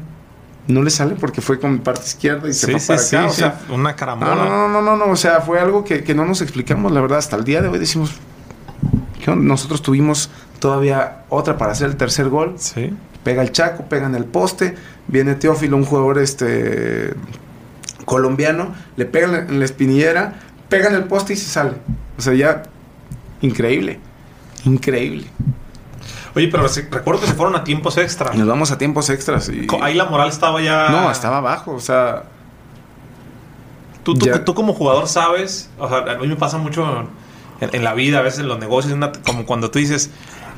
no 0.69 0.83
le 0.83 0.91
sale 0.91 1.15
porque 1.15 1.41
fue 1.41 1.59
con 1.61 1.73
mi 1.73 1.79
parte 1.79 2.07
izquierda 2.07 2.49
y 2.49 2.53
se 2.53 2.73
fue 2.73 2.81
para 2.81 3.01
acá. 3.01 3.27
o 3.27 3.31
sea, 3.31 3.61
una 3.71 3.95
carambola. 3.95 4.35
No, 4.35 4.45
no, 4.45 4.69
no, 4.69 4.83
no, 4.83 4.97
no, 4.97 5.13
o 5.13 5.17
sea, 5.17 5.41
fue 5.41 5.61
algo 5.61 5.85
que, 5.85 6.03
no 6.15 6.25
nos 6.25 6.41
explicamos, 6.41 6.93
la 6.93 7.01
verdad, 7.01 7.19
hasta 7.19 7.37
el 7.37 7.45
día 7.45 7.63
de 7.63 7.69
hoy 7.69 7.79
decimos, 7.79 8.13
nosotros 9.27 9.83
tuvimos 9.83 10.31
todavía 10.59 11.25
otra 11.29 11.57
para 11.57 11.73
hacer 11.73 11.89
el 11.89 11.97
tercer 11.97 12.29
gol. 12.29 12.55
Sí. 12.59 12.93
pega 13.23 13.43
el 13.43 13.53
Chaco, 13.53 13.85
pega 13.85 14.07
en 14.07 14.15
el 14.15 14.25
poste, 14.25 14.75
viene 15.09 15.35
Teófilo, 15.35 15.77
un 15.77 15.85
jugador 15.85 16.19
este 16.19 17.15
colombiano, 18.05 18.75
le 18.97 19.05
pega 19.05 19.47
en 19.49 19.59
la 19.59 19.65
espinillera, 19.65 20.41
pega 20.69 20.89
en 20.89 20.95
el 20.95 21.05
poste 21.05 21.33
y 21.33 21.37
se 21.37 21.49
sale. 21.49 21.75
O 22.19 22.23
sea, 22.23 22.35
ya 22.35 22.63
increíble, 23.41 23.99
increíble. 24.65 25.27
Oye, 26.37 26.49
pero 26.49 26.69
recuerdo 26.91 27.23
que 27.23 27.27
se 27.29 27.33
fueron 27.33 27.57
a 27.57 27.65
tiempos 27.65 27.97
extras. 27.97 28.37
Nos 28.37 28.47
vamos 28.47 28.71
a 28.71 28.77
tiempos 28.77 29.09
extras. 29.09 29.49
Y... 29.49 29.67
Ahí 29.81 29.95
la 29.95 30.05
moral 30.05 30.29
estaba 30.29 30.61
ya... 30.61 30.91
No, 30.91 31.11
estaba 31.11 31.39
abajo, 31.39 31.73
o 31.73 31.81
sea... 31.81 32.25
Tú, 34.03 34.15
tú, 34.15 34.55
como 34.55 34.75
jugador 34.75 35.09
sabes, 35.09 35.71
o 35.79 35.89
sea, 35.89 35.99
a 35.99 36.19
mí 36.19 36.29
me 36.29 36.37
pasa 36.37 36.59
mucho 36.59 37.09
en, 37.61 37.83
la 37.83 37.95
vida, 37.95 38.19
a 38.19 38.23
veces 38.23 38.41
en 38.41 38.49
los 38.49 38.61
negocios, 38.61 38.97
como 39.25 39.47
cuando 39.47 39.71
tú 39.71 39.81
dices, 39.81 40.11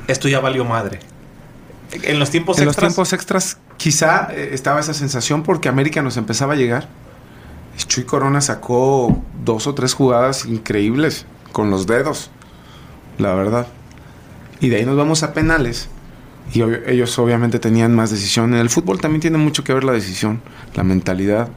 esto 0.07 0.27
ya 0.27 0.39
valió 0.39 0.65
madre. 0.65 0.99
En 1.93 2.19
los 2.19 2.29
tiempos 2.29 2.57
extras. 2.57 2.61
En 2.61 2.65
los 2.67 2.75
tiempos 2.93 3.13
extras, 3.13 3.57
quizá 3.77 4.27
eh, 4.31 4.49
estaba 4.51 4.81
esa 4.81 4.93
sensación 4.93 5.41
porque 5.41 5.67
América 5.67 6.03
nos 6.03 6.17
empezaba 6.17 6.53
a 6.53 6.55
llegar. 6.57 6.89
Chuy 7.87 8.03
Corona 8.03 8.41
sacó 8.41 9.19
dos 9.43 9.65
o 9.65 9.73
tres 9.73 9.95
jugadas 9.95 10.45
increíbles 10.45 11.25
con 11.51 11.71
los 11.71 11.87
dedos, 11.87 12.29
la 13.17 13.33
verdad. 13.33 13.65
Y 14.59 14.69
de 14.69 14.77
ahí 14.77 14.85
nos 14.85 14.97
vamos 14.97 15.23
a 15.23 15.33
penales. 15.33 15.89
Y 16.53 16.61
ellos 16.61 17.17
obviamente 17.19 17.59
tenían 17.59 17.95
más 17.95 18.09
decisión. 18.09 18.53
En 18.53 18.59
el 18.59 18.69
fútbol 18.69 18.99
también 18.99 19.21
tiene 19.21 19.37
mucho 19.37 19.63
que 19.63 19.73
ver 19.73 19.83
la 19.83 19.91
decisión, 19.91 20.41
la 20.75 20.83
mentalidad. 20.83 21.49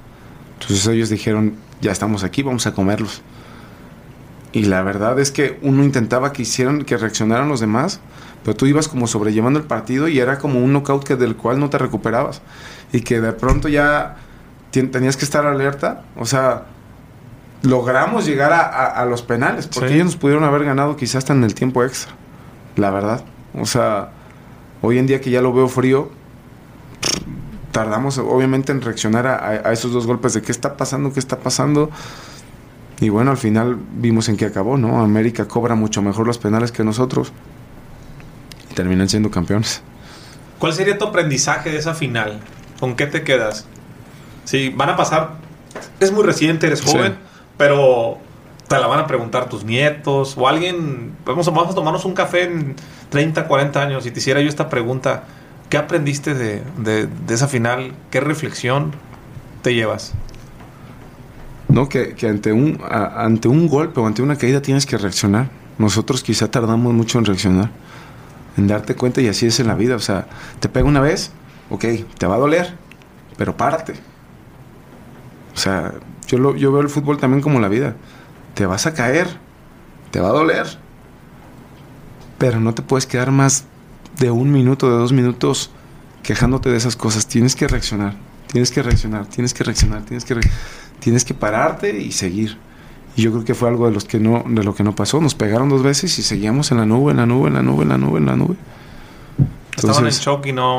Entonces 0.61 0.87
ellos 0.87 1.09
dijeron, 1.09 1.55
ya 1.81 1.93
estamos 1.93 2.25
aquí, 2.25 2.43
vamos 2.43 2.67
a 2.67 2.75
comerlos. 2.75 3.23
Y 4.53 4.65
la 4.65 4.83
verdad 4.83 5.19
es 5.19 5.31
que 5.31 5.59
uno 5.63 5.83
intentaba 5.83 6.33
que 6.33 6.43
hicieran, 6.43 6.83
que 6.83 6.99
reaccionaran 6.99 7.49
los 7.49 7.61
demás, 7.61 8.01
pero 8.45 8.55
tú 8.55 8.67
ibas 8.67 8.87
como 8.87 9.07
sobrellevando 9.07 9.59
el 9.59 9.65
partido 9.65 10.09
y 10.09 10.19
era 10.19 10.39
como 10.39 10.63
un 10.63 10.73
knockout 10.73 11.05
que 11.05 11.17
del 11.17 11.37
cual 11.37 11.59
no 11.59 11.71
te 11.71 11.79
recuperabas. 11.79 12.43
Y 12.93 13.01
que 13.01 13.21
de 13.21 13.33
pronto 13.33 13.69
ya 13.69 14.17
tenías 14.71 15.17
que 15.17 15.25
estar 15.25 15.47
alerta. 15.47 16.05
O 16.17 16.27
sea, 16.27 16.65
logramos 17.63 18.27
llegar 18.27 18.53
a, 18.53 19.05
los 19.07 19.23
penales, 19.23 19.69
porque 19.69 19.95
ellos 19.95 20.07
nos 20.07 20.17
pudieron 20.17 20.45
haber 20.45 20.65
ganado 20.65 20.97
quizás 20.97 21.17
hasta 21.17 21.33
en 21.33 21.45
el 21.45 21.55
tiempo 21.55 21.83
extra. 21.83 22.13
La 22.77 22.91
verdad. 22.91 23.25
O 23.59 23.67
sea, 23.67 24.11
hoy 24.81 24.99
en 24.99 25.07
día 25.07 25.21
que 25.21 25.31
ya 25.31 25.43
lo 25.43 25.53
veo 25.53 25.69
frío, 25.69 26.11
tardamos 27.71 28.19
obviamente 28.19 28.73
en 28.73 28.81
reaccionar 28.81 29.27
a, 29.27 29.49
a 29.49 29.73
esos 29.73 29.93
dos 29.93 30.07
golpes 30.07 30.35
de 30.35 30.43
qué 30.43 30.53
está 30.53 30.77
pasando, 30.77 31.13
qué 31.13 31.21
está 31.21 31.39
pasando. 31.39 31.91
Y 33.01 33.09
bueno, 33.09 33.33
al 33.33 33.37
final 33.37 33.79
vimos 33.97 34.29
en 34.29 34.37
qué 34.37 34.47
acabó, 34.47 34.77
¿no? 34.77 35.03
América 35.03 35.49
cobra 35.49 35.75
mucho 35.75 36.03
mejor 36.03 36.27
los 36.27 36.39
penales 36.39 36.71
que 36.71 36.85
nosotros. 36.85 37.33
Y 38.71 38.75
terminan 38.75 39.09
siendo 39.09 39.31
campeones. 39.31 39.83
¿Cuál 40.59 40.73
sería 40.73 40.97
tu 40.97 41.07
aprendizaje 41.07 41.71
de 41.71 41.79
esa 41.79 41.95
final? 41.95 42.39
¿Con 42.79 42.95
qué 42.95 43.07
te 43.07 43.25
quedas? 43.25 43.67
Sí, 44.45 44.69
van 44.69 44.91
a 44.91 44.97
pasar. 44.97 45.33
Es 45.99 46.13
muy 46.13 46.23
reciente, 46.23 46.69
eres 46.69 46.83
joven, 46.83 47.17
pero 47.57 48.19
te 48.73 48.79
la 48.79 48.87
van 48.87 49.01
a 49.01 49.07
preguntar 49.07 49.51
tus 49.51 49.65
nietos 49.65 50.35
o 50.39 50.49
alguien. 50.49 51.13
Vamos, 51.27 51.45
vamos 51.47 51.73
a 51.73 51.75
tomarnos 51.75 52.07
un 52.07 52.15
café 52.15 52.45
en 52.45 52.75
30, 53.11 53.47
40 53.47 53.83
años 53.83 54.07
y 54.07 54.11
te 54.11 54.19
hiciera 54.19 54.41
yo 54.41 54.49
esta 54.49 54.71
pregunta. 54.71 55.25
¿Qué 55.69 55.77
aprendiste 55.77 56.33
de, 56.33 56.63
de, 56.79 57.35
esa 57.35 57.49
final? 57.49 57.93
¿Qué 58.11 58.21
reflexión 58.21 58.93
te 59.61 59.75
llevas? 59.75 60.15
¿no? 61.69 61.91
Que, 61.91 62.17
ante, 62.23 62.53
un, 62.53 62.81
ante 62.89 63.47
un 63.49 63.69
golpe 63.69 64.01
o 64.01 64.07
ante 64.07 64.23
una 64.23 64.37
caída 64.37 64.63
tienes 64.63 64.87
que 64.87 64.97
reaccionar. 64.97 65.51
Nosotros 65.77 66.23
quizá 66.23 66.51
tardamos 66.51 66.95
mucho 66.95 67.19
en 67.19 67.27
reaccionar, 67.27 67.69
en 68.57 68.69
darte 68.69 68.95
cuenta 68.95 69.21
y 69.21 69.29
así 69.29 69.45
es 69.45 69.61
en 69.61 69.67
la 69.67 69.75
vida. 69.75 69.97
O 69.97 70.01
sea, 70.01 70.29
te 70.61 70.71
pega 70.71 70.87
una 70.87 71.01
vez, 71.01 71.31
ok, 71.69 71.85
te 72.17 72.27
va 72.27 72.37
a 72.37 72.39
doler, 72.39 72.75
pero 73.37 73.55
párate. 73.55 73.93
O 75.55 75.59
sea, 75.59 75.93
yo, 76.27 76.39
lo, 76.39 76.57
yo 76.57 76.73
veo 76.73 76.81
el 76.81 76.89
fútbol 76.89 77.19
también 77.19 77.43
como 77.43 77.61
la 77.61 77.69
vida. 77.69 77.97
Te 78.55 78.67
vas 78.67 78.87
a 78.87 78.95
caer, 78.95 79.27
te 80.11 80.21
va 80.21 80.29
a 80.29 80.33
doler, 80.33 80.67
pero 82.39 82.61
no 82.61 82.75
te 82.75 82.83
puedes 82.83 83.07
quedar 83.07 83.31
más 83.31 83.65
de 84.19 84.31
un 84.31 84.53
minuto, 84.53 84.91
de 84.91 84.97
dos 84.97 85.13
minutos 85.13 85.71
quejándote 86.23 86.71
de 86.71 86.77
esas 86.77 86.97
cosas. 86.97 87.27
Tienes 87.27 87.57
que 87.57 87.67
reaccionar, 87.67 88.15
tienes 88.51 88.71
que 88.71 88.83
reaccionar, 88.83 89.27
tienes 89.27 89.55
que 89.55 89.65
reaccionar, 89.65 90.03
tienes 90.03 90.25
que 90.25 90.35
reaccionar 90.35 90.83
tienes 91.03 91.25
que 91.25 91.35
pararte 91.35 91.99
y 91.99 92.13
seguir. 92.13 92.57
Y 93.17 93.23
yo 93.23 93.33
creo 93.33 93.45
que 93.45 93.55
fue 93.55 93.69
algo 93.69 93.87
de 93.87 93.93
los 93.93 94.05
que 94.05 94.19
no, 94.19 94.45
de 94.47 94.63
lo 94.63 94.75
que 94.75 94.85
no 94.85 94.95
pasó. 94.95 95.21
Nos 95.21 95.35
pegaron 95.35 95.69
dos 95.69 95.83
veces 95.83 96.19
y 96.19 96.23
seguíamos 96.23 96.71
en 96.71 96.79
la 96.79 96.87
nube, 96.87 97.11
en 97.11 97.19
la 97.19 97.27
nube, 97.27 97.49
en 97.49 97.55
la 97.55 97.63
nube, 97.63 97.83
en 97.83 97.89
la 97.91 97.99
nube, 97.99 98.19
en 98.19 98.27
la 98.27 98.37
nube. 98.37 98.57
Estaban 99.77 100.07
en 100.07 100.13
shock 100.13 100.47
y 100.47 100.53
no. 100.53 100.79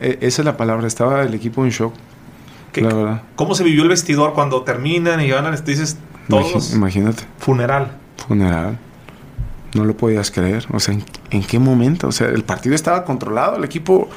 E, 0.00 0.18
esa 0.20 0.42
es 0.42 0.44
la 0.44 0.56
palabra, 0.56 0.86
estaba 0.86 1.22
el 1.22 1.34
equipo 1.34 1.64
en 1.64 1.70
shock. 1.70 1.94
la 2.76 2.94
verdad. 2.94 3.22
¿Cómo 3.34 3.54
se 3.54 3.64
vivió 3.64 3.82
el 3.82 3.88
vestidor 3.88 4.34
cuando 4.34 4.62
terminan 4.62 5.20
y 5.20 5.28
ganan? 5.28 5.58
Dices 5.64 5.96
todos. 6.40 6.72
Imagínate. 6.74 7.24
Funeral. 7.38 7.96
Funeral. 8.26 8.78
No 9.74 9.84
lo 9.84 9.96
podías 9.96 10.30
creer. 10.30 10.66
O 10.72 10.80
sea, 10.80 10.94
¿en, 10.94 11.04
¿en, 11.30 11.42
qué 11.42 11.58
momento? 11.58 12.08
O 12.08 12.12
sea, 12.12 12.28
el 12.28 12.44
partido 12.44 12.74
estaba 12.74 13.04
controlado, 13.04 13.56
el 13.56 13.64
equipo 13.64 14.08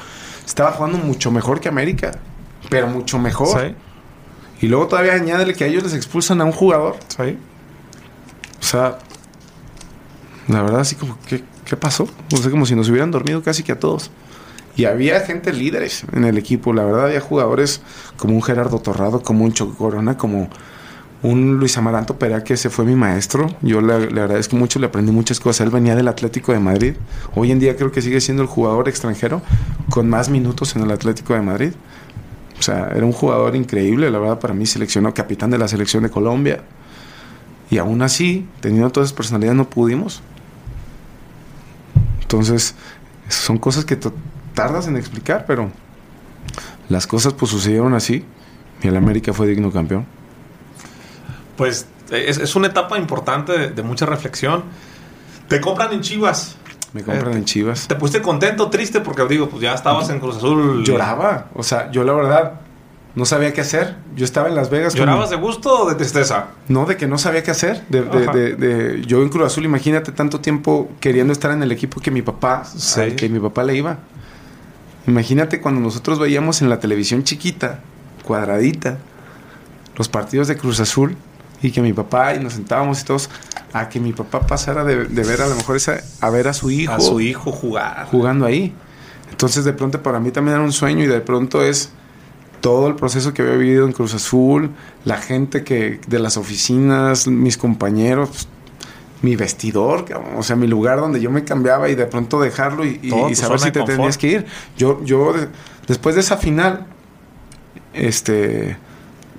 estaba 0.44 0.72
jugando 0.72 0.98
mucho 0.98 1.30
mejor 1.30 1.60
que 1.60 1.68
América, 1.68 2.12
pero 2.68 2.86
mucho 2.86 3.18
mejor. 3.18 3.60
¿Sí? 3.60 3.74
Y 4.60 4.68
luego 4.68 4.86
todavía 4.86 5.14
añádele 5.14 5.54
que 5.54 5.64
a 5.64 5.66
ellos 5.66 5.82
les 5.82 5.94
expulsan 5.94 6.40
a 6.40 6.44
un 6.44 6.52
jugador. 6.52 6.96
¿sí? 7.08 7.38
O 8.60 8.62
sea, 8.62 8.98
la 10.48 10.62
verdad, 10.62 10.80
así 10.80 10.96
como, 10.96 11.18
¿qué, 11.26 11.42
¿qué 11.64 11.76
pasó? 11.76 12.08
O 12.32 12.36
sea, 12.36 12.50
como 12.50 12.66
si 12.66 12.74
nos 12.74 12.88
hubieran 12.88 13.10
dormido 13.10 13.42
casi 13.42 13.62
que 13.62 13.72
a 13.72 13.80
todos. 13.80 14.10
Y 14.76 14.84
había 14.84 15.20
gente 15.20 15.52
líderes 15.52 16.04
en 16.12 16.24
el 16.24 16.36
equipo. 16.36 16.72
La 16.72 16.84
verdad, 16.84 17.06
había 17.06 17.20
jugadores 17.20 17.80
como 18.16 18.34
un 18.34 18.42
Gerardo 18.42 18.78
Torrado, 18.78 19.22
como 19.22 19.44
un 19.44 19.52
Choco 19.52 19.74
Corona, 19.74 20.18
como 20.18 20.50
un 21.22 21.58
Luis 21.58 21.76
Amaranto 21.78 22.18
Perea, 22.18 22.44
que 22.44 22.54
ese 22.54 22.70
fue 22.70 22.84
mi 22.84 22.94
maestro. 22.94 23.48
Yo 23.62 23.80
le, 23.80 24.10
le, 24.10 24.20
agradezco 24.20 24.56
mucho, 24.56 24.78
le 24.78 24.86
aprendí 24.86 25.12
muchas 25.12 25.40
cosas. 25.40 25.66
Él 25.66 25.70
venía 25.70 25.94
del 25.96 26.08
Atlético 26.08 26.52
de 26.52 26.60
Madrid. 26.60 26.94
Hoy 27.34 27.50
en 27.50 27.58
día 27.58 27.76
creo 27.76 27.90
que 27.90 28.02
sigue 28.02 28.20
siendo 28.20 28.42
el 28.42 28.48
jugador 28.48 28.88
extranjero 28.88 29.42
con 29.90 30.08
más 30.08 30.28
minutos 30.28 30.76
en 30.76 30.82
el 30.82 30.90
Atlético 30.90 31.34
de 31.34 31.42
Madrid. 31.42 31.72
O 32.58 32.62
sea, 32.62 32.90
era 32.94 33.04
un 33.04 33.12
jugador 33.12 33.54
increíble, 33.54 34.10
la 34.10 34.18
verdad, 34.18 34.38
para 34.38 34.54
mí 34.54 34.66
seleccionó 34.66 35.12
capitán 35.12 35.50
de 35.50 35.58
la 35.58 35.68
selección 35.68 36.02
de 36.02 36.10
Colombia. 36.10 36.62
Y 37.70 37.78
aún 37.78 38.02
así, 38.02 38.46
teniendo 38.60 38.90
todas 38.90 39.08
esas 39.08 39.16
personalidades, 39.16 39.56
no 39.56 39.68
pudimos. 39.68 40.22
Entonces, 42.22 42.74
son 43.28 43.58
cosas 43.58 43.84
que 43.84 43.98
tardas 44.54 44.88
en 44.88 44.96
explicar, 44.96 45.44
pero 45.46 45.70
las 46.88 47.06
cosas 47.06 47.32
pues 47.32 47.50
sucedieron 47.50 47.94
así 47.94 48.24
y 48.82 48.88
el 48.88 48.96
América 48.96 49.32
fue 49.32 49.48
digno 49.48 49.70
campeón. 49.70 50.06
Pues 51.56 51.86
es, 52.10 52.56
una 52.56 52.68
etapa 52.68 52.98
importante 52.98 53.52
de, 53.52 53.70
de, 53.70 53.82
mucha 53.82 54.06
reflexión. 54.06 54.64
Te 55.48 55.60
compran 55.60 55.92
en 55.92 56.00
Chivas. 56.02 56.56
Me 56.92 57.02
compran 57.02 57.36
en 57.36 57.44
Chivas. 57.44 57.88
¿Te 57.88 57.94
pusiste 57.94 58.22
contento, 58.22 58.70
triste? 58.70 59.00
Porque 59.00 59.24
digo, 59.26 59.48
pues 59.48 59.62
ya 59.62 59.74
estabas 59.74 60.08
en 60.10 60.20
Cruz 60.20 60.36
Azul. 60.36 60.84
Lloraba. 60.84 61.46
O 61.54 61.62
sea, 61.62 61.90
yo 61.90 62.04
la 62.04 62.12
verdad 62.12 62.60
no 63.14 63.24
sabía 63.24 63.52
qué 63.52 63.62
hacer. 63.62 63.96
Yo 64.14 64.24
estaba 64.24 64.48
en 64.48 64.54
Las 64.54 64.70
Vegas. 64.70 64.94
¿Llorabas 64.94 65.30
de 65.30 65.36
gusto 65.36 65.84
o 65.84 65.88
de 65.88 65.94
tristeza? 65.94 66.48
No, 66.68 66.84
de 66.84 66.96
que 66.96 67.06
no 67.06 67.18
sabía 67.18 67.42
qué 67.42 67.50
hacer. 67.50 67.82
De, 67.88 68.02
de, 68.02 69.02
yo 69.06 69.22
en 69.22 69.30
Cruz 69.30 69.46
Azul, 69.46 69.64
imagínate 69.64 70.12
tanto 70.12 70.40
tiempo 70.40 70.90
queriendo 71.00 71.32
estar 71.32 71.50
en 71.50 71.62
el 71.62 71.72
equipo 71.72 72.00
que 72.00 72.10
mi 72.10 72.22
papá, 72.22 72.64
que 73.16 73.28
mi 73.28 73.40
papá 73.40 73.64
le 73.64 73.74
iba. 73.74 73.98
Imagínate 75.06 75.60
cuando 75.60 75.80
nosotros 75.80 76.18
veíamos 76.18 76.62
en 76.62 76.68
la 76.68 76.80
televisión 76.80 77.24
chiquita, 77.24 77.80
cuadradita, 78.22 78.98
los 79.96 80.08
partidos 80.08 80.48
de 80.48 80.56
Cruz 80.56 80.80
Azul 80.80 81.16
y 81.62 81.70
que 81.70 81.80
mi 81.80 81.92
papá 81.92 82.34
y 82.34 82.40
nos 82.40 82.54
sentábamos 82.54 83.00
y 83.00 83.04
todos 83.04 83.30
a 83.72 83.88
que 83.88 84.00
mi 84.00 84.12
papá 84.12 84.46
pasara 84.46 84.84
de, 84.84 84.96
ver 85.04 85.42
a 85.42 85.48
lo 85.48 85.54
mejor 85.54 85.76
esa, 85.76 86.00
a 86.20 86.30
ver 86.30 86.48
a 86.48 86.52
su 86.52 86.70
hijo. 86.70 86.92
A 86.92 87.00
su 87.00 87.20
hijo 87.20 87.52
jugar. 87.52 88.06
Jugando 88.10 88.46
ahí. 88.46 88.74
Entonces 89.30 89.64
de 89.64 89.72
pronto 89.72 90.02
para 90.02 90.20
mí 90.20 90.30
también 90.30 90.56
era 90.56 90.64
un 90.64 90.72
sueño 90.72 91.04
y 91.04 91.06
de 91.06 91.20
pronto 91.20 91.62
es 91.62 91.90
todo 92.60 92.88
el 92.88 92.94
proceso 92.94 93.34
que 93.34 93.42
había 93.42 93.56
vivido 93.56 93.86
en 93.86 93.92
Cruz 93.92 94.14
Azul, 94.14 94.70
la 95.04 95.18
gente 95.18 95.62
que 95.62 96.00
de 96.06 96.18
las 96.18 96.36
oficinas, 96.36 97.26
mis 97.26 97.58
compañeros, 97.58 98.48
mi 99.22 99.36
vestidor, 99.36 100.06
o 100.36 100.42
sea, 100.42 100.56
mi 100.56 100.66
lugar 100.66 101.00
donde 101.00 101.20
yo 101.20 101.30
me 101.30 101.44
cambiaba 101.44 101.88
y 101.88 101.94
de 101.94 102.06
pronto 102.06 102.40
dejarlo 102.40 102.84
y, 102.84 103.00
y 103.30 103.34
saber 103.34 103.60
si 103.60 103.70
te 103.70 103.82
tenías 103.82 104.18
que 104.18 104.26
ir. 104.28 104.46
Yo, 104.76 105.02
yo 105.04 105.34
después 105.86 106.14
de 106.14 106.22
esa 106.22 106.36
final, 106.36 106.86
este 107.92 108.76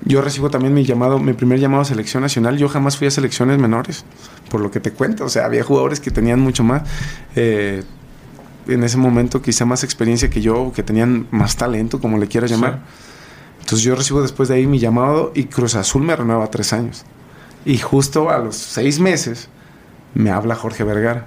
yo 0.04 0.22
recibo 0.22 0.50
también 0.50 0.74
mi 0.74 0.84
llamado, 0.84 1.18
mi 1.18 1.32
primer 1.32 1.58
llamado 1.58 1.82
a 1.82 1.84
selección 1.84 2.22
nacional. 2.22 2.56
Yo 2.56 2.68
jamás 2.68 2.96
fui 2.96 3.06
a 3.06 3.10
selecciones 3.10 3.58
menores, 3.58 4.04
por 4.50 4.60
lo 4.60 4.70
que 4.70 4.80
te 4.80 4.92
cuento. 4.92 5.24
O 5.24 5.28
sea, 5.28 5.44
había 5.44 5.64
jugadores 5.64 6.00
que 6.00 6.10
tenían 6.10 6.40
mucho 6.40 6.64
más, 6.64 6.82
eh, 7.36 7.82
en 8.66 8.84
ese 8.84 8.96
momento 8.96 9.40
quizá 9.42 9.64
más 9.64 9.82
experiencia 9.84 10.28
que 10.30 10.40
yo, 10.40 10.72
que 10.74 10.82
tenían 10.82 11.26
más 11.30 11.56
talento, 11.56 12.00
como 12.00 12.18
le 12.18 12.28
quieras 12.28 12.50
llamar. 12.50 12.80
Entonces 13.60 13.84
yo 13.84 13.94
recibo 13.94 14.22
después 14.22 14.48
de 14.48 14.56
ahí 14.56 14.66
mi 14.66 14.78
llamado 14.78 15.32
y 15.34 15.44
Cruz 15.44 15.74
Azul 15.74 16.02
me 16.02 16.14
renueva 16.14 16.50
tres 16.50 16.72
años. 16.72 17.04
Y 17.64 17.78
justo 17.78 18.30
a 18.30 18.38
los 18.38 18.56
seis 18.56 19.00
meses 19.00 19.48
me 20.14 20.30
habla 20.30 20.54
Jorge 20.54 20.84
Vergara. 20.84 21.26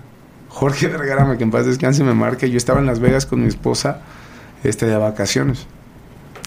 Jorge 0.49 0.87
Vergara, 0.89 1.37
que 1.37 1.43
en 1.43 1.51
paz 1.51 1.65
descanse, 1.65 2.03
me 2.03 2.13
marca. 2.13 2.47
Yo 2.47 2.57
estaba 2.57 2.79
en 2.79 2.85
Las 2.85 2.99
Vegas 2.99 3.25
con 3.25 3.41
mi 3.41 3.47
esposa 3.47 4.01
este, 4.63 4.85
de 4.85 4.95
vacaciones. 4.95 5.67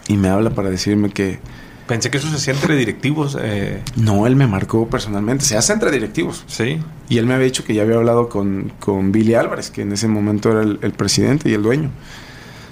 Y 0.08 0.16
me 0.16 0.28
habla 0.28 0.50
para 0.50 0.70
decirme 0.70 1.10
que... 1.10 1.38
Pensé 1.86 2.10
que 2.10 2.16
eso 2.16 2.28
se 2.30 2.36
hacía 2.36 2.54
entre 2.54 2.76
directivos. 2.76 3.36
Eh. 3.40 3.82
No, 3.96 4.26
él 4.26 4.36
me 4.36 4.46
marcó 4.46 4.88
personalmente. 4.88 5.44
Se 5.44 5.56
hace 5.56 5.72
entre 5.74 5.90
directivos. 5.90 6.44
Sí. 6.46 6.80
Y 7.08 7.18
él 7.18 7.26
me 7.26 7.34
había 7.34 7.44
dicho 7.44 7.64
que 7.64 7.74
ya 7.74 7.82
había 7.82 7.96
hablado 7.96 8.28
con, 8.28 8.72
con 8.80 9.12
Billy 9.12 9.34
Álvarez, 9.34 9.70
que 9.70 9.82
en 9.82 9.92
ese 9.92 10.08
momento 10.08 10.50
era 10.50 10.62
el, 10.62 10.92
presidente 10.92 11.50
y 11.50 11.54
el 11.54 11.62
dueño. 11.62 11.90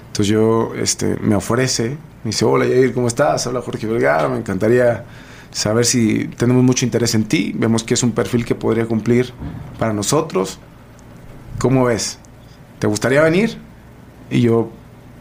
Entonces 0.07 0.27
yo, 0.27 0.73
este, 0.75 1.17
me 1.21 1.35
ofrece, 1.35 1.89
me 2.23 2.29
dice, 2.29 2.45
hola 2.45 2.65
Jair, 2.65 2.93
¿cómo 2.93 3.07
estás? 3.07 3.45
Habla 3.45 3.61
Jorge 3.61 3.85
Vergara, 3.87 4.29
me 4.29 4.37
encantaría 4.37 5.05
saber 5.51 5.85
si 5.85 6.27
tenemos 6.37 6.63
mucho 6.63 6.85
interés 6.85 7.15
en 7.15 7.25
ti, 7.25 7.53
vemos 7.55 7.83
que 7.83 7.93
es 7.93 8.03
un 8.03 8.11
perfil 8.11 8.45
que 8.45 8.55
podría 8.55 8.85
cumplir 8.85 9.31
para 9.79 9.93
nosotros. 9.93 10.59
¿Cómo 11.59 11.85
ves? 11.85 12.19
¿Te 12.79 12.87
gustaría 12.87 13.21
venir? 13.21 13.57
Y 14.29 14.41
yo, 14.41 14.71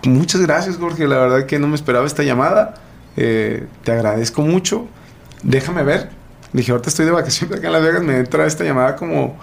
muchas 0.05 0.41
gracias 0.41 0.77
Jorge, 0.77 1.07
la 1.07 1.19
verdad 1.19 1.47
que 1.47 1.59
no 1.59 1.69
me 1.69 1.75
esperaba 1.75 2.07
esta 2.07 2.23
llamada, 2.23 2.75
eh, 3.17 3.67
te 3.85 3.93
agradezco 3.93 4.43
mucho, 4.43 4.87
déjame 5.43 5.83
ver. 5.83 6.11
Le 6.53 6.59
dije, 6.59 6.73
ahorita 6.73 6.91
estoy 6.91 7.07
de 7.07 7.13
vacaciones 7.13 7.59
acá 7.59 7.67
en 7.69 7.73
Las 7.73 7.83
Vegas, 7.83 8.03
me 8.03 8.19
entra 8.19 8.47
esta 8.47 8.65
llamada 8.65 8.97
como, 8.97 9.39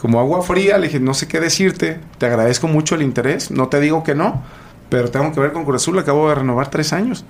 como 0.00 0.20
agua 0.20 0.42
fría, 0.42 0.78
le 0.78 0.88
dije, 0.88 1.00
no 1.00 1.14
sé 1.14 1.26
qué 1.26 1.40
decirte, 1.40 1.98
te 2.18 2.26
agradezco 2.26 2.68
mucho 2.68 2.94
el 2.94 3.02
interés, 3.02 3.50
no 3.50 3.68
te 3.68 3.80
digo 3.80 4.04
que 4.04 4.14
no, 4.14 4.42
pero 4.90 5.10
tengo 5.10 5.32
que 5.32 5.40
ver 5.40 5.52
con 5.52 5.64
Cruz 5.64 5.82
Azul, 5.82 5.98
acabo 5.98 6.28
de 6.28 6.34
renovar 6.34 6.68
tres 6.70 6.92
años. 6.92 7.24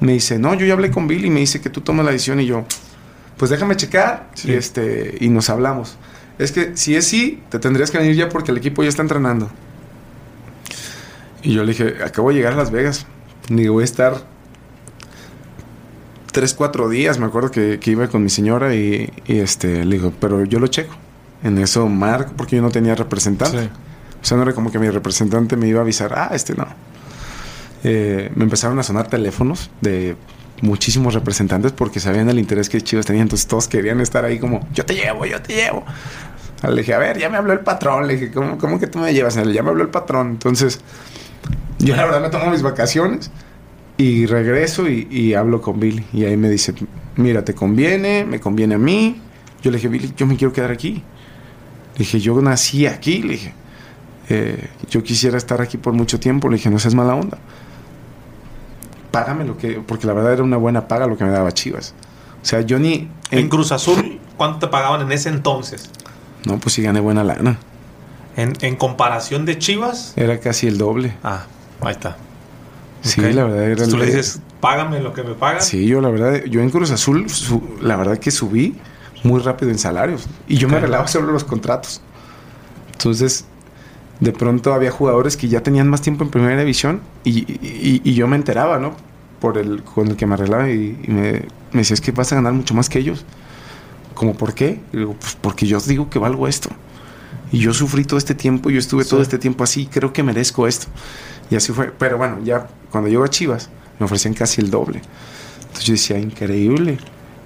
Me 0.00 0.12
dice, 0.12 0.38
no, 0.38 0.54
yo 0.54 0.64
ya 0.64 0.74
hablé 0.74 0.90
con 0.92 1.08
Bill 1.08 1.24
y 1.24 1.30
me 1.30 1.40
dice 1.40 1.60
que 1.60 1.70
tú 1.70 1.80
tomas 1.80 2.04
la 2.04 2.12
decisión 2.12 2.38
y 2.38 2.46
yo, 2.46 2.64
pues 3.36 3.50
déjame 3.50 3.76
checar 3.76 4.30
y, 4.44 4.52
este, 4.52 5.16
y 5.20 5.28
nos 5.28 5.50
hablamos. 5.50 5.96
Es 6.38 6.52
que 6.52 6.76
si 6.76 6.94
es 6.94 7.04
sí, 7.06 7.42
te 7.48 7.58
tendrías 7.58 7.90
que 7.90 7.98
venir 7.98 8.14
ya 8.14 8.28
porque 8.28 8.52
el 8.52 8.58
equipo 8.58 8.84
ya 8.84 8.88
está 8.88 9.02
entrenando. 9.02 9.50
Y 11.42 11.52
yo 11.54 11.64
le 11.64 11.72
dije, 11.72 11.96
acabo 12.04 12.28
de 12.28 12.36
llegar 12.36 12.52
a 12.52 12.56
Las 12.56 12.70
Vegas. 12.70 13.06
Digo, 13.48 13.74
voy 13.74 13.82
a 13.82 13.84
estar 13.84 14.22
tres, 16.38 16.54
cuatro 16.54 16.88
días. 16.88 17.18
Me 17.18 17.26
acuerdo 17.26 17.50
que, 17.50 17.80
iba 17.84 18.06
con 18.06 18.22
mi 18.22 18.30
señora 18.30 18.72
y, 18.72 19.12
este, 19.26 19.84
le 19.84 19.96
digo, 19.96 20.12
pero 20.20 20.44
yo 20.44 20.60
lo 20.60 20.68
checo. 20.68 20.94
En 21.42 21.58
eso 21.58 21.88
marco 21.88 22.32
porque 22.36 22.54
yo 22.54 22.62
no 22.62 22.70
tenía 22.70 22.94
representante. 22.94 23.70
O 24.22 24.24
sea, 24.24 24.36
no 24.36 24.44
era 24.44 24.52
como 24.52 24.70
que 24.70 24.78
mi 24.78 24.88
representante 24.88 25.56
me 25.56 25.66
iba 25.66 25.80
a 25.80 25.82
avisar, 25.82 26.12
ah, 26.16 26.30
este 26.32 26.54
no. 26.54 26.68
Eh, 27.82 28.30
me 28.36 28.44
empezaron 28.44 28.78
a 28.78 28.84
sonar 28.84 29.08
teléfonos 29.08 29.68
de 29.80 30.16
muchísimos 30.62 31.14
representantes 31.14 31.72
porque 31.72 31.98
sabían 31.98 32.30
el 32.30 32.38
interés 32.38 32.68
que 32.68 32.80
Chivas 32.80 33.04
tenía. 33.04 33.22
Entonces 33.22 33.48
todos 33.48 33.66
querían 33.66 34.00
estar 34.00 34.24
ahí 34.24 34.38
como, 34.38 34.64
yo 34.72 34.86
te 34.86 34.94
llevo, 34.94 35.26
yo 35.26 35.42
te 35.42 35.56
llevo. 35.56 35.84
Le 36.62 36.76
dije, 36.76 36.94
a 36.94 36.98
ver, 36.98 37.18
ya 37.18 37.28
me 37.30 37.36
habló 37.36 37.52
el 37.52 37.60
patrón. 37.60 38.06
Le 38.06 38.14
dije, 38.14 38.30
¿cómo, 38.30 38.58
cómo 38.58 38.78
que 38.78 38.86
tú 38.86 39.00
me 39.00 39.12
llevas? 39.12 39.34
Ya 39.34 39.62
me 39.64 39.70
habló 39.70 39.82
el 39.82 39.90
patrón. 39.90 40.28
Entonces, 40.28 40.78
yo 41.80 41.96
la 41.96 42.04
verdad 42.04 42.20
me 42.20 42.30
tomo 42.30 42.48
mis 42.52 42.62
vacaciones 42.62 43.28
y 43.98 44.24
regreso 44.24 44.88
y, 44.88 45.34
hablo 45.34 45.60
con 45.60 45.78
Billy. 45.78 46.04
Y 46.14 46.24
ahí 46.24 46.36
me 46.36 46.48
dice, 46.48 46.72
mira, 47.16 47.44
te 47.44 47.54
conviene, 47.54 48.24
me 48.24 48.40
conviene 48.40 48.76
a 48.76 48.78
mí. 48.78 49.20
Yo 49.62 49.70
le 49.70 49.76
dije, 49.76 49.88
Billy, 49.88 50.14
yo 50.16 50.26
me 50.26 50.36
quiero 50.36 50.52
quedar 50.52 50.70
aquí. 50.70 51.02
Le 51.94 51.98
dije, 51.98 52.20
yo 52.20 52.40
nací 52.40 52.86
aquí. 52.86 53.22
Le 53.22 53.32
dije, 53.32 53.54
eh, 54.30 54.68
yo 54.88 55.02
quisiera 55.02 55.36
estar 55.36 55.60
aquí 55.60 55.76
por 55.76 55.92
mucho 55.92 56.18
tiempo. 56.18 56.48
Le 56.48 56.56
dije, 56.56 56.70
no 56.70 56.78
seas 56.78 56.94
mala 56.94 57.14
onda 57.14 57.38
págame 59.10 59.44
lo 59.44 59.56
que, 59.56 59.82
porque 59.84 60.06
la 60.06 60.12
verdad 60.12 60.34
era 60.34 60.42
una 60.42 60.56
buena 60.56 60.88
paga 60.88 61.06
lo 61.06 61.16
que 61.16 61.24
me 61.24 61.30
daba 61.30 61.52
Chivas. 61.52 61.94
O 62.42 62.44
sea, 62.44 62.60
yo 62.60 62.78
ni... 62.78 63.10
En, 63.30 63.48
Cruz 63.48 63.72
Azul, 63.72 64.20
¿cuánto 64.36 64.58
te 64.60 64.68
pagaban 64.68 65.00
en 65.02 65.12
ese 65.12 65.28
entonces? 65.28 65.90
No, 66.44 66.58
pues 66.58 66.74
sí 66.74 66.82
gané 66.82 67.00
buena 67.00 67.24
lana. 67.24 67.58
En, 68.36 68.76
comparación 68.76 69.44
de 69.44 69.58
Chivas. 69.58 70.12
Era 70.16 70.38
casi 70.38 70.68
el 70.68 70.78
doble. 70.78 71.16
Ah, 71.24 71.46
ahí 71.80 71.92
está. 71.92 72.16
Sí, 73.00 73.20
la 73.20 73.44
verdad 73.44 73.70
era 73.70 73.86
Tú 73.86 73.96
le 73.96 74.06
dices, 74.06 74.40
págame 74.60 75.00
lo 75.00 75.12
que 75.12 75.22
me 75.22 75.34
pagas. 75.34 75.66
Sí, 75.66 75.86
yo 75.86 76.00
la 76.00 76.08
verdad, 76.08 76.44
yo 76.44 76.60
en 76.60 76.70
Cruz 76.70 76.90
Azul, 76.90 77.26
la 77.80 77.96
verdad 77.96 78.18
que 78.18 78.30
subí 78.30 78.76
muy 79.22 79.40
rápido 79.40 79.70
en 79.70 79.78
salarios. 79.78 80.26
Y 80.46 80.56
yo 80.56 80.68
me 80.68 80.76
arreglaba 80.76 81.06
sobre 81.08 81.32
los 81.32 81.44
contratos. 81.44 82.00
Entonces, 82.92 83.44
de 84.20 84.32
pronto 84.32 84.74
había 84.74 84.90
jugadores 84.90 85.36
que 85.36 85.48
ya 85.48 85.62
tenían 85.62 85.88
más 85.88 86.02
tiempo 86.02 86.24
en 86.24 86.30
primera 86.30 86.58
división 86.58 87.00
y, 87.24 88.12
yo 88.12 88.26
me 88.26 88.36
enteraba, 88.36 88.78
¿no? 88.78 88.96
Por 89.40 89.58
el, 89.58 89.82
con 89.84 90.08
el 90.08 90.16
que 90.16 90.26
me 90.26 90.34
arreglaba 90.34 90.70
y, 90.70 90.98
me, 91.06 91.32
me, 91.72 91.80
decía, 91.80 91.94
es 91.94 92.00
que 92.00 92.10
vas 92.10 92.32
a 92.32 92.36
ganar 92.36 92.52
mucho 92.52 92.74
más 92.74 92.88
que 92.88 92.98
ellos. 92.98 93.24
Como, 94.14 94.34
¿por 94.34 94.54
qué? 94.54 94.80
Y 94.92 94.96
digo, 94.96 95.14
pues 95.18 95.36
porque 95.40 95.66
yo 95.66 95.76
os 95.76 95.86
digo 95.86 96.10
que 96.10 96.18
valgo 96.18 96.48
esto. 96.48 96.70
Y 97.50 97.58
yo 97.58 97.72
sufrí 97.72 98.04
todo 98.04 98.18
este 98.18 98.34
tiempo, 98.34 98.70
yo 98.70 98.78
estuve 98.78 99.04
todo 99.04 99.22
este 99.22 99.38
tiempo 99.38 99.64
así, 99.64 99.86
creo 99.86 100.12
que 100.12 100.22
merezco 100.22 100.66
esto. 100.66 100.86
Y 101.50 101.56
así 101.56 101.72
fue. 101.72 101.92
Pero 101.98 102.18
bueno, 102.18 102.38
ya 102.44 102.66
cuando 102.90 103.08
llego 103.08 103.24
a 103.24 103.28
Chivas, 103.28 103.70
me 103.98 104.06
ofrecían 104.06 104.34
casi 104.34 104.60
el 104.60 104.70
doble. 104.70 105.00
Entonces 105.60 105.84
yo 105.84 105.92
decía, 105.92 106.18
increíble. 106.18 106.98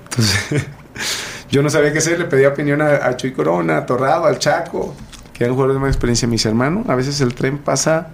Entonces, 0.05 0.67
yo 1.51 1.63
no 1.63 1.71
sabía 1.71 1.93
qué 1.93 1.99
hacer, 1.99 2.19
le 2.19 2.25
pedí 2.25 2.45
opinión 2.45 2.83
a, 2.83 3.07
a 3.07 3.17
Chuy 3.17 3.33
Corona, 3.33 3.79
a 3.79 3.87
Torrado, 3.87 4.27
al 4.27 4.39
Chaco, 4.39 4.95
que 5.33 5.45
eran 5.45 5.55
jugadores 5.55 5.77
de 5.77 5.81
más 5.81 5.91
experiencia. 5.91 6.27
mis 6.27 6.45
hermanos, 6.47 6.89
a 6.89 6.95
veces 6.95 7.21
el 7.21 7.35
tren 7.35 7.59
pasa 7.59 8.09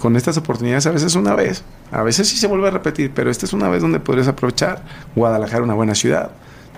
con 0.00 0.16
estas 0.16 0.36
oportunidades, 0.36 0.86
a 0.86 0.90
veces 0.90 1.14
una 1.14 1.34
vez, 1.34 1.62
a 1.92 2.02
veces 2.02 2.28
sí 2.28 2.36
se 2.36 2.46
vuelve 2.46 2.68
a 2.68 2.70
repetir, 2.70 3.12
pero 3.14 3.30
esta 3.30 3.46
es 3.46 3.52
una 3.52 3.68
vez 3.68 3.80
donde 3.80 4.00
podrías 4.00 4.28
aprovechar. 4.28 4.82
Guadalajara, 5.14 5.62
una 5.62 5.74
buena 5.74 5.94
ciudad. 5.94 6.30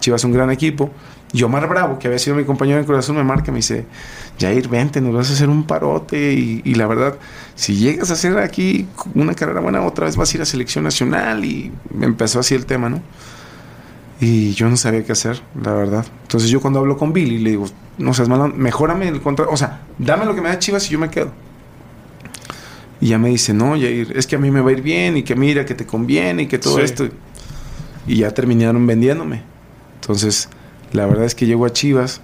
Chivas, 0.06 0.22
un 0.22 0.32
gran 0.32 0.52
equipo. 0.52 0.92
Y 1.32 1.42
Omar 1.42 1.68
Bravo, 1.68 1.98
que 1.98 2.06
había 2.06 2.20
sido 2.20 2.36
mi 2.36 2.44
compañero 2.44 2.78
en 2.78 2.84
Corazón, 2.84 3.16
me 3.16 3.24
marca, 3.24 3.50
me 3.50 3.58
dice, 3.58 3.86
Jair, 4.38 4.68
vente, 4.68 5.00
nos 5.00 5.12
vas 5.12 5.30
a 5.30 5.32
hacer 5.32 5.48
un 5.48 5.64
parote. 5.64 6.32
Y, 6.32 6.62
y, 6.64 6.76
la 6.76 6.86
verdad, 6.86 7.16
si 7.56 7.74
llegas 7.74 8.10
a 8.10 8.12
hacer 8.12 8.38
aquí 8.38 8.86
una 9.16 9.34
carrera 9.34 9.58
buena, 9.60 9.84
otra 9.84 10.06
vez 10.06 10.16
vas 10.16 10.32
a 10.32 10.36
ir 10.36 10.42
a 10.42 10.46
selección 10.46 10.84
nacional. 10.84 11.44
Y 11.44 11.72
empezó 12.00 12.38
así 12.38 12.54
el 12.54 12.66
tema, 12.66 12.88
¿no? 12.88 13.02
Y 14.20 14.52
yo 14.52 14.68
no 14.68 14.76
sabía 14.76 15.04
qué 15.04 15.10
hacer, 15.10 15.42
la 15.60 15.72
verdad. 15.72 16.06
Entonces 16.22 16.50
yo 16.50 16.60
cuando 16.60 16.78
hablo 16.78 16.96
con 16.96 17.12
Billy 17.12 17.38
le 17.38 17.50
digo, 17.50 17.66
no 17.98 18.14
seas 18.14 18.28
malo, 18.28 18.46
mejórame 18.46 19.08
el 19.08 19.20
contrato. 19.20 19.50
O 19.50 19.56
sea, 19.56 19.82
dame 19.98 20.24
lo 20.24 20.36
que 20.36 20.40
me 20.40 20.50
da 20.50 20.60
Chivas 20.60 20.86
y 20.86 20.90
yo 20.90 21.00
me 21.00 21.10
quedo. 21.10 21.32
Y 23.00 23.08
ya 23.08 23.18
me 23.18 23.28
dice, 23.30 23.52
no, 23.52 23.72
Jair, 23.72 24.16
es 24.16 24.28
que 24.28 24.36
a 24.36 24.38
mí 24.38 24.52
me 24.52 24.60
va 24.60 24.70
a 24.70 24.72
ir 24.72 24.82
bien 24.82 25.16
y 25.16 25.24
que 25.24 25.34
mira, 25.34 25.64
que 25.64 25.74
te 25.74 25.84
conviene 25.84 26.44
y 26.44 26.46
que 26.46 26.58
todo 26.58 26.78
esto. 26.78 27.08
Y 28.06 28.18
ya 28.18 28.30
terminaron 28.32 28.86
vendiéndome. 28.86 29.55
Entonces, 30.00 30.48
la 30.92 31.06
verdad 31.06 31.24
es 31.24 31.34
que 31.34 31.46
llego 31.46 31.66
a 31.66 31.72
Chivas 31.72 32.20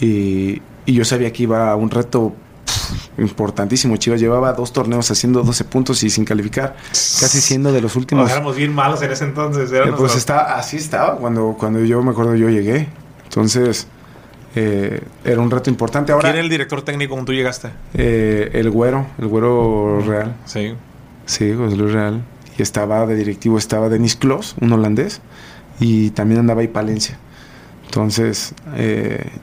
y, 0.00 0.62
y 0.86 0.92
yo 0.94 1.04
sabía 1.04 1.32
que 1.32 1.42
iba 1.44 1.70
a 1.70 1.76
un 1.76 1.90
reto 1.90 2.34
importantísimo. 3.18 3.96
Chivas 3.96 4.20
llevaba 4.20 4.52
dos 4.52 4.72
torneos 4.72 5.10
haciendo 5.10 5.42
12 5.42 5.64
puntos 5.64 6.02
y 6.02 6.10
sin 6.10 6.24
calificar, 6.24 6.76
casi 6.90 7.40
siendo 7.40 7.72
de 7.72 7.80
los 7.80 7.96
últimos. 7.96 8.30
éramos 8.30 8.56
bien 8.56 8.74
malos 8.74 9.02
en 9.02 9.10
ese 9.10 9.24
entonces. 9.24 9.70
Eh, 9.72 9.80
pues 9.96 10.16
estaba, 10.16 10.56
así 10.56 10.76
estaba 10.76 11.16
cuando, 11.16 11.56
cuando 11.58 11.84
yo 11.84 12.02
me 12.02 12.10
acuerdo 12.10 12.34
yo 12.34 12.48
llegué. 12.48 12.88
Entonces, 13.24 13.86
eh, 14.54 15.02
era 15.24 15.40
un 15.40 15.50
reto 15.50 15.70
importante. 15.70 16.12
Ahora, 16.12 16.22
¿Quién 16.22 16.36
era 16.36 16.42
el 16.44 16.50
director 16.50 16.82
técnico 16.82 17.12
cuando 17.14 17.26
tú 17.26 17.32
llegaste? 17.32 17.68
Eh, 17.94 18.50
el 18.54 18.70
Güero, 18.70 19.06
el 19.18 19.28
Güero 19.28 20.00
Real. 20.00 20.36
Sí. 20.44 20.74
Sí, 21.26 21.54
José 21.54 21.76
Luis 21.76 21.92
Real. 21.92 22.22
Y 22.58 22.62
estaba 22.62 23.06
de 23.06 23.14
directivo, 23.14 23.58
estaba 23.58 23.88
Denis 23.88 24.16
Klos, 24.16 24.56
un 24.60 24.72
holandés, 24.72 25.20
y 25.80 26.10
también 26.10 26.40
andaba 26.40 26.60
ahí 26.60 26.68
Palencia. 26.68 27.18
Entonces, 27.86 28.54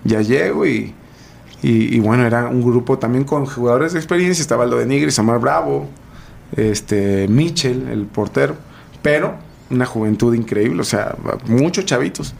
ya 0.05 0.21
llego 0.21 0.65
y 0.65 0.93
y, 1.61 1.99
bueno, 1.99 2.25
era 2.25 2.47
un 2.47 2.61
grupo 2.61 2.99
también 2.99 3.23
con 3.23 3.45
jugadores 3.45 3.93
de 3.93 3.99
experiencia. 3.99 4.41
Estaba 4.41 4.65
lo 4.65 4.77
de 4.77 4.85
Nigris, 4.85 5.17
Amar 5.17 5.39
Bravo, 5.39 5.87
este, 6.55 7.27
Mitchell, 7.27 7.87
el 7.89 8.05
portero. 8.05 8.55
Pero 9.01 9.35
una 9.69 9.85
juventud 9.85 10.33
increíble, 10.33 10.81
o 10.81 10.85
sea, 10.85 11.15
muchos 11.47 11.85
chavitos. 11.85 12.33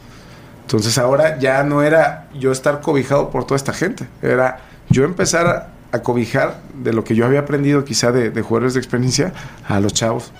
Entonces 0.62 0.98
ahora 0.98 1.38
ya 1.38 1.62
no 1.62 1.82
era 1.82 2.28
yo 2.38 2.52
estar 2.52 2.80
cobijado 2.80 3.30
por 3.30 3.44
toda 3.44 3.56
esta 3.56 3.72
gente. 3.72 4.06
Era 4.22 4.60
yo 4.88 5.04
empezar 5.04 5.46
a, 5.46 5.74
cobijar 6.02 6.60
de 6.82 6.92
lo 6.92 7.02
que 7.02 7.14
yo 7.14 7.24
había 7.24 7.40
aprendido 7.40 7.82
quizá 7.84 8.12
de, 8.12 8.30
de 8.30 8.42
jugadores 8.42 8.74
de 8.74 8.80
experiencia 8.80 9.32
a 9.66 9.80
los 9.80 9.94
chavos. 9.94 10.32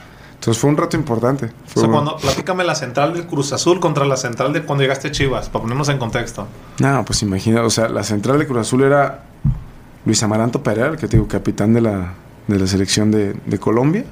Entonces 0.49 0.63
fue 0.63 0.71
un 0.71 0.79
reto 0.79 0.97
importante. 0.97 1.51
o 1.77 1.79
sea, 1.79 1.91
cuando, 1.91 2.17
platícame 2.17 2.65
la 2.65 2.75
central 2.75 3.13
del 3.13 3.27
Cruz 3.27 3.53
Azul 3.53 3.81
contra 3.81 4.07
la 4.07 4.17
central 4.17 4.51
de 4.55 4.63
cuando 4.63 4.81
llegaste 4.81 5.09
a 5.09 5.11
Chivas, 5.11 5.51
para 5.51 5.61
ponernos 5.61 5.91
en 5.91 5.99
contexto. 5.99 6.49
No, 6.79 7.05
pues 7.05 7.21
imagina, 7.21 7.63
o 7.63 7.69
sea, 7.69 7.91
la 7.91 8.03
central 8.03 8.39
de 8.39 8.47
Cruz 8.47 8.61
Azul 8.61 8.83
era 8.83 9.25
Luis 10.07 10.23
Amaranto 10.23 10.63
Pereira, 10.63 10.97
que 10.97 11.07
te 11.07 11.19
digo, 11.19 11.29
capitán 11.29 11.75
de 11.75 11.83
la, 11.83 12.15
de 12.47 12.59
la 12.59 12.67
selección 12.67 13.11
de, 13.11 13.59
Colombia, 13.61 14.07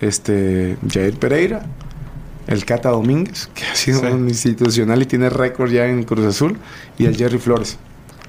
este 0.00 0.78
Jair 0.90 1.18
Pereira, 1.18 1.66
el 2.46 2.64
Cata 2.64 2.88
Domínguez, 2.88 3.50
que 3.52 3.66
ha 3.66 3.74
sido 3.74 4.00
un 4.00 4.26
institucional 4.30 5.02
y 5.02 5.04
tiene 5.04 5.28
récord 5.28 5.70
ya 5.70 5.84
en 5.84 6.04
Cruz 6.04 6.24
Azul, 6.24 6.56
y 6.96 7.04
el 7.04 7.18
Jerry 7.18 7.36
Flores. 7.36 7.76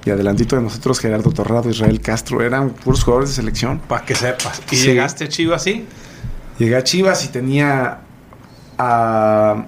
Y 0.04 0.10
adelantito 0.10 0.58
de 0.58 0.64
nosotros, 0.64 1.00
Gerardo 1.00 1.32
Torrado, 1.32 1.70
Israel 1.70 2.02
Castro, 2.02 2.42
eran 2.42 2.72
puros 2.72 3.06
jugadores 3.06 3.30
de 3.30 3.36
selección. 3.38 3.80
Para 3.88 4.04
que 4.04 4.16
sepas. 4.16 4.62
¿Y 4.70 4.76
llegaste 4.76 5.24
a 5.24 5.30
Chivas 5.30 5.62
así? 5.62 5.88
Llegué 6.58 6.76
a 6.76 6.84
Chivas 6.84 7.26
y 7.26 7.30
tenía 7.30 8.00
a 8.78 9.66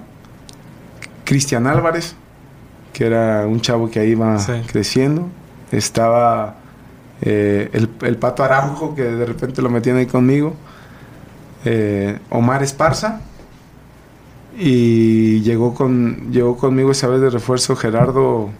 Cristian 1.24 1.66
Álvarez, 1.66 2.14
que 2.92 3.06
era 3.06 3.46
un 3.46 3.60
chavo 3.60 3.90
que 3.90 4.00
ahí 4.00 4.10
iba 4.10 4.38
creciendo. 4.66 5.28
Estaba 5.70 6.56
eh, 7.20 7.68
el, 7.72 8.16
Pato 8.16 8.42
Araujo, 8.42 8.94
que 8.94 9.02
de 9.02 9.26
repente 9.26 9.60
lo 9.60 9.68
metían 9.68 9.96
ahí 9.96 10.06
conmigo. 10.06 10.54
eh, 11.64 12.18
Omar 12.30 12.62
Esparza. 12.62 13.20
Y 14.60 15.40
llegó, 15.42 15.74
con, 15.74 16.32
llegó 16.32 16.56
conmigo 16.56 16.90
esa 16.90 17.06
vez 17.06 17.20
de 17.20 17.30
refuerzo 17.30 17.76
Gerardo. 17.76 18.50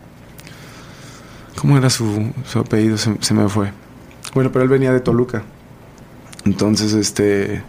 ¿Cómo 1.60 1.76
era 1.76 1.90
su, 1.90 2.32
su 2.44 2.60
apellido? 2.60 2.96
Se, 2.98 3.16
se 3.20 3.34
me 3.34 3.48
fue. 3.48 3.72
Bueno, 4.34 4.52
pero 4.52 4.62
él 4.62 4.68
venía 4.68 4.92
de 4.92 5.00
Toluca. 5.00 5.42
Entonces, 6.44 6.92
este. 6.92 7.62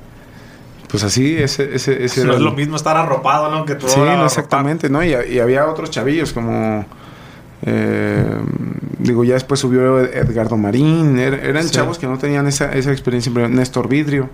Pues 0.90 1.04
así, 1.04 1.36
ese, 1.38 1.76
ese, 1.76 2.04
ese 2.04 2.26
no 2.26 2.34
es 2.34 2.40
lo 2.42 2.52
mismo 2.52 2.76
estar 2.76 2.98
arropado, 2.98 3.52
¿no? 3.52 3.64
Que 3.66 3.76
tú 3.76 3.88
Sí, 3.88 3.98
no, 4.00 4.04
arropado. 4.06 4.26
exactamente, 4.26 4.90
¿no? 4.90 5.04
Y, 5.04 5.14
y 5.32 5.40
había 5.40 5.68
otros 5.68 5.92
chavillos 5.92 6.34
como... 6.34 6.84
eh, 7.62 8.26
digo, 8.98 9.24
ya 9.24 9.36
después 9.36 9.60
subió 9.60 10.00
Edgardo 10.00 10.58
Marín, 10.58 11.18
er- 11.18 11.44
eran 11.44 11.64
Sí. 11.64 11.72
chavos 11.72 12.00
que 12.00 12.08
no 12.08 12.18
tenían 12.18 12.48
esa, 12.48 12.72
esa 12.74 12.92
experiencia, 12.92 13.32
Néstor 13.50 13.88
Vidrio, 13.88 14.30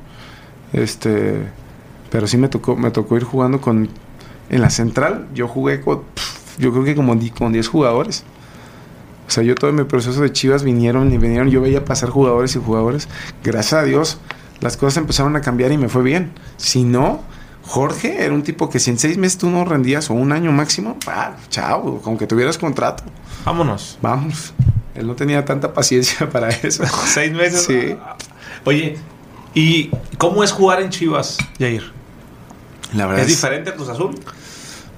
este, 0.73 1.41
pero 2.09 2.27
sí 2.27 2.37
me 2.37 2.47
tocó, 2.47 2.75
me 2.75 2.91
tocó 2.91 3.17
ir 3.17 3.23
jugando 3.23 3.59
con, 3.61 3.89
en 4.49 4.61
la 4.61 4.69
central, 4.69 5.27
yo 5.33 5.47
jugué 5.47 5.81
con, 5.81 6.01
yo 6.57 6.71
creo 6.71 6.83
que 6.83 6.95
como 6.95 7.15
di- 7.15 7.31
con 7.31 7.51
10 7.51 7.67
jugadores. 7.67 8.23
O 9.27 9.31
sea, 9.31 9.43
yo 9.43 9.55
todo 9.55 9.71
mi 9.73 9.83
proceso 9.85 10.21
de 10.21 10.31
Chivas 10.31 10.63
vinieron 10.63 11.11
y 11.11 11.17
vinieron, 11.17 11.49
yo 11.49 11.59
veía 11.59 11.83
pasar 11.83 12.09
jugadores 12.11 12.55
y 12.55 12.59
jugadores. 12.59 13.09
Gracias 13.43 13.73
a 13.73 13.83
Dios, 13.83 14.19
las 14.61 14.77
cosas 14.77 14.97
empezaron 14.97 15.35
a 15.35 15.41
cambiar 15.41 15.71
y 15.71 15.77
me 15.77 15.89
fue 15.89 16.03
bien. 16.03 16.31
Si 16.57 16.83
no, 16.83 17.21
Jorge 17.63 18.23
era 18.23 18.33
un 18.33 18.43
tipo 18.43 18.69
que 18.69 18.79
si 18.79 18.91
en 18.91 18.99
seis 18.99 19.17
meses 19.17 19.37
tú 19.37 19.49
no 19.49 19.65
rendías 19.65 20.09
o 20.09 20.13
un 20.13 20.31
año 20.31 20.51
máximo, 20.51 20.97
ah, 21.07 21.35
chao, 21.49 22.01
con 22.01 22.17
que 22.17 22.27
tuvieras 22.27 22.57
contrato, 22.57 23.03
Vámonos. 23.43 23.97
vamos. 24.01 24.53
Él 24.93 25.07
no 25.07 25.15
tenía 25.15 25.43
tanta 25.43 25.73
paciencia 25.73 26.29
para 26.31 26.49
eso. 26.49 26.83
Seis 27.05 27.33
meses. 27.33 27.65
Sí. 27.65 27.97
Oye, 28.63 28.97
¿y 29.53 29.91
cómo 30.17 30.41
es 30.43 30.51
jugar 30.53 30.81
en 30.81 30.89
Chivas, 30.89 31.37
Jair? 31.59 31.91
La 32.93 33.05
verdad 33.05 33.23
¿Es 33.23 33.27
diferente 33.27 33.71
a 33.71 33.73
Cruz 33.75 33.89
Azul? 33.89 34.17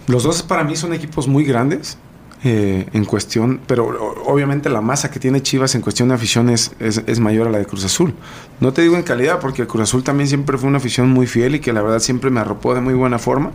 Los 0.05 0.23
dos 0.23 0.43
para 0.43 0.63
mí 0.63 0.75
son 0.75 0.93
equipos 0.93 1.27
muy 1.27 1.43
grandes 1.43 1.97
eh, 2.43 2.87
en 2.93 3.05
cuestión, 3.05 3.59
pero 3.67 3.87
obviamente 4.25 4.69
la 4.69 4.81
masa 4.81 5.09
que 5.09 5.19
tiene 5.19 5.41
Chivas 5.41 5.73
en 5.75 5.81
cuestión 5.81 6.09
de 6.09 6.15
afición 6.15 6.49
es, 6.49 6.71
es- 6.79 7.19
mayor 7.19 7.47
a 7.47 7.49
la 7.49 7.57
de 7.57 7.65
Cruz 7.65 7.83
Azul. 7.83 8.13
No 8.59 8.73
te 8.73 8.83
digo 8.83 8.95
en 8.95 9.03
calidad, 9.03 9.39
porque 9.39 9.65
Cruz 9.65 9.83
Azul 9.83 10.03
también 10.03 10.27
siempre 10.27 10.57
fue 10.57 10.69
una 10.69 10.77
afición 10.77 11.09
muy 11.09 11.25
fiel 11.27 11.55
y 11.55 11.59
que 11.59 11.73
la 11.73 11.81
verdad 11.81 11.99
siempre 11.99 12.29
me 12.29 12.39
arropó 12.39 12.75
de 12.75 12.81
muy 12.81 12.93
buena 12.93 13.17
forma. 13.19 13.51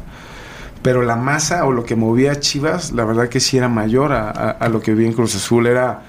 Pero 0.83 1.03
la 1.03 1.15
masa 1.15 1.65
o 1.65 1.71
lo 1.73 1.85
que 1.85 1.95
movía 1.95 2.33
a 2.33 2.41
Chivas, 2.41 2.91
la 2.91 3.05
verdad 3.05 3.29
que 3.29 3.39
sí 3.39 3.57
era 3.57 3.69
mayor 3.69 4.13
a, 4.13 4.31
a- 4.31 4.51
a 4.51 4.69
lo 4.69 4.81
que 4.81 4.95
vi 4.95 5.07
en 5.07 5.13
Cruz 5.13 5.37
Azul. 5.37 5.69
Era 5.69 6.03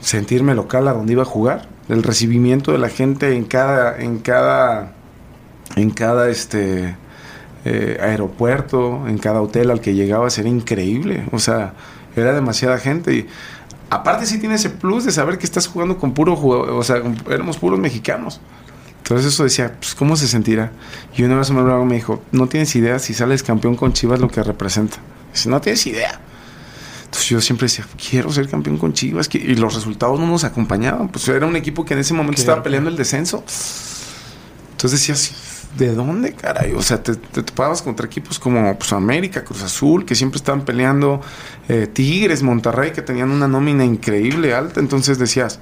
sentirme 0.00 0.54
local 0.54 0.88
a 0.88 0.92
donde 0.94 1.12
iba 1.12 1.22
a 1.22 1.26
jugar. 1.26 1.68
El 1.90 2.02
recibimiento 2.02 2.72
de 2.72 2.78
la 2.78 2.88
gente 2.88 3.34
en 3.36 3.44
cada, 3.44 3.98
en 4.00 4.18
cada, 4.20 4.92
en 5.76 5.90
cada 5.90 6.30
este 6.30 6.96
eh, 7.64 7.98
aeropuerto, 8.00 9.06
en 9.06 9.18
cada 9.18 9.40
hotel 9.40 9.70
al 9.70 9.80
que 9.80 9.94
llegabas 9.94 10.38
era 10.38 10.48
increíble. 10.48 11.26
O 11.32 11.38
sea, 11.38 11.74
era 12.16 12.32
demasiada 12.32 12.78
gente. 12.78 13.14
Y 13.14 13.28
aparte 13.90 14.26
sí 14.26 14.38
tiene 14.38 14.56
ese 14.56 14.70
plus 14.70 15.04
de 15.04 15.12
saber 15.12 15.38
que 15.38 15.46
estás 15.46 15.66
jugando 15.66 15.98
con 15.98 16.14
puro 16.14 16.36
jugador, 16.36 16.70
o 16.70 16.82
sea, 16.82 17.02
éramos 17.28 17.58
puros 17.58 17.78
mexicanos. 17.78 18.40
Entonces 18.98 19.32
eso 19.32 19.44
decía, 19.44 19.74
pues 19.78 19.94
¿cómo 19.94 20.16
se 20.16 20.28
sentirá? 20.28 20.72
Y 21.16 21.24
una 21.24 21.36
vez 21.36 21.50
un 21.50 21.58
amigo 21.58 21.84
me 21.84 21.96
dijo, 21.96 22.22
no 22.30 22.46
tienes 22.46 22.74
idea 22.76 22.98
si 22.98 23.14
sales 23.14 23.42
campeón 23.42 23.74
con 23.74 23.92
Chivas 23.92 24.20
lo 24.20 24.28
que 24.28 24.42
representa. 24.42 24.98
Dice, 25.32 25.48
no 25.48 25.60
tienes 25.60 25.86
idea. 25.86 26.20
Entonces 27.04 27.28
yo 27.28 27.40
siempre 27.40 27.66
decía, 27.66 27.84
quiero 28.08 28.32
ser 28.32 28.48
campeón 28.48 28.78
con 28.78 28.92
Chivas. 28.92 29.28
Y 29.34 29.56
los 29.56 29.74
resultados 29.74 30.18
no 30.18 30.26
nos 30.26 30.44
acompañaban. 30.44 31.08
Pues 31.08 31.26
era 31.28 31.46
un 31.46 31.56
equipo 31.56 31.84
que 31.84 31.94
en 31.94 32.00
ese 32.00 32.14
momento 32.14 32.40
estaba 32.40 32.62
peleando 32.62 32.88
el 32.88 32.96
descenso. 32.96 33.44
Entonces 34.70 35.00
decías, 35.00 35.32
¿de 35.76 35.94
dónde, 35.94 36.32
caray? 36.34 36.72
O 36.74 36.82
sea, 36.82 37.02
te, 37.02 37.14
te 37.16 37.42
topabas 37.42 37.82
contra 37.82 38.06
equipos 38.06 38.38
como 38.38 38.76
pues, 38.78 38.92
América, 38.92 39.42
Cruz 39.44 39.62
Azul, 39.62 40.04
que 40.04 40.14
siempre 40.14 40.36
estaban 40.36 40.64
peleando, 40.64 41.20
eh, 41.68 41.86
Tigres, 41.86 42.42
Monterrey, 42.42 42.92
que 42.92 43.02
tenían 43.02 43.30
una 43.30 43.48
nómina 43.48 43.84
increíble, 43.84 44.54
alta. 44.54 44.80
Entonces 44.80 45.18
decías, 45.18 45.60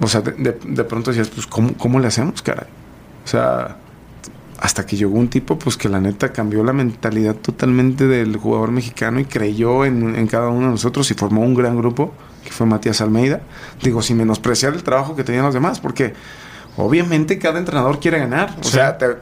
o 0.00 0.06
sea, 0.08 0.20
de, 0.22 0.32
de- 0.32 0.58
de 0.64 0.84
pronto 0.84 1.10
decías, 1.10 1.28
pues, 1.28 1.46
¿cómo, 1.46 1.74
¿cómo 1.74 2.00
le 2.00 2.06
hacemos, 2.08 2.40
caray? 2.42 2.66
O 3.24 3.28
sea, 3.28 3.76
hasta 4.58 4.86
que 4.86 4.96
llegó 4.96 5.18
un 5.18 5.28
tipo, 5.28 5.58
pues, 5.58 5.76
que 5.76 5.88
la 5.88 6.00
neta 6.00 6.32
cambió 6.32 6.64
la 6.64 6.72
mentalidad 6.72 7.34
totalmente 7.34 8.06
del 8.06 8.36
jugador 8.36 8.70
mexicano 8.70 9.20
y 9.20 9.24
creyó 9.24 9.84
en, 9.84 10.14
en 10.16 10.26
cada 10.26 10.48
uno 10.48 10.66
de 10.66 10.72
nosotros 10.72 11.10
y 11.10 11.14
formó 11.14 11.42
un 11.42 11.54
gran 11.54 11.76
grupo, 11.76 12.14
que 12.44 12.50
fue 12.50 12.66
Matías 12.66 13.00
Almeida. 13.00 13.42
Digo, 13.82 14.02
sin 14.02 14.16
menospreciar 14.16 14.72
el 14.72 14.82
trabajo 14.82 15.14
que 15.16 15.24
tenían 15.24 15.44
los 15.44 15.54
demás, 15.54 15.80
porque 15.80 16.14
obviamente 16.76 17.38
cada 17.38 17.58
entrenador 17.58 18.00
quiere 18.00 18.18
ganar. 18.18 18.56
O 18.60 18.64
Sí. 18.64 18.72
sea, 18.72 18.98
te- 18.98 19.16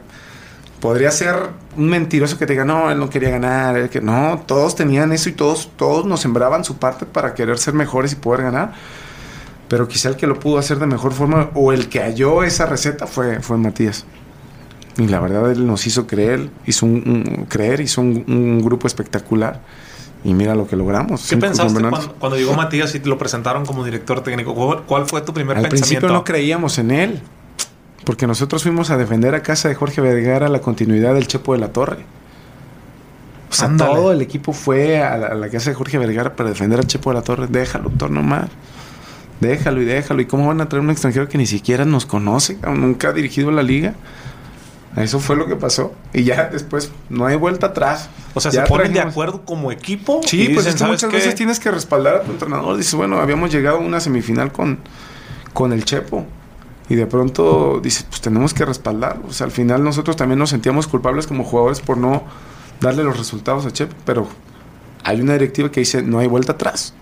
podría 0.79 1.11
ser 1.11 1.35
un 1.77 1.89
mentiroso 1.89 2.37
que 2.39 2.45
te 2.47 2.53
diga, 2.53 2.65
no, 2.65 2.89
él 2.91 2.97
no 2.99 3.09
quería 3.09 3.29
ganar, 3.29 3.77
él 3.77 3.89
que 3.89 4.01
no, 4.01 4.41
todos 4.47 4.75
tenían 4.75 5.11
eso 5.11 5.29
y 5.29 5.33
todos, 5.33 5.69
todos 5.75 6.05
nos 6.05 6.19
sembraban 6.21 6.63
su 6.63 6.77
parte 6.77 7.05
para 7.05 7.33
querer 7.35 7.57
ser 7.59 7.73
mejores 7.75 8.13
y 8.13 8.15
poder 8.15 8.41
ganar. 8.43 8.73
Pero 9.67 9.87
quizá 9.87 10.09
el 10.09 10.15
que 10.17 10.27
lo 10.27 10.39
pudo 10.39 10.57
hacer 10.57 10.79
de 10.79 10.85
mejor 10.87 11.13
forma 11.13 11.49
o 11.53 11.71
el 11.71 11.87
que 11.87 11.99
halló 12.01 12.43
esa 12.43 12.65
receta 12.65 13.05
fue, 13.07 13.39
fue 13.41 13.57
Matías. 13.57 14.05
Y 14.97 15.07
la 15.07 15.19
verdad 15.21 15.49
él 15.51 15.65
nos 15.65 15.87
hizo 15.87 16.07
creer, 16.07 16.49
hizo 16.65 16.85
un, 16.85 16.93
un- 17.37 17.45
creer, 17.45 17.79
hizo 17.79 18.01
un, 18.01 18.25
un 18.27 18.61
grupo 18.61 18.87
espectacular. 18.87 19.61
Y 20.23 20.33
mira 20.33 20.53
lo 20.55 20.67
que 20.67 20.75
logramos. 20.75 21.27
¿Qué 21.27 21.37
pensaste 21.37 21.79
cuando, 21.79 22.13
cuando 22.19 22.37
llegó 22.37 22.53
Matías 22.53 22.93
y 22.93 22.99
te 22.99 23.07
lo 23.09 23.17
presentaron 23.17 23.65
como 23.65 23.83
director 23.85 24.21
técnico? 24.21 24.53
¿Cuál, 24.85 25.05
fue 25.07 25.21
tu 25.21 25.33
primer 25.33 25.57
Al 25.57 25.63
pensamiento? 25.63 25.87
principio 25.87 26.09
no 26.09 26.23
creíamos 26.23 26.77
en 26.77 26.91
él. 26.91 27.21
Porque 28.05 28.25
nosotros 28.27 28.63
fuimos 28.63 28.89
a 28.89 28.97
defender 28.97 29.35
a 29.35 29.43
casa 29.43 29.69
de 29.69 29.75
Jorge 29.75 30.01
Vergara 30.01 30.49
la 30.49 30.59
continuidad 30.59 31.13
del 31.13 31.27
Chepo 31.27 31.53
de 31.53 31.59
la 31.59 31.71
Torre. 31.71 32.03
O 33.49 33.53
sea, 33.53 33.67
Ándale. 33.67 33.93
todo 33.93 34.11
el 34.11 34.21
equipo 34.21 34.53
fue 34.53 35.01
a 35.03 35.17
la, 35.17 35.27
a 35.27 35.33
la 35.35 35.49
casa 35.49 35.69
de 35.71 35.75
Jorge 35.75 35.97
Vergara 35.97 36.35
para 36.35 36.49
defender 36.49 36.79
al 36.79 36.87
Chepo 36.87 37.11
de 37.11 37.15
la 37.15 37.21
Torre. 37.21 37.47
Déjalo, 37.47 37.89
doctor, 37.89 38.09
nomás. 38.09 38.49
Déjalo 39.39 39.81
y 39.81 39.85
déjalo. 39.85 40.21
¿Y 40.21 40.25
cómo 40.25 40.47
van 40.47 40.61
a 40.61 40.69
traer 40.69 40.83
un 40.83 40.89
extranjero 40.91 41.27
que 41.27 41.37
ni 41.37 41.45
siquiera 41.45 41.83
nos 41.85 42.05
conoce? 42.05 42.57
Nunca 42.67 43.09
ha 43.09 43.13
dirigido 43.13 43.51
la 43.51 43.61
liga. 43.63 43.93
Eso 44.95 45.19
fue 45.19 45.35
lo 45.35 45.47
que 45.47 45.55
pasó. 45.55 45.93
Y 46.13 46.23
ya 46.23 46.49
después 46.51 46.91
no 47.09 47.25
hay 47.25 47.35
vuelta 47.37 47.67
atrás. 47.67 48.09
O 48.33 48.39
sea, 48.41 48.51
Ya 48.51 48.63
se 48.63 48.67
ponen 48.69 48.93
de 48.93 48.99
acuerdo 49.01 49.43
como 49.45 49.71
equipo. 49.71 50.21
Sí, 50.25 50.49
pues 50.53 50.65
dicen, 50.65 50.67
es 50.67 50.73
que 50.73 50.79
¿sabes 50.79 50.91
muchas 50.93 51.09
qué? 51.09 51.15
veces 51.17 51.35
tienes 51.35 51.59
que 51.59 51.71
respaldar 51.71 52.15
a 52.15 52.21
tu 52.23 52.31
entrenador. 52.31 52.77
Dices, 52.77 52.93
bueno, 52.95 53.19
habíamos 53.19 53.51
llegado 53.51 53.77
a 53.77 53.79
una 53.79 53.99
semifinal 53.99 54.51
con, 54.51 54.79
con 55.53 55.71
el 55.73 55.85
Chepo. 55.85 56.25
Y 56.89 56.95
de 56.95 57.05
pronto 57.07 57.79
dices, 57.81 58.05
pues 58.09 58.21
tenemos 58.21 58.53
que 58.53 58.65
respaldarlo. 58.65 59.27
O 59.27 59.33
sea, 59.33 59.45
al 59.45 59.51
final 59.51 59.83
nosotros 59.83 60.15
también 60.17 60.39
nos 60.39 60.49
sentíamos 60.49 60.87
culpables 60.87 61.27
como 61.27 61.43
jugadores 61.43 61.79
por 61.79 61.97
no 61.97 62.23
darle 62.81 63.03
los 63.03 63.17
resultados 63.17 63.65
a 63.65 63.71
Chepo. 63.71 63.95
Pero 64.05 64.27
hay 65.03 65.21
una 65.21 65.33
directiva 65.33 65.71
que 65.71 65.79
dice, 65.81 66.01
no 66.01 66.19
hay 66.19 66.27
vuelta 66.27 66.53
atrás. 66.53 66.93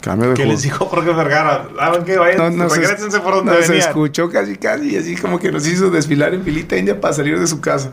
Cambio 0.00 0.30
de 0.30 0.34
¿Qué 0.34 0.42
juego. 0.42 0.52
les 0.52 0.62
dijo 0.62 0.84
Jorge 0.86 1.12
Vergara? 1.12 1.68
¿Saben 1.78 2.04
qué? 2.04 2.16
Vayan, 2.16 2.38
No, 2.38 2.64
no 2.64 2.68
por 2.68 3.34
donde 3.34 3.52
no, 3.52 3.62
se 3.62 3.78
escuchó 3.78 4.30
casi 4.30 4.56
casi 4.56 4.90
y 4.90 4.96
así 4.96 5.16
como 5.16 5.38
que 5.38 5.50
nos 5.50 5.66
hizo 5.66 5.90
desfilar 5.90 6.32
en 6.34 6.42
filita 6.42 6.76
india 6.76 7.00
para 7.00 7.14
salir 7.14 7.38
de 7.38 7.46
su 7.46 7.60
casa. 7.60 7.92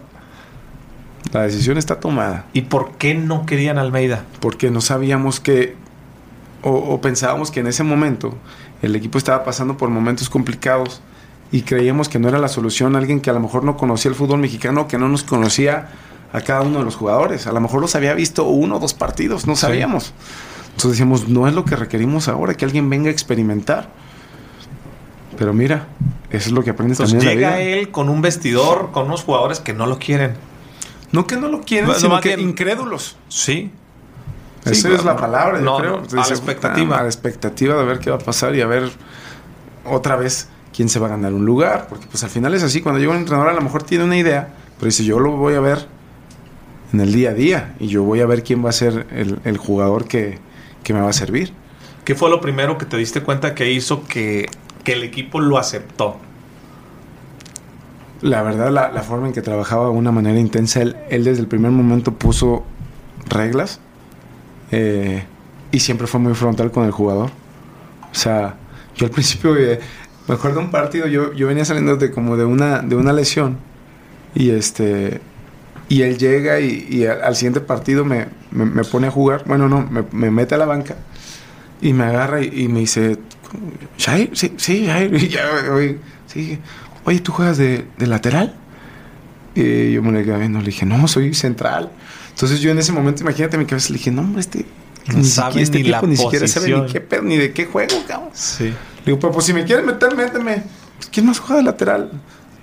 La 1.31 1.43
decisión 1.43 1.77
está 1.77 1.99
tomada. 1.99 2.45
¿Y 2.53 2.63
por 2.63 2.97
qué 2.97 3.15
no 3.15 3.45
querían 3.45 3.77
Almeida? 3.77 4.25
porque 4.39 4.69
no 4.69 4.81
sabíamos 4.81 5.39
que, 5.39 5.75
o, 6.61 6.71
o 6.71 7.01
pensábamos 7.01 7.49
que 7.49 7.61
en 7.61 7.67
ese 7.67 7.83
momento 7.83 8.35
el 8.83 8.95
equipo 8.95 9.17
estaba 9.17 9.43
pasando 9.43 9.77
por 9.77 9.89
momentos 9.89 10.29
complicados 10.29 11.01
y 11.54 11.62
creíamos 11.62 12.10
que 12.10 12.20
no 12.20 12.28
era 12.28 12.39
la 12.39 12.49
solución 12.49 12.95
alguien 12.97 13.22
que 13.22 13.30
a 13.30 13.34
lo 13.34 13.39
mejor 13.39 13.64
no 13.64 13.78
conocía 13.78 14.10
el 14.10 14.16
fútbol 14.16 14.39
mexicano, 14.39 14.88
que 14.89 14.97
no 14.97 15.08
nos 15.08 15.24
conocía 15.24 15.88
a 16.34 16.41
cada 16.41 16.62
uno 16.64 16.80
de 16.80 16.84
los 16.86 16.95
jugadores. 16.95 17.45
A 17.47 17.51
lo 17.54 17.62
mejor 17.62 17.80
los 17.80 17.95
había 17.95 18.14
visto 18.16 18.43
uno 18.45 18.78
o 18.78 18.80
dos 18.80 18.93
partidos, 18.95 19.45
no 19.47 19.56
Sí. 19.56 19.62
sabíamos. 19.62 20.14
Entonces 20.72 20.91
decíamos, 20.91 21.30
no 21.30 21.47
es 21.47 21.54
lo 21.54 21.64
que 21.64 21.76
requerimos 21.76 22.28
ahora, 22.28 22.56
que 22.56 22.66
alguien 22.66 22.89
venga 22.89 23.10
a 23.10 23.12
experimentar. 23.12 23.89
Pero 25.38 25.54
mira, 25.54 25.88
eso 26.32 26.47
es 26.49 26.51
lo 26.51 26.64
que 26.64 26.72
aprendes 26.72 26.99
Entonces 26.99 27.20
también 27.20 27.38
en 27.38 27.41
la 27.43 27.58
llega 27.58 27.64
vida. 27.64 27.80
él 27.80 27.91
con 27.91 28.10
un 28.10 28.22
vestidor, 28.22 28.89
con 28.91 29.06
unos 29.06 29.24
jugadores 29.24 29.60
que 29.60 29.74
no 29.74 29.86
lo 29.86 29.99
quieren. 29.99 30.34
No 31.12 31.28
que 31.28 31.38
no 31.38 31.47
lo 31.49 31.62
quieren, 31.62 31.88
No, 31.88 31.93
no, 31.93 31.99
sino 31.99 32.10
más 32.16 32.22
que 32.22 32.36
bien- 32.36 32.49
incrédulos. 32.49 33.16
Sí. 33.30 33.72
Esa 34.66 34.74
Sí, 34.89 34.95
es 34.95 35.04
la 35.04 35.14
no, 35.14 35.20
palabra, 35.20 35.60
yo 35.60 35.66
no, 35.66 35.78
creo. 35.78 36.01
no, 36.12 36.22
a 36.24 36.28
la 36.28 36.34
expectativa. 36.34 36.95
"Ah, 36.95 36.99
A 36.99 37.04
la 37.04 37.10
expectativa 37.10 37.76
de 37.76 37.84
ver 37.86 37.99
qué 37.99 38.10
va 38.10 38.16
a 38.16 38.20
pasar 38.20 38.56
y 38.56 38.62
a 38.62 38.66
ver 38.66 38.89
otra 39.86 40.16
vez 40.16 40.47
quién 40.76 40.89
se 40.89 40.99
va 40.99 41.07
a 41.07 41.09
ganar 41.11 41.34
un 41.34 41.45
lugar. 41.45 41.88
Porque 41.88 42.07
pues 42.07 42.24
al 42.24 42.30
final 42.30 42.53
es 42.53 42.63
así, 42.63 42.82
cuando 42.82 42.99
llega 42.99 43.11
un 43.11 43.19
entrenador 43.19 43.49
a 43.49 43.53
lo 43.53 43.61
mejor 43.61 43.84
tiene 43.84 44.03
una 44.03 44.17
idea, 44.17 44.53
pero 44.78 44.88
dice 44.88 45.03
yo 45.03 45.19
lo 45.19 45.38
voy 45.38 45.55
a 45.55 45.59
ver 45.59 45.88
en 46.91 46.99
el 46.99 47.13
día 47.13 47.32
a 47.32 47.34
día 47.34 47.76
y 47.80 47.88
yo 47.88 48.03
voy 48.03 48.21
a 48.21 48.26
ver 48.26 48.43
quién 48.43 48.63
va 48.63 48.69
a 48.69 48.74
ser 48.74 49.07
el, 49.11 49.39
el 49.43 49.57
jugador 49.57 50.05
que, 50.05 50.39
que 50.84 50.93
me 50.93 51.01
va 51.01 51.09
a 51.09 51.13
servir. 51.13 51.53
¿Qué 52.05 52.15
fue 52.15 52.30
lo 52.30 52.41
primero 52.41 52.78
que 52.78 52.86
te 52.86 52.97
diste 52.97 53.21
cuenta 53.21 53.55
que 53.55 53.71
hizo 53.71 54.03
que, 54.03 54.47
que 54.84 54.93
el 54.93 55.03
equipo 55.03 55.39
lo 55.39 55.57
aceptó? 55.57 56.17
La 58.21 58.41
verdad, 58.41 58.71
la, 58.71 58.91
la 58.91 59.01
forma 59.01 59.28
en 59.28 59.34
que 59.34 59.41
trabajaba 59.41 59.86
de 59.86 59.91
una 59.91 60.11
manera 60.11 60.39
intensa, 60.39 60.82
él, 60.82 60.95
él 61.09 61.24
desde 61.24 61.41
el 61.41 61.47
primer 61.47 61.71
momento 61.71 62.13
puso 62.13 62.63
reglas 63.28 63.80
eh, 64.71 65.26
y 65.71 65.80
siempre 65.80 66.07
fue 66.07 66.19
muy 66.19 66.34
frontal 66.34 66.71
con 66.71 66.86
el 66.86 66.91
jugador. 66.91 67.32
O 68.11 68.15
sea, 68.15 68.55
yo 68.95 69.05
al 69.05 69.11
principio, 69.11 69.55
eh, 69.57 69.80
Me 70.28 70.36
acuerdo 70.36 70.59
un 70.59 70.71
partido, 70.71 71.07
yo, 71.07 71.34
yo 71.34 71.47
venía 71.47 71.65
saliendo 71.65 71.97
de 71.97 72.11
como 72.11 72.38
de 72.38 72.45
una, 72.45 72.80
de 72.80 72.95
una 72.95 73.11
lesión 73.13 73.57
y 74.34 74.51
este 74.51 75.21
y 75.89 76.01
él 76.01 76.17
llega 76.17 76.59
y, 76.59 77.05
al, 77.05 77.36
siguiente 77.36 77.59
partido 77.59 78.05
me, 78.05 78.28
me, 78.51 78.84
pone 78.84 79.07
a 79.07 79.11
jugar, 79.11 79.43
bueno 79.45 79.67
no, 79.67 79.86
me, 79.86 80.03
me, 80.11 80.32
mete 80.32 80.55
a 80.55 80.57
la 80.57 80.65
banca 80.65 80.95
y 81.82 81.93
me 81.93 82.05
agarra 82.05 82.41
y, 82.41 82.67
me 82.69 82.80
dice, 82.80 83.19
Shair, 83.97 84.32
sí, 84.34 84.53
sí, 84.57 84.86
Shair, 84.86 85.13
y 85.21 85.28
ya, 85.28 85.43
oye, 85.71 85.99
sí, 86.28 86.57
oye, 87.03 87.19
¿tú 87.19 87.34
juegas 87.34 87.57
de, 87.57 87.86
de 87.97 88.07
lateral? 88.07 88.55
Y 89.55 89.91
yo 89.91 90.01
me 90.01 90.13
le 90.13 90.24
quedé 90.24 90.39
viendo, 90.39 90.59
le 90.59 90.65
dije, 90.65 90.86
no, 90.86 91.07
soy 91.07 91.34
central. 91.34 91.91
Entonces 92.32 92.61
yo 92.61 92.71
en 92.71 92.80
ese 92.80 92.91
momento, 92.91 93.21
imagínate 93.21 93.57
mi 93.57 93.65
cabeza, 93.65 93.89
le 93.89 93.97
dije, 93.97 94.11
no, 94.11 94.21
hombre, 94.21 94.39
este, 94.39 94.65
no 95.07 95.17
ni 95.17 95.26
sabe 95.26 95.61
este 95.61 95.80
ni 95.80 95.84
tipo 95.84 96.07
ni 96.07 96.15
siquiera 96.15 96.47
sabe 96.47 96.74
ni, 96.74 96.86
qué, 96.91 97.05
ni 97.21 97.38
de 97.38 97.51
qué 97.51 97.65
juego, 97.65 97.95
cabrón. 98.07 98.30
Sí. 98.34 98.74
Digo, 99.06 99.20
pues, 99.20 99.34
pues 99.34 99.45
si 99.45 99.54
me 99.54 99.66
quieres 99.66 99.86
meter, 99.86 100.16
méteme. 100.16 100.64
Pues, 100.97 101.10
¿Quién 101.12 101.26
más 101.26 101.39
juega 101.39 101.58
de 101.58 101.64
lateral? 101.64 102.12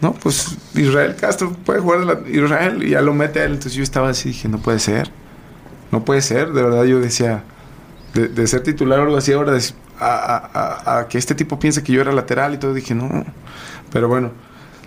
No, 0.00 0.14
pues 0.14 0.56
Israel 0.74 1.14
Castro 1.16 1.52
puede 1.52 1.80
jugar 1.80 2.24
de 2.24 2.30
Israel 2.30 2.82
y 2.82 2.90
ya 2.90 3.02
lo 3.02 3.12
mete 3.12 3.40
a 3.40 3.44
él. 3.44 3.52
Entonces 3.52 3.74
yo 3.74 3.82
estaba 3.82 4.08
así, 4.08 4.30
dije, 4.30 4.48
no 4.48 4.58
puede 4.58 4.78
ser. 4.78 5.10
No 5.92 6.04
puede 6.04 6.22
ser. 6.22 6.52
De 6.52 6.62
verdad 6.62 6.84
yo 6.84 7.00
decía, 7.00 7.44
de, 8.14 8.46
ser 8.46 8.62
titular 8.62 8.98
o 9.00 9.02
algo 9.02 9.16
así, 9.16 9.32
ahora 9.32 9.58
a, 9.98 10.98
a, 10.98 11.08
que 11.08 11.18
este 11.18 11.34
tipo 11.34 11.58
piense 11.58 11.82
que 11.82 11.92
yo 11.92 12.00
era 12.00 12.12
lateral 12.12 12.54
y 12.54 12.58
todo, 12.58 12.72
dije, 12.72 12.94
no. 12.94 13.24
Pero 13.92 14.08
bueno, 14.08 14.30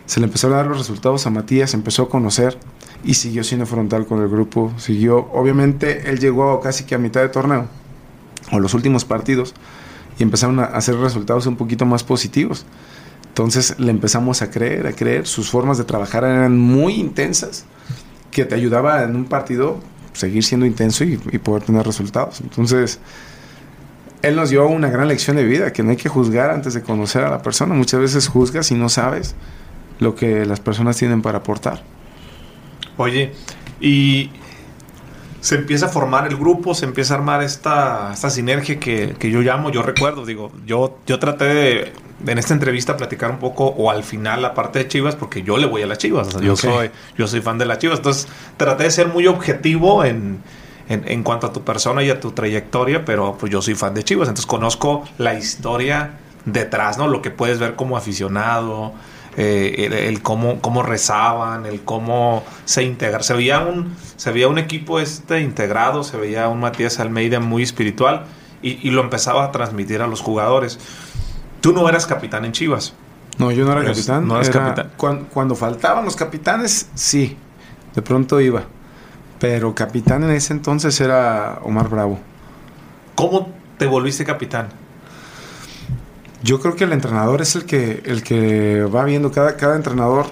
se 0.06 0.20
le 0.20 0.26
empezaron 0.26 0.56
a 0.56 0.58
dar 0.58 0.68
los 0.68 0.80
resultados 0.80 1.26
a 1.28 1.30
Matías, 1.30 1.74
empezó 1.74 2.04
a 2.04 2.10
conocer 2.10 2.58
y 3.04 3.14
siguió 3.14 3.43
siendo 3.43 3.66
frontal 3.66 4.06
con 4.06 4.22
el 4.22 4.30
grupo. 4.30 4.74
Siguió, 4.78 5.30
obviamente, 5.32 6.10
él 6.10 6.20
llegó 6.20 6.60
casi 6.60 6.86
que 6.86 6.95
a 6.95 6.97
mitad 6.97 7.22
de 7.22 7.30
torneo, 7.30 7.68
o 8.51 8.60
los 8.60 8.74
últimos 8.74 9.06
partidos, 9.06 9.54
y 10.18 10.24
empezaron 10.24 10.59
a 10.59 10.66
hacer 10.66 10.95
resultados 10.95 11.45
un 11.45 11.55
poquito 11.55 11.86
más 11.86 12.03
positivos. 12.03 12.66
Entonces 13.30 13.80
le 13.80 13.91
empezamos 13.91 14.41
a 14.41 14.51
creer, 14.51 14.88
a 14.88 14.93
creer. 14.93 15.26
Sus 15.26 15.49
formas 15.49 15.78
de 15.78 15.84
trabajar 15.86 16.24
eran 16.24 16.57
muy 16.57 16.93
intensas, 16.93 17.66
que 18.32 18.45
te 18.45 18.55
ayudaba 18.55 19.03
en 19.03 19.16
un 19.16 19.26
partido 19.26 19.80
seguir 20.14 20.43
siendo 20.43 20.66
intenso 20.66 21.03
y, 21.03 21.20
y 21.32 21.38
poder 21.39 21.64
tener 21.64 21.86
resultados. 21.86 22.41
Entonces, 22.41 22.99
él 24.22 24.36
nos 24.36 24.49
dio 24.49 24.68
una 24.68 24.89
gran 24.89 25.07
lección 25.07 25.36
de 25.36 25.43
vida, 25.43 25.74
que 25.74 25.84
no 25.84 25.91
hay 25.91 25.97
que 25.97 26.09
juzgar 26.09 26.49
antes 26.49 26.74
de 26.74 26.82
conocer 26.82 27.24
a 27.24 27.30
la 27.30 27.41
persona. 27.41 27.74
Muchas 27.74 27.99
veces 27.99 28.28
juzgas 28.28 28.72
y 28.72 28.76
no 28.76 28.89
sabes 28.89 29.36
lo 29.99 30.16
que 30.16 30.45
las 30.45 30.59
personas 30.59 30.97
tienen 30.97 31.22
para 31.22 31.39
aportar. 31.39 31.84
Oye, 32.97 33.34
y 33.82 34.30
se 35.43 35.55
empieza 35.55 35.87
a 35.87 35.89
formar 35.89 36.25
el 36.25 36.37
grupo, 36.37 36.73
se 36.73 36.85
empieza 36.85 37.15
a 37.15 37.17
armar 37.17 37.43
esta, 37.43 38.13
esta 38.13 38.29
sinergia 38.29 38.79
que, 38.79 39.13
que 39.19 39.29
yo 39.29 39.41
llamo, 39.41 39.71
yo 39.71 39.83
recuerdo, 39.83 40.25
digo, 40.25 40.53
yo, 40.65 40.99
yo 41.05 41.19
traté 41.19 41.45
de, 41.45 41.93
en 42.25 42.37
esta 42.37 42.53
entrevista 42.53 42.95
platicar 42.95 43.29
un 43.29 43.39
poco 43.39 43.65
o 43.65 43.91
al 43.91 44.05
final 44.05 44.41
la 44.41 44.53
parte 44.53 44.79
de 44.79 44.87
Chivas 44.87 45.17
porque 45.17 45.43
yo 45.43 45.57
le 45.57 45.65
voy 45.65 45.81
a 45.81 45.85
las 45.85 45.97
Chivas, 45.97 46.39
yo 46.39 46.55
soy 46.55 46.91
yo 47.17 47.27
soy 47.27 47.41
fan 47.41 47.57
de 47.57 47.65
las 47.65 47.79
Chivas, 47.79 47.97
entonces 47.99 48.29
traté 48.55 48.83
de 48.83 48.91
ser 48.91 49.09
muy 49.09 49.27
objetivo 49.27 50.05
en, 50.05 50.39
en, 50.87 51.03
en, 51.09 51.23
cuanto 51.23 51.47
a 51.47 51.51
tu 51.51 51.61
persona 51.65 52.01
y 52.03 52.09
a 52.09 52.21
tu 52.21 52.31
trayectoria, 52.31 53.03
pero 53.03 53.35
pues 53.37 53.51
yo 53.51 53.61
soy 53.61 53.75
fan 53.75 53.93
de 53.93 54.03
Chivas, 54.03 54.29
entonces 54.29 54.45
conozco 54.45 55.03
la 55.17 55.33
historia 55.33 56.19
detrás, 56.45 56.97
¿no? 56.97 57.09
Lo 57.09 57.21
que 57.21 57.31
puedes 57.31 57.59
ver 57.59 57.75
como 57.75 57.97
aficionado, 57.97 58.93
eh, 59.38 60.07
el, 60.07 60.21
cómo, 60.21 60.61
cómo, 60.61 60.84
rezaban, 60.84 61.65
el 61.65 61.81
cómo 61.81 62.43
se 62.65 62.84
integraban. 62.84 63.23
Se 63.23 63.34
veía 63.34 63.59
un, 63.59 63.95
se 64.15 64.31
veía 64.31 64.47
un 64.47 64.57
equipo 64.57 64.99
este 64.99 65.41
integrado, 65.41 66.03
se 66.03 66.17
veía 66.17 66.47
un 66.47 66.59
Matías 66.59 66.99
Almeida 66.99 67.39
muy 67.39 67.63
espiritual 67.63 68.25
y, 68.61 68.91
lo 68.91 69.01
empezaba 69.01 69.43
a 69.43 69.51
transmitir 69.51 70.01
a 70.01 70.07
los 70.07 70.21
jugadores. 70.21 70.79
Tú 71.61 71.73
no 71.73 71.88
eras 71.89 72.05
capitán 72.05 72.45
en 72.45 72.51
Chivas. 72.53 72.93
No, 73.38 73.51
yo 73.51 73.65
no 73.65 73.71
era 73.71 73.84
capitán. 73.84 74.27
No 74.27 74.36
eras 74.36 74.49
capitán. 74.49 74.91
Cuando, 75.34 75.55
faltaban 75.55 76.05
los 76.05 76.15
capitanes, 76.15 76.89
sí, 76.93 77.38
de 77.93 78.01
pronto 78.01 78.39
iba. 78.39 78.63
Pero 79.39 79.75
capitán 79.75 80.23
en 80.23 80.31
ese 80.31 80.53
entonces 80.53 80.99
era 81.01 81.59
Omar 81.63 81.89
Bravo. 81.89 82.19
¿Cómo 83.15 83.51
te 83.77 83.86
volviste 83.86 84.23
capitán? 84.23 84.69
Yo 86.43 86.59
creo 86.59 86.75
que 86.75 86.83
el 86.83 86.91
entrenador 86.91 87.41
es 87.41 87.55
el 87.55 87.65
que, 87.65 88.03
el 88.05 88.21
que 88.21 88.83
va 88.83 89.05
viendo 89.05 89.31
cada, 89.31 89.55
cada 89.55 89.77
entrenador. 89.77 90.25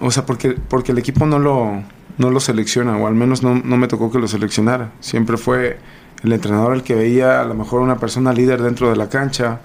O 0.00 0.10
sea, 0.10 0.24
porque, 0.24 0.52
porque 0.52 0.92
el 0.92 0.98
equipo 0.98 1.26
no 1.26 1.38
lo, 1.38 1.82
no 2.16 2.30
lo 2.30 2.40
selecciona, 2.40 2.96
o 2.96 3.06
al 3.06 3.14
menos 3.14 3.42
no, 3.42 3.54
no 3.62 3.76
me 3.76 3.88
tocó 3.88 4.10
que 4.10 4.18
lo 4.18 4.26
seleccionara. 4.26 4.92
Siempre 5.00 5.36
fue 5.36 5.78
el 6.22 6.32
entrenador 6.32 6.74
el 6.74 6.82
que 6.82 6.94
veía 6.94 7.42
a 7.42 7.44
lo 7.44 7.54
mejor 7.54 7.82
una 7.82 7.98
persona 7.98 8.32
líder 8.32 8.62
dentro 8.62 8.88
de 8.88 8.96
la 8.96 9.10
cancha, 9.10 9.60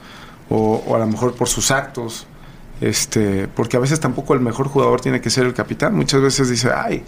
o, 0.50 0.84
o, 0.86 0.96
a 0.96 1.00
lo 1.00 1.08
mejor 1.08 1.34
por 1.34 1.48
sus 1.48 1.72
actos. 1.72 2.28
Este, 2.82 3.48
porque 3.48 3.78
a 3.78 3.80
veces 3.80 4.00
tampoco 4.00 4.34
el 4.34 4.40
mejor 4.42 4.68
jugador 4.68 5.00
tiene 5.00 5.22
que 5.22 5.30
ser 5.30 5.46
el 5.46 5.54
capitán. 5.54 5.96
Muchas 5.96 6.20
veces 6.22 6.50
dice, 6.50 6.72
ay, 6.76 7.04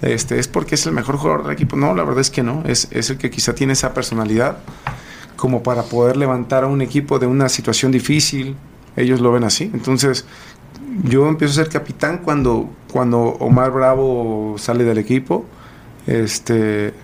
este, 0.00 0.38
es 0.38 0.48
porque 0.48 0.76
es 0.76 0.86
el 0.86 0.92
mejor 0.92 1.16
jugador 1.16 1.42
del 1.42 1.52
equipo. 1.52 1.76
No, 1.76 1.94
la 1.94 2.04
verdad 2.04 2.20
es 2.20 2.30
que 2.30 2.42
no. 2.42 2.62
Es, 2.64 2.88
es 2.90 3.10
el 3.10 3.18
que 3.18 3.28
quizá 3.28 3.54
tiene 3.54 3.74
esa 3.74 3.92
personalidad 3.92 4.58
como 5.36 5.62
para 5.62 5.82
poder 5.84 6.16
levantar 6.16 6.64
a 6.64 6.66
un 6.66 6.82
equipo 6.82 7.18
de 7.18 7.26
una 7.26 7.48
situación 7.48 7.92
difícil. 7.92 8.56
Ellos 8.96 9.20
lo 9.20 9.32
ven 9.32 9.44
así. 9.44 9.70
Entonces, 9.72 10.26
yo 11.04 11.28
empiezo 11.28 11.60
a 11.60 11.64
ser 11.64 11.72
capitán 11.72 12.20
cuando, 12.24 12.70
cuando 12.92 13.20
Omar 13.20 13.70
Bravo 13.70 14.56
sale 14.58 14.84
del 14.84 14.98
equipo. 14.98 15.44
Este, 16.06 16.94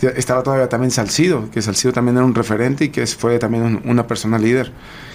estaba 0.00 0.42
todavía 0.42 0.68
también 0.68 0.90
Salcido, 0.90 1.48
que 1.50 1.62
Salcido 1.62 1.92
también 1.92 2.16
era 2.16 2.26
un 2.26 2.34
referente 2.34 2.84
y 2.84 2.88
que 2.88 3.06
fue 3.06 3.38
también 3.38 3.82
una 3.84 4.06
persona 4.06 4.38
líder. 4.38 4.72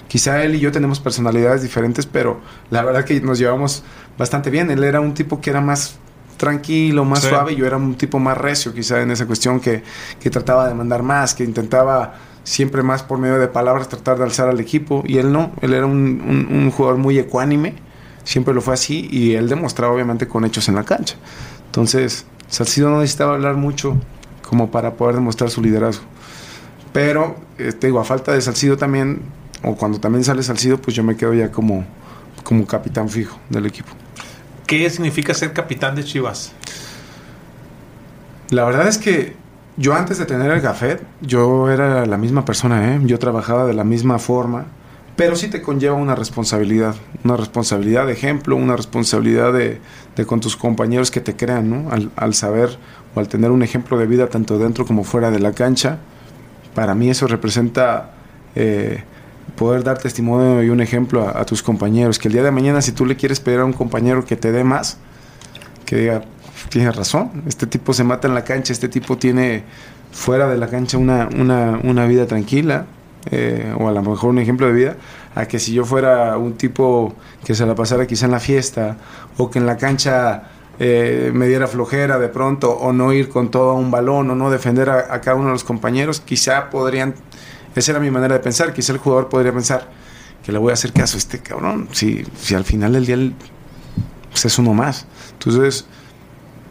Quizá 0.08 0.42
él 0.42 0.54
y 0.54 0.60
yo 0.60 0.72
tenemos 0.72 1.00
personalidades 1.00 1.62
diferentes, 1.62 2.06
pero 2.06 2.40
la 2.70 2.82
verdad 2.82 3.04
que 3.04 3.20
nos 3.20 3.38
llevamos 3.38 3.82
bastante 4.16 4.50
bien. 4.50 4.70
Él 4.70 4.82
era 4.84 5.00
un 5.00 5.12
tipo 5.12 5.40
que 5.40 5.50
era 5.50 5.60
más 5.60 5.98
tranquilo, 6.38 7.04
más 7.04 7.20
suave, 7.20 7.52
y 7.52 7.56
yo 7.56 7.66
era 7.66 7.76
un 7.76 7.96
tipo 7.96 8.18
más 8.18 8.38
recio 8.38 8.72
quizá 8.72 9.02
en 9.02 9.10
esa 9.10 9.26
cuestión 9.26 9.60
que, 9.60 9.82
que 10.20 10.30
trataba 10.30 10.68
de 10.68 10.74
mandar 10.74 11.02
más, 11.02 11.34
que 11.34 11.44
intentaba 11.44 12.14
siempre 12.44 12.82
más 12.82 13.02
por 13.02 13.18
medio 13.18 13.38
de 13.38 13.48
palabras 13.48 13.88
tratar 13.88 14.18
de 14.18 14.24
alzar 14.24 14.48
al 14.48 14.60
equipo 14.60 15.02
y 15.06 15.18
él 15.18 15.32
no, 15.32 15.52
él 15.60 15.74
era 15.74 15.86
un, 15.86 16.70
jugador 16.70 16.98
muy 16.98 17.18
ecuánime, 17.18 17.74
siempre 18.24 18.54
lo 18.54 18.60
fue 18.60 18.74
así 18.74 19.08
y 19.10 19.34
él 19.34 19.48
demostraba 19.48 19.92
obviamente 19.92 20.26
con 20.28 20.44
hechos 20.44 20.68
en 20.68 20.74
la 20.74 20.84
cancha. 20.84 21.16
Entonces, 21.66 22.26
Salcido 22.48 22.90
no 22.90 23.00
necesitaba 23.00 23.34
hablar 23.34 23.56
mucho 23.56 23.96
como 24.48 24.70
para 24.70 24.94
poder 24.94 25.16
demostrar 25.16 25.50
su 25.50 25.60
liderazgo. 25.60 26.04
Pero, 26.92 27.36
eh, 27.58 27.72
te 27.72 27.88
digo, 27.88 28.00
a 28.00 28.04
falta 28.04 28.32
de 28.32 28.40
Salcido 28.40 28.76
también, 28.76 29.20
o 29.62 29.76
cuando 29.76 30.00
también 30.00 30.24
sale 30.24 30.42
Salcido, 30.42 30.78
pues 30.78 30.96
yo 30.96 31.04
me 31.04 31.16
quedo 31.16 31.34
ya 31.34 31.52
como, 31.52 31.84
como 32.44 32.66
capitán 32.66 33.08
fijo 33.10 33.38
del 33.50 33.66
equipo. 33.66 33.90
¿Qué 34.66 34.88
significa 34.88 35.34
ser 35.34 35.52
capitán 35.52 35.94
de 35.94 36.04
Chivas? 36.04 36.52
La 38.50 38.64
verdad 38.64 38.88
es 38.88 38.96
que 38.96 39.36
yo 39.78 39.94
antes 39.94 40.18
de 40.18 40.26
tener 40.26 40.50
el 40.50 40.60
gafet, 40.60 41.00
yo 41.20 41.70
era 41.70 42.04
la 42.04 42.16
misma 42.16 42.44
persona, 42.44 42.94
¿eh? 42.94 43.00
yo 43.04 43.18
trabajaba 43.18 43.64
de 43.64 43.74
la 43.74 43.84
misma 43.84 44.18
forma, 44.18 44.66
pero 45.14 45.36
sí 45.36 45.48
te 45.48 45.62
conlleva 45.62 45.94
una 45.94 46.16
responsabilidad, 46.16 46.96
una 47.24 47.36
responsabilidad 47.36 48.06
de 48.06 48.12
ejemplo, 48.12 48.56
una 48.56 48.76
responsabilidad 48.76 49.52
de, 49.52 49.80
con 50.26 50.40
tus 50.40 50.56
compañeros 50.56 51.12
que 51.12 51.20
te 51.20 51.36
crean, 51.36 51.70
¿no? 51.70 51.90
Al, 52.16 52.34
saber 52.34 52.76
o 53.14 53.20
al 53.20 53.28
tener 53.28 53.52
un 53.52 53.62
ejemplo 53.62 53.98
de 53.98 54.06
vida 54.06 54.28
tanto 54.28 54.58
dentro 54.58 54.84
como 54.84 55.04
fuera 55.04 55.30
de 55.30 55.38
la 55.38 55.52
cancha, 55.52 55.98
para 56.74 56.94
mí 56.96 57.10
eso 57.10 57.28
representa 57.28 58.12
eh, 58.56 59.04
poder 59.56 59.84
dar 59.84 59.98
testimonio 59.98 60.62
y 60.62 60.70
un 60.70 60.80
ejemplo 60.80 61.28
a 61.28 61.44
tus 61.44 61.62
compañeros, 61.62 62.18
que 62.18 62.28
el 62.28 62.34
día 62.34 62.42
de 62.42 62.50
mañana 62.50 62.82
si 62.82 62.92
tú 62.92 63.06
le 63.06 63.16
quieres 63.16 63.38
pedir 63.38 63.60
a 63.60 63.64
un 63.64 63.72
compañero 63.72 64.24
que 64.24 64.36
te 64.36 64.50
dé 64.50 64.64
más, 64.64 64.98
que 65.84 65.96
diga, 65.96 66.22
tienes 66.68 66.94
razón, 66.94 67.44
este 67.46 67.66
tipo 67.66 67.92
se 67.92 68.04
mata 68.04 68.28
en 68.28 68.34
la 68.34 68.44
cancha, 68.44 68.72
este 68.72 68.88
tipo 68.88 69.16
tiene 69.16 69.64
fuera 70.12 70.48
de 70.48 70.56
la 70.56 70.68
cancha 70.68 70.98
una, 70.98 71.28
una, 71.36 71.80
una 71.82 72.06
vida 72.06 72.26
tranquila, 72.26 72.86
eh, 73.30 73.74
o 73.78 73.88
a 73.88 73.92
lo 73.92 74.02
mejor 74.02 74.30
un 74.30 74.38
ejemplo 74.38 74.66
de 74.66 74.72
vida, 74.72 74.96
a 75.34 75.46
que 75.46 75.58
si 75.58 75.72
yo 75.72 75.84
fuera 75.84 76.36
un 76.38 76.54
tipo 76.54 77.14
que 77.44 77.54
se 77.54 77.66
la 77.66 77.74
pasara 77.74 78.06
quizá 78.06 78.26
en 78.26 78.32
la 78.32 78.40
fiesta, 78.40 78.96
o 79.36 79.50
que 79.50 79.58
en 79.58 79.66
la 79.66 79.76
cancha 79.76 80.44
eh, 80.78 81.30
me 81.34 81.46
diera 81.46 81.66
flojera 81.66 82.18
de 82.18 82.28
pronto, 82.28 82.70
o 82.70 82.92
no 82.92 83.12
ir 83.12 83.28
con 83.28 83.50
todo 83.50 83.74
un 83.74 83.90
balón, 83.90 84.30
o 84.30 84.34
no 84.34 84.50
defender 84.50 84.88
a, 84.90 85.20
cada 85.20 85.36
uno 85.36 85.46
de 85.46 85.52
los 85.52 85.64
compañeros, 85.64 86.20
quizá 86.20 86.70
podrían, 86.70 87.14
esa 87.74 87.92
era 87.92 88.00
mi 88.00 88.10
manera 88.10 88.34
de 88.34 88.40
pensar, 88.40 88.72
quizá 88.72 88.92
el 88.92 88.98
jugador 88.98 89.28
podría 89.28 89.52
pensar 89.52 89.88
que 90.44 90.52
le 90.52 90.58
voy 90.58 90.70
a 90.70 90.74
hacer 90.74 90.92
caso 90.92 91.16
a 91.16 91.18
este 91.18 91.40
cabrón, 91.40 91.88
si, 91.92 92.24
si 92.36 92.54
al 92.54 92.64
final 92.64 92.94
del 92.94 93.04
día 93.04 93.16
pues, 94.30 94.44
es 94.44 94.58
uno 94.58 94.72
más. 94.72 95.06
Entonces, 95.32 95.86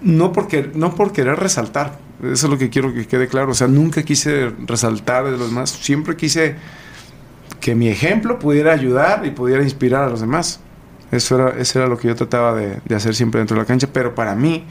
no 0.02 0.32
porque 0.32 0.72
no 0.74 0.96
por 0.96 1.12
querer 1.12 1.38
resaltar, 1.40 2.00
eso 2.22 2.48
es 2.48 2.52
lo 2.52 2.58
que 2.58 2.70
quiero 2.70 2.94
que 2.94 3.08
quede 3.08 3.28
claro, 3.28 3.52
o 3.52 3.54
sea, 3.54 3.68
nunca 3.68 4.04
quise 4.04 4.52
resaltar 4.66 5.26
de 5.26 5.38
los 5.38 5.50
demás, 5.50 5.70
siempre 5.70 6.16
quise 6.16 6.56
que 7.60 7.76
mi 7.76 7.90
ejemplo 7.90 8.40
pudiera 8.40 8.74
ayudar 8.74 9.26
y 9.26 9.32
pudiera 9.32 9.64
inspirar 9.64 10.04
a 10.04 10.10
los 10.10 10.22
demás. 10.22 10.60
Eso 11.12 11.36
era, 11.36 11.60
eso 11.60 11.80
era 11.80 11.88
lo 11.88 11.98
que 11.98 12.10
yo 12.10 12.16
trataba 12.16 12.54
de, 12.54 12.82
hacer 12.94 13.16
siempre 13.16 13.40
dentro 13.40 13.56
de 13.56 13.62
la 13.62 13.66
cancha, 13.66 13.88
pero 13.92 14.14
para 14.14 14.36
mí, 14.36 14.66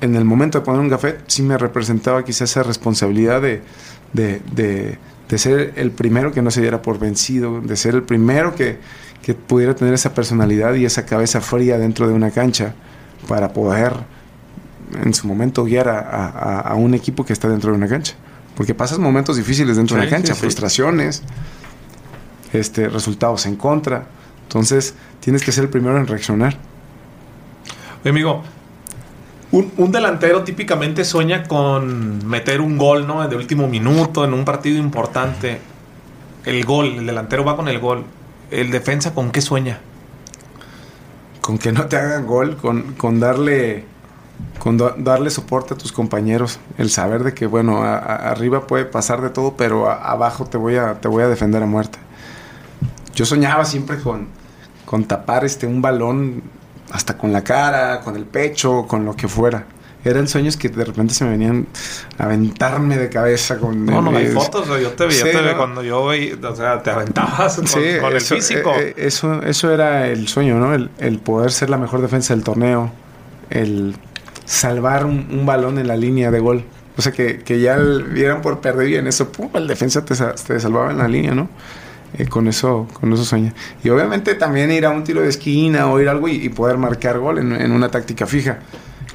en 0.00 0.16
el 0.16 0.24
momento 0.24 0.58
de 0.58 0.64
poner 0.64 0.80
un 0.80 0.90
café, 0.90 1.18
sí 1.26 1.42
me 1.42 1.56
representaba 1.56 2.24
quizás 2.24 2.50
esa 2.50 2.62
responsabilidad 2.62 3.40
de, 3.40 3.62
de 4.12 5.38
ser 5.38 5.72
el 5.76 5.90
primero 5.92 6.32
que 6.32 6.42
no 6.42 6.50
se 6.50 6.60
diera 6.60 6.82
por 6.82 6.98
vencido, 6.98 7.60
de 7.60 7.76
ser 7.76 7.94
el 7.94 8.02
primero 8.02 8.54
que, 8.54 8.78
que 9.24 9.34
pudiera 9.34 9.74
tener 9.74 9.94
esa 9.94 10.12
personalidad 10.12 10.74
y 10.74 10.84
esa 10.84 11.06
cabeza 11.06 11.40
fría 11.40 11.78
dentro 11.78 12.06
de 12.06 12.12
una 12.12 12.30
cancha 12.30 12.74
para 13.26 13.54
poder 13.54 13.94
en 15.02 15.14
su 15.14 15.26
momento 15.26 15.64
guiar 15.64 15.88
a, 15.88 16.60
a, 16.60 16.74
un 16.74 16.94
equipo 16.94 17.24
que 17.24 17.32
está 17.32 17.48
dentro 17.48 17.70
de 17.70 17.76
una 17.76 17.88
cancha. 17.88 18.14
Porque 18.56 18.74
pasas 18.74 18.98
momentos 18.98 19.36
difíciles 19.36 19.76
dentro 19.76 19.96
de 19.96 20.02
una 20.02 20.10
cancha, 20.10 20.34
frustraciones, 20.34 21.22
este, 22.52 22.88
resultados 22.88 23.46
en 23.46 23.56
contra. 23.56 24.06
Entonces, 24.42 24.94
tienes 25.20 25.42
que 25.42 25.50
ser 25.50 25.64
el 25.64 25.70
primero 25.70 25.98
en 25.98 26.06
reaccionar. 26.06 26.56
Oye, 28.02 28.10
amigo, 28.10 28.44
un, 29.50 29.72
un, 29.76 29.90
delantero 29.90 30.44
típicamente 30.44 31.04
sueña 31.04 31.44
con 31.44 32.26
meter 32.26 32.60
un 32.60 32.78
gol, 32.78 33.06
¿no? 33.06 33.26
De 33.26 33.34
último 33.34 33.66
minuto, 33.66 34.24
en 34.24 34.34
un 34.34 34.44
partido 34.44 34.78
importante. 34.78 35.58
El 36.44 36.64
gol, 36.64 36.98
el 36.98 37.06
delantero 37.06 37.44
va 37.44 37.56
con 37.56 37.66
el 37.68 37.80
gol. 37.80 38.04
¿El 38.50 38.70
defensa 38.70 39.14
con 39.14 39.32
qué 39.32 39.40
sueña? 39.40 39.80
Con 41.40 41.58
que 41.58 41.72
no 41.72 41.86
te 41.86 41.96
hagan 41.96 42.26
gol, 42.26 42.56
con, 42.56 42.92
con 42.92 43.18
darle 43.18 43.84
con 44.58 44.78
darle 44.78 45.30
soporte 45.30 45.74
a 45.74 45.76
tus 45.76 45.92
compañeros, 45.92 46.58
el 46.78 46.90
saber 46.90 47.22
de 47.22 47.34
que 47.34 47.46
bueno, 47.46 47.82
arriba 47.82 48.66
puede 48.66 48.84
pasar 48.84 49.20
de 49.20 49.30
todo, 49.30 49.56
pero 49.56 49.90
abajo 49.90 50.46
te 50.46 50.56
voy 50.56 50.76
a 50.76 51.00
te 51.00 51.08
voy 51.08 51.22
a 51.22 51.28
defender 51.28 51.62
a 51.62 51.66
muerte. 51.66 51.98
Yo 53.14 53.24
soñaba 53.24 53.64
siempre 53.64 54.00
con, 54.00 54.28
con 54.84 55.04
tapar 55.04 55.44
este 55.44 55.66
un 55.66 55.82
balón 55.82 56.42
hasta 56.90 57.16
con 57.18 57.32
la 57.32 57.42
cara, 57.42 58.00
con 58.00 58.16
el 58.16 58.24
pecho, 58.24 58.86
con 58.86 59.04
lo 59.04 59.14
que 59.14 59.28
fuera. 59.28 59.66
Eran 60.04 60.28
sueños 60.28 60.56
que 60.56 60.68
de 60.68 60.84
repente 60.84 61.14
se 61.14 61.24
me 61.24 61.30
venían 61.30 61.66
a 62.18 62.24
aventarme 62.24 62.98
de 62.98 63.08
cabeza 63.08 63.58
con... 63.58 63.86
No, 63.86 64.02
no 64.02 64.14
hay 64.16 64.26
fotos, 64.26 64.68
yo 64.68 64.92
te 64.92 65.06
vi, 65.06 65.14
yo 65.14 65.24
te 65.24 65.42
vi 65.42 65.54
cuando 65.56 65.82
yo 65.82 66.02
o 66.02 66.56
sea, 66.56 66.82
te 66.82 66.90
aventabas 66.90 67.56
con, 67.56 68.12
el 68.12 68.20
físico. 68.20 68.74
Eh, 68.74 68.88
eh, 68.88 68.94
eso, 68.98 69.42
eso 69.42 69.72
era 69.72 70.06
el 70.08 70.28
sueño, 70.28 70.58
¿no? 70.58 70.74
El, 70.74 70.90
el, 70.98 71.20
poder 71.20 71.52
ser 71.52 71.70
la 71.70 71.78
mejor 71.78 72.02
defensa 72.02 72.34
del 72.34 72.44
torneo, 72.44 72.92
el 73.48 73.96
salvar 74.44 75.06
un, 75.06 75.46
balón 75.46 75.78
en 75.78 75.88
la 75.88 75.96
línea 75.96 76.30
de 76.30 76.40
gol. 76.40 76.64
O 76.96 77.02
sea, 77.02 77.12
que, 77.12 77.40
que 77.40 77.60
ya 77.60 77.76
vieran 77.76 78.40
por 78.40 78.60
perder 78.60 78.88
y 78.88 78.96
en 78.96 79.06
eso, 79.06 79.32
pum, 79.32 79.50
el 79.54 79.66
defensa 79.66 80.04
te, 80.04 80.14
te 80.14 80.60
salvaba 80.60 80.90
en 80.92 80.98
la 80.98 81.08
línea, 81.08 81.34
¿no? 81.34 81.48
Eh, 82.16 82.26
con 82.26 82.46
eso 82.46 82.86
con 82.92 83.12
eso 83.12 83.24
sueña. 83.24 83.52
Y 83.82 83.88
obviamente 83.88 84.34
también 84.34 84.70
ir 84.70 84.86
a 84.86 84.90
un 84.90 85.02
tiro 85.02 85.22
de 85.22 85.28
esquina 85.28 85.90
o 85.90 86.00
ir 86.00 86.08
a 86.08 86.12
algo 86.12 86.28
y, 86.28 86.48
poder 86.48 86.78
marcar 86.78 87.18
gol 87.18 87.38
en, 87.38 87.72
una 87.72 87.88
táctica 87.88 88.26
fija. 88.26 88.60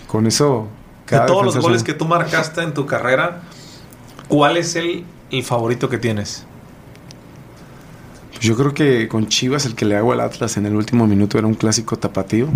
Con 0.07 0.27
eso... 0.27 0.67
de 1.09 1.19
todos 1.21 1.45
los 1.45 1.57
goles 1.57 1.84
que 1.84 1.93
tú 1.93 2.05
marcaste 2.05 2.61
en 2.61 2.73
tu 2.73 2.86
carrera, 2.86 3.41
¿cuál 4.27 4.57
es 4.57 4.75
el, 4.75 5.05
el 5.32 5.43
favorito 5.43 5.88
que 5.88 5.97
tienes? 5.97 6.45
Pues 8.32 8.41
yo 8.41 8.55
creo 8.57 8.73
que 8.73 9.07
con 9.07 9.27
Chivas 9.27 9.65
el 9.65 9.75
que 9.75 9.86
le 9.86 9.95
hago 9.95 10.11
al 10.11 10.19
Atlas 10.19 10.57
en 10.57 10.65
el 10.65 10.75
último 10.75 11.07
minuto 11.07 11.38
era 11.38 11.47
un 11.47 11.55
clásico 11.55 11.97
tapatío. 11.97 12.47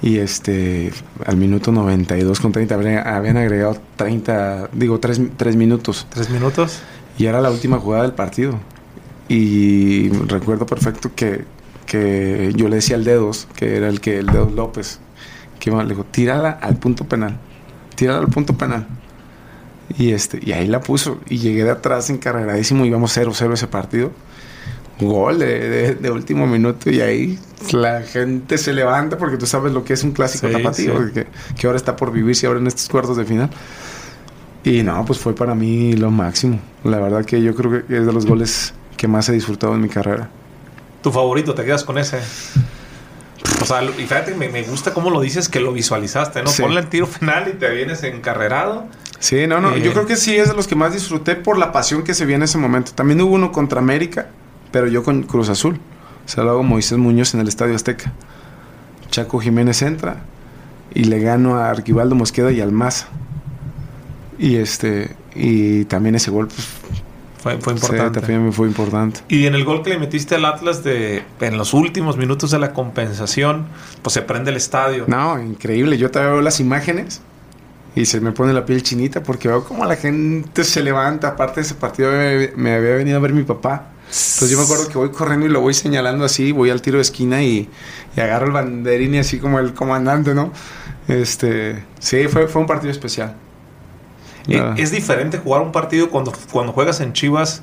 Y 0.00 0.18
este, 0.18 0.92
al 1.26 1.36
minuto 1.36 1.72
92 1.72 2.38
con 2.40 2.52
30 2.52 2.74
habían 2.74 3.36
agregado 3.36 3.78
30, 3.96 4.70
digo, 4.72 5.00
3, 5.00 5.20
3 5.36 5.56
minutos. 5.56 6.06
¿3 6.14 6.30
minutos? 6.30 6.80
Y 7.18 7.26
era 7.26 7.40
la 7.40 7.50
última 7.50 7.78
jugada 7.78 8.04
del 8.04 8.12
partido. 8.12 8.60
Y 9.28 10.08
recuerdo 10.10 10.66
perfecto 10.66 11.10
que, 11.14 11.44
que 11.84 12.52
yo 12.54 12.68
le 12.68 12.76
decía 12.76 12.96
al 12.96 13.04
Dedos, 13.04 13.48
que 13.56 13.76
era 13.76 13.88
el 13.88 14.00
que 14.00 14.18
el 14.18 14.26
Dedos 14.26 14.52
López, 14.52 15.00
que 15.58 15.70
le 15.70 15.84
dijo, 15.84 16.04
tírala 16.04 16.50
al 16.50 16.76
punto 16.76 17.04
penal, 17.04 17.36
tírala 17.96 18.20
al 18.20 18.28
punto 18.28 18.56
penal. 18.56 18.86
Y, 19.96 20.12
este, 20.12 20.38
y 20.42 20.52
ahí 20.52 20.66
la 20.66 20.80
puso. 20.80 21.18
Y 21.28 21.38
llegué 21.38 21.64
de 21.64 21.70
atrás 21.70 22.10
encarregadísimo, 22.10 22.84
íbamos 22.84 23.16
0-0 23.16 23.52
ese 23.52 23.66
partido. 23.66 24.12
Gol 25.00 25.38
de, 25.38 26.10
último 26.10 26.46
minuto 26.46 26.90
y 26.90 27.00
ahí 27.00 27.38
la 27.72 28.02
gente 28.02 28.58
se 28.58 28.72
levanta 28.72 29.16
porque 29.18 29.36
tú 29.36 29.46
sabes 29.46 29.72
lo 29.72 29.84
que 29.84 29.92
es 29.92 30.02
un 30.02 30.12
clásico 30.12 30.48
tapatío, 30.48 31.12
que, 31.12 31.26
que, 31.56 31.66
ahora 31.66 31.76
está 31.76 31.94
por 31.94 32.12
vivirse 32.12 32.46
ahora 32.46 32.58
en 32.58 32.66
estos 32.66 32.88
cuartos 32.88 33.16
de 33.16 33.24
final. 33.24 33.50
Y 34.64 34.82
no, 34.82 35.04
pues 35.04 35.18
fue 35.18 35.34
para 35.34 35.54
mí 35.54 35.94
lo 35.94 36.10
máximo. 36.10 36.60
La 36.84 36.98
verdad 36.98 37.24
que 37.24 37.40
yo 37.42 37.54
creo 37.54 37.86
que 37.86 37.96
es 37.96 38.06
de 38.06 38.12
los 38.12 38.26
goles 38.26 38.74
que 38.96 39.08
más 39.08 39.28
he 39.28 39.32
disfrutado 39.32 39.74
en 39.74 39.80
mi 39.80 39.88
carrera. 39.88 40.28
¿Tu 41.02 41.12
favorito? 41.12 41.54
¿Te 41.54 41.64
quedas 41.64 41.84
con 41.84 41.96
ese? 41.96 42.18
O 43.62 43.64
sea, 43.64 43.82
y 43.82 43.88
fíjate, 43.88 44.34
me, 44.34 44.48
me 44.48 44.62
gusta 44.62 44.92
cómo 44.92 45.10
lo 45.10 45.20
dices 45.20 45.48
que 45.48 45.60
lo 45.60 45.72
visualizaste, 45.72 46.42
¿no? 46.42 46.50
Ponle 46.60 46.80
el 46.80 46.88
tiro 46.88 47.06
final 47.06 47.48
y 47.48 47.58
te 47.58 47.70
vienes 47.70 48.02
encarrerado. 48.02 48.86
Sí, 49.18 49.46
no, 49.46 49.60
no. 49.60 49.76
yo 49.76 49.90
eh. 49.90 49.92
creo 49.92 50.06
que 50.06 50.16
sí 50.16 50.36
es 50.36 50.48
de 50.48 50.54
los 50.54 50.68
que 50.68 50.74
más 50.74 50.92
disfruté 50.92 51.34
por 51.34 51.58
la 51.58 51.72
pasión 51.72 52.04
que 52.04 52.14
se 52.14 52.24
vio 52.24 52.36
en 52.36 52.42
ese 52.42 52.58
momento. 52.58 52.92
También 52.94 53.20
hubo 53.20 53.34
uno 53.34 53.50
contra 53.52 53.80
América, 53.80 54.28
pero 54.70 54.86
yo 54.86 55.02
con 55.02 55.22
Cruz 55.22 55.48
Azul. 55.48 55.78
Se 56.26 56.42
lo 56.42 56.50
hago 56.50 56.62
Moisés 56.62 56.98
Muñoz 56.98 57.34
en 57.34 57.40
el 57.40 57.48
Estadio 57.48 57.74
Azteca. 57.74 58.12
Chaco 59.10 59.38
Jiménez 59.38 59.80
entra 59.82 60.22
y 60.94 61.04
le 61.04 61.20
gano 61.20 61.56
a 61.56 61.70
Arquivaldo 61.70 62.14
Mosqueda 62.14 62.52
y 62.52 62.60
al 62.60 62.72
Maza. 62.72 63.08
Y 64.38 64.56
este 64.56 65.16
y 65.34 65.84
también 65.86 66.14
ese 66.14 66.30
gol 66.30 66.48
pues, 66.48 67.60
fue, 67.60 67.72
importante. 67.72 68.20
también 68.20 68.52
fue 68.52 68.66
importante. 68.66 69.20
Y 69.28 69.46
en 69.46 69.54
el 69.54 69.64
gol 69.64 69.82
que 69.82 69.90
le 69.90 69.98
metiste 69.98 70.34
al 70.34 70.44
Atlas 70.44 70.82
de 70.82 71.22
en 71.40 71.56
los 71.56 71.72
últimos 71.72 72.16
minutos 72.16 72.50
de 72.50 72.58
la 72.58 72.72
compensación, 72.72 73.66
pues 74.02 74.14
se 74.14 74.22
prende 74.22 74.50
el 74.50 74.56
estadio. 74.56 75.04
No, 75.06 75.40
increíble. 75.40 75.98
Yo 75.98 76.10
te 76.10 76.18
veo 76.18 76.40
las 76.40 76.60
imágenes 76.60 77.22
y 77.94 78.06
se 78.06 78.20
me 78.20 78.32
pone 78.32 78.52
la 78.52 78.66
piel 78.66 78.82
chinita 78.82 79.22
porque 79.22 79.48
veo 79.48 79.64
como 79.64 79.84
la 79.84 79.96
gente 79.96 80.64
se 80.64 80.82
levanta. 80.82 81.28
Aparte 81.28 81.56
de 81.56 81.66
ese 81.66 81.74
partido 81.74 82.10
me, 82.56 82.74
había 82.74 82.94
venido 82.94 83.16
a 83.16 83.20
ver 83.20 83.32
mi 83.32 83.44
papá. 83.44 83.92
Entonces 84.08 84.50
yo 84.50 84.58
me 84.58 84.64
acuerdo 84.64 84.88
que 84.88 84.96
voy 84.96 85.10
corriendo 85.10 85.46
y 85.46 85.50
lo 85.50 85.60
voy 85.60 85.74
señalando 85.74 86.24
así, 86.24 86.52
voy 86.52 86.70
al 86.70 86.80
tiro 86.80 86.96
de 86.96 87.02
esquina 87.02 87.42
y, 87.42 87.68
agarro 88.16 88.46
el 88.46 88.52
banderín 88.52 89.14
y 89.14 89.18
así 89.18 89.38
como 89.38 89.58
el 89.58 89.74
comandante, 89.74 90.34
¿no? 90.34 90.52
Este, 91.06 91.84
sí, 92.00 92.26
fue, 92.28 92.48
fue 92.48 92.62
un 92.62 92.66
partido 92.66 92.90
especial. 92.90 93.36
Eh, 94.48 94.74
es 94.78 94.90
diferente 94.90 95.38
jugar 95.38 95.60
un 95.60 95.72
partido 95.72 96.08
cuando, 96.08 96.32
cuando 96.50 96.72
juegas 96.72 97.00
en 97.00 97.12
Chivas 97.12 97.62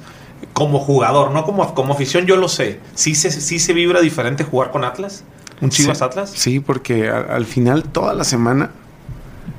como 0.54 0.80
jugador, 0.80 1.32
no 1.32 1.44
como, 1.44 1.74
como 1.74 1.94
afición, 1.94 2.26
yo 2.26 2.38
lo 2.38 2.48
sé. 2.48 2.80
¿Sí 2.94 3.16
se, 3.16 3.32
sí 3.32 3.60
se 3.60 3.74
vibra 3.74 4.02
diferente 4.02 4.44
jugar 4.44 4.72
con 4.72 4.84
Atlas? 4.84 5.24
¿Un 5.62 5.70
Chivas 5.70 6.02
Atlas? 6.02 6.32
Sí, 6.36 6.60
porque 6.60 7.10
al, 7.10 7.46
final 7.46 7.84
toda 7.84 8.14
la 8.14 8.24
semana 8.24 8.72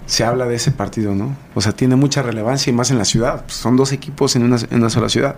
se 0.07 0.25
habla 0.25 0.47
de 0.47 0.55
ese 0.55 0.71
partido, 0.71 1.15
¿no? 1.15 1.37
O 1.55 1.61
sea, 1.61 1.73
tiene 1.73 1.97
mucha 1.97 2.23
relevancia 2.23 2.71
y 2.71 2.75
más 2.75 2.91
en 2.91 2.99
la 2.99 3.05
ciudad. 3.05 3.43
Pues 3.45 3.55
son 3.55 3.77
dos 3.77 3.93
equipos 3.93 4.37
en 4.37 4.45
una, 4.45 4.57
en 4.57 4.79
una, 4.79 4.91
sola 4.91 5.09
ciudad. 5.09 5.37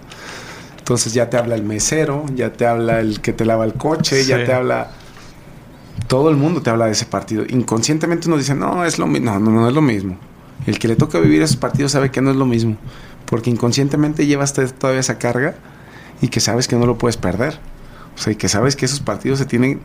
Entonces 0.88 1.12
ya 1.12 1.28
te 1.28 1.36
habla 1.36 1.54
el 1.54 1.64
mesero, 1.64 2.24
ya 2.34 2.50
te 2.50 2.66
habla 2.66 3.00
el 3.00 3.20
que 3.20 3.34
te 3.34 3.44
lava 3.44 3.66
el 3.66 3.74
coche, 3.74 4.24
ya 4.24 4.42
te 4.46 4.54
habla... 4.54 4.90
Todo 6.06 6.30
el 6.30 6.36
mundo 6.38 6.62
te 6.62 6.70
habla 6.70 6.86
de 6.86 6.92
ese 6.92 7.04
partido. 7.04 7.44
Inconscientemente 7.46 8.26
uno 8.26 8.38
dice, 8.38 8.54
no, 8.54 8.86
es 8.86 8.98
lo 8.98 9.06
mismo. 9.06 9.32
No, 9.32 9.38
no, 9.38 9.50
no 9.50 9.68
es 9.68 9.74
lo 9.74 9.82
mismo. 9.82 10.16
El 10.64 10.78
que 10.78 10.88
le 10.88 10.96
toca 10.96 11.18
vivir 11.18 11.42
esos 11.42 11.58
partidos 11.58 11.92
sabe 11.92 12.10
que 12.10 12.22
no 12.22 12.30
es 12.30 12.36
lo 12.38 12.46
mismo, 12.46 12.78
porque 13.26 13.50
inconscientemente 13.50 14.24
llevas 14.24 14.54
todavía 14.54 15.00
esa 15.00 15.18
carga 15.18 15.56
y 16.22 16.28
que 16.28 16.40
sabes 16.40 16.66
que 16.66 16.76
no 16.76 16.86
lo 16.86 16.96
puedes 16.96 17.18
perder. 17.18 17.58
O 18.14 18.18
sea, 18.18 18.32
y 18.32 18.36
que 18.36 18.48
sabes 18.48 18.74
que 18.74 18.86
esos 18.86 19.00
partidos 19.00 19.40
se 19.40 19.44
tienen 19.44 19.80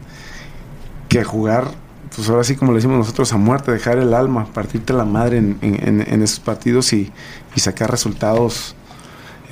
que 1.09 1.25
jugar, 1.25 1.67
pues 2.15 2.29
ahora 2.29 2.45
sí 2.45 2.55
como 2.55 2.71
le 2.71 2.77
decimos 2.77 2.97
nosotros, 2.97 3.33
a 3.33 3.37
muerte, 3.37 3.73
dejar 3.73 3.97
el 3.97 4.13
alma, 4.13 4.45
partirte 4.53 4.93
la 4.93 5.03
madre 5.03 5.39
en, 5.39 6.21
esos 6.23 6.39
partidos 6.39 6.93
y, 6.93 7.11
sacar 7.57 7.91
resultados 7.91 8.77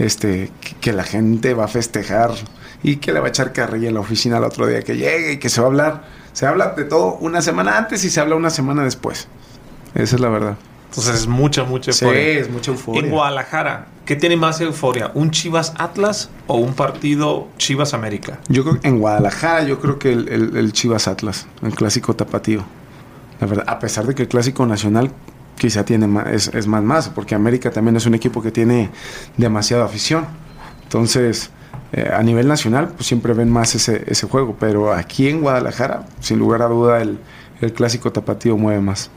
este, 0.02 0.52
que, 0.80 0.94
la 0.94 1.04
gente 1.04 1.54
va 1.54 1.66
a 1.66 1.68
festejar 1.68 2.32
y 2.84 2.98
que 2.98 3.14
le 3.14 3.20
va 3.20 3.28
a 3.28 3.30
echar 3.30 3.54
carrilla 3.54 3.88
en 3.88 3.94
la 3.94 4.00
oficina 4.00 4.38
el 4.38 4.44
otro 4.44 4.66
día 4.66 4.82
que 4.82 4.98
llegue 4.98 5.34
y 5.34 5.38
que 5.38 5.50
se 5.50 5.62
va 5.62 5.68
a 5.68 5.70
hablar. 5.70 6.04
Se 6.34 6.48
habla 6.48 6.70
de 6.70 6.86
todo 6.86 7.18
una 7.22 7.42
semana 7.42 7.78
antes 7.78 8.04
y 8.04 8.10
se 8.10 8.20
habla 8.20 8.36
una 8.36 8.50
semana 8.50 8.84
después. 8.84 9.28
Esa 9.94 10.16
es 10.16 10.22
la 10.22 10.30
verdad. 10.30 10.58
Entonces 10.90 11.16
es 11.16 11.28
mucha, 11.28 11.64
mucha 11.64 11.92
euforia. 11.92 12.22
Sí, 12.22 12.40
es 12.40 12.50
mucha 12.50 12.72
euforia. 12.72 13.04
En 13.04 13.12
Guadalajara, 13.12 13.88
¿qué 14.06 14.16
tiene 14.16 14.38
más 14.38 14.60
euforia? 14.60 15.12
¿Un 15.14 15.32
Chivas 15.32 15.74
Atlas 15.78 16.30
o 16.48 16.58
un 16.58 16.74
partido 16.74 17.48
Chivas 17.58 17.94
América? 17.94 18.40
Yo 18.50 18.64
creo 18.64 18.80
en 18.84 19.00
Guadalajara, 19.00 19.64
yo 19.64 19.80
creo 19.80 20.00
que 20.00 20.12
el, 20.12 20.74
Chivas 20.74 21.08
Atlas, 21.08 21.48
el 21.62 21.76
clásico 21.76 22.16
tapatío. 22.16 22.64
La 23.40 23.48
verdad, 23.48 23.66
a 23.68 23.80
pesar 23.80 24.06
de 24.06 24.16
que 24.16 24.24
el 24.24 24.28
clásico 24.28 24.66
nacional 24.66 25.12
quizá 25.62 25.86
tiene 25.86 26.08
más, 26.08 26.48
es, 26.48 26.66
más 26.66 26.82
más, 26.82 27.10
porque 27.10 27.36
América 27.36 27.70
también 27.70 27.96
es 27.96 28.08
un 28.08 28.16
equipo 28.16 28.42
que 28.42 28.50
tiene 28.50 28.90
demasiada 29.38 29.86
afición. 29.86 30.26
Entonces, 30.82 31.52
eh, 31.94 32.10
a 32.12 32.24
nivel 32.24 32.48
nacional, 32.48 32.88
pues 32.96 33.06
siempre 33.06 33.34
ven 33.34 33.52
más 33.52 33.76
ese, 33.76 34.04
ese 34.08 34.28
juego, 34.28 34.58
pero 34.60 34.92
aquí 34.92 35.30
en 35.30 35.42
Guadalajara, 35.42 36.08
sin 36.20 36.40
lugar 36.40 36.64
a 36.64 36.66
duda, 36.66 37.00
el, 37.00 37.20
el 37.62 37.74
clásico 37.74 38.12
tapatío 38.12 38.58
mueve 38.58 38.82
más. 38.82 39.12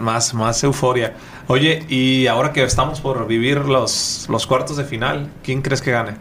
Más, 0.00 0.34
más 0.34 0.62
euforia. 0.62 1.16
Oye, 1.48 1.84
y 1.88 2.28
ahora 2.28 2.52
que 2.52 2.62
estamos 2.62 3.00
por 3.00 3.26
vivir 3.26 3.58
los, 3.64 4.26
los 4.30 4.46
cuartos 4.46 4.76
de 4.76 4.84
final, 4.84 5.32
¿quién 5.42 5.62
crees 5.62 5.82
que 5.82 5.90
gane? 5.90 6.12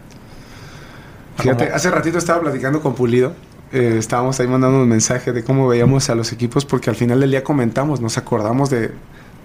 Fíjate, 1.37 1.65
hace 1.65 1.91
ratito 1.91 2.17
estaba 2.17 2.41
platicando 2.41 2.81
con 2.81 2.95
Pulido. 2.95 3.33
Eh, 3.71 3.97
estábamos 3.99 4.39
ahí 4.39 4.47
mandando 4.47 4.79
un 4.79 4.89
mensaje 4.89 5.31
de 5.31 5.43
cómo 5.43 5.67
veíamos 5.67 6.09
a 6.09 6.15
los 6.15 6.31
equipos, 6.33 6.65
porque 6.65 6.89
al 6.89 6.95
final 6.95 7.19
del 7.19 7.29
día 7.29 7.43
comentamos, 7.43 8.01
nos 8.01 8.17
acordamos 8.17 8.71
de, 8.71 8.91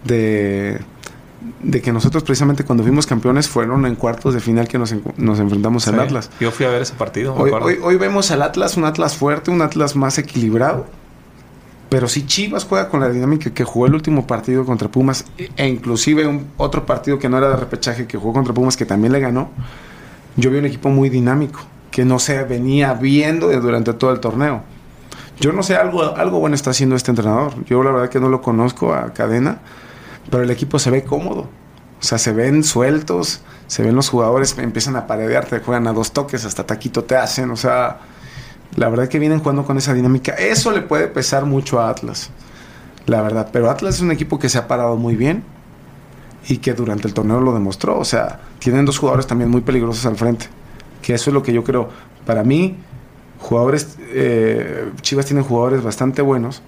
de, 0.07 0.81
de 1.63 1.83
que 1.83 1.93
nosotros 1.93 2.23
precisamente 2.23 2.65
cuando 2.65 2.83
fuimos 2.83 3.07
campeones 3.07 3.49
fueron 3.49 3.87
en 3.87 3.95
cuartos 3.95 4.35
de 4.35 4.41
final 4.41 4.69
que 4.69 4.79
nos, 4.79 4.95
nos 5.17 5.39
enfrentamos 5.41 5.87
al 5.89 6.01
Atlas. 6.01 6.31
Yo 6.41 6.51
fui 6.51 6.67
a 6.67 6.71
ver 6.71 6.83
ese 6.83 6.95
partido. 6.95 7.35
Hoy, 7.35 7.51
hoy, 7.51 7.79
hoy, 7.83 7.97
vemos 7.97 8.31
al 8.31 8.43
Atlas, 8.43 8.77
un 8.77 8.85
Atlas 8.85 9.17
fuerte, 9.17 9.51
un 9.51 9.63
Atlas 9.63 9.97
más 9.97 10.19
equilibrado. 10.19 10.87
Pero 11.89 12.09
si 12.09 12.27
Chivas 12.27 12.65
juega 12.65 12.89
con 12.89 13.01
la 13.01 13.09
dinámica 13.09 13.51
que 13.51 13.63
jugó 13.63 13.87
el 13.87 13.95
último 13.95 14.27
partido 14.27 14.65
contra 14.65 14.89
Pumas, 14.89 15.25
e 15.57 15.69
inclusive 15.69 16.27
un 16.27 16.49
otro 16.57 16.85
partido 16.85 17.19
que 17.19 17.29
no 17.29 17.39
era 17.39 17.49
de 17.51 17.57
repechaje 17.57 18.07
que 18.07 18.19
jugó 18.19 18.33
contra 18.33 18.53
Pumas, 18.53 18.77
que 18.77 18.87
también 18.87 19.13
le 19.13 19.21
ganó, 19.21 19.51
yo 20.37 20.51
vi 20.51 20.59
un 20.59 20.67
equipo 20.67 20.89
muy 20.89 21.11
dinámico, 21.11 21.61
que 21.93 22.05
no 22.05 22.19
se 22.19 22.43
venía 22.43 22.93
viendo 22.95 23.49
durante 23.61 23.93
todo 23.95 24.11
el 24.11 24.19
torneo. 24.19 24.63
Yo 25.39 25.53
no 25.53 25.63
sé, 25.63 25.77
algo, 25.77 26.03
algo 26.17 26.41
bueno 26.41 26.57
está 26.57 26.71
haciendo 26.71 26.97
este 26.97 27.11
entrenador. 27.11 27.53
Yo 27.67 27.83
la 27.83 27.91
verdad 27.93 28.09
que 28.09 28.21
no 28.21 28.31
lo 28.31 28.41
conozco 28.43 28.93
a 28.93 29.13
cadena, 29.13 29.61
pero 30.31 30.43
el 30.43 30.51
equipo 30.51 30.79
se 30.79 30.91
ve 30.91 31.05
cómodo. 31.05 31.49
O 31.99 32.03
sea, 32.03 32.19
se 32.19 32.33
ven 32.33 32.63
sueltos, 32.63 33.41
se 33.67 33.83
ven 33.83 33.97
los 33.97 34.09
jugadores, 34.09 34.57
empiezan 34.59 34.97
a 34.97 35.07
paredear, 35.07 35.47
te 35.47 35.61
juegan 35.61 35.87
a 35.87 35.93
dos 35.93 36.13
toques, 36.13 36.45
hasta 36.45 36.67
taquito 36.67 37.05
te 37.05 37.17
hacen. 37.17 37.51
O 37.51 37.57
sea, 37.57 38.01
la 38.77 38.89
verdad 38.89 39.09
que 39.09 39.19
vienen 39.19 39.41
jugando 39.41 39.65
con 39.65 39.79
esa 39.79 39.95
dinámica. 39.95 40.33
Eso 40.33 40.71
le 40.71 40.83
puede 40.83 41.09
pesar 41.09 41.47
mucho 41.47 41.81
a 41.81 41.89
Atlas. 41.89 42.31
La 43.07 43.23
verdad. 43.23 43.49
Pero 43.53 43.71
Atlas 43.71 43.97
es 43.97 44.01
un 44.03 44.11
equipo 44.11 44.39
que 44.39 44.49
se 44.49 44.59
ha 44.59 44.69
parado 44.69 44.97
muy 44.97 45.17
bien 45.17 45.43
y 46.49 46.59
que 46.59 46.75
durante 46.75 47.09
el 47.09 47.15
torneo 47.15 47.41
lo 47.41 47.55
demostró. 47.55 47.99
O 47.99 48.05
sea, 48.05 48.41
tienen 48.59 48.85
dos 48.85 48.99
jugadores 48.99 49.27
también 49.27 49.51
muy 49.51 49.63
peligrosos 49.63 50.05
al 50.07 50.17
frente. 50.17 50.47
Que 51.03 51.15
eso 51.15 51.31
es 51.31 51.35
lo 51.35 51.43
que 51.43 51.53
yo 51.53 51.65
creo. 51.65 51.89
Para 52.27 52.45
mí, 52.45 52.77
jugadores. 53.41 53.97
Eh, 54.11 54.91
Chivas 55.01 55.27
tiene 55.27 55.43
jugadores 55.43 55.83
bastante 55.83 56.21
buenos. 56.21 56.63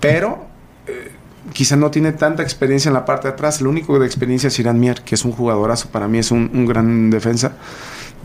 Pero 0.00 0.46
eh, 0.86 1.12
quizá 1.52 1.76
no 1.76 1.90
tiene 1.90 2.12
tanta 2.12 2.42
experiencia 2.42 2.88
en 2.88 2.94
la 2.94 3.04
parte 3.04 3.28
de 3.28 3.34
atrás. 3.34 3.60
El 3.60 3.66
único 3.66 3.98
de 3.98 4.06
experiencia 4.06 4.48
es 4.48 4.58
Irán 4.58 4.80
Mier, 4.80 5.02
que 5.02 5.14
es 5.14 5.24
un 5.24 5.32
jugadorazo. 5.32 5.88
Para 5.90 6.08
mí 6.08 6.18
es 6.18 6.30
un, 6.30 6.50
un 6.52 6.66
gran 6.66 7.10
defensa. 7.10 7.52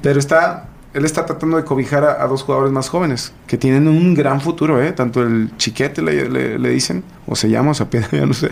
Pero 0.02 0.20
está 0.20 0.68
él 0.94 1.06
está 1.06 1.26
tratando 1.26 1.58
de 1.58 1.64
cobijar 1.64 2.04
a, 2.04 2.28
dos 2.28 2.44
jugadores 2.44 2.72
más 2.74 2.90
jóvenes 2.90 3.34
que 3.48 3.58
tienen 3.58 3.88
un 3.88 4.14
gran 4.14 4.42
futuro, 4.42 4.82
¿eh? 4.82 4.92
Tanto 4.92 5.24
el 5.24 5.52
Chiquete 5.58 6.02
le, 6.02 6.58
le, 6.60 6.70
dicen, 6.70 7.04
o 7.28 7.36
se 7.36 7.50
llama, 7.50 7.72
o 7.72 7.74
se 7.74 7.86
pierde, 7.86 8.18
ya 8.20 8.26
no 8.26 8.34
sé, 8.34 8.50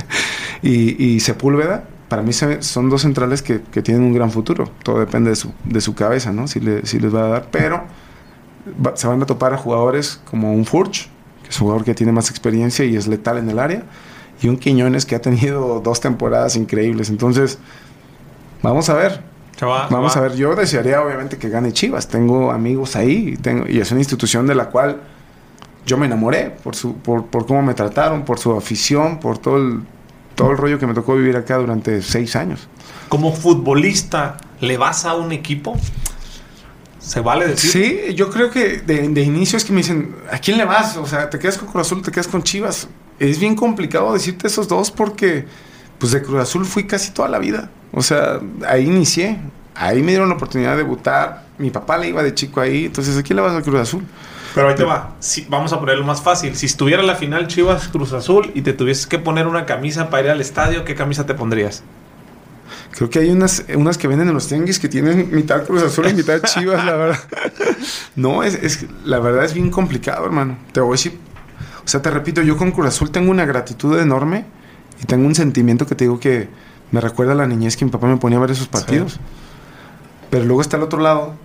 y, 0.61 1.03
y 1.03 1.19
Sepúlveda. 1.19 1.83
Para 2.07 2.23
mí 2.23 2.33
son 2.33 2.89
dos 2.89 3.03
centrales 3.03 3.43
que, 3.43 3.61
que, 3.61 3.83
tienen 3.83 4.01
un 4.01 4.13
gran 4.13 4.31
futuro. 4.31 4.71
Todo 4.81 4.99
depende 4.99 5.29
de 5.29 5.35
su, 5.35 5.51
de 5.63 5.79
su 5.79 5.93
cabeza, 5.93 6.31
¿no? 6.31 6.47
Si, 6.47 6.59
le, 6.59 6.83
si 6.87 6.99
les 6.99 7.13
va 7.13 7.25
a 7.25 7.27
dar. 7.27 7.47
Pero 7.51 7.83
se 8.95 9.05
van 9.05 9.21
a 9.21 9.27
topar 9.27 9.53
a 9.53 9.57
jugadores 9.57 10.19
como 10.27 10.51
un 10.51 10.65
Furch, 10.65 11.07
que 11.43 11.49
es 11.49 11.61
un 11.61 11.67
jugador 11.67 11.85
que 11.85 11.93
tiene 11.93 12.11
más 12.11 12.31
experiencia 12.31 12.83
y 12.83 12.95
es 12.95 13.05
letal 13.05 13.37
en 13.37 13.47
el 13.47 13.59
área, 13.59 13.83
y 14.41 14.47
un 14.47 14.57
Quiñones 14.57 15.05
que 15.05 15.15
ha 15.15 15.21
tenido 15.21 15.81
dos 15.81 15.99
temporadas 15.99 16.55
increíbles. 16.55 17.09
Entonces, 17.09 17.57
vamos 18.61 18.89
a 18.89 18.93
ver 18.93 19.29
Vamos 19.61 20.15
a 20.15 20.21
ver, 20.21 20.35
yo 20.35 20.55
desearía 20.55 21.01
obviamente 21.01 21.37
que 21.37 21.49
gane 21.49 21.73
Chivas. 21.73 22.07
Tengo 22.07 22.51
amigos 22.51 22.95
ahí 22.95 23.37
tengo, 23.41 23.67
y 23.67 23.79
es 23.79 23.91
una 23.91 23.99
institución 23.99 24.47
de 24.47 24.55
la 24.55 24.69
cual 24.69 25.01
yo 25.85 25.97
me 25.97 26.05
enamoré 26.05 26.51
por, 26.63 26.75
su, 26.75 26.95
por, 26.97 27.25
por 27.25 27.45
cómo 27.45 27.61
me 27.61 27.73
trataron, 27.73 28.23
por 28.23 28.39
su 28.39 28.55
afición, 28.55 29.19
por 29.19 29.37
todo 29.37 29.57
el, 29.57 29.81
todo 30.35 30.51
el 30.51 30.57
rollo 30.57 30.79
que 30.79 30.87
me 30.87 30.93
tocó 30.93 31.15
vivir 31.15 31.35
acá 31.35 31.57
durante 31.57 32.01
seis 32.01 32.35
años. 32.35 32.67
Como 33.09 33.33
futbolista, 33.33 34.37
¿le 34.61 34.77
vas 34.77 35.05
a 35.05 35.15
un 35.15 35.31
equipo? 35.31 35.75
¿Se 36.99 37.21
vale 37.21 37.47
decir? 37.47 37.71
Sí, 37.71 38.13
yo 38.13 38.29
creo 38.29 38.51
que 38.51 38.77
de, 38.77 39.09
de, 39.09 39.21
inicio 39.21 39.57
es 39.57 39.65
que 39.65 39.73
me 39.73 39.79
dicen, 39.79 40.15
¿a 40.31 40.37
quién 40.37 40.57
le 40.57 40.65
vas? 40.65 40.95
O 40.95 41.05
sea, 41.05 41.29
¿te 41.29 41.39
quedas 41.39 41.57
con 41.57 41.67
Cruz 41.67 41.87
Azul, 41.87 42.01
te 42.01 42.11
quedas 42.11 42.27
con 42.27 42.43
Chivas? 42.43 42.87
Es 43.19 43.39
bien 43.39 43.55
complicado 43.55 44.13
decirte 44.13 44.47
esos 44.47 44.67
dos 44.67 44.91
porque, 44.91 45.45
pues 45.97 46.11
de 46.11 46.21
Cruz 46.21 46.41
Azul 46.41 46.65
fui 46.65 46.85
casi 46.85 47.11
toda 47.11 47.29
la 47.29 47.39
vida. 47.39 47.69
O 47.91 48.01
sea, 48.01 48.39
ahí 48.67 48.85
inicié. 48.85 49.37
Ahí 49.75 50.01
me 50.01 50.11
dieron 50.11 50.29
la 50.29 50.35
oportunidad 50.35 50.71
de 50.71 50.77
debutar. 50.77 51.45
Mi 51.57 51.69
papá 51.69 51.97
le 51.97 52.09
iba 52.09 52.23
de 52.23 52.33
chico 52.33 52.61
ahí. 52.61 52.85
Entonces, 52.85 53.17
¿a 53.17 53.23
quién 53.23 53.37
le 53.37 53.41
vas 53.41 53.55
a 53.55 53.61
Cruz 53.61 53.79
Azul? 53.79 54.03
Pero 54.55 54.69
ahí 54.69 54.75
te 54.75 54.83
va. 54.83 55.15
Si, 55.19 55.45
vamos 55.49 55.73
a 55.73 55.79
ponerlo 55.79 56.05
más 56.05 56.21
fácil. 56.21 56.55
Si 56.55 56.65
estuviera 56.65 57.03
la 57.03 57.15
final 57.15 57.47
Chivas 57.47 57.87
Cruz 57.87 58.13
Azul 58.13 58.51
y 58.55 58.61
te 58.61 58.73
tuvieses 58.73 59.07
que 59.07 59.19
poner 59.19 59.47
una 59.47 59.65
camisa 59.65 60.09
para 60.09 60.23
ir 60.23 60.29
al 60.31 60.41
estadio, 60.41 60.85
¿qué 60.85 60.95
camisa 60.95 61.25
te 61.25 61.33
pondrías? 61.33 61.83
Creo 62.91 63.09
que 63.09 63.19
hay 63.19 63.29
unas, 63.29 63.63
unas 63.75 63.97
que 63.97 64.07
venden 64.07 64.27
en 64.29 64.33
los 64.33 64.47
tianguis 64.47 64.79
que 64.79 64.89
tienen 64.89 65.29
mitad 65.31 65.65
Cruz 65.65 65.83
Azul 65.83 66.07
y 66.09 66.13
mitad 66.13 66.41
Chivas, 66.41 66.83
la 66.85 66.95
verdad. 66.95 67.19
No, 68.15 68.43
es, 68.43 68.55
es, 68.55 68.85
la 69.05 69.19
verdad 69.19 69.45
es 69.45 69.53
bien 69.53 69.69
complicado, 69.69 70.25
hermano. 70.25 70.57
Te 70.73 70.81
voy 70.81 70.89
a 70.89 70.91
decir. 70.93 71.17
O 71.83 71.87
sea, 71.87 72.01
te 72.01 72.11
repito, 72.11 72.41
yo 72.41 72.57
con 72.57 72.71
Cruz 72.71 72.87
Azul 72.87 73.11
tengo 73.11 73.31
una 73.31 73.45
gratitud 73.45 73.99
enorme 73.99 74.45
y 75.01 75.05
tengo 75.05 75.25
un 75.25 75.35
sentimiento 75.35 75.85
que 75.85 75.95
te 75.95 76.05
digo 76.05 76.19
que 76.19 76.49
me 76.91 77.01
recuerda 77.01 77.33
a 77.33 77.35
la 77.35 77.47
niñez 77.47 77.77
que 77.77 77.85
mi 77.85 77.91
papá 77.91 78.07
me 78.07 78.17
ponía 78.17 78.37
a 78.37 78.41
ver 78.41 78.51
esos 78.51 78.67
partidos. 78.67 79.19
Pero 80.29 80.45
luego 80.45 80.61
está 80.61 80.77
el 80.77 80.83
otro 80.83 80.99
lado, 80.99 81.35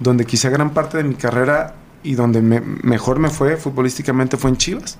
donde 0.00 0.24
quizá 0.24 0.50
gran 0.50 0.70
parte 0.70 0.96
de 0.96 1.04
mi 1.04 1.14
carrera 1.14 1.74
y 2.02 2.14
donde 2.14 2.42
mejor 2.42 3.18
me 3.18 3.30
fue 3.30 3.56
futbolísticamente 3.56 4.36
fue 4.36 4.50
en 4.50 4.56
Chivas. 4.56 4.98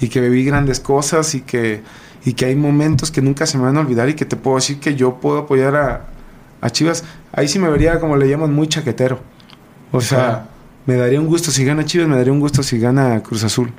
Y 0.00 0.08
que 0.08 0.20
viví 0.20 0.44
grandes 0.44 0.80
cosas 0.80 1.34
y 1.34 1.42
que, 1.42 1.82
y 2.24 2.32
que 2.32 2.46
hay 2.46 2.56
momentos 2.56 3.10
que 3.10 3.22
nunca 3.22 3.46
se 3.46 3.58
me 3.58 3.64
van 3.64 3.76
a 3.76 3.80
olvidar 3.80 4.08
y 4.08 4.14
que 4.14 4.24
te 4.24 4.36
puedo 4.36 4.56
decir 4.56 4.80
que 4.80 4.94
yo 4.94 5.20
puedo 5.20 5.38
apoyar 5.38 5.76
a, 5.76 6.06
a 6.60 6.70
Chivas. 6.70 7.04
Ahí 7.32 7.48
sí 7.48 7.58
me 7.58 7.68
vería, 7.68 8.00
como 8.00 8.16
le 8.16 8.28
llaman, 8.28 8.52
muy 8.52 8.66
chaquetero. 8.66 9.20
O 9.92 10.00
sea, 10.00 10.48
me 10.86 10.96
daría 10.96 11.20
un 11.20 11.26
gusto 11.26 11.50
si 11.50 11.64
gana 11.64 11.84
Chivas, 11.84 12.08
me 12.08 12.16
daría 12.16 12.32
un 12.32 12.40
gusto 12.40 12.62
si 12.62 12.78
gana 12.78 13.22
Cruz 13.22 13.44
Azul. 13.44 13.72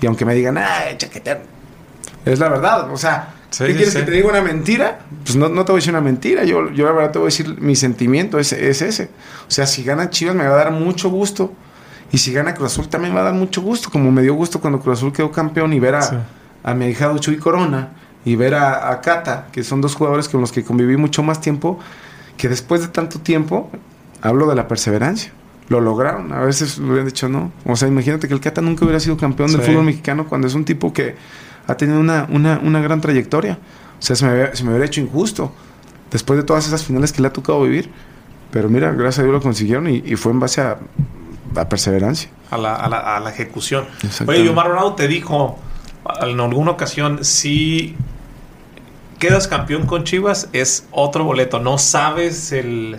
Y 0.00 0.06
aunque 0.06 0.24
me 0.24 0.34
digan, 0.34 0.58
ah, 0.58 0.84
chaquetero, 0.96 1.40
es 2.24 2.38
la 2.38 2.48
verdad. 2.48 2.90
O 2.90 2.96
sea, 2.96 3.34
¿Qué 3.58 3.74
quieres 3.74 3.94
que 3.94 4.02
te 4.02 4.10
diga 4.10 4.28
una 4.28 4.40
mentira? 4.40 5.00
Pues 5.24 5.36
no, 5.36 5.48
no, 5.48 5.64
te 5.64 5.72
voy 5.72 5.78
a 5.78 5.80
decir 5.80 5.92
una 5.92 6.00
mentira. 6.00 6.44
Yo, 6.44 6.70
yo 6.70 6.86
la 6.86 6.92
verdad 6.92 7.12
te 7.12 7.18
voy 7.18 7.26
a 7.26 7.28
decir 7.28 7.60
mi 7.60 7.76
sentimiento 7.76 8.38
es, 8.38 8.52
es, 8.52 8.82
ese. 8.82 9.10
O 9.46 9.50
sea, 9.50 9.66
si 9.66 9.84
gana 9.84 10.10
Chivas 10.10 10.34
me 10.34 10.46
va 10.46 10.54
a 10.54 10.64
dar 10.64 10.72
mucho 10.72 11.10
gusto. 11.10 11.52
Y 12.10 12.18
si 12.18 12.32
gana 12.32 12.54
Cruz 12.54 12.72
Azul 12.72 12.88
también 12.88 13.12
me 13.12 13.20
va 13.20 13.28
a 13.28 13.30
dar 13.30 13.38
mucho 13.38 13.62
gusto. 13.62 13.90
Como 13.90 14.10
me 14.10 14.22
dio 14.22 14.34
gusto 14.34 14.60
cuando 14.60 14.80
Cruz 14.80 14.98
Azul 14.98 15.12
quedó 15.12 15.30
campeón 15.30 15.72
y 15.72 15.80
ver 15.80 15.96
a, 15.96 16.26
a 16.62 16.74
mi 16.74 16.86
hija 16.86 17.14
Chuy 17.18 17.36
Corona 17.36 17.92
y 18.24 18.36
ver 18.36 18.54
a, 18.54 18.90
a, 18.90 19.00
Cata, 19.00 19.48
que 19.52 19.64
son 19.64 19.80
dos 19.80 19.94
jugadores 19.94 20.28
con 20.28 20.40
los 20.40 20.52
que 20.52 20.62
conviví 20.64 20.96
mucho 20.96 21.22
más 21.22 21.40
tiempo, 21.40 21.78
que 22.36 22.48
después 22.48 22.80
de 22.80 22.88
tanto 22.88 23.18
tiempo, 23.18 23.70
hablo 24.20 24.48
de 24.48 24.54
la 24.54 24.68
perseverancia. 24.68 25.32
Lo 25.68 25.80
lograron. 25.80 26.32
A 26.32 26.40
veces 26.40 26.78
me 26.78 26.88
hubieran 26.88 27.06
dicho 27.06 27.28
no. 27.28 27.52
O 27.64 27.76
sea, 27.76 27.88
imagínate 27.88 28.28
que 28.28 28.34
el 28.34 28.40
Cata 28.40 28.60
nunca 28.60 28.84
hubiera 28.84 29.00
sido 29.00 29.16
campeón 29.16 29.50
del 29.52 29.62
fútbol 29.62 29.84
mexicano 29.84 30.26
cuando 30.28 30.46
es 30.46 30.54
un 30.54 30.64
tipo 30.64 30.92
que 30.92 31.14
ha 31.66 31.76
tenido 31.76 32.00
una, 32.00 32.26
una, 32.28 32.60
una 32.62 32.80
gran 32.80 33.00
trayectoria. 33.00 33.58
O 33.98 34.02
sea, 34.02 34.16
se 34.16 34.26
me, 34.26 34.54
se 34.54 34.64
me 34.64 34.70
hubiera 34.70 34.84
hecho 34.84 35.00
injusto 35.00 35.52
después 36.10 36.36
de 36.36 36.42
todas 36.44 36.66
esas 36.66 36.84
finales 36.84 37.12
que 37.12 37.22
le 37.22 37.28
ha 37.28 37.32
tocado 37.32 37.62
vivir. 37.62 37.90
Pero 38.50 38.68
mira, 38.68 38.92
gracias 38.92 39.20
a 39.20 39.22
Dios 39.22 39.32
lo 39.32 39.40
consiguieron 39.40 39.88
y, 39.88 40.02
y 40.04 40.16
fue 40.16 40.32
en 40.32 40.40
base 40.40 40.60
a, 40.60 40.78
a 41.56 41.68
perseverancia. 41.68 42.28
A 42.50 42.58
la, 42.58 42.74
a 42.74 42.88
la, 42.88 43.16
a 43.16 43.20
la 43.20 43.30
ejecución. 43.30 43.86
Oye, 44.26 44.46
Omar 44.48 44.68
Ronaldo 44.68 44.94
te 44.94 45.08
dijo 45.08 45.58
en 46.20 46.38
alguna 46.38 46.72
ocasión, 46.72 47.24
si 47.24 47.96
quedas 49.18 49.48
campeón 49.48 49.86
con 49.86 50.04
Chivas, 50.04 50.48
es 50.52 50.86
otro 50.90 51.24
boleto. 51.24 51.60
No 51.60 51.78
sabes 51.78 52.52
el... 52.52 52.98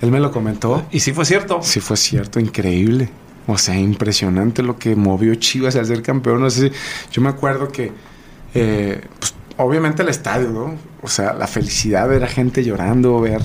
Él 0.00 0.10
me 0.10 0.20
lo 0.20 0.30
comentó. 0.32 0.86
¿Y 0.90 1.00
si 1.00 1.12
fue 1.12 1.24
cierto? 1.24 1.60
Sí 1.62 1.80
fue 1.80 1.96
cierto, 1.96 2.40
increíble. 2.40 3.10
O 3.46 3.58
sea, 3.58 3.78
impresionante 3.78 4.62
lo 4.62 4.78
que 4.78 4.96
movió 4.96 5.34
Chivas 5.34 5.76
al 5.76 5.86
ser 5.86 6.02
campeón. 6.02 6.40
No 6.40 6.50
sé, 6.50 6.72
yo 7.10 7.20
me 7.22 7.28
acuerdo 7.28 7.68
que, 7.68 7.92
eh, 8.54 9.00
pues, 9.18 9.34
obviamente 9.56 10.02
el 10.02 10.08
estadio, 10.08 10.50
¿no? 10.50 10.74
O 11.02 11.08
sea, 11.08 11.32
la 11.34 11.46
felicidad 11.46 12.04
de 12.04 12.14
ver 12.14 12.24
a 12.24 12.28
gente 12.28 12.64
llorando, 12.64 13.20
ver. 13.20 13.42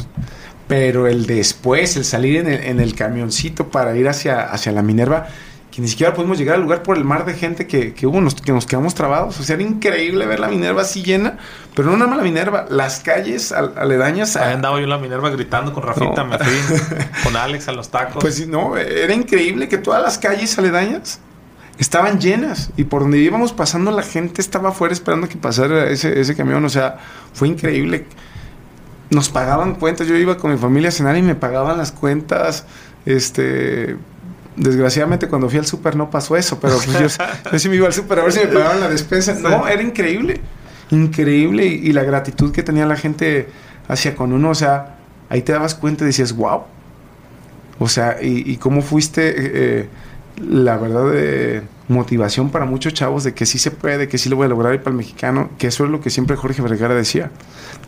Pero 0.67 1.07
el 1.07 1.25
después, 1.25 1.95
el 1.97 2.05
salir 2.05 2.37
en 2.37 2.47
el, 2.47 2.63
en 2.63 2.79
el 2.79 2.95
camioncito 2.95 3.69
para 3.69 3.95
ir 3.95 4.07
hacia, 4.07 4.41
hacia 4.45 4.71
la 4.71 4.81
Minerva, 4.81 5.27
que 5.75 5.81
ni 5.81 5.89
siquiera 5.89 6.13
pudimos 6.13 6.37
llegar 6.37 6.55
al 6.55 6.61
lugar 6.61 6.83
por 6.83 6.95
el 6.95 7.03
mar 7.03 7.25
de 7.25 7.33
gente 7.33 7.67
que, 7.67 7.93
que 7.93 8.07
hubo, 8.07 8.21
nos, 8.21 8.35
que 8.35 8.53
nos 8.53 8.65
quedamos 8.65 8.95
trabados. 8.95 9.37
O 9.41 9.43
sea, 9.43 9.55
era 9.55 9.63
increíble 9.63 10.25
ver 10.25 10.39
la 10.39 10.47
Minerva 10.47 10.83
así 10.83 11.03
llena, 11.03 11.37
pero 11.75 11.91
no 11.91 11.97
nada 11.97 12.09
más 12.09 12.19
la 12.19 12.23
Minerva, 12.23 12.65
las 12.69 13.01
calles 13.01 13.51
aledañas. 13.51 14.37
Ahí 14.37 14.53
andaba 14.53 14.77
yo 14.77 14.85
en 14.85 14.89
la 14.89 14.97
Minerva 14.97 15.29
gritando 15.31 15.73
con 15.73 15.83
Rafita, 15.83 16.23
me 16.23 16.37
fui 16.39 16.77
con 17.25 17.35
Alex 17.35 17.67
a 17.67 17.73
los 17.73 17.89
tacos. 17.89 18.23
Pues 18.23 18.47
no, 18.47 18.77
era 18.77 19.13
increíble 19.13 19.67
que 19.67 19.77
todas 19.77 20.01
las 20.01 20.17
calles 20.17 20.57
aledañas 20.57 21.19
estaban 21.77 22.21
llenas 22.21 22.71
y 22.77 22.85
por 22.85 23.01
donde 23.01 23.17
íbamos 23.17 23.51
pasando 23.51 23.91
la 23.91 24.03
gente 24.03 24.39
estaba 24.39 24.69
afuera 24.69 24.93
esperando 24.93 25.27
que 25.27 25.35
pasara 25.35 25.89
ese, 25.89 26.21
ese 26.21 26.37
camión. 26.37 26.63
O 26.63 26.69
sea, 26.69 26.99
fue 27.33 27.49
increíble. 27.49 28.05
Nos 29.09 29.27
pagaban 29.27 29.75
cuentas, 29.75 30.07
yo 30.07 30.15
iba 30.15 30.37
con 30.37 30.53
mi 30.53 30.57
familia 30.57 30.87
a 30.87 30.93
cenar 30.93 31.17
y 31.17 31.21
me 31.21 31.35
pagaban 31.35 31.77
las 31.77 31.91
cuentas. 31.91 32.65
Este, 33.05 33.97
Desgraciadamente 34.55 35.27
cuando 35.27 35.49
fui 35.49 35.59
al 35.59 35.65
súper 35.65 35.95
no 35.95 36.09
pasó 36.09 36.37
eso, 36.37 36.59
pero 36.59 36.77
pues 36.77 37.17
yo, 37.17 37.25
yo, 37.51 37.59
sí 37.59 37.69
me 37.69 37.75
iba 37.75 37.87
al 37.87 37.93
súper 37.93 38.19
a 38.19 38.23
ver 38.23 38.31
si 38.31 38.39
me 38.39 38.47
pagaban 38.47 38.79
la 38.79 38.89
despensa. 38.89 39.33
No, 39.33 39.67
era 39.67 39.81
increíble, 39.81 40.39
increíble 40.91 41.65
y, 41.65 41.89
y, 41.89 41.93
la 41.93 42.03
gratitud 42.03 42.51
que 42.51 42.63
tenía 42.63 42.85
la 42.85 42.95
gente 42.95 43.49
hacia 43.87 44.15
con 44.15 44.33
uno, 44.33 44.49
o 44.49 44.55
sea, 44.55 44.95
ahí 45.29 45.41
te 45.41 45.51
dabas 45.51 45.75
cuenta 45.75 46.03
y 46.03 46.07
decías, 46.07 46.33
wow. 46.33 46.63
O 47.79 47.89
sea, 47.89 48.17
y, 48.21 48.49
y 48.49 48.57
cómo 48.57 48.81
fuiste, 48.81 49.33
eh, 49.37 49.89
la 50.37 50.77
verdad, 50.77 51.11
de 51.11 51.63
motivación 51.87 52.49
para 52.49 52.65
muchos 52.65 52.93
chavos 52.93 53.23
de 53.23 53.33
que 53.33 53.45
sí 53.45 53.59
se 53.59 53.71
puede, 53.71 54.07
que 54.07 54.17
sí 54.17 54.29
lo 54.29 54.37
voy 54.37 54.45
a 54.45 54.49
lograr 54.49 54.73
y 54.73 54.79
para 54.79 54.91
el 54.91 54.97
mexicano, 54.97 55.49
que 55.57 55.67
eso 55.67 55.85
es 55.85 55.91
lo 55.91 56.01
que 56.01 56.09
siempre 56.09 56.35
Jorge 56.35 56.61
Vergara 56.61 56.95
decía. 56.95 57.31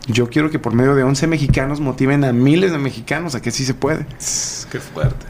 Yo 0.06 0.28
quiero 0.28 0.50
que 0.50 0.58
por 0.58 0.74
medio 0.74 0.94
de 0.94 1.02
11 1.02 1.26
mexicanos 1.26 1.80
motiven 1.80 2.24
a 2.24 2.32
miles 2.32 2.72
de 2.72 2.78
mexicanos 2.78 3.34
a 3.34 3.42
que 3.42 3.50
sí 3.50 3.64
se 3.64 3.74
puede. 3.74 4.06
Qué 4.70 4.78
fuerte. 4.78 5.26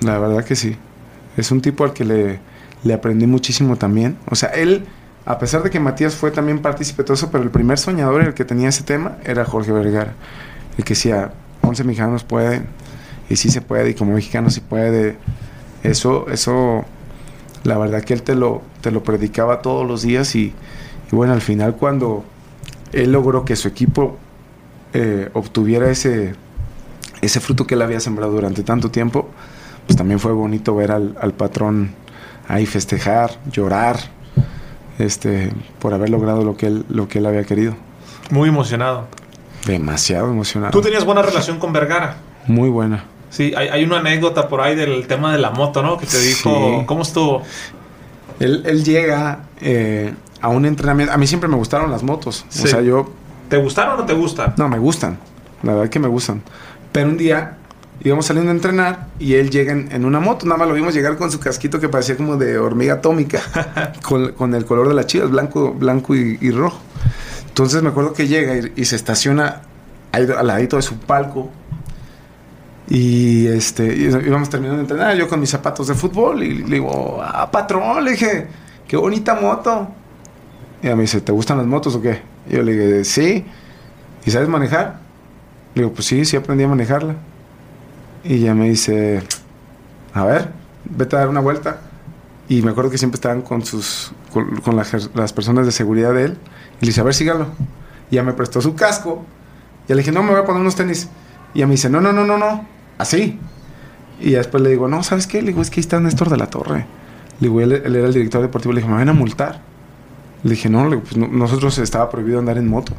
La 0.00 0.18
verdad 0.18 0.44
que 0.44 0.56
sí. 0.56 0.76
Es 1.36 1.50
un 1.50 1.60
tipo 1.60 1.84
al 1.84 1.92
que 1.92 2.04
le, 2.04 2.40
le 2.84 2.94
aprendí 2.94 3.26
muchísimo 3.26 3.76
también. 3.76 4.16
O 4.30 4.34
sea, 4.34 4.50
él, 4.50 4.84
a 5.24 5.38
pesar 5.38 5.62
de 5.62 5.70
que 5.70 5.80
Matías 5.80 6.14
fue 6.14 6.30
también 6.30 6.60
partícipe 6.60 7.02
de 7.02 7.14
eso, 7.14 7.30
pero 7.30 7.44
el 7.44 7.50
primer 7.50 7.78
soñador 7.78 8.22
el 8.22 8.34
que 8.34 8.44
tenía 8.44 8.68
ese 8.68 8.82
tema 8.82 9.18
era 9.24 9.44
Jorge 9.44 9.72
Vergara. 9.72 10.14
El 10.76 10.84
que 10.84 10.94
decía, 10.94 11.32
11 11.62 11.84
mexicanos 11.84 12.24
pueden, 12.24 12.66
y 13.28 13.36
sí 13.36 13.50
se 13.50 13.60
puede, 13.60 13.90
y 13.90 13.94
como 13.94 14.14
mexicano 14.14 14.50
sí 14.50 14.60
puede. 14.60 15.16
Eso, 15.82 16.26
eso 16.30 16.84
la 17.64 17.78
verdad 17.78 18.02
que 18.02 18.14
él 18.14 18.22
te 18.22 18.34
lo, 18.34 18.62
te 18.80 18.90
lo 18.90 19.02
predicaba 19.02 19.62
todos 19.62 19.86
los 19.86 20.02
días 20.02 20.34
y, 20.34 20.54
bueno, 21.10 21.32
al 21.32 21.40
final 21.40 21.76
cuando 21.76 22.24
él 22.92 23.12
logró 23.12 23.44
que 23.44 23.56
su 23.56 23.68
equipo 23.68 24.16
eh, 24.92 25.28
obtuviera 25.34 25.90
ese, 25.90 26.34
ese 27.20 27.40
fruto 27.40 27.66
que 27.66 27.74
él 27.74 27.82
había 27.82 28.00
sembrado 28.00 28.32
durante 28.32 28.62
tanto 28.62 28.90
tiempo, 28.90 29.28
pues 29.88 29.96
también 29.96 30.20
fue 30.20 30.32
bonito 30.32 30.76
ver 30.76 30.92
al, 30.92 31.32
patrón 31.32 31.92
ahí 32.46 32.66
festejar, 32.66 33.38
llorar, 33.50 33.98
este, 34.98 35.50
por 35.78 35.94
haber 35.94 36.10
logrado 36.10 36.44
lo 36.44 36.58
que 36.58 36.66
él, 36.66 36.84
lo 36.90 37.08
que 37.08 37.20
él 37.20 37.26
había 37.26 37.44
querido. 37.44 37.74
Muy 38.28 38.50
emocionado. 38.50 39.06
Demasiado 39.66 40.30
emocionado. 40.30 40.72
¿Tú 40.72 40.82
tenías 40.82 41.06
buena 41.06 41.22
relación 41.22 41.58
con 41.58 41.72
Vergara? 41.72 42.18
Muy 42.46 42.68
buena. 42.68 43.06
Sí, 43.30 43.54
hay, 43.56 43.82
una 43.82 44.00
anécdota 44.00 44.46
por 44.46 44.60
ahí 44.60 44.76
del 44.76 45.06
tema 45.06 45.32
de 45.32 45.38
la 45.38 45.52
moto, 45.52 45.82
¿no? 45.82 45.96
Que 45.96 46.04
te 46.04 46.20
dijo, 46.20 46.84
¿cómo 46.84 47.00
estuvo? 47.00 47.42
Él, 48.38 48.84
llega 48.84 49.44
eh, 49.62 50.12
a 50.42 50.48
un 50.48 50.66
entrenamiento. 50.66 51.14
A 51.14 51.16
mí 51.16 51.26
siempre 51.26 51.48
me 51.48 51.56
gustaron 51.56 51.90
las 51.90 52.02
motos. 52.02 52.44
O 52.50 52.66
sea, 52.66 52.82
yo. 52.82 53.10
¿Te 53.48 53.56
gustaron 53.56 53.94
o 53.94 53.96
no 53.98 54.04
te 54.04 54.12
gustan? 54.12 54.52
No, 54.58 54.68
me 54.68 54.78
gustan. 54.78 55.18
La 55.62 55.72
verdad 55.72 55.88
que 55.88 55.98
me 55.98 56.08
gustan. 56.08 56.42
Pero 56.92 57.08
un 57.08 57.16
día 57.16 57.56
íbamos 58.00 58.26
saliendo 58.26 58.50
a 58.50 58.54
entrenar 58.54 59.08
y 59.18 59.34
él 59.34 59.50
llega 59.50 59.72
en, 59.72 60.04
una 60.04 60.20
moto. 60.20 60.46
Nada 60.46 60.58
más 60.58 60.68
lo 60.68 60.74
vimos 60.74 60.94
llegar 60.94 61.16
con 61.16 61.30
su 61.30 61.40
casquito 61.40 61.80
que 61.80 61.88
parecía 61.88 62.16
como 62.16 62.36
de 62.36 62.58
hormiga 62.58 62.94
atómica. 62.94 63.40
con, 64.02 64.54
el 64.54 64.64
color 64.64 64.88
de 64.88 64.94
las 64.94 65.06
chivas, 65.06 65.30
blanco, 65.30 65.72
blanco 65.72 66.14
y, 66.14 66.50
rojo. 66.50 66.80
Entonces 67.48 67.82
me 67.82 67.88
acuerdo 67.88 68.12
que 68.12 68.28
llega 68.28 68.56
y, 68.56 68.72
y 68.76 68.84
se 68.84 68.96
estaciona 68.96 69.62
al 70.12 70.46
ladito 70.46 70.76
de 70.76 70.82
su 70.82 70.98
palco 70.98 71.50
y 72.90 73.46
este, 73.46 73.94
íbamos 73.94 74.48
terminando 74.48 74.78
de 74.78 74.82
entrenar, 74.82 75.14
yo 75.14 75.28
con 75.28 75.40
mis 75.40 75.50
zapatos 75.50 75.88
de 75.88 75.94
fútbol, 75.94 76.42
y 76.42 76.62
le 76.62 76.76
digo, 76.76 77.20
ah, 77.22 77.50
patrón, 77.50 78.02
le 78.02 78.12
dije, 78.12 78.46
qué 78.86 78.96
bonita 78.96 79.34
moto. 79.34 79.88
Y 80.82 80.86
ella 80.86 80.96
me 80.96 81.02
dice, 81.02 81.20
¿te 81.20 81.30
gustan 81.32 81.58
las 81.58 81.66
motos 81.66 81.94
o 81.96 82.00
qué? 82.00 82.22
Y 82.48 82.54
yo 82.54 82.62
le 82.62 82.72
dije, 82.72 83.04
sí. 83.04 83.44
¿Y 84.24 84.30
sabes 84.30 84.48
manejar? 84.48 85.00
Le 85.74 85.82
digo, 85.82 85.92
pues 85.92 86.06
sí, 86.06 86.24
sí 86.24 86.36
aprendí 86.36 86.64
a 86.64 86.68
manejarla. 86.68 87.14
Y 88.28 88.34
ella 88.34 88.54
me 88.54 88.68
dice, 88.68 89.22
a 90.14 90.24
ver, 90.24 90.52
vete 90.84 91.16
a 91.16 91.20
dar 91.20 91.28
una 91.28 91.40
vuelta. 91.40 91.80
Y 92.48 92.62
me 92.62 92.70
acuerdo 92.70 92.90
que 92.90 92.98
siempre 92.98 93.16
estaban 93.16 93.42
con 93.42 93.64
sus, 93.64 94.12
con, 94.32 94.76
las, 94.76 95.32
personas 95.32 95.66
de 95.66 95.72
seguridad 95.72 96.14
de 96.14 96.26
él. 96.26 96.38
Y 96.80 96.84
le 96.84 96.90
dice, 96.90 97.00
a 97.00 97.04
ver, 97.04 97.14
sígalo. 97.14 97.46
Y 98.10 98.16
ya 98.16 98.22
me 98.22 98.34
prestó 98.34 98.60
su 98.60 98.74
casco. 98.76 99.24
Y 99.88 99.92
le 99.94 99.98
dije, 99.98 100.12
no, 100.12 100.22
me 100.22 100.30
voy 100.30 100.40
a 100.40 100.44
poner 100.44 100.60
unos 100.60 100.76
tenis. 100.76 101.08
Y 101.54 101.58
ella 101.58 101.66
me 101.66 101.72
dice, 101.72 101.90
no, 101.90 102.00
no, 102.00 102.12
no, 102.12 102.24
no, 102.24 102.38
no 102.38 102.78
así. 102.98 103.38
Y 104.20 104.32
después 104.32 104.62
le 104.62 104.70
digo, 104.70 104.88
no, 104.88 105.02
¿sabes 105.02 105.26
qué? 105.26 105.40
Le 105.40 105.48
digo, 105.48 105.62
es 105.62 105.70
que 105.70 105.80
ahí 105.80 105.82
está 105.82 105.98
Néstor 106.00 106.28
de 106.28 106.36
la 106.36 106.50
Torre. 106.50 106.86
Le 107.40 107.48
digo, 107.48 107.60
él, 107.60 107.72
era 107.72 108.06
el 108.06 108.12
director 108.12 108.42
deportivo. 108.42 108.74
Le 108.74 108.80
dije, 108.80 108.90
me 108.90 108.98
van 108.98 109.08
a 109.08 109.12
multar. 109.12 109.62
Le 110.42 110.50
dije, 110.50 110.68
no, 110.68 110.88
pues 111.00 111.16
nosotros 111.16 111.78
estaba 111.78 112.10
prohibido 112.10 112.38
andar 112.38 112.58
en 112.58 112.68
moto. 112.68 112.92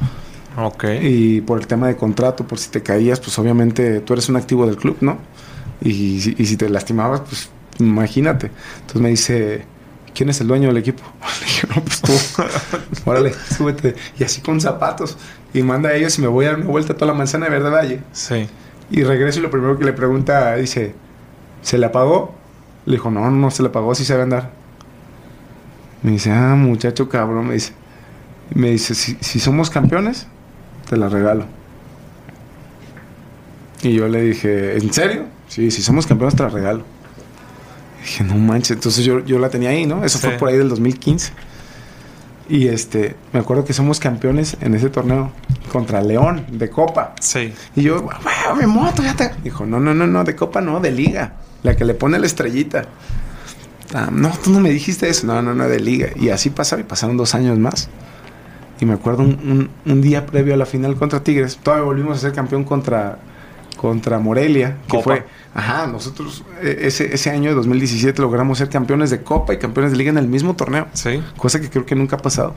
Ok. 0.58 0.86
Y 1.02 1.42
por 1.42 1.60
el 1.60 1.68
tema 1.68 1.88
de 1.88 1.96
contrato, 1.96 2.46
por 2.46 2.60
si 2.60 2.70
te 2.70 2.82
caías, 2.82 3.20
pues 3.20 3.38
obviamente 3.40 4.02
tú 4.02 4.14
eres 4.14 4.30
un 4.30 4.36
activo 4.36 4.66
del 4.66 4.78
club, 4.78 4.98
¿no? 5.02 5.18
Y, 5.82 6.16
y 6.42 6.46
si 6.46 6.58
te 6.58 6.70
lastimabas, 6.70 7.22
pues 7.22 7.50
imagínate. 7.80 8.52
Entonces 8.82 9.02
me 9.02 9.10
dice, 9.10 9.66
¿quién 10.14 10.30
es 10.30 10.42
el 10.42 10.48
dueño 10.48 10.68
del 10.68 10.78
equipo? 10.78 11.04
Le 11.40 11.46
dije, 11.46 11.68
no, 11.68 11.82
pues 11.82 12.02
tú. 12.02 12.12
Órale, 13.10 13.34
súbete. 13.34 13.96
Y 14.20 14.24
así 14.24 14.42
con 14.42 14.60
zapatos. 14.60 15.18
Y 15.54 15.64
manda 15.64 15.90
a 15.90 15.94
ellos 15.94 16.18
y 16.18 16.22
me 16.22 16.28
voy 16.28 16.46
a 16.46 16.50
dar 16.50 16.60
una 16.60 16.68
vuelta 16.68 16.94
a 16.94 16.96
toda 16.96 17.12
la 17.12 17.18
manzana 17.18 17.46
de 17.46 17.52
Verde 17.52 17.70
Valle. 17.70 18.00
Sí. 18.12 18.48
Y 18.92 19.04
regreso 19.04 19.40
y 19.40 19.44
lo 19.44 19.52
primero 19.52 19.78
que 19.78 19.86
le 19.86 19.94
pregunta, 19.94 20.56
dice, 20.56 20.94
¿se 21.62 21.78
le 21.78 21.86
apagó? 21.86 22.36
Le 22.86 22.94
dijo, 22.94 23.12
no, 23.12 23.30
no 23.32 23.52
se 23.52 23.62
le 23.62 23.70
apagó, 23.70 23.94
sí 23.96 24.04
sabe 24.04 24.24
andar. 24.24 24.52
Me 26.02 26.12
dice, 26.12 26.32
ah, 26.32 26.56
muchacho 26.56 27.10
cabrón, 27.10 27.48
me 27.48 27.56
dice. 27.56 27.74
Me 28.54 28.72
dice, 28.72 28.96
si, 28.96 29.40
somos 29.40 29.70
campeones, 29.70 30.28
te 30.90 30.98
la 30.98 31.08
regalo. 31.08 31.46
Y 33.82 33.94
yo 33.94 34.08
le 34.08 34.22
dije, 34.22 34.78
¿en 34.78 34.92
serio? 34.92 35.26
Sí, 35.48 35.72
si 35.72 35.82
somos 35.82 36.08
campeones, 36.08 36.36
te 36.36 36.44
la 36.44 36.50
regalo. 36.50 36.84
dije, 38.02 38.24
no 38.24 38.36
manches. 38.36 38.72
Entonces 38.72 39.06
yo, 39.06 39.24
yo 39.24 39.40
la 39.40 39.50
tenía 39.50 39.70
ahí, 39.70 39.86
¿no? 39.86 40.04
Eso 40.04 40.18
fue 40.20 40.32
por 40.32 40.50
ahí 40.50 40.58
del 40.58 40.70
2015. 40.70 41.32
Y 42.50 42.68
este, 42.68 43.16
me 43.32 43.40
acuerdo 43.40 43.64
que 43.64 43.74
somos 43.74 44.00
campeones 44.00 44.58
en 44.60 44.74
ese 44.74 44.90
torneo 44.90 45.32
contra 45.72 46.02
León 46.02 46.48
de 46.52 46.70
Copa. 46.70 47.14
Sí. 47.22 47.54
Y 47.76 47.84
yo, 47.84 48.02
wow, 48.02 48.56
mi 48.60 48.66
moto 48.66 49.04
ya 49.04 49.16
te. 49.16 49.32
Dijo, 49.44 49.68
no, 49.68 49.80
no, 49.80 49.94
no, 49.94 50.08
no, 50.08 50.24
de 50.24 50.36
Copa 50.36 50.60
no, 50.60 50.80
de 50.80 50.92
Liga. 50.92 51.34
La 51.62 51.76
que 51.76 51.86
le 51.86 51.94
pone 51.94 52.18
la 52.18 52.26
estrellita. 52.26 52.86
Ah, 53.94 54.10
no, 54.12 54.32
tú 54.44 54.50
no 54.50 54.60
me 54.60 54.72
dijiste 54.72 55.08
eso. 55.08 55.28
No, 55.28 55.42
no, 55.44 55.54
no, 55.54 55.68
de 55.68 55.80
Liga. 55.80 56.10
Y 56.16 56.30
así 56.30 56.50
pasaba 56.50 56.82
y 56.82 56.86
pasaron 56.86 57.16
dos 57.16 57.36
años 57.36 57.60
más. 57.60 57.90
Y 58.80 58.86
me 58.86 58.94
acuerdo 58.94 59.24
un, 59.24 59.70
un 59.86 60.02
día 60.02 60.26
previo 60.26 60.54
a 60.54 60.58
la 60.58 60.66
final 60.66 60.96
contra 60.96 61.24
Tigres, 61.24 61.58
todavía 61.58 61.86
volvimos 61.86 62.18
a 62.18 62.22
ser 62.22 62.34
campeón 62.34 62.64
contra 62.64 63.20
contra 63.80 64.20
Morelia, 64.20 64.76
que 64.92 65.00
fue, 65.02 65.26
ajá, 65.54 65.88
nosotros 65.88 66.44
eh, 66.62 66.80
ese, 66.82 67.16
ese 67.16 67.30
año 67.30 67.50
de 67.50 67.56
2017 67.56 68.22
logramos 68.22 68.58
ser 68.58 68.68
campeones 68.68 69.10
de 69.10 69.24
Copa 69.24 69.54
y 69.54 69.58
campeones 69.58 69.94
de 69.94 69.98
Liga 69.98 70.10
en 70.10 70.18
el 70.18 70.28
mismo 70.28 70.54
torneo. 70.58 70.88
Sí. 70.92 71.24
Cosa 71.38 71.62
que 71.62 71.70
creo 71.70 71.86
que 71.86 71.96
nunca 71.96 72.18
ha 72.18 72.20
pasado. 72.20 72.54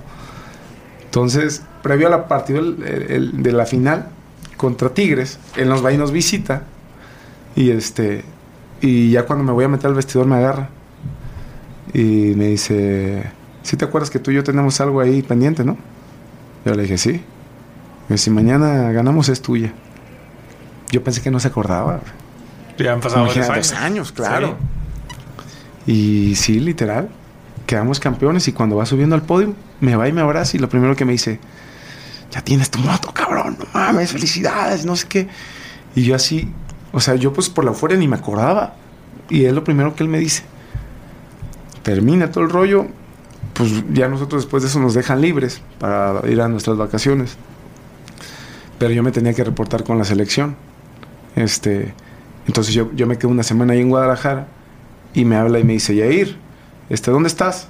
Entonces, 1.05 1.63
previo 1.81 2.09
a 2.09 2.11
la 2.11 2.27
partida 2.27 2.61
de 2.61 3.53
la 3.53 3.67
final 3.67 4.09
contra 4.57 4.89
Tigres, 4.89 5.39
él 5.57 5.69
nos 5.69 5.85
va 5.85 5.93
y 5.93 5.97
nos 5.97 6.11
visita. 6.11 6.65
Y 7.55 7.71
este 7.71 8.25
y 8.81 9.11
ya 9.13 9.25
cuando 9.25 9.45
me 9.45 9.53
voy 9.53 9.65
a 9.65 9.69
meter 9.69 9.87
al 9.87 9.95
vestidor 9.95 10.27
me 10.27 10.37
agarra. 10.37 10.71
Y 11.95 12.33
me 12.35 12.47
dice, 12.47 13.31
¿sí 13.63 13.77
te 13.77 13.85
acuerdas 13.85 14.11
que 14.11 14.19
tú 14.19 14.33
y 14.33 14.35
yo 14.35 14.43
tenemos 14.43 14.81
algo 14.81 15.01
ahí 15.01 15.23
pendiente, 15.23 15.65
no? 15.65 15.77
Yo 16.65 16.75
le 16.75 16.83
dije, 16.83 16.99
sí. 16.99 17.23
Si 18.15 18.31
mañana 18.31 18.93
ganamos 18.93 19.29
es 19.29 19.41
tuya. 19.41 19.73
Yo 20.91 21.03
pensé 21.03 21.23
que 21.23 21.31
no 21.31 21.41
se 21.41 21.49
acordaba. 21.49 22.01
Ya 22.79 22.93
han 22.93 23.01
pasado 23.01 23.27
dos 23.27 23.37
años. 23.37 23.73
años, 23.73 24.13
claro. 24.13 24.57
Y 25.87 26.35
sí, 26.37 26.61
literal. 26.61 27.09
Quedamos 27.67 28.01
campeones 28.01 28.47
y 28.49 28.53
cuando 28.53 28.77
va 28.77 28.87
subiendo 28.87 29.15
al 29.15 29.23
podio, 29.23 29.55
me 29.81 29.97
va 29.97 30.09
y 30.09 30.13
me 30.13 30.21
abraza 30.21 30.57
y 30.57 30.61
lo 30.61 30.69
primero 30.69 30.95
que 30.95 31.05
me 31.05 31.13
dice, 31.13 31.39
ya 32.31 32.43
tienes 32.43 32.71
tu 32.71 32.79
moto, 32.81 33.13
cabrón, 33.13 33.57
no 33.59 33.67
mames, 33.73 34.13
felicidades, 34.13 34.85
no 34.85 34.97
sé 34.97 35.07
qué. 35.09 35.29
Y 35.95 36.03
yo 36.03 36.15
así, 36.15 36.53
o 36.93 37.01
sea, 37.01 37.15
yo 37.15 37.33
pues 37.33 37.49
por 37.49 37.65
la 37.65 37.73
fuera 37.73 37.97
ni 37.97 38.09
me 38.09 38.17
acordaba. 38.17 38.75
Y 39.31 39.45
es 39.45 39.53
lo 39.53 39.65
primero 39.65 39.95
que 39.95 40.03
él 40.03 40.09
me 40.09 40.19
dice. 40.19 40.43
Termina 41.83 42.31
todo 42.31 42.45
el 42.45 42.51
rollo, 42.51 42.87
pues 43.63 43.85
ya 43.93 44.09
nosotros 44.09 44.43
después 44.43 44.65
de 44.65 44.69
eso 44.69 44.81
nos 44.81 44.93
dejan 44.95 45.21
libres 45.21 45.63
para 45.79 46.29
ir 46.29 46.41
a 46.41 46.49
nuestras 46.49 46.77
vacaciones. 46.77 47.37
Pero 48.81 48.93
yo 48.93 49.05
me 49.05 49.13
tenía 49.13 49.35
que 49.35 49.45
reportar 49.45 49.85
con 49.85 49.99
la 49.99 50.05
selección. 50.05 50.57
Este, 51.37 51.95
entonces 52.49 52.75
yo, 52.75 52.91
yo 52.93 53.07
me 53.07 53.19
quedo 53.19 53.31
una 53.31 53.45
semana 53.45 53.75
ahí 53.75 53.81
en 53.81 53.89
Guadalajara 53.89 54.49
y 55.15 55.25
me 55.25 55.37
habla 55.37 55.61
y 55.61 55.65
me 55.65 55.75
dice, 55.75 55.95
Yair, 55.95 56.37
este, 56.91 57.13
¿dónde 57.13 57.29
estás? 57.29 57.69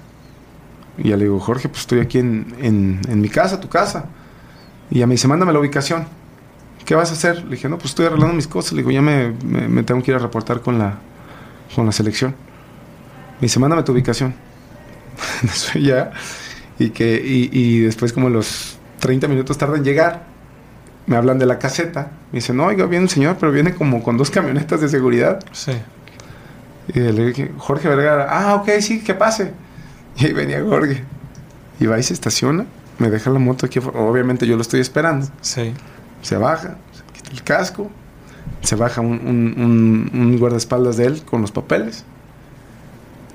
Y 0.97 1.11
ya 1.11 1.19
le 1.19 1.25
digo, 1.25 1.39
Jorge, 1.41 1.69
pues 1.69 1.83
estoy 1.83 2.01
aquí 2.01 2.19
en, 2.19 2.55
en, 3.07 3.21
mi 3.21 3.29
casa, 3.29 3.61
tu 3.61 3.69
casa. 3.69 4.07
Y 4.91 5.01
ya 5.01 5.07
me 5.07 5.13
dice, 5.13 5.29
mándame 5.29 5.53
la 5.53 5.59
ubicación. 5.59 6.07
¿Qué 6.87 6.95
vas 6.95 7.11
a 7.11 7.13
hacer? 7.13 7.45
Le 7.45 7.57
dije, 7.57 7.69
no, 7.69 7.77
pues 7.77 7.91
estoy 7.91 8.07
arreglando 8.07 8.35
mis 8.35 8.49
cosas. 8.49 8.73
Le 8.73 8.79
digo, 8.79 8.91
ya 8.91 9.03
me, 9.03 9.33
me, 9.45 9.83
tengo 9.83 10.03
que 10.03 10.11
ir 10.11 10.17
a 10.17 10.21
reportar 10.21 10.63
con 10.63 10.79
la, 10.79 10.99
con 11.75 11.85
la 11.85 11.93
selección. 11.93 12.31
Me 13.35 13.43
dice, 13.43 13.61
mándame 13.61 13.83
tu 13.83 13.93
ubicación. 13.93 14.35
Ya. 15.81 16.13
Y, 16.79 16.91
que, 16.91 17.23
y, 17.25 17.51
y 17.53 17.81
después 17.81 18.13
como 18.13 18.29
los 18.29 18.79
30 19.01 19.29
minutos 19.29 19.57
tarda 19.59 19.77
en 19.77 19.85
llegar 19.85 20.33
me 21.07 21.17
hablan 21.17 21.39
de 21.39 21.47
la 21.47 21.59
caseta. 21.59 22.11
Me 22.31 22.39
dicen, 22.39 22.57
no, 22.57 22.67
oiga, 22.67 22.87
viene 22.87 23.05
un 23.05 23.09
señor, 23.09 23.37
pero 23.39 23.53
viene 23.53 23.75
como 23.75 24.03
con 24.03 24.17
dos 24.17 24.31
camionetas 24.31 24.81
de 24.81 24.89
seguridad. 24.89 25.41
Sí. 25.53 25.73
Y 26.89 27.01
le 27.01 27.27
dije, 27.27 27.53
Jorge 27.59 27.89
Vergara, 27.89 28.27
ah, 28.31 28.55
ok, 28.57 28.69
sí, 28.81 29.03
que 29.03 29.15
pase. 29.15 29.53
Y 30.15 30.27
ahí 30.27 30.33
venía 30.35 30.63
Jorge. 30.63 31.03
Y 31.81 31.87
va 31.87 31.99
y 31.99 32.03
se 32.03 32.13
estaciona, 32.13 32.67
me 32.99 33.09
deja 33.09 33.31
la 33.31 33.39
moto 33.39 33.65
aquí. 33.65 33.79
Obviamente 33.79 34.47
yo 34.47 34.57
lo 34.57 34.63
estoy 34.63 34.81
esperando. 34.81 35.27
Sí. 35.41 35.73
Se 36.21 36.37
baja, 36.37 36.77
se 36.93 37.03
quita 37.15 37.31
el 37.31 37.43
casco, 37.43 37.91
se 38.61 38.77
baja 38.77 39.01
un, 39.01 39.13
un, 39.27 40.11
un, 40.13 40.39
guardaespaldas 40.39 40.99
de 40.99 41.07
él 41.07 41.23
con 41.25 41.41
los 41.41 41.51
papeles. 41.51 42.05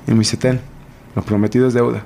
Y 0.05 0.11
me 0.11 0.19
dice, 0.19 0.37
ten, 0.37 0.61
lo 1.17 1.23
prometido 1.23 1.67
es 1.67 1.73
deuda. 1.73 2.03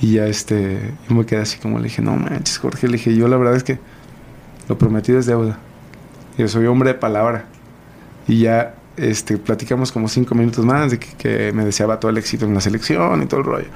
Y 0.00 0.14
ya 0.14 0.26
este, 0.26 0.92
yo 1.08 1.14
me 1.14 1.24
quedé 1.24 1.42
así 1.42 1.56
como 1.60 1.78
le 1.78 1.84
dije, 1.84 2.02
no 2.02 2.16
manches, 2.16 2.58
Jorge, 2.58 2.88
le 2.88 2.94
dije, 2.94 3.14
yo 3.14 3.28
la 3.28 3.36
verdad 3.36 3.54
es 3.54 3.62
que 3.62 3.78
lo 4.68 4.76
prometido 4.76 5.20
es 5.20 5.26
deuda. 5.26 5.56
Yo 6.36 6.48
soy 6.48 6.66
hombre 6.66 6.88
de 6.88 6.94
palabra. 6.98 7.44
Y 8.26 8.40
ya 8.40 8.74
este, 8.96 9.38
platicamos 9.38 9.92
como 9.92 10.08
cinco 10.08 10.34
minutos 10.34 10.64
más 10.64 10.90
de 10.90 10.98
que, 10.98 11.52
me 11.52 11.64
deseaba 11.64 12.00
todo 12.00 12.10
el 12.10 12.18
éxito 12.18 12.44
en 12.44 12.54
la 12.54 12.60
selección 12.60 13.22
y 13.22 13.26
todo 13.26 13.38
el 13.38 13.46
rollo. 13.46 13.68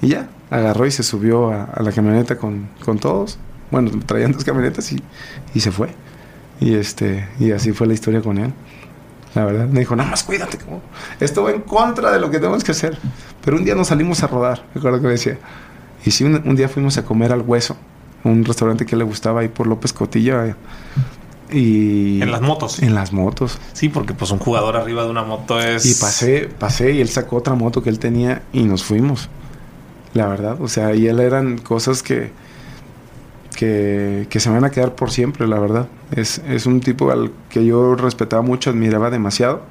Y 0.00 0.10
ya, 0.10 0.28
agarró 0.48 0.86
y 0.86 0.92
se 0.92 1.02
subió 1.02 1.50
a, 1.50 1.82
la 1.82 1.90
camioneta 1.90 2.38
con, 2.38 2.68
con, 2.84 3.00
todos. 3.00 3.40
Bueno, 3.72 3.90
traían 4.06 4.30
dos 4.30 4.44
camionetas 4.44 4.92
y, 4.92 5.02
y, 5.52 5.58
se 5.58 5.72
fue. 5.72 5.88
Y, 6.60 6.76
este, 6.76 7.26
y 7.40 7.50
así 7.50 7.72
fue 7.72 7.88
la 7.88 7.94
historia 7.94 8.22
con 8.22 8.38
él. 8.38 8.52
La 9.36 9.44
verdad, 9.44 9.68
me 9.68 9.80
dijo, 9.80 9.94
nada 9.94 10.08
más 10.08 10.22
cuídate. 10.24 10.56
Esto 11.20 11.42
va 11.42 11.50
en 11.50 11.60
contra 11.60 12.10
de 12.10 12.18
lo 12.18 12.30
que 12.30 12.38
tenemos 12.38 12.64
que 12.64 12.72
hacer. 12.72 12.96
Pero 13.44 13.58
un 13.58 13.66
día 13.66 13.74
nos 13.74 13.88
salimos 13.88 14.22
a 14.22 14.28
rodar, 14.28 14.64
recuerdo 14.74 14.98
que 14.98 15.04
me 15.04 15.12
decía. 15.12 15.38
Y 16.06 16.10
sí, 16.10 16.24
un, 16.24 16.42
un 16.42 16.56
día 16.56 16.70
fuimos 16.70 16.96
a 16.96 17.04
comer 17.04 17.32
al 17.32 17.42
hueso, 17.42 17.76
un 18.24 18.46
restaurante 18.46 18.86
que 18.86 18.96
le 18.96 19.04
gustaba 19.04 19.42
ahí 19.42 19.48
por 19.48 19.66
López 19.66 19.92
Cotilla. 19.92 20.56
Y 21.52 22.22
en 22.22 22.30
las 22.30 22.40
motos. 22.40 22.78
En 22.82 22.94
las 22.94 23.12
motos. 23.12 23.58
Sí, 23.74 23.90
porque 23.90 24.14
pues 24.14 24.30
un 24.30 24.38
jugador 24.38 24.74
arriba 24.74 25.04
de 25.04 25.10
una 25.10 25.22
moto 25.22 25.60
es. 25.60 25.84
Y 25.84 26.00
pasé, 26.00 26.48
pasé 26.58 26.92
y 26.92 27.02
él 27.02 27.10
sacó 27.10 27.36
otra 27.36 27.54
moto 27.54 27.82
que 27.82 27.90
él 27.90 27.98
tenía 27.98 28.40
y 28.54 28.64
nos 28.64 28.84
fuimos. 28.84 29.28
La 30.14 30.28
verdad. 30.28 30.56
O 30.62 30.68
sea, 30.68 30.94
y 30.94 31.08
él 31.08 31.20
eran 31.20 31.58
cosas 31.58 32.02
que, 32.02 32.32
que, 33.56 34.28
se 34.38 34.50
van 34.50 34.64
a 34.64 34.70
quedar 34.70 34.94
por 34.94 35.10
siempre, 35.10 35.48
la 35.48 35.58
verdad. 35.58 35.88
Es, 36.14 36.40
es 36.46 36.66
un 36.66 36.80
tipo 36.80 37.10
al 37.10 37.32
que 37.48 37.64
yo 37.64 37.96
respetaba 37.96 38.42
mucho, 38.42 38.70
admiraba 38.70 39.10
demasiado. 39.10 39.62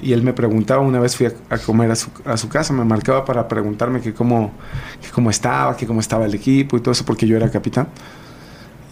Y 0.00 0.12
él 0.12 0.22
me 0.22 0.32
preguntaba, 0.32 0.82
una 0.82 1.00
vez 1.00 1.16
fui 1.16 1.26
a, 1.26 1.58
comer 1.58 1.90
a 1.90 1.96
su, 1.96 2.10
a 2.26 2.36
su, 2.36 2.48
casa, 2.48 2.72
me 2.74 2.84
marcaba 2.84 3.24
para 3.24 3.48
preguntarme 3.48 4.00
que 4.00 4.12
cómo, 4.12 4.52
que 5.00 5.08
cómo 5.10 5.30
estaba, 5.30 5.76
que 5.76 5.86
cómo 5.86 6.00
estaba 6.00 6.26
el 6.26 6.34
equipo 6.34 6.76
y 6.76 6.80
todo 6.80 6.92
eso, 6.92 7.04
porque 7.04 7.26
yo 7.26 7.36
era 7.36 7.50
capitán. 7.50 7.88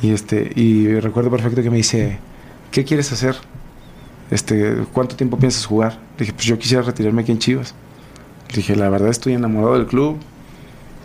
Y, 0.01 0.11
este, 0.11 0.51
y 0.57 0.99
recuerdo 0.99 1.31
perfecto 1.31 1.63
que 1.63 1.71
me 1.71 1.77
dice, 1.77 2.19
¿qué 2.71 2.85
quieres 2.85 3.13
hacer? 3.13 3.37
Este, 4.31 4.85
¿Cuánto 4.93 5.15
tiempo 5.15 5.39
piensas 5.39 5.67
jugar? 5.67 5.99
Le 6.17 6.21
dije, 6.21 6.33
pues 6.33 6.47
yo 6.47 6.59
quisiera 6.59 6.83
retirarme 6.83 7.23
aquí 7.23 7.33
en 7.33 7.39
Chivas. 7.39 7.75
Le 8.49 8.57
dije, 8.57 8.75
la 8.75 8.89
verdad 8.89 9.11
estoy 9.11 9.35
enamorado 9.35 9.75
del 9.75 9.87
club. 9.87 10.19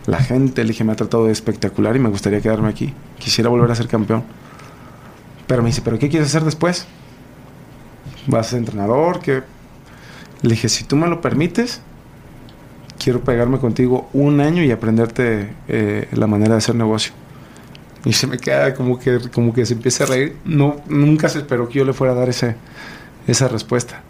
La 0.06 0.18
gente, 0.18 0.62
le 0.62 0.68
dije, 0.68 0.84
me 0.84 0.92
ha 0.92 0.96
tratado 0.96 1.26
de 1.26 1.32
espectacular 1.32 1.94
y 1.96 1.98
me 1.98 2.08
gustaría 2.08 2.40
quedarme 2.40 2.68
aquí. 2.68 2.94
Quisiera 3.18 3.50
volver 3.50 3.70
a 3.70 3.74
ser 3.74 3.88
campeón. 3.88 4.24
Pero 5.46 5.62
me 5.62 5.68
dice, 5.68 5.82
¿pero 5.82 5.98
qué 5.98 6.08
quieres 6.08 6.28
hacer 6.28 6.44
después? 6.44 6.86
¿Vas 8.26 8.46
a 8.46 8.50
ser 8.50 8.58
entrenador? 8.60 9.20
¿Qué? 9.20 9.42
Le 10.42 10.50
dije, 10.50 10.68
si 10.68 10.84
tú 10.84 10.96
me 10.96 11.08
lo 11.08 11.20
permites, 11.20 11.80
quiero 12.98 13.22
pegarme 13.22 13.58
contigo 13.58 14.08
un 14.12 14.40
año 14.40 14.62
y 14.62 14.70
aprenderte 14.70 15.54
eh, 15.68 16.08
la 16.12 16.26
manera 16.26 16.52
de 16.52 16.58
hacer 16.58 16.74
negocio. 16.74 17.12
Y 18.04 18.12
se 18.12 18.26
me 18.26 18.38
queda 18.38 18.74
como 18.74 18.98
que, 18.98 19.18
como 19.32 19.52
que 19.52 19.66
se 19.66 19.74
empieza 19.74 20.04
a 20.04 20.06
reír. 20.06 20.36
No, 20.44 20.76
nunca 20.88 21.28
se 21.28 21.38
esperó 21.38 21.68
que 21.68 21.78
yo 21.78 21.84
le 21.84 21.92
fuera 21.92 22.12
a 22.12 22.16
dar 22.16 22.28
ese, 22.28 22.56
esa 23.26 23.48
respuesta. 23.48 24.02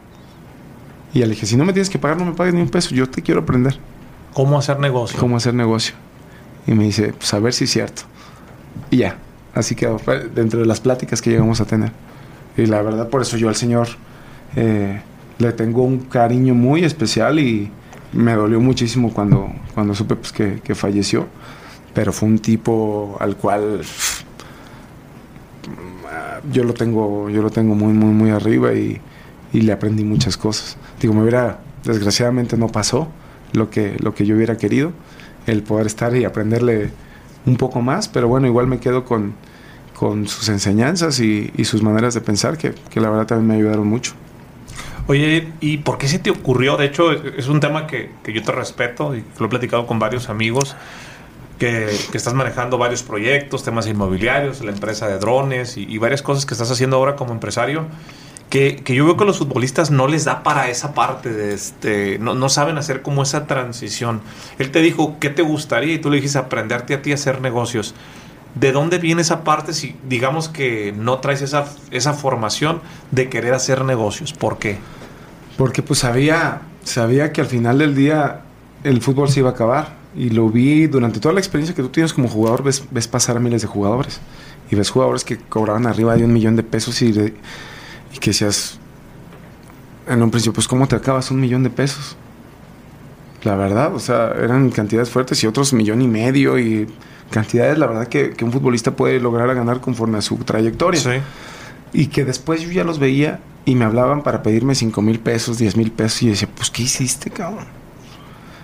Y 1.15 1.21
le 1.21 1.29
dije, 1.29 1.47
si 1.47 1.57
no 1.57 1.65
me 1.65 1.73
tienes 1.73 1.89
que 1.89 1.99
pagar, 1.99 2.19
no 2.19 2.27
me 2.27 2.33
pagues 2.33 2.55
ni 2.55 2.61
un 2.61 2.69
peso, 2.69 2.95
yo 2.95 3.09
te 3.09 3.23
quiero 3.23 3.41
aprender. 3.41 3.79
¿Cómo 4.35 4.59
hacer 4.59 4.79
negocio? 4.79 5.19
¿Cómo 5.19 5.37
hacer 5.37 5.55
negocio? 5.55 5.95
Y 6.67 6.73
me 6.73 6.85
dice, 6.85 7.13
pues 7.13 7.33
a 7.35 7.39
ver 7.39 7.53
si 7.53 7.65
es 7.65 7.71
cierto. 7.71 8.03
Y 8.91 8.99
ya, 8.99 9.17
así 9.55 9.75
quedó, 9.75 10.01
dentro 10.35 10.61
de 10.61 10.67
las 10.67 10.81
pláticas 10.81 11.23
que 11.23 11.31
llegamos 11.31 11.61
a 11.61 11.65
tener. 11.65 11.93
Y 12.57 12.67
la 12.67 12.83
verdad, 12.83 13.09
por 13.09 13.23
eso 13.23 13.37
yo 13.37 13.49
al 13.49 13.57
Señor 13.57 13.89
eh, 14.57 15.01
le 15.39 15.53
tengo 15.53 15.83
un 15.83 16.01
cariño 16.01 16.55
muy 16.55 16.85
especial 16.85 17.39
y 17.39 17.71
me 18.13 18.35
dolió 18.35 18.61
muchísimo 18.61 19.13
cuando, 19.13 19.51
cuando 19.75 19.95
supe 19.95 20.17
pues, 20.17 20.33
que, 20.33 20.75
falleció 20.75 21.27
pero 21.95 22.13
fue 22.13 22.29
un 22.29 22.39
tipo 22.39 23.17
al 23.19 23.37
cual 23.37 23.81
yo 26.53 26.65
lo 26.65 26.73
tengo, 26.75 27.29
yo 27.29 27.43
lo 27.43 27.51
tengo 27.51 27.75
muy, 27.75 27.93
muy, 27.93 28.13
muy 28.13 28.31
arriba 28.31 28.73
y, 28.73 29.01
le 29.53 29.73
aprendí 29.73 30.05
muchas 30.05 30.37
cosas. 30.37 30.77
Digo, 31.01 31.15
me 31.15 31.23
hubiera, 31.23 31.59
desgraciadamente 31.83 32.57
no 32.57 32.69
pasó 32.69 33.09
lo 33.53 33.71
que, 33.71 33.97
lo 34.01 34.15
que 34.15 34.27
yo 34.27 34.37
hubiera 34.37 34.57
querido, 34.57 34.93
el 35.47 35.63
poder 35.63 35.87
estar 35.87 36.15
y 36.17 36.25
aprenderle 36.25 36.91
un 37.47 37.57
poco 37.57 37.81
más, 37.81 38.09
pero 38.09 38.29
bueno, 38.29 38.47
igual 38.47 38.67
me 38.67 38.79
quedo 38.79 39.05
con, 39.05 39.35
con 39.95 40.29
sus 40.29 40.49
enseñanzas 40.49 41.21
y, 41.21 41.51
sus 41.65 41.83
maneras 41.83 42.15
de 42.15 42.21
pensar, 42.21 42.59
que, 42.59 42.75
que, 42.91 43.01
la 43.01 43.11
verdad 43.11 43.27
también 43.27 43.49
me 43.49 43.55
ayudaron 43.55 43.87
mucho. 43.87 44.13
Oye, 45.07 45.49
¿y 45.61 45.79
por 45.79 45.97
qué 45.97 46.07
se 46.07 46.19
te 46.19 46.31
ocurrió? 46.31 46.77
De 46.77 46.85
hecho, 46.85 47.13
es 47.13 47.49
un 47.49 47.61
tema 47.61 47.87
que, 47.87 48.11
que 48.23 48.33
yo 48.33 48.43
te 48.43 48.53
respeto 48.53 49.17
y 49.17 49.25
lo 49.39 49.47
he 49.47 49.49
platicado 49.49 49.87
con 49.87 49.99
varios 49.99 50.29
amigos 50.29 50.77
que, 51.59 51.91
estás 52.15 52.35
manejando 52.35 52.79
varios 52.79 53.03
proyectos, 53.03 53.65
temas 53.65 53.87
inmobiliarios, 53.87 54.61
la 54.65 54.71
empresa 54.71 55.09
de 55.09 55.19
drones 55.19 55.77
y, 55.77 55.99
varias 55.99 56.23
cosas 56.23 56.47
que 56.47 56.55
estás 56.55 56.71
haciendo 56.71 56.97
ahora 56.97 57.17
como 57.17 57.33
empresario. 57.33 57.87
Que, 58.51 58.83
yo 58.87 59.05
veo 59.05 59.17
que 59.17 59.25
los 59.27 59.39
futbolistas 59.39 59.91
no 59.91 60.07
les 60.07 60.25
da 60.25 60.43
para 60.43 60.71
esa 60.71 60.95
parte, 60.95 61.31
de 61.33 61.53
este, 61.53 62.19
no, 62.19 62.35
no, 62.35 62.49
saben 62.49 62.79
hacer 62.79 63.03
como 63.03 63.23
esa 63.23 63.47
transición. 63.47 64.23
Él 64.59 64.71
te 64.71 64.81
dijo, 64.81 65.17
¿qué 65.21 65.29
te 65.29 65.43
gustaría? 65.43 65.95
Y 65.95 65.99
tú 65.99 66.09
le 66.09 66.17
dijiste, 66.17 66.39
aprenderte 66.39 66.95
a 66.95 67.03
ti 67.03 67.13
a 67.13 67.17
hacer 67.17 67.43
negocios. 67.43 67.95
¿De 68.55 68.73
dónde 68.73 68.99
viene 68.99 69.21
esa 69.21 69.45
parte 69.45 69.75
si 69.75 69.95
digamos 70.09 70.49
que 70.49 70.95
no 70.97 71.19
traes 71.19 71.43
esa, 71.43 71.67
esa 71.91 72.15
formación 72.15 72.81
de 73.11 73.29
querer 73.29 73.53
hacer 73.53 73.85
negocios? 73.85 74.33
¿Por 74.33 74.59
qué? 74.59 74.79
Porque 75.59 75.83
pues 75.83 76.01
sabía, 76.01 76.63
sabía 76.85 77.33
que 77.33 77.41
al 77.41 77.47
final 77.47 77.79
del 77.79 77.95
día 77.95 78.41
el 78.85 79.03
fútbol 79.03 79.29
se 79.29 79.41
iba 79.41 79.51
a 79.51 79.53
acabar 79.53 79.97
y 80.17 80.31
lo 80.31 80.49
vi 80.49 80.87
durante 80.87 81.21
toda 81.21 81.35
la 81.35 81.41
experiencia 81.41 81.75
que 81.75 81.83
tú 81.83 81.91
tienes 81.91 82.13
como 82.13 82.29
jugador, 82.29 82.63
ves, 82.63 82.85
ves 82.91 83.07
pasar 83.07 83.37
a 83.37 83.41
miles 83.41 83.63
de 83.63 83.69
jugadores. 83.69 84.21
Y 84.71 84.77
ves 84.77 84.91
jugadores 84.91 85.25
que 85.25 85.39
cobraban 85.39 85.87
arriba 85.87 86.17
de 86.17 86.25
un 86.25 86.33
millón 86.33 86.57
de 86.57 86.63
pesos 86.63 87.01
y, 87.03 87.13
y 88.15 88.19
que 88.19 88.31
decías, 88.31 88.79
en 90.07 90.23
un 90.23 90.31
principio, 90.31 90.55
pues 90.55 90.69
¿cómo 90.69 90.87
te 90.89 90.97
acabas 90.97 91.31
un 91.31 91.41
millón 91.41 91.63
de 91.63 91.71
pesos? 91.71 92.17
La 93.43 93.55
verdad, 93.55 93.95
o 93.95 94.01
sea, 94.01 94.33
eran 94.43 94.71
cantidades 94.71 95.11
fuertes 95.11 95.43
y 95.45 95.47
otros 95.47 95.73
millón 95.73 96.03
y 96.03 96.09
medio 96.09 96.59
y 96.59 96.89
cantidades, 97.31 97.79
la 97.79 97.87
verdad, 97.87 98.09
que, 98.09 98.31
que 98.31 98.45
un 98.45 98.53
futbolista 98.53 98.93
puede 98.93 99.21
lograr 99.21 99.49
a 99.51 99.55
ganar 99.55 99.81
conforme 99.81 100.19
a 100.19 100.23
su 100.23 100.37
trayectoria. 100.39 101.01
Sí. 101.01 101.11
Y 101.93 102.07
que 102.09 102.25
después 102.25 102.61
yo 102.63 102.71
ya 102.71 102.85
los 102.85 102.99
veía 102.99 103.41
y 103.65 103.75
me 103.75 103.85
hablaban 103.85 104.23
para 104.23 104.43
pedirme 104.43 104.75
cinco 104.75 105.03
mil 105.03 105.21
pesos, 105.21 105.59
diez 105.59 105.77
mil 105.77 105.93
pesos 105.93 106.23
y 106.23 106.29
decía, 106.31 106.49
pues 106.55 106.71
¿qué 106.71 106.83
hiciste, 106.83 107.31
cabrón? 107.31 107.67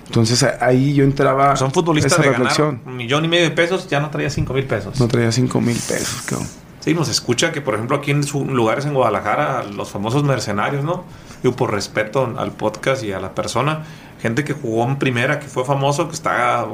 Entonces 0.06 0.44
ahí 0.60 0.94
yo 0.94 1.04
entraba. 1.04 1.56
Son 1.56 1.72
futbolistas 1.72 2.20
de 2.20 2.30
ganar 2.30 2.60
un 2.84 2.96
millón 2.96 3.24
y 3.24 3.28
medio 3.28 3.44
de 3.44 3.50
pesos, 3.50 3.88
ya 3.88 4.00
no 4.00 4.10
traía 4.10 4.30
cinco 4.30 4.54
mil 4.54 4.64
pesos. 4.64 4.98
No 4.98 5.08
traía 5.08 5.30
cinco 5.32 5.60
mil 5.60 5.76
pesos, 5.76 6.22
cabrón. 6.26 6.48
Sí, 6.84 6.92
nos 6.92 7.08
escucha 7.08 7.50
que, 7.50 7.62
por 7.62 7.76
ejemplo, 7.76 7.96
aquí 7.96 8.10
en 8.10 8.20
lugares 8.54 8.84
en 8.84 8.92
Guadalajara, 8.92 9.64
los 9.64 9.90
famosos 9.90 10.22
mercenarios, 10.22 10.84
¿no? 10.84 11.04
Yo, 11.42 11.56
por 11.56 11.72
respeto 11.72 12.34
al 12.36 12.52
podcast 12.52 13.02
y 13.02 13.12
a 13.12 13.20
la 13.20 13.34
persona, 13.34 13.84
gente 14.20 14.44
que 14.44 14.52
jugó 14.52 14.84
en 14.84 14.98
primera, 14.98 15.40
que 15.40 15.46
fue 15.46 15.64
famoso, 15.64 16.08
que 16.08 16.14
está 16.14 16.66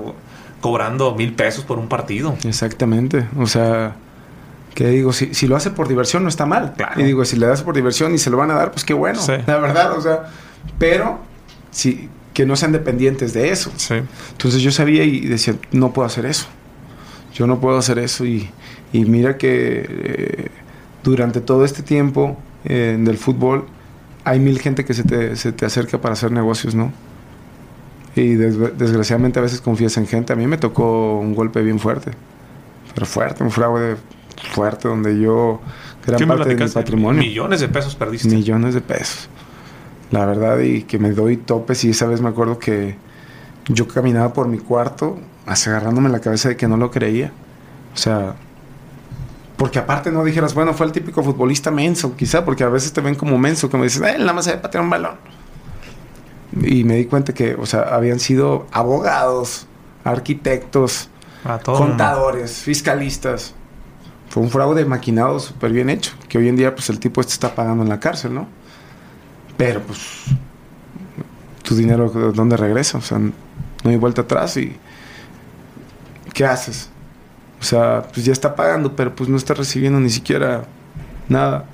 cobrando 0.61 1.15
mil 1.15 1.33
pesos 1.35 1.63
por 1.63 1.79
un 1.79 1.87
partido. 1.87 2.35
Exactamente. 2.43 3.29
O 3.39 3.47
sea, 3.47 3.95
que 4.75 4.89
digo, 4.89 5.13
si, 5.13 5.33
si 5.33 5.47
lo 5.47 5.55
hace 5.55 5.71
por 5.71 5.87
diversión, 5.87 6.25
no 6.25 6.29
está 6.29 6.45
mal. 6.45 6.75
Y 6.97 7.05
digo, 7.05 7.25
si 7.25 7.37
le 7.37 7.47
das 7.47 7.63
por 7.63 7.77
diversión 7.77 8.13
y 8.13 8.19
se 8.19 8.31
lo 8.31 8.37
van 8.37 8.51
a 8.51 8.55
dar, 8.55 8.73
pues 8.73 8.85
qué 8.85 8.95
bueno. 8.95 9.21
La 9.47 9.59
verdad, 9.59 9.97
o 9.97 10.01
sea, 10.01 10.25
pero 10.77 11.21
si 11.71 12.09
que 12.35 12.47
no 12.47 12.57
sean 12.57 12.73
dependientes 12.73 13.33
de 13.33 13.51
eso. 13.51 13.71
Entonces 14.33 14.61
yo 14.61 14.73
sabía 14.73 15.05
y 15.05 15.21
decía, 15.21 15.55
no 15.71 15.93
puedo 15.93 16.05
hacer 16.05 16.27
eso. 16.27 16.49
Yo 17.33 17.47
no 17.47 17.61
puedo 17.61 17.79
hacer 17.79 18.01
eso. 18.01 18.25
Y, 18.25 18.51
mira 18.93 19.37
que 19.37 19.87
eh, 19.89 20.49
durante 21.03 21.41
todo 21.41 21.65
este 21.65 21.83
tiempo 21.83 22.37
eh, 22.65 22.97
del 23.01 23.17
fútbol 23.17 23.67
hay 24.25 24.39
mil 24.39 24.59
gente 24.59 24.85
que 24.85 24.95
se 24.95 25.05
te, 25.05 25.65
acerca 25.65 26.01
para 26.01 26.13
hacer 26.13 26.33
negocios, 26.33 26.75
¿no? 26.75 26.93
Y 28.17 28.35
desgraciadamente 28.35 29.39
a 29.39 29.43
veces 29.43 29.61
confías 29.61 29.97
en 29.97 30.07
gente. 30.07 30.33
A 30.33 30.37
mí 30.37 30.47
me 30.47 30.59
tocó 30.59 31.19
un 31.19 31.35
golpe 31.35 31.63
bien 31.63 31.79
fuerte. 31.79 32.11
Pero 32.93 33.07
fuerte, 33.07 33.45
un 33.45 33.53
fraude 33.53 33.97
fuerte 34.53 34.89
donde 34.89 35.19
yo 35.21 35.61
gran 36.05 36.27
parte 36.27 36.55
de 36.55 36.65
mi 36.65 36.71
patrimonio. 36.71 37.23
Millones 37.23 37.61
de 37.61 37.69
pesos 37.69 37.95
perdiste. 37.95 38.29
Millones 38.29 38.75
de 38.75 38.81
pesos 38.81 39.29
la 40.11 40.27
verdad, 40.27 40.59
y 40.61 40.83
que 40.83 40.99
me 40.99 41.11
doy 41.13 41.37
topes. 41.37 41.85
Y 41.85 41.91
esa 41.91 42.07
vez 42.07 42.21
me 42.21 42.29
acuerdo 42.29 42.59
que 42.59 42.97
yo 43.69 43.87
caminaba 43.89 44.33
por 44.33 44.49
mi 44.49 44.59
cuarto, 44.59 45.19
agarrándome 45.47 46.09
la 46.09 46.21
cabeza 46.21 46.49
de 46.49 46.57
que 46.57 46.69
no 46.69 46.77
lo 46.77 46.91
creía. 46.91 47.33
O 47.95 47.97
sea, 47.97 48.37
porque 49.61 49.79
aparte 49.79 50.11
no 50.11 50.25
dijeras, 50.25 50.55
bueno, 50.55 50.73
fue 50.73 50.87
el 50.87 50.93
típico 50.93 51.23
futbolista 51.23 51.71
menso, 51.71 52.17
quizá, 52.17 52.47
porque 52.47 52.65
a 52.65 52.71
veces 52.71 52.95
te 52.95 53.03
ven 53.03 53.15
como 53.15 53.37
menso, 53.37 53.69
como 53.69 53.85
dices, 53.85 54.01
eh, 54.01 54.17
nada 54.19 54.33
más 54.33 54.47
se 54.47 54.57
patear 54.57 54.83
un 54.83 54.89
balón. 54.89 55.17
Y 56.63 56.83
me 56.85 56.95
di 56.95 57.05
cuenta 57.05 57.35
que, 57.35 57.57
o 57.57 57.67
sea, 57.67 57.83
habían 57.83 58.21
sido 58.21 58.67
abogados, 58.73 59.67
arquitectos, 60.03 61.11
contadores, 61.63 62.63
fiscalistas. 62.63 63.55
Fue 64.31 64.43
un 64.43 64.49
fraude 64.49 64.87
maquinado 64.87 65.39
súper 65.39 65.73
bien 65.73 65.91
hecho, 65.91 66.13
que 66.31 66.39
hoy 66.39 66.49
en 66.49 66.57
día, 66.57 66.75
pues 66.75 66.89
el 66.89 66.99
tipo 66.99 67.21
este 67.21 67.35
está 67.35 67.55
pagando 67.55 67.83
en 67.83 67.91
la 67.91 68.01
cárcel, 68.01 68.33
¿no? 68.33 68.49
Pero 69.59 69.83
pues 69.83 70.25
tu 71.63 71.75
dinero, 71.75 72.09
¿dónde 72.09 72.57
regresa? 72.57 72.97
O 72.97 73.03
sea, 73.03 73.19
no 73.19 73.35
hay 73.85 73.97
vuelta 73.97 74.23
atrás 74.23 74.57
y 74.57 74.75
¿qué 76.33 76.47
haces? 76.47 76.90
O 77.61 77.63
sea, 77.63 78.05
pues 78.13 78.25
ya 78.25 78.33
está 78.33 78.55
pagando, 78.57 78.97
pero 78.97 79.15
pues 79.15 79.29
no 79.29 79.37
está 79.37 79.55
recibiendo 79.55 80.01
ni 80.01 80.11
siquiera 80.11 80.65
nada. 81.29 81.67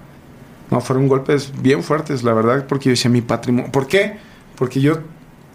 No, 0.71 0.81
fueron 0.81 1.07
golpes 1.07 1.53
bien 1.63 1.83
fuertes, 1.83 2.25
la 2.25 2.33
verdad, 2.33 2.67
porque 2.67 2.87
yo 2.87 2.91
decía 2.91 3.11
mi 3.11 3.21
patrimonio. 3.21 3.71
¿Por 3.71 3.87
qué? 3.87 4.19
Porque 4.57 4.81
yo 4.81 4.99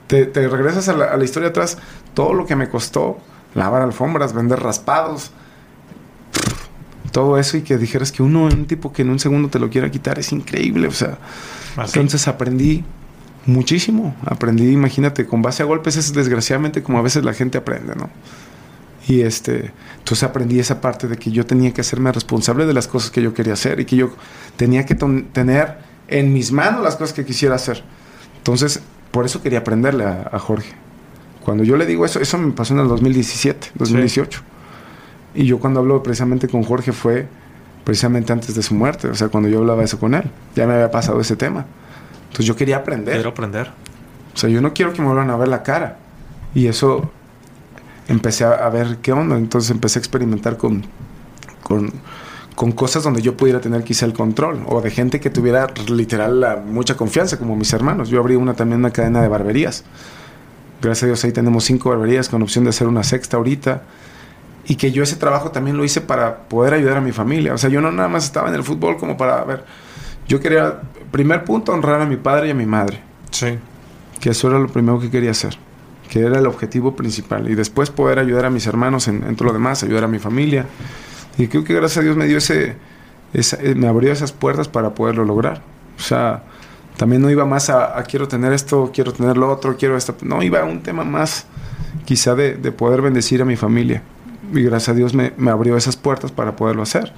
te, 0.08 0.26
regresas 0.48 0.88
a 0.90 0.94
la, 0.94 1.24
historia 1.24 1.50
atrás, 1.50 1.78
todo 2.14 2.34
lo 2.34 2.46
que 2.46 2.56
me 2.56 2.70
costó 2.70 3.18
lavar 3.56 3.82
alfombras, 3.82 4.34
vender 4.34 4.60
raspados, 4.60 5.32
todo 7.12 7.38
eso 7.38 7.58
y 7.58 7.62
que 7.62 7.78
dijeras 7.78 8.12
que 8.14 8.24
uno, 8.24 8.46
un 8.46 8.68
tipo 8.68 8.94
que 8.94 9.02
en 9.02 9.10
un 9.10 9.20
segundo 9.20 9.50
te 9.50 9.60
lo 9.60 9.70
quiera 9.70 9.92
quitar, 9.92 10.18
es 10.18 10.32
increíble. 10.32 10.88
O 10.88 10.92
sea, 10.92 11.18
entonces 11.78 12.28
aprendí 12.30 12.86
muchísimo. 13.46 14.16
Aprendí, 14.26 14.72
imagínate, 14.72 15.26
con 15.26 15.42
base 15.42 15.64
a 15.64 15.66
golpes 15.66 15.98
es 15.98 16.14
desgraciadamente 16.14 16.84
como 16.84 17.00
a 17.00 17.02
veces 17.02 17.26
la 17.26 17.34
gente 17.34 17.58
aprende, 17.58 17.96
¿no? 17.96 18.10
Y 19.08 19.22
este, 19.22 19.72
entonces 19.98 20.24
aprendí 20.24 20.60
esa 20.60 20.80
parte 20.80 21.08
de 21.08 21.18
que 21.18 21.32
yo 21.32 21.46
tenía 21.46 21.74
que 21.74 21.82
hacerme 21.82 22.12
responsable 22.12 22.66
de 22.66 22.74
las 22.74 22.88
cosas 22.88 23.10
que 23.10 23.22
yo 23.22 23.34
quería 23.34 23.54
hacer 23.54 23.80
y 23.80 23.86
que 23.86 23.96
yo 23.96 24.12
tenía 24.58 24.86
que 24.86 24.96
tener 24.96 25.78
en 26.08 26.34
mis 26.34 26.52
manos 26.52 26.84
las 26.84 26.96
cosas 26.96 27.14
que 27.14 27.26
quisiera 27.26 27.56
hacer. 27.56 27.84
Entonces, 28.38 28.82
por 29.12 29.26
eso 29.26 29.42
quería 29.42 29.60
aprenderle 29.60 30.06
a, 30.06 30.38
Jorge. 30.40 30.74
Cuando 31.44 31.64
yo 31.64 31.78
le 31.78 31.86
digo 31.86 32.06
eso, 32.06 32.20
eso 32.20 32.38
me 32.38 32.52
pasó 32.52 32.74
en 32.74 32.82
el 32.82 32.88
2017, 32.88 33.72
2018. 33.76 34.42
Y 35.34 35.46
yo 35.46 35.60
cuando 35.60 35.80
hablo 35.80 36.04
precisamente 36.04 36.48
con 36.48 36.64
Jorge 36.64 36.92
fue 36.92 37.28
precisamente 37.84 38.32
antes 38.32 38.54
de 38.54 38.62
su 38.62 38.76
muerte, 38.76 39.08
o 39.08 39.16
sea, 39.16 39.30
cuando 39.30 39.50
yo 39.50 39.60
hablaba 39.60 39.84
eso 39.84 40.00
con 40.00 40.14
él, 40.14 40.24
ya 40.56 40.68
me 40.68 40.74
había 40.74 40.92
pasado 40.92 41.20
ese 41.20 41.36
tema. 41.36 41.66
Entonces 42.24 42.46
yo 42.46 42.56
quería 42.56 42.78
aprender. 42.78 43.16
Quiero 43.16 43.32
aprender. 43.32 43.72
O 44.34 44.38
sea, 44.38 44.50
yo 44.50 44.62
no 44.62 44.74
quiero 44.74 44.94
que 44.94 45.02
me 45.02 45.08
vuelvan 45.08 45.30
a 45.32 45.38
ver 45.38 45.48
la 45.48 45.64
cara. 45.64 45.98
Y 46.54 46.68
eso 46.68 47.12
empecé 48.12 48.44
a, 48.44 48.70
ver 48.70 48.98
qué 49.02 49.12
onda. 49.12 49.38
Entonces 49.38 49.72
empecé 49.72 50.00
a 50.00 50.02
experimentar 50.02 50.58
con, 50.58 50.84
con, 51.64 51.92
con, 52.56 52.72
cosas 52.72 53.04
donde 53.04 53.22
yo 53.22 53.36
pudiera 53.38 53.62
tener 53.62 53.84
quizá 53.84 54.06
el 54.06 54.14
control. 54.14 54.64
O 54.68 54.82
de 54.82 54.92
gente 54.92 55.20
que 55.20 55.30
tuviera 55.30 55.68
literal 55.88 56.64
mucha 56.66 56.96
confianza, 56.96 57.38
como 57.38 57.56
mis 57.56 57.72
hermanos. 57.74 58.10
Yo 58.10 58.20
abrí 58.20 58.36
una 58.36 58.54
también 58.54 58.80
una 58.80 58.92
cadena 58.92 59.22
de 59.22 59.28
barberías. 59.28 59.84
Gracias 60.82 61.04
a 61.04 61.06
Dios 61.08 61.24
ahí 61.24 61.32
tenemos 61.32 61.64
cinco 61.64 61.90
barberías 61.90 62.28
con 62.28 62.42
opción 62.42 62.64
de 62.64 62.72
hacer 62.72 62.88
una 62.88 63.04
sexta 63.04 63.38
ahorita. 63.38 63.84
Y 64.66 64.76
que 64.76 64.92
yo 64.92 65.04
ese 65.04 65.16
trabajo 65.16 65.52
también 65.52 65.76
lo 65.76 65.84
hice 65.84 66.02
para 66.02 66.48
poder 66.48 66.76
ayudar 66.76 66.98
a 66.98 67.02
mi 67.02 67.12
familia. 67.12 67.54
O 67.54 67.58
sea, 67.58 67.70
yo 67.70 67.82
no 67.82 67.92
nada 67.92 68.10
más 68.10 68.26
estaba 68.26 68.50
en 68.50 68.56
el 68.56 68.64
fútbol 68.64 68.98
como 68.98 69.18
para 69.18 69.44
ver. 69.44 69.66
Yo 70.28 70.40
quería, 70.40 70.82
primer 71.12 71.44
punto, 71.44 71.74
honrar 71.74 72.00
a 72.00 72.06
mi 72.06 72.16
padre 72.16 72.50
y 72.50 72.52
a 72.52 72.54
mi 72.54 72.66
madre. 72.66 73.02
Sí. 73.32 73.58
Que 74.20 74.30
eso 74.30 74.50
era 74.50 74.60
lo 74.60 74.68
primero 74.68 75.00
que 75.00 75.10
quería 75.10 75.32
hacer 75.32 75.58
que 76.12 76.20
era 76.20 76.40
el 76.40 76.46
objetivo 76.46 76.94
principal. 76.94 77.50
Y 77.50 77.56
después 77.56 77.90
poder 77.90 78.20
ayudar 78.20 78.44
a 78.44 78.50
mis 78.50 78.68
hermanos 78.68 79.08
en, 79.08 79.34
todo 79.38 79.48
lo 79.48 79.54
demás, 79.54 79.82
ayudar 79.82 80.04
a 80.04 80.08
mi 80.10 80.20
familia. 80.20 80.66
Y 81.38 81.48
creo 81.48 81.64
que 81.64 81.74
gracias 81.74 82.00
a 82.00 82.02
Dios 82.02 82.18
me 82.18 82.26
dio 82.26 82.38
ese, 82.38 82.76
eh, 83.34 83.76
me 83.76 83.88
abrió 83.88 84.12
esas 84.12 84.34
puertas 84.34 84.68
para 84.68 84.94
poderlo 84.94 85.24
lograr. 85.24 85.62
O 85.98 86.02
sea, 86.02 86.44
también 86.98 87.22
no 87.22 87.30
iba 87.30 87.46
más 87.46 87.70
a, 87.70 88.04
quiero 88.04 88.28
tener 88.28 88.52
esto, 88.52 88.92
quiero 88.94 89.14
tener 89.14 89.38
lo 89.38 89.50
otro, 89.50 89.78
quiero 89.78 89.96
esto. 89.96 90.14
No, 90.24 90.44
iba 90.44 90.60
a 90.60 90.66
un 90.66 90.84
tema 90.84 91.06
más 91.06 91.46
quizá 92.04 92.36
de, 92.36 92.56
poder 92.74 93.02
bendecir 93.02 93.42
a 93.42 93.46
mi 93.46 93.56
familia. 93.56 94.04
Y 94.54 94.64
gracias 94.64 94.90
a 94.90 94.94
Dios 94.94 95.14
me, 95.14 95.32
abrió 95.50 95.78
esas 95.78 95.96
puertas 95.96 96.34
para 96.34 96.58
poderlo 96.58 96.84
hacer. 96.84 97.14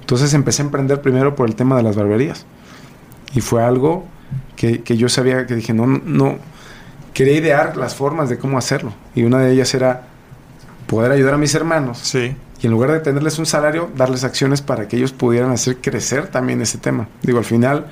Entonces 0.00 0.34
empecé 0.34 0.62
a 0.62 0.64
emprender 0.64 1.00
primero 1.00 1.36
por 1.36 1.48
el 1.48 1.54
tema 1.54 1.76
de 1.76 1.84
las 1.84 1.94
barberías. 1.94 2.44
Y 3.36 3.40
fue 3.40 3.62
algo 3.62 4.04
que, 4.56 4.82
que 4.82 4.96
yo 4.96 5.08
sabía 5.08 5.46
que 5.46 5.54
dije, 5.54 5.72
no, 5.72 5.86
no, 5.86 6.38
quería 7.12 7.34
idear 7.34 7.76
las 7.76 7.94
formas 7.94 8.28
de 8.28 8.38
cómo 8.38 8.58
hacerlo. 8.58 8.92
Y 9.14 9.24
una 9.24 9.38
de 9.38 9.52
ellas 9.52 9.74
era 9.74 10.02
poder 10.86 11.12
ayudar 11.12 11.34
a 11.34 11.38
mis 11.38 11.54
hermanos. 11.54 11.98
Sí. 11.98 12.34
Y 12.60 12.66
en 12.66 12.72
lugar 12.72 12.92
de 12.92 13.00
tenerles 13.00 13.38
un 13.38 13.46
salario, 13.46 13.90
darles 13.96 14.24
acciones 14.24 14.62
para 14.62 14.86
que 14.88 14.96
ellos 14.96 15.12
pudieran 15.12 15.50
hacer 15.50 15.78
crecer 15.78 16.28
también 16.28 16.60
ese 16.60 16.78
tema. 16.78 17.08
Digo, 17.22 17.38
al 17.38 17.44
final, 17.44 17.86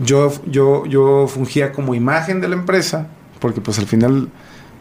yo, 0.00 0.32
yo, 0.46 0.86
yo 0.86 1.26
fungía 1.28 1.72
como 1.72 1.94
imagen 1.94 2.40
de 2.40 2.48
la 2.48 2.54
empresa, 2.54 3.06
porque 3.38 3.60
pues 3.60 3.78
al 3.78 3.86
final, 3.86 4.28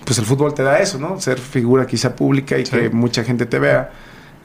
pues 0.06 0.18
el 0.18 0.26
fútbol 0.26 0.54
te 0.54 0.64
da 0.64 0.80
eso, 0.80 0.98
¿no? 0.98 1.20
Ser 1.20 1.40
figura 1.40 1.86
quizá 1.86 2.16
pública 2.16 2.58
y 2.58 2.64
que 2.64 2.90
mucha 2.90 3.24
gente 3.24 3.46
te 3.46 3.60
vea. 3.60 3.92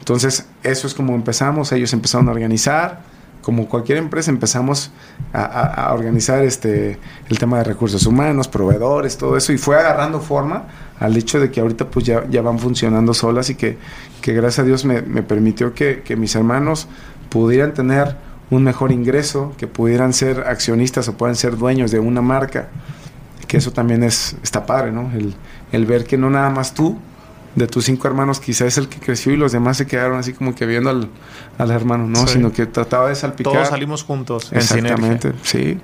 Entonces, 0.00 0.46
eso 0.62 0.86
es 0.86 0.94
como 0.94 1.14
empezamos, 1.14 1.70
ellos 1.72 1.92
empezaron 1.92 2.28
a 2.28 2.32
organizar 2.32 3.02
como 3.46 3.68
cualquier 3.68 3.98
empresa 3.98 4.32
empezamos 4.32 4.90
a, 5.32 5.92
organizar 5.94 6.42
este 6.42 6.98
el 7.28 7.38
tema 7.38 7.58
de 7.58 7.62
recursos 7.62 8.04
humanos, 8.04 8.48
proveedores, 8.48 9.16
todo 9.18 9.36
eso, 9.36 9.52
y 9.52 9.56
fue 9.56 9.78
agarrando 9.78 10.18
forma 10.18 10.64
al 10.98 11.16
hecho 11.16 11.38
de 11.38 11.52
que 11.52 11.60
ahorita 11.60 11.88
pues 11.88 12.04
ya, 12.04 12.26
ya 12.28 12.42
van 12.42 12.58
funcionando 12.58 13.14
solas 13.14 13.48
y 13.48 13.54
que, 13.54 13.78
que 14.20 14.32
gracias 14.32 14.58
a 14.58 14.62
Dios 14.64 14.84
me, 14.84 15.00
permitió 15.22 15.74
que, 15.74 16.02
mis 16.18 16.34
hermanos 16.34 16.88
pudieran 17.28 17.72
tener 17.72 18.16
un 18.50 18.64
mejor 18.64 18.90
ingreso, 18.90 19.54
que 19.56 19.68
pudieran 19.68 20.12
ser 20.12 20.40
accionistas 20.40 21.06
o 21.06 21.16
puedan 21.16 21.36
ser 21.36 21.56
dueños 21.56 21.92
de 21.92 22.00
una 22.00 22.22
marca, 22.22 22.66
que 23.46 23.58
eso 23.58 23.70
también 23.70 24.02
es, 24.02 24.34
está 24.42 24.66
padre, 24.66 24.90
¿no? 24.90 25.12
El, 25.14 25.36
el 25.70 25.86
ver 25.86 26.04
que 26.04 26.18
no 26.18 26.30
nada 26.30 26.50
más 26.50 26.74
tú, 26.74 26.98
de 27.56 27.66
tus 27.66 27.86
cinco 27.86 28.06
hermanos 28.06 28.38
quizás 28.38 28.68
es 28.68 28.78
el 28.78 28.88
que 28.88 29.00
creció 29.00 29.32
y 29.32 29.36
los 29.36 29.50
demás 29.50 29.78
se 29.78 29.86
quedaron 29.86 30.18
así 30.18 30.32
como 30.32 30.54
que 30.54 30.66
viendo 30.66 30.90
al, 30.90 31.08
al 31.58 31.70
hermano, 31.70 32.06
¿no? 32.06 32.26
Sino 32.28 32.52
que 32.52 32.66
trataba 32.66 33.08
de 33.08 33.16
salpicar. 33.16 33.52
Todos 33.52 33.68
salimos 33.68 34.04
juntos. 34.04 34.52
Exactamente, 34.52 35.32
sí. 35.42 35.78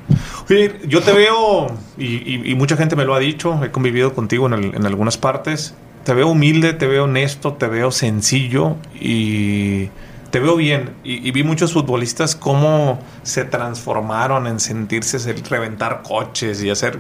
Oye, 0.49 0.81
yo 0.87 1.03
te 1.03 1.13
veo, 1.13 1.67
y, 1.99 2.55
mucha 2.55 2.77
gente 2.77 2.95
me 2.95 3.05
lo 3.05 3.15
ha 3.15 3.19
dicho, 3.19 3.59
he 3.65 3.71
convivido 3.71 4.15
contigo 4.15 4.47
en, 4.47 4.75
en 4.75 4.87
algunas 4.87 5.19
partes, 5.19 5.75
te 6.05 6.15
veo 6.15 6.29
humilde, 6.29 6.73
te 6.73 6.87
veo 6.87 7.05
honesto, 7.05 7.55
te 7.55 7.67
veo 7.67 7.91
sencillo 7.91 8.77
y 9.01 9.89
te 10.33 10.41
veo 10.41 10.57
bien. 10.57 10.95
Y, 11.05 11.31
vi 11.31 11.45
muchos 11.45 11.75
futbolistas 11.75 12.35
cómo 12.35 12.99
se 13.23 13.45
transformaron 13.45 14.47
en 14.47 14.59
sentirse, 14.59 15.19
el 15.31 15.45
reventar 15.45 16.03
coches 16.03 16.63
y 16.63 16.71
hacer 16.71 16.99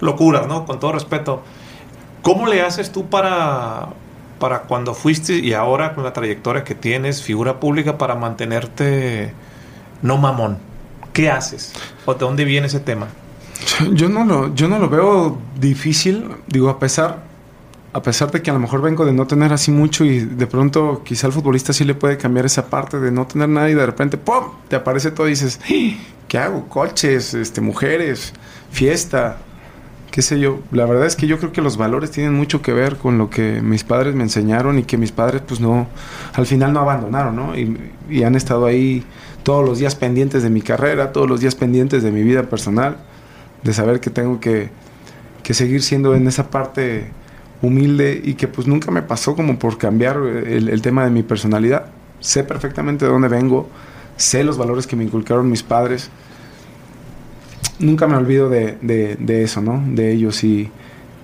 locuras, 0.00 0.46
¿no? 0.46 0.66
Con 0.66 0.78
todo 0.78 0.92
respeto. 0.92 1.42
¿Cómo 2.22 2.46
le 2.46 2.62
haces 2.62 2.92
tú 2.92 3.06
para, 3.08 3.88
para 4.38 4.62
cuando 4.62 4.94
fuiste 4.94 5.34
y 5.34 5.52
ahora 5.52 5.94
con 5.94 6.04
la 6.04 6.12
trayectoria 6.12 6.64
que 6.64 6.74
tienes, 6.74 7.22
figura 7.22 7.60
pública, 7.60 7.98
para 7.98 8.14
mantenerte 8.14 9.32
no 10.02 10.18
mamón? 10.18 10.58
¿Qué 11.12 11.30
haces? 11.30 11.72
¿O 12.04 12.14
de 12.14 12.20
dónde 12.20 12.44
viene 12.44 12.66
ese 12.66 12.80
tema? 12.80 13.06
Yo 13.92 14.08
no 14.08 14.24
lo, 14.24 14.54
yo 14.54 14.68
no 14.68 14.78
lo 14.78 14.88
veo 14.88 15.38
difícil, 15.58 16.28
digo, 16.46 16.68
a 16.68 16.78
pesar, 16.78 17.22
a 17.92 18.02
pesar 18.02 18.30
de 18.30 18.42
que 18.42 18.50
a 18.50 18.52
lo 18.52 18.58
mejor 18.58 18.82
vengo 18.82 19.04
de 19.04 19.12
no 19.12 19.26
tener 19.26 19.52
así 19.52 19.70
mucho 19.70 20.04
y 20.04 20.20
de 20.20 20.46
pronto 20.46 21.02
quizá 21.04 21.28
al 21.28 21.32
futbolista 21.32 21.72
sí 21.72 21.84
le 21.84 21.94
puede 21.94 22.18
cambiar 22.18 22.46
esa 22.46 22.66
parte 22.66 22.98
de 22.98 23.10
no 23.10 23.26
tener 23.26 23.48
nada 23.48 23.70
y 23.70 23.74
de 23.74 23.86
repente 23.86 24.18
¡pum! 24.18 24.44
te 24.68 24.76
aparece 24.76 25.12
todo 25.12 25.28
y 25.28 25.30
dices, 25.30 25.60
¿qué 26.28 26.38
hago? 26.38 26.68
Coches, 26.68 27.34
este, 27.34 27.60
mujeres, 27.60 28.32
fiesta, 28.70 29.38
qué 30.14 30.22
sé 30.22 30.38
yo, 30.38 30.60
la 30.70 30.86
verdad 30.86 31.06
es 31.06 31.16
que 31.16 31.26
yo 31.26 31.40
creo 31.40 31.50
que 31.50 31.60
los 31.60 31.76
valores 31.76 32.12
tienen 32.12 32.34
mucho 32.34 32.62
que 32.62 32.72
ver 32.72 32.98
con 32.98 33.18
lo 33.18 33.30
que 33.30 33.60
mis 33.60 33.82
padres 33.82 34.14
me 34.14 34.22
enseñaron 34.22 34.78
y 34.78 34.84
que 34.84 34.96
mis 34.96 35.10
padres 35.10 35.42
pues 35.44 35.58
no, 35.58 35.88
al 36.34 36.46
final 36.46 36.72
no 36.72 36.78
abandonaron, 36.78 37.34
¿no? 37.34 37.58
Y, 37.58 38.22
han 38.22 38.36
estado 38.36 38.66
ahí 38.66 39.02
todos 39.42 39.66
los 39.66 39.80
días 39.80 39.96
pendientes 39.96 40.44
de 40.44 40.50
mi 40.50 40.62
carrera, 40.62 41.10
todos 41.10 41.28
los 41.28 41.40
días 41.40 41.56
pendientes 41.56 42.04
de 42.04 42.12
mi 42.12 42.22
vida 42.22 42.44
personal, 42.44 42.98
de 43.64 43.72
saber 43.72 43.98
que 43.98 44.08
tengo 44.08 44.38
que, 44.38 44.68
que 45.42 45.52
seguir 45.52 45.82
siendo 45.82 46.14
en 46.14 46.28
esa 46.28 46.48
parte 46.48 47.10
humilde 47.60 48.22
y 48.22 48.34
que 48.34 48.46
pues 48.46 48.68
nunca 48.68 48.92
me 48.92 49.02
pasó 49.02 49.34
como 49.34 49.58
por 49.58 49.78
cambiar 49.78 50.18
el, 50.18 50.68
el 50.68 50.80
tema 50.80 51.02
de 51.02 51.10
mi 51.10 51.24
personalidad. 51.24 51.86
Sé 52.20 52.44
perfectamente 52.44 53.04
de 53.04 53.10
dónde 53.10 53.26
vengo, 53.26 53.68
sé 54.16 54.44
los 54.44 54.58
valores 54.58 54.86
que 54.86 54.94
me 54.94 55.02
inculcaron 55.02 55.50
mis 55.50 55.64
padres 55.64 56.08
nunca 57.78 58.06
me 58.06 58.16
olvido 58.16 58.48
de, 58.48 58.76
de, 58.80 59.42
eso, 59.42 59.60
¿no? 59.60 59.82
De 59.86 60.12
ellos 60.12 60.44
y, 60.44 60.70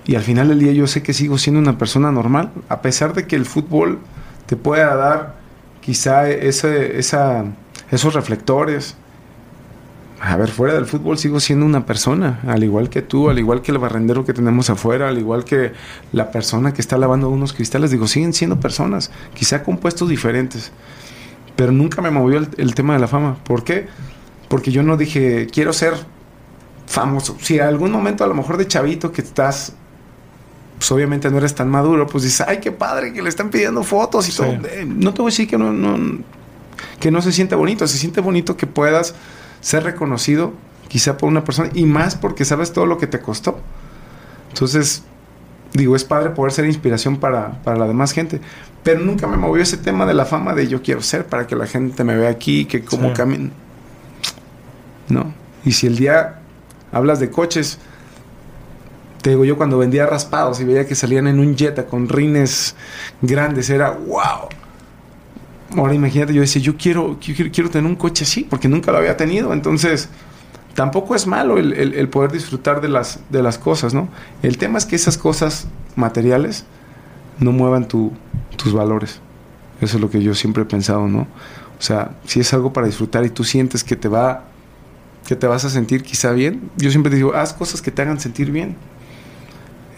y, 0.05 0.15
al 0.15 0.23
final 0.23 0.49
del 0.49 0.59
día 0.59 0.71
yo 0.71 0.87
sé 0.87 1.03
que 1.03 1.13
sigo 1.13 1.37
siendo 1.37 1.59
una 1.59 1.77
persona 1.77 2.11
normal, 2.11 2.51
a 2.69 2.81
pesar 2.81 3.13
de 3.13 3.27
que 3.27 3.35
el 3.35 3.45
fútbol 3.45 3.99
te 4.45 4.55
pueda 4.55 4.95
dar 4.95 5.35
quizá 5.81 6.29
ese, 6.29 6.97
esa, 6.97 7.45
esos 7.89 8.13
reflectores. 8.13 8.95
A 10.23 10.37
ver, 10.37 10.49
fuera 10.49 10.75
del 10.75 10.85
fútbol 10.85 11.17
sigo 11.17 11.39
siendo 11.39 11.65
una 11.65 11.87
persona, 11.87 12.41
al 12.45 12.63
igual 12.63 12.89
que 12.89 13.01
tú, 13.01 13.31
al 13.31 13.39
igual 13.39 13.63
que 13.63 13.71
el 13.71 13.79
barrendero 13.79 14.23
que 14.23 14.33
tenemos 14.33 14.69
afuera, 14.69 15.09
al 15.09 15.17
igual 15.17 15.45
que 15.45 15.71
la 16.11 16.31
persona 16.31 16.75
que 16.75 16.81
está 16.81 16.95
lavando 16.99 17.27
unos 17.29 17.53
cristales, 17.53 17.89
digo, 17.89 18.07
siguen 18.07 18.33
siendo 18.33 18.59
personas, 18.59 19.09
quizá 19.33 19.63
con 19.63 19.77
puestos 19.77 20.09
diferentes. 20.09 20.71
Pero 21.55 21.71
nunca 21.71 22.03
me 22.03 22.11
movió 22.11 22.37
el, 22.37 22.49
el 22.57 22.75
tema 22.75 22.93
de 22.93 22.99
la 22.99 23.07
fama. 23.07 23.37
¿Por 23.43 23.63
qué? 23.63 23.87
Porque 24.47 24.71
yo 24.71 24.83
no 24.83 24.95
dije, 24.95 25.47
quiero 25.51 25.73
ser 25.73 25.95
famoso. 26.91 27.37
Si 27.41 27.55
en 27.55 27.63
algún 27.63 27.91
momento 27.91 28.23
a 28.23 28.27
lo 28.27 28.33
mejor 28.33 28.57
de 28.57 28.67
chavito 28.67 29.11
que 29.11 29.21
estás, 29.21 29.73
pues 30.77 30.91
obviamente 30.91 31.29
no 31.29 31.37
eres 31.37 31.55
tan 31.55 31.69
maduro, 31.69 32.05
pues 32.07 32.23
dices, 32.23 32.45
ay, 32.47 32.59
qué 32.59 32.71
padre 32.71 33.13
que 33.13 33.21
le 33.21 33.29
están 33.29 33.49
pidiendo 33.49 33.83
fotos 33.83 34.27
y 34.29 34.35
todo. 34.35 34.47
Eh, 34.47 34.85
no 34.85 35.13
te 35.13 35.21
voy 35.21 35.29
a 35.29 35.31
decir 35.31 35.47
que 35.47 35.57
no, 35.57 35.71
no, 35.71 36.19
que 36.99 37.11
no 37.11 37.21
se 37.21 37.31
siente 37.31 37.55
bonito, 37.55 37.87
se 37.87 37.97
siente 37.97 38.19
bonito 38.21 38.57
que 38.57 38.67
puedas 38.67 39.15
ser 39.61 39.83
reconocido 39.83 40.53
quizá 40.87 41.17
por 41.17 41.29
una 41.29 41.43
persona 41.43 41.69
y 41.73 41.85
más 41.85 42.15
porque 42.15 42.43
sabes 42.43 42.73
todo 42.73 42.85
lo 42.85 42.97
que 42.97 43.07
te 43.07 43.19
costó. 43.21 43.59
Entonces, 44.49 45.03
digo, 45.73 45.95
es 45.95 46.03
padre 46.03 46.31
poder 46.31 46.51
ser 46.51 46.65
inspiración 46.65 47.17
para, 47.17 47.61
para 47.63 47.77
la 47.77 47.87
demás 47.87 48.11
gente. 48.11 48.41
Pero 48.83 48.99
nunca 48.99 49.27
me 49.27 49.37
movió 49.37 49.63
ese 49.63 49.77
tema 49.77 50.05
de 50.05 50.13
la 50.13 50.25
fama 50.25 50.53
de 50.55 50.67
yo 50.67 50.81
quiero 50.81 51.01
ser 51.01 51.27
para 51.27 51.47
que 51.47 51.55
la 51.55 51.67
gente 51.67 52.03
me 52.03 52.17
vea 52.17 52.29
aquí, 52.29 52.65
que 52.65 52.83
cómo 52.83 53.09
Sí. 53.09 53.13
camino. 53.13 53.51
No. 55.07 55.33
Y 55.63 55.73
si 55.73 55.87
el 55.87 55.95
día 55.97 56.40
hablas 56.91 57.19
de 57.19 57.29
coches, 57.29 57.79
te 59.21 59.31
digo 59.31 59.45
yo 59.45 59.55
cuando 59.57 59.77
vendía 59.77 60.05
raspados 60.05 60.59
y 60.61 60.65
veía 60.65 60.87
que 60.87 60.95
salían 60.95 61.27
en 61.27 61.39
un 61.39 61.55
Jetta 61.55 61.85
con 61.85 62.09
rines 62.09 62.75
grandes, 63.21 63.69
era 63.69 63.91
wow. 63.91 64.49
Ahora 65.77 65.93
imagínate, 65.93 66.33
yo 66.33 66.41
decía, 66.41 66.61
yo 66.61 66.75
quiero, 66.75 67.17
quiero, 67.23 67.49
quiero 67.51 67.69
tener 67.69 67.89
un 67.89 67.95
coche 67.95 68.23
así, 68.25 68.43
porque 68.43 68.67
nunca 68.67 68.91
lo 68.91 68.97
había 68.97 69.15
tenido. 69.15 69.53
Entonces, 69.53 70.09
tampoco 70.73 71.15
es 71.15 71.27
malo 71.27 71.57
el, 71.57 71.71
el- 71.73 71.93
el 71.93 72.09
poder 72.09 72.31
disfrutar 72.31 72.81
de 72.81 72.89
las, 72.89 73.19
de 73.29 73.41
las 73.41 73.57
cosas, 73.57 73.93
¿no? 73.93 74.09
El 74.43 74.57
tema 74.57 74.77
es 74.79 74.85
que 74.85 74.97
esas 74.97 75.17
cosas 75.17 75.67
materiales 75.95 76.65
no 77.39 77.51
muevan 77.53 77.87
tu- 77.87 78.11
tus 78.57 78.73
valores. 78.73 79.19
Eso 79.79 79.95
es 79.97 80.01
lo 80.01 80.09
que 80.09 80.21
yo 80.21 80.35
siempre 80.35 80.63
he 80.63 80.65
pensado, 80.65 81.07
¿no? 81.07 81.21
O 81.21 81.81
sea, 81.83 82.11
si 82.25 82.41
es 82.41 82.53
algo 82.53 82.73
para 82.73 82.87
disfrutar 82.87 83.25
y 83.25 83.29
tú 83.29 83.43
sientes 83.45 83.83
que 83.83 83.95
te 83.95 84.09
va, 84.09 84.43
que 85.25 85.35
te 85.35 85.47
vas 85.47 85.65
a 85.65 85.69
sentir 85.69 86.03
quizá 86.03 86.31
bien, 86.31 86.69
yo 86.77 86.91
siempre 86.91 87.15
digo, 87.15 87.33
haz 87.33 87.53
cosas 87.53 87.81
que 87.81 87.91
te 87.91 88.01
hagan 88.01 88.19
sentir 88.19 88.51
bien. 88.51 88.75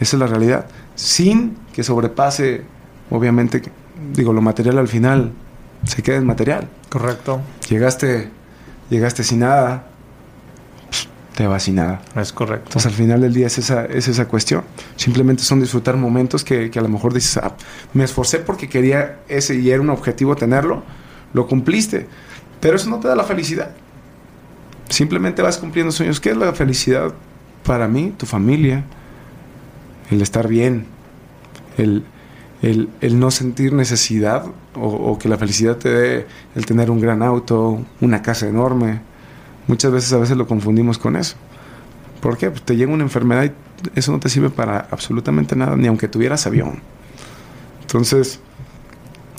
Esa 0.00 0.16
es 0.16 0.20
la 0.20 0.26
realidad. 0.26 0.66
Sin 0.94 1.56
que 1.72 1.82
sobrepase, 1.82 2.62
obviamente, 3.10 3.62
digo, 4.12 4.32
lo 4.32 4.40
material 4.40 4.78
al 4.78 4.88
final 4.88 5.32
se 5.84 6.02
queda 6.02 6.16
en 6.16 6.26
material. 6.26 6.68
Correcto. 6.88 7.40
Llegaste, 7.68 8.30
llegaste 8.90 9.24
sin 9.24 9.40
nada, 9.40 9.86
te 11.34 11.46
vas 11.46 11.64
sin 11.64 11.76
nada. 11.76 12.00
Es 12.16 12.32
correcto. 12.32 12.66
Entonces 12.68 12.92
al 12.92 12.96
final 12.96 13.20
del 13.20 13.34
día 13.34 13.46
es 13.46 13.58
esa, 13.58 13.84
es 13.86 14.08
esa 14.08 14.26
cuestión. 14.28 14.62
Simplemente 14.96 15.42
son 15.42 15.60
disfrutar 15.60 15.96
momentos 15.96 16.44
que, 16.44 16.70
que 16.70 16.78
a 16.78 16.82
lo 16.82 16.88
mejor 16.88 17.12
dices, 17.12 17.38
ah, 17.38 17.56
me 17.92 18.04
esforcé 18.04 18.38
porque 18.38 18.68
quería 18.68 19.20
ese 19.28 19.56
y 19.56 19.70
era 19.70 19.80
un 19.80 19.90
objetivo 19.90 20.36
tenerlo, 20.36 20.82
lo 21.32 21.46
cumpliste. 21.46 22.06
Pero 22.60 22.76
eso 22.76 22.88
no 22.88 23.00
te 23.00 23.08
da 23.08 23.16
la 23.16 23.24
felicidad. 23.24 23.70
Simplemente 24.88 25.42
vas 25.42 25.58
cumpliendo 25.58 25.92
sueños. 25.92 26.20
¿Qué 26.20 26.30
es 26.30 26.36
la 26.36 26.52
felicidad 26.52 27.12
para 27.64 27.88
mí? 27.88 28.12
Tu 28.16 28.26
familia, 28.26 28.84
el 30.10 30.20
estar 30.22 30.48
bien, 30.48 30.86
el, 31.78 32.04
el, 32.62 32.88
el 33.00 33.18
no 33.18 33.30
sentir 33.30 33.72
necesidad 33.72 34.46
o, 34.74 35.18
que 35.18 35.28
la 35.28 35.38
felicidad 35.38 35.76
te 35.76 35.88
dé 35.88 36.26
el 36.54 36.66
tener 36.66 36.90
un 36.90 37.00
gran 37.00 37.22
auto, 37.22 37.84
una 38.00 38.22
casa 38.22 38.48
enorme. 38.48 39.00
Muchas 39.66 39.92
veces 39.92 40.12
a 40.12 40.18
veces 40.18 40.36
lo 40.36 40.46
confundimos 40.46 40.98
con 40.98 41.16
eso. 41.16 41.36
¿Por 42.20 42.36
qué? 42.36 42.50
Pues 42.50 42.62
te 42.62 42.76
llega 42.76 42.92
una 42.92 43.04
enfermedad 43.04 43.44
y 43.44 43.52
eso 43.98 44.12
no 44.12 44.20
te 44.20 44.28
sirve 44.28 44.50
para 44.50 44.88
absolutamente 44.90 45.56
nada, 45.56 45.76
ni 45.76 45.86
aunque 45.86 46.08
tuvieras 46.08 46.46
avión. 46.46 46.80
Entonces, 47.82 48.40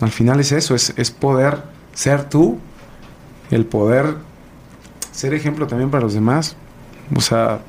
al 0.01 0.11
final 0.11 0.39
es 0.39 0.51
eso, 0.51 0.76
es, 0.76 0.93
es 0.97 1.11
poder 1.11 1.63
ser 1.93 2.30
tú, 2.30 2.59
el 3.51 3.65
poder 3.65 4.15
ser 5.15 5.33
ejemplo 5.33 5.67
también 5.67 5.89
para 5.89 6.03
los 6.03 6.13
demás. 6.13 6.55
O 7.15 7.21
sea, 7.21 7.59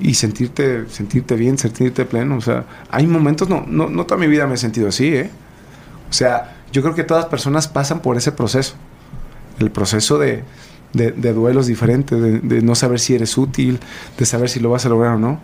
y 0.00 0.14
sentirte, 0.14 0.86
sentirte 0.88 1.34
bien, 1.36 1.58
sentirte 1.58 2.04
pleno. 2.04 2.36
O 2.36 2.40
sea, 2.40 2.64
hay 2.90 3.06
momentos, 3.06 3.48
no, 3.48 3.64
no, 3.66 3.88
no 3.88 4.04
toda 4.06 4.18
mi 4.20 4.26
vida 4.26 4.46
me 4.46 4.54
he 4.54 4.58
sentido 4.58 4.88
así, 4.88 5.08
¿eh? 5.14 5.30
O 6.10 6.12
sea, 6.12 6.56
yo 6.72 6.82
creo 6.82 6.94
que 6.94 7.04
todas 7.04 7.26
personas 7.26 7.68
pasan 7.68 8.00
por 8.00 8.16
ese 8.16 8.32
proceso. 8.32 8.74
El 9.58 9.70
proceso 9.70 10.18
de, 10.18 10.42
de, 10.92 11.12
de 11.12 11.32
duelos 11.32 11.66
diferentes, 11.66 12.20
de, 12.20 12.40
de 12.40 12.62
no 12.62 12.74
saber 12.74 12.98
si 13.00 13.14
eres 13.14 13.38
útil, 13.38 13.78
de 14.18 14.26
saber 14.26 14.48
si 14.48 14.60
lo 14.60 14.70
vas 14.70 14.84
a 14.86 14.88
lograr 14.88 15.14
o 15.14 15.18
no. 15.18 15.40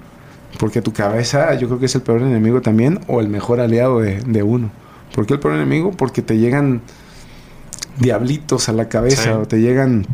Porque 0.58 0.82
tu 0.82 0.92
cabeza 0.92 1.54
yo 1.54 1.68
creo 1.68 1.78
que 1.78 1.86
es 1.86 1.94
el 1.94 2.02
peor 2.02 2.22
enemigo 2.22 2.60
también 2.60 3.00
o 3.06 3.20
el 3.20 3.28
mejor 3.28 3.60
aliado 3.60 4.00
de, 4.00 4.20
de 4.20 4.42
uno. 4.42 4.70
¿Por 5.14 5.24
qué 5.26 5.34
el 5.34 5.40
peor 5.40 5.54
enemigo? 5.54 5.92
Porque 5.92 6.22
te 6.22 6.38
llegan 6.38 6.82
diablitos 7.98 8.68
a 8.68 8.72
la 8.72 8.88
cabeza 8.88 9.22
Sí. 9.22 9.28
o 9.30 9.46
te 9.46 9.60
llegan 9.60 10.06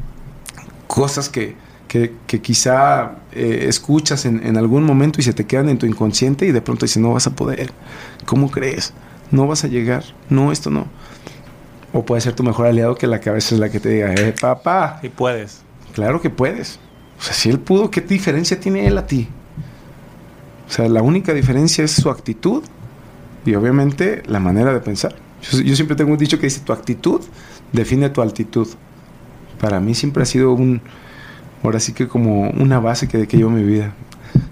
cosas 0.86 1.28
que, 1.28 1.56
que, 1.88 2.14
que 2.26 2.40
quizá 2.40 3.16
eh, 3.32 3.66
escuchas 3.68 4.24
en, 4.24 4.44
en 4.44 4.56
algún 4.56 4.84
momento 4.84 5.20
y 5.20 5.24
se 5.24 5.32
te 5.32 5.46
quedan 5.46 5.68
en 5.68 5.78
tu 5.78 5.86
inconsciente 5.86 6.46
y 6.46 6.52
de 6.52 6.60
pronto 6.60 6.86
dices, 6.86 7.02
no 7.02 7.12
vas 7.12 7.26
a 7.26 7.34
poder. 7.34 7.72
¿Cómo 8.24 8.50
crees? 8.50 8.92
No 9.30 9.46
vas 9.46 9.64
a 9.64 9.68
llegar. 9.68 10.04
No, 10.28 10.52
esto 10.52 10.70
no. 10.70 10.86
O 11.92 12.04
puede 12.04 12.20
ser 12.20 12.34
tu 12.34 12.42
mejor 12.42 12.66
aliado 12.66 12.94
que 12.94 13.06
la 13.06 13.20
cabeza 13.20 13.54
es 13.54 13.60
la 13.60 13.70
que 13.70 13.80
te 13.80 13.88
diga, 13.88 14.12
eh, 14.14 14.34
papá, 14.38 15.00
Y 15.02 15.08
puedes. 15.08 15.62
Claro 15.94 16.20
que 16.20 16.30
puedes. 16.30 16.78
O 17.18 17.22
sea, 17.22 17.32
si 17.32 17.48
él 17.48 17.58
pudo, 17.58 17.90
¿qué 17.90 18.00
diferencia 18.02 18.60
tiene 18.60 18.86
él 18.86 18.98
a 18.98 19.06
ti? 19.06 19.28
O 20.68 20.72
sea, 20.72 20.88
la 20.88 21.00
única 21.00 21.32
diferencia 21.32 21.84
es 21.84 21.92
su 21.92 22.10
actitud 22.10 22.62
y 23.44 23.54
obviamente 23.54 24.22
la 24.26 24.40
manera 24.40 24.74
de 24.74 24.80
pensar. 24.80 25.14
Yo, 25.50 25.60
yo 25.60 25.76
siempre 25.76 25.96
tengo 25.96 26.12
un 26.12 26.18
dicho 26.18 26.38
que 26.38 26.46
dice, 26.46 26.60
tu 26.60 26.72
actitud 26.72 27.22
define 27.72 28.10
tu 28.10 28.20
altitud. 28.20 28.68
Para 29.60 29.80
mí 29.80 29.94
siempre 29.94 30.22
ha 30.22 30.26
sido 30.26 30.52
un, 30.52 30.80
ahora 31.62 31.80
sí 31.80 31.92
que 31.92 32.08
como 32.08 32.50
una 32.50 32.80
base 32.80 33.08
que, 33.08 33.26
que 33.26 33.36
llevo 33.36 33.50
mi 33.50 33.62
vida. 33.62 33.94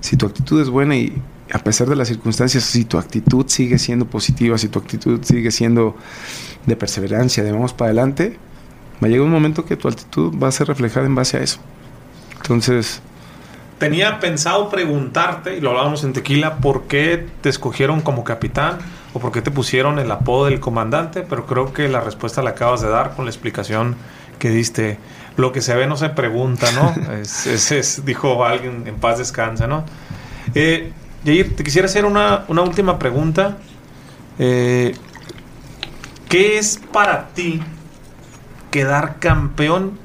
Si 0.01 0.17
tu 0.17 0.27
actitud 0.27 0.61
es 0.61 0.69
buena 0.69 0.97
y 0.97 1.21
a 1.53 1.59
pesar 1.59 1.89
de 1.89 1.97
las 1.97 2.09
circunstancias, 2.09 2.65
si 2.65 2.85
tu 2.85 2.99
actitud 2.99 3.47
sigue 3.49 3.79
siendo 3.79 4.07
positiva, 4.07 4.57
si 4.59 4.69
tu 4.69 4.79
actitud 4.79 5.23
sigue 5.23 5.51
siendo 5.51 5.97
de 6.67 6.77
perseverancia, 6.77 7.43
de 7.43 7.53
vamos 7.53 7.73
para 7.75 7.91
adelante, 7.91 8.39
va 9.03 9.07
a 9.07 9.11
llegar 9.11 9.27
un 9.27 9.33
momento 9.33 9.65
que 9.65 9.77
tu 9.77 9.89
actitud 9.89 10.33
va 10.43 10.49
a 10.49 10.53
ser 10.53 10.69
reflejada 10.69 11.07
en 11.07 11.15
base 11.15 11.37
a 11.37 11.41
eso. 11.41 11.59
Entonces, 12.37 13.03
Tenía 13.79 14.21
pensado 14.21 14.71
preguntarte, 14.71 15.57
y 15.57 15.61
lo 15.61 15.71
hablábamos 15.71 16.05
en 16.05 16.13
Tequila, 16.13 16.57
por 16.59 16.85
qué 16.85 17.27
te 17.41 17.49
escogieron 17.49 18.03
como 18.03 18.23
capitán 18.23 18.79
o 19.13 19.19
por 19.19 19.33
qué 19.33 19.43
te 19.43 19.51
pusieron 19.51 19.99
el 19.99 20.11
apodo 20.11 20.47
del 20.47 20.61
comandante, 20.61 21.23
pero 21.23 21.45
creo 21.45 21.73
que 21.73 21.89
la 21.89 22.01
respuesta 22.01 22.41
la 22.43 22.51
acabas 22.51 22.83
de 22.83 22.89
dar 22.89 23.15
con 23.17 23.25
la 23.25 23.33
explicación 23.33 23.97
que 24.39 24.51
diste. 24.51 24.99
Lo 25.37 25.51
que 25.53 25.61
se 25.63 25.75
ve 25.75 25.87
no 25.87 25.97
se 25.97 26.11
pregunta, 26.11 26.69
¿no? 26.73 26.95
es, 27.21 27.47
es- 27.47 27.73
es- 27.73 28.05
dijo 28.05 28.45
alguien, 28.45 28.85
en 28.87 28.97
paz 28.97 29.19
descansa, 29.19 29.67
¿no? 29.67 29.85
Eh, 30.55 30.93
Yair, 31.25 31.57
te 31.57 31.65
quisiera 31.65 31.87
hacer 31.87 32.05
una, 32.05 32.45
una 32.49 32.63
última 32.63 32.99
pregunta. 32.99 33.57
Eh, 34.39 34.95
¿Qué 36.29 36.59
es 36.59 36.79
para 36.93 37.29
ti 37.29 37.61
quedar 38.71 39.19
campeón 39.21 39.99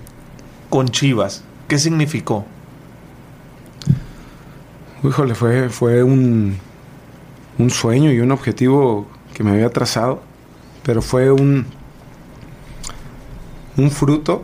con 0.69 0.89
Chivas? 0.89 1.43
¿Qué 1.67 1.77
significó? 1.79 2.45
híjole, 5.03 5.33
fue, 5.35 5.69
fue 5.69 6.03
un, 6.03 6.57
un 7.57 7.69
sueño 7.69 8.11
y 8.11 8.19
un 8.19 8.31
objetivo 8.31 9.07
que 9.33 9.43
me 9.43 9.51
había 9.51 9.69
trazado, 9.69 10.21
pero 10.83 11.01
fue 11.01 11.31
un, 11.31 11.65
un 13.77 13.91
fruto 13.91 14.43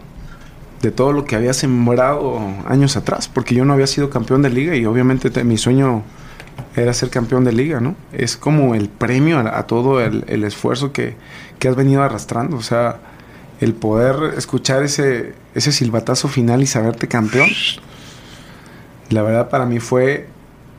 de 0.81 0.91
todo 0.91 1.13
lo 1.13 1.25
que 1.25 1.35
había 1.35 1.53
sembrado 1.53 2.39
años 2.67 2.95
atrás, 2.97 3.27
porque 3.27 3.55
yo 3.55 3.65
no 3.65 3.73
había 3.73 3.87
sido 3.87 4.09
campeón 4.09 4.41
de 4.41 4.49
liga 4.49 4.75
y 4.75 4.85
obviamente 4.85 5.29
te- 5.31 5.43
mi 5.43 5.57
sueño 5.57 6.03
era 6.75 6.93
ser 6.93 7.09
campeón 7.09 7.43
de 7.43 7.51
liga, 7.53 7.79
¿no? 7.79 7.95
Es 8.13 8.37
como 8.37 8.75
el 8.75 8.87
premio 8.89 9.39
a, 9.39 9.63
todo 9.67 10.01
el, 10.01 10.23
el 10.27 10.43
esfuerzo 10.43 10.91
que, 10.91 11.15
que 11.59 11.67
has 11.67 11.75
venido 11.75 12.03
arrastrando, 12.03 12.57
o 12.57 12.61
sea, 12.61 12.99
el 13.61 13.73
poder 13.73 14.33
escuchar 14.37 14.83
ese, 14.83 15.33
ese 15.55 15.71
silbatazo 15.71 16.27
final 16.27 16.61
y 16.61 16.67
saberte 16.67 17.07
campeón, 17.07 17.49
la 19.09 19.21
verdad 19.21 19.49
para 19.49 19.65
mí 19.65 19.79
fue 19.79 20.27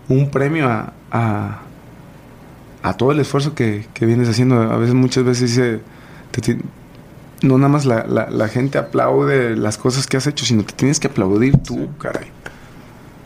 un 0.09 0.31
premio 0.31 0.68
a, 0.68 0.93
a, 1.10 1.60
a 2.82 2.93
todo 2.94 3.12
el 3.12 3.20
esfuerzo 3.20 3.55
que, 3.55 3.86
que 3.94 4.06
vienes 4.06 4.28
haciendo. 4.28 4.60
A 4.60 4.77
veces, 4.77 4.94
muchas 4.94 5.24
veces 5.24 5.51
dice, 5.51 5.81
no 7.42 7.58
nada 7.58 7.68
más 7.68 7.84
la, 7.84 8.04
la- 8.06 8.30
la 8.30 8.48
gente 8.48 8.78
aplaude 8.78 9.56
las 9.56 9.78
cosas 9.78 10.06
que 10.06 10.16
has 10.16 10.26
hecho, 10.26 10.44
sino 10.44 10.64
te 10.64 10.72
tienes 10.74 11.00
que 11.00 11.08
aplaudir 11.08 11.56
tú, 11.58 11.88
caray. 11.98 12.26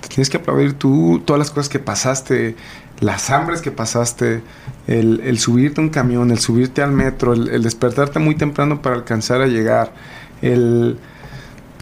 Te 0.01 0.09
tienes 0.09 0.31
que 0.31 0.39
aplaudir 0.39 0.75
tú 0.75 1.23
todas 1.25 1.39
las 1.39 1.51
cosas 1.51 1.69
que 1.69 1.79
pasaste, 1.79 2.57
las 3.01 3.31
hambres 3.31 3.61
que 3.63 3.71
pasaste, 3.71 4.43
el, 4.87 5.21
el 5.25 5.39
subirte 5.39 5.81
a 5.81 5.85
un 5.85 5.91
camión, 5.91 6.31
el 6.31 6.39
subirte 6.39 6.83
al 6.83 6.93
metro, 6.93 7.33
el, 7.35 7.49
el 7.49 7.63
despertarte 7.63 8.19
muy 8.19 8.35
temprano 8.35 8.83
para 8.83 8.97
alcanzar 8.97 9.41
a 9.43 9.47
llegar, 9.47 9.93
el 10.43 10.99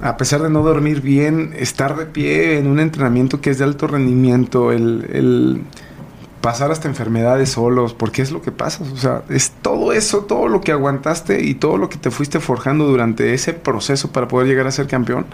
a 0.01 0.17
pesar 0.17 0.43
de 0.43 0.51
no 0.51 0.63
dormir 0.63 1.01
bien, 1.01 1.55
estar 1.59 1.97
de 1.97 2.07
pie 2.07 2.59
en 2.59 2.69
un 2.69 2.79
entrenamiento 2.79 3.41
que 3.41 3.51
es 3.51 3.59
de 3.59 3.65
alto 3.65 3.89
rendimiento, 3.89 4.71
el, 4.71 5.07
el 5.13 5.63
pasar 6.41 6.71
hasta 6.71 6.89
enfermedades 6.89 7.51
solos, 7.51 7.95
porque 7.95 8.23
es 8.23 8.31
lo 8.31 8.43
que 8.43 8.53
pasa. 8.53 8.85
O 8.93 8.97
sea, 8.97 9.23
es 9.29 9.53
todo 9.63 9.93
eso, 9.93 10.21
todo 10.21 10.49
lo 10.49 10.61
que 10.61 10.73
aguantaste 10.73 11.45
y 11.45 11.55
todo 11.55 11.77
lo 11.77 11.89
que 11.89 11.99
te 11.99 12.11
fuiste 12.11 12.41
forjando 12.41 12.87
durante 12.87 13.35
ese 13.35 13.53
proceso 13.55 14.13
para 14.13 14.29
poder 14.29 14.49
llegar 14.49 14.67
a 14.67 14.71
ser 14.71 14.87
campeón. 14.87 15.27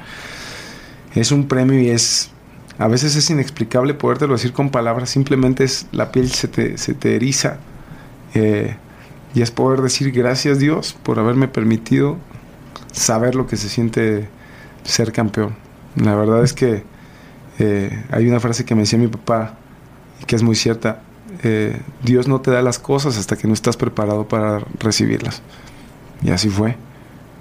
Es 1.14 1.32
un 1.32 1.46
premio 1.48 1.80
y 1.80 1.90
es. 1.90 2.30
A 2.78 2.88
veces 2.88 3.14
es 3.14 3.30
inexplicable 3.30 3.94
podértelo 3.94 4.32
decir 4.32 4.52
con 4.52 4.70
palabras, 4.70 5.08
simplemente 5.10 5.62
es 5.62 5.86
la 5.92 6.10
piel 6.10 6.28
se 6.30 6.48
te, 6.48 6.76
se 6.78 6.94
te 6.94 7.14
eriza. 7.16 7.58
eh, 8.34 8.76
y 9.34 9.42
es 9.42 9.50
poder 9.50 9.82
decir 9.82 10.12
gracias 10.12 10.60
Dios 10.60 10.96
por 11.02 11.18
haberme 11.18 11.48
permitido 11.48 12.18
saber 12.92 13.34
lo 13.34 13.46
que 13.48 13.56
se 13.56 13.68
siente 13.68 14.28
ser 14.84 15.12
campeón. 15.12 15.56
La 15.96 16.14
verdad 16.14 16.44
es 16.44 16.52
que 16.52 16.84
eh, 17.58 18.04
hay 18.10 18.28
una 18.28 18.40
frase 18.40 18.64
que 18.64 18.74
me 18.74 18.82
decía 18.82 18.98
mi 18.98 19.08
papá 19.08 19.56
que 20.26 20.36
es 20.36 20.42
muy 20.42 20.54
cierta. 20.54 21.02
Eh, 21.42 21.80
Dios 22.02 22.28
no 22.28 22.40
te 22.40 22.50
da 22.50 22.62
las 22.62 22.78
cosas 22.78 23.18
hasta 23.18 23.36
que 23.36 23.48
no 23.48 23.54
estás 23.54 23.76
preparado 23.76 24.28
para 24.28 24.60
recibirlas. 24.78 25.42
Y 26.22 26.30
así 26.30 26.48
fue. 26.48 26.76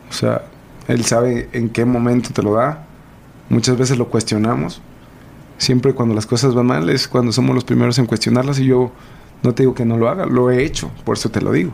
O 0.09 0.13
sea, 0.13 0.43
Él 0.87 1.05
sabe 1.05 1.49
en 1.53 1.69
qué 1.69 1.85
momento 1.85 2.29
te 2.33 2.41
lo 2.41 2.53
da. 2.53 2.85
Muchas 3.49 3.77
veces 3.77 3.97
lo 3.97 4.09
cuestionamos. 4.09 4.81
Siempre 5.57 5.93
cuando 5.93 6.15
las 6.15 6.25
cosas 6.25 6.53
van 6.53 6.65
mal 6.65 6.89
es 6.89 7.07
cuando 7.07 7.31
somos 7.31 7.55
los 7.55 7.63
primeros 7.63 7.97
en 7.99 8.05
cuestionarlas 8.05 8.59
y 8.59 8.65
yo 8.65 8.91
no 9.43 9.53
te 9.53 9.63
digo 9.63 9.75
que 9.75 9.85
no 9.85 9.97
lo 9.97 10.09
haga, 10.09 10.25
lo 10.25 10.49
he 10.49 10.63
hecho, 10.63 10.91
por 11.03 11.17
eso 11.17 11.29
te 11.29 11.41
lo 11.41 11.51
digo. 11.51 11.73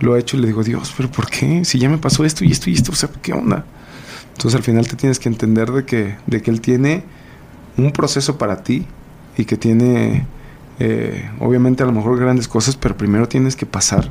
Lo 0.00 0.16
he 0.16 0.20
hecho 0.20 0.36
y 0.36 0.40
le 0.40 0.48
digo, 0.48 0.62
Dios, 0.62 0.92
pero 0.96 1.10
¿por 1.10 1.28
qué? 1.28 1.64
Si 1.64 1.78
ya 1.78 1.88
me 1.88 1.98
pasó 1.98 2.24
esto 2.24 2.44
y 2.44 2.50
esto 2.50 2.70
y 2.70 2.74
esto, 2.74 2.92
o 2.92 2.94
sea, 2.94 3.08
¿qué 3.22 3.32
onda? 3.32 3.64
Entonces 4.32 4.54
al 4.54 4.62
final 4.62 4.86
te 4.86 4.96
tienes 4.96 5.18
que 5.18 5.28
entender 5.28 5.70
de 5.70 5.84
que, 5.84 6.16
de 6.26 6.42
que 6.42 6.50
Él 6.50 6.60
tiene 6.60 7.04
un 7.76 7.92
proceso 7.92 8.38
para 8.38 8.62
ti 8.62 8.86
y 9.40 9.44
que 9.44 9.56
tiene, 9.56 10.26
eh, 10.78 11.30
obviamente 11.40 11.82
a 11.82 11.86
lo 11.86 11.92
mejor 11.92 12.18
grandes 12.18 12.48
cosas, 12.48 12.76
pero 12.76 12.96
primero 12.96 13.28
tienes 13.28 13.56
que 13.56 13.66
pasar 13.66 14.10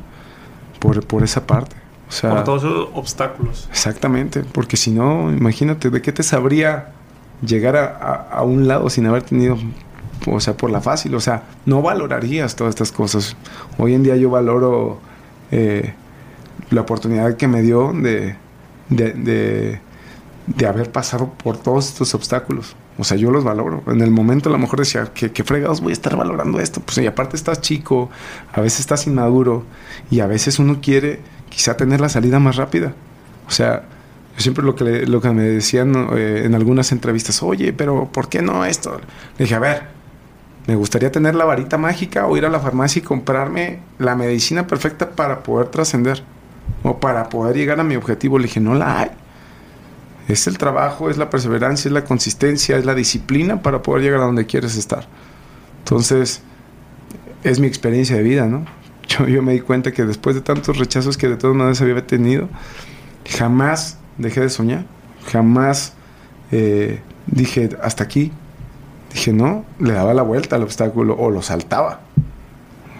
por, 0.78 1.04
por 1.06 1.22
esa 1.22 1.46
parte. 1.46 1.76
O 2.08 2.12
sea, 2.12 2.30
por 2.30 2.44
todos 2.44 2.64
esos 2.64 2.88
obstáculos. 2.94 3.68
Exactamente, 3.70 4.42
porque 4.42 4.76
si 4.76 4.90
no, 4.90 5.30
imagínate, 5.32 5.90
¿de 5.90 6.02
qué 6.02 6.12
te 6.12 6.22
sabría 6.22 6.92
llegar 7.46 7.76
a, 7.76 7.84
a, 7.84 8.14
a 8.38 8.42
un 8.42 8.66
lado 8.66 8.90
sin 8.90 9.06
haber 9.06 9.22
tenido 9.22 9.56
o 10.26 10.40
sea, 10.40 10.56
por 10.56 10.70
la 10.70 10.80
fácil, 10.80 11.14
o 11.14 11.20
sea, 11.20 11.44
no 11.66 11.82
valorarías 11.82 12.56
todas 12.56 12.72
estas 12.72 12.92
cosas. 12.92 13.36
Hoy 13.78 13.94
en 13.94 14.02
día 14.02 14.16
yo 14.16 14.30
valoro 14.30 15.00
eh, 15.50 15.94
la 16.70 16.82
oportunidad 16.82 17.36
que 17.36 17.48
me 17.48 17.62
dio 17.62 17.92
de, 17.92 18.36
de, 18.88 19.12
de, 19.12 19.80
de, 20.46 20.66
haber 20.66 20.90
pasado 20.90 21.32
por 21.42 21.56
todos 21.56 21.88
estos 21.88 22.14
obstáculos. 22.14 22.76
O 23.00 23.04
sea, 23.04 23.16
yo 23.16 23.30
los 23.30 23.44
valoro. 23.44 23.82
En 23.86 24.02
el 24.02 24.10
momento 24.10 24.50
a 24.50 24.52
lo 24.52 24.58
mejor 24.58 24.80
decía, 24.80 25.10
¿qué, 25.14 25.32
qué 25.32 25.42
fregados 25.42 25.80
voy 25.80 25.90
a 25.90 25.94
estar 25.94 26.16
valorando 26.16 26.60
esto? 26.60 26.82
Pues 26.82 26.98
y 26.98 27.06
aparte 27.06 27.34
estás 27.34 27.62
chico, 27.62 28.10
a 28.52 28.60
veces 28.60 28.80
estás 28.80 29.06
inmaduro 29.06 29.64
y 30.10 30.20
a 30.20 30.26
veces 30.26 30.58
uno 30.58 30.80
quiere 30.82 31.20
quizá 31.48 31.78
tener 31.78 32.02
la 32.02 32.10
salida 32.10 32.38
más 32.38 32.56
rápida. 32.56 32.92
O 33.48 33.50
sea, 33.50 33.84
yo 34.36 34.42
siempre 34.42 34.62
lo 34.62 34.74
que, 34.74 35.06
lo 35.06 35.22
que 35.22 35.30
me 35.30 35.44
decían 35.44 36.08
eh, 36.12 36.42
en 36.44 36.54
algunas 36.54 36.92
entrevistas, 36.92 37.42
oye, 37.42 37.72
pero 37.72 38.06
¿por 38.12 38.28
qué 38.28 38.42
no 38.42 38.66
esto? 38.66 39.00
Le 39.38 39.44
dije, 39.44 39.54
a 39.54 39.60
ver, 39.60 39.82
me 40.66 40.76
gustaría 40.76 41.10
tener 41.10 41.34
la 41.34 41.46
varita 41.46 41.78
mágica 41.78 42.26
o 42.26 42.36
ir 42.36 42.44
a 42.44 42.50
la 42.50 42.60
farmacia 42.60 43.00
y 43.00 43.02
comprarme 43.02 43.80
la 43.98 44.14
medicina 44.14 44.66
perfecta 44.66 45.10
para 45.10 45.42
poder 45.42 45.68
trascender 45.68 46.22
o 46.82 47.00
para 47.00 47.30
poder 47.30 47.56
llegar 47.56 47.80
a 47.80 47.84
mi 47.84 47.96
objetivo. 47.96 48.38
Le 48.38 48.44
dije, 48.44 48.60
no 48.60 48.74
la 48.74 49.00
hay. 49.00 49.10
Es 50.30 50.46
el 50.46 50.58
trabajo, 50.58 51.10
es 51.10 51.16
la 51.16 51.30
perseverancia, 51.30 51.88
es 51.88 51.92
la 51.92 52.04
consistencia, 52.04 52.76
es 52.76 52.84
la 52.84 52.94
disciplina 52.94 53.62
para 53.62 53.82
poder 53.82 54.02
llegar 54.02 54.20
a 54.20 54.24
donde 54.24 54.46
quieres 54.46 54.76
estar. 54.76 55.06
Entonces, 55.80 56.42
es 57.42 57.58
mi 57.58 57.66
experiencia 57.66 58.16
de 58.16 58.22
vida, 58.22 58.46
¿no? 58.46 58.64
Yo, 59.08 59.26
yo 59.26 59.42
me 59.42 59.52
di 59.52 59.60
cuenta 59.60 59.90
que 59.90 60.04
después 60.04 60.36
de 60.36 60.40
tantos 60.40 60.78
rechazos 60.78 61.16
que 61.16 61.26
de 61.26 61.36
todas 61.36 61.56
maneras 61.56 61.80
había 61.80 62.06
tenido, 62.06 62.48
jamás 63.28 63.98
dejé 64.18 64.42
de 64.42 64.50
soñar, 64.50 64.84
jamás 65.32 65.94
eh, 66.52 67.00
dije, 67.26 67.70
hasta 67.82 68.04
aquí, 68.04 68.30
Dije, 69.12 69.32
no, 69.32 69.64
le 69.78 69.92
daba 69.92 70.14
la 70.14 70.22
vuelta 70.22 70.56
al 70.56 70.62
obstáculo 70.62 71.16
o 71.18 71.30
lo 71.30 71.42
saltaba. 71.42 72.00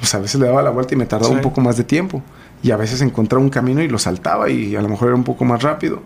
O 0.02 0.06
sea, 0.06 0.18
a 0.18 0.22
veces 0.22 0.40
le 0.40 0.46
daba 0.46 0.62
la 0.62 0.70
vuelta 0.70 0.94
y 0.94 0.96
me 0.96 1.06
tardaba 1.06 1.30
sí. 1.30 1.36
un 1.36 1.42
poco 1.42 1.60
más 1.60 1.76
de 1.76 1.84
tiempo. 1.84 2.22
Y 2.62 2.72
a 2.72 2.76
veces 2.76 3.00
encontraba 3.00 3.42
un 3.42 3.50
camino 3.50 3.80
y 3.80 3.88
lo 3.88 3.98
saltaba 3.98 4.50
y 4.50 4.74
a 4.76 4.82
lo 4.82 4.88
mejor 4.88 5.08
era 5.08 5.16
un 5.16 5.24
poco 5.24 5.44
más 5.44 5.62
rápido. 5.62 6.02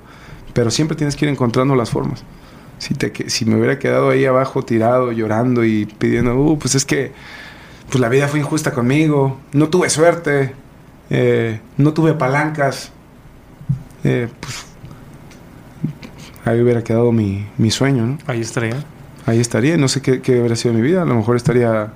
Pero 0.54 0.70
siempre 0.70 0.96
tienes 0.96 1.16
que 1.16 1.26
ir 1.26 1.30
encontrando 1.30 1.76
las 1.76 1.90
formas. 1.90 2.24
Si, 2.78 2.94
te, 2.94 3.28
si 3.28 3.44
me 3.44 3.56
hubiera 3.56 3.78
quedado 3.78 4.10
ahí 4.10 4.24
abajo 4.24 4.62
tirado, 4.62 5.12
llorando 5.12 5.64
y 5.64 5.84
pidiendo, 5.86 6.34
uh, 6.36 6.58
pues 6.58 6.74
es 6.74 6.84
que 6.84 7.12
pues 7.90 8.00
la 8.00 8.08
vida 8.08 8.28
fue 8.28 8.40
injusta 8.40 8.72
conmigo, 8.72 9.38
no 9.52 9.68
tuve 9.68 9.90
suerte, 9.90 10.52
eh, 11.10 11.60
no 11.76 11.92
tuve 11.92 12.14
palancas, 12.14 12.90
eh, 14.02 14.28
pues 14.40 14.64
ahí 16.46 16.60
hubiera 16.60 16.82
quedado 16.82 17.12
mi, 17.12 17.46
mi 17.58 17.70
sueño, 17.70 18.06
¿no? 18.06 18.18
Ahí 18.26 18.40
estaría 18.40 18.84
ahí 19.26 19.40
estaría. 19.40 19.76
No 19.76 19.88
sé 19.88 20.02
qué, 20.02 20.20
qué 20.20 20.40
habría 20.40 20.56
sido 20.56 20.74
mi 20.74 20.80
vida. 20.80 21.02
A 21.02 21.04
lo 21.04 21.14
mejor 21.14 21.36
estaría 21.36 21.92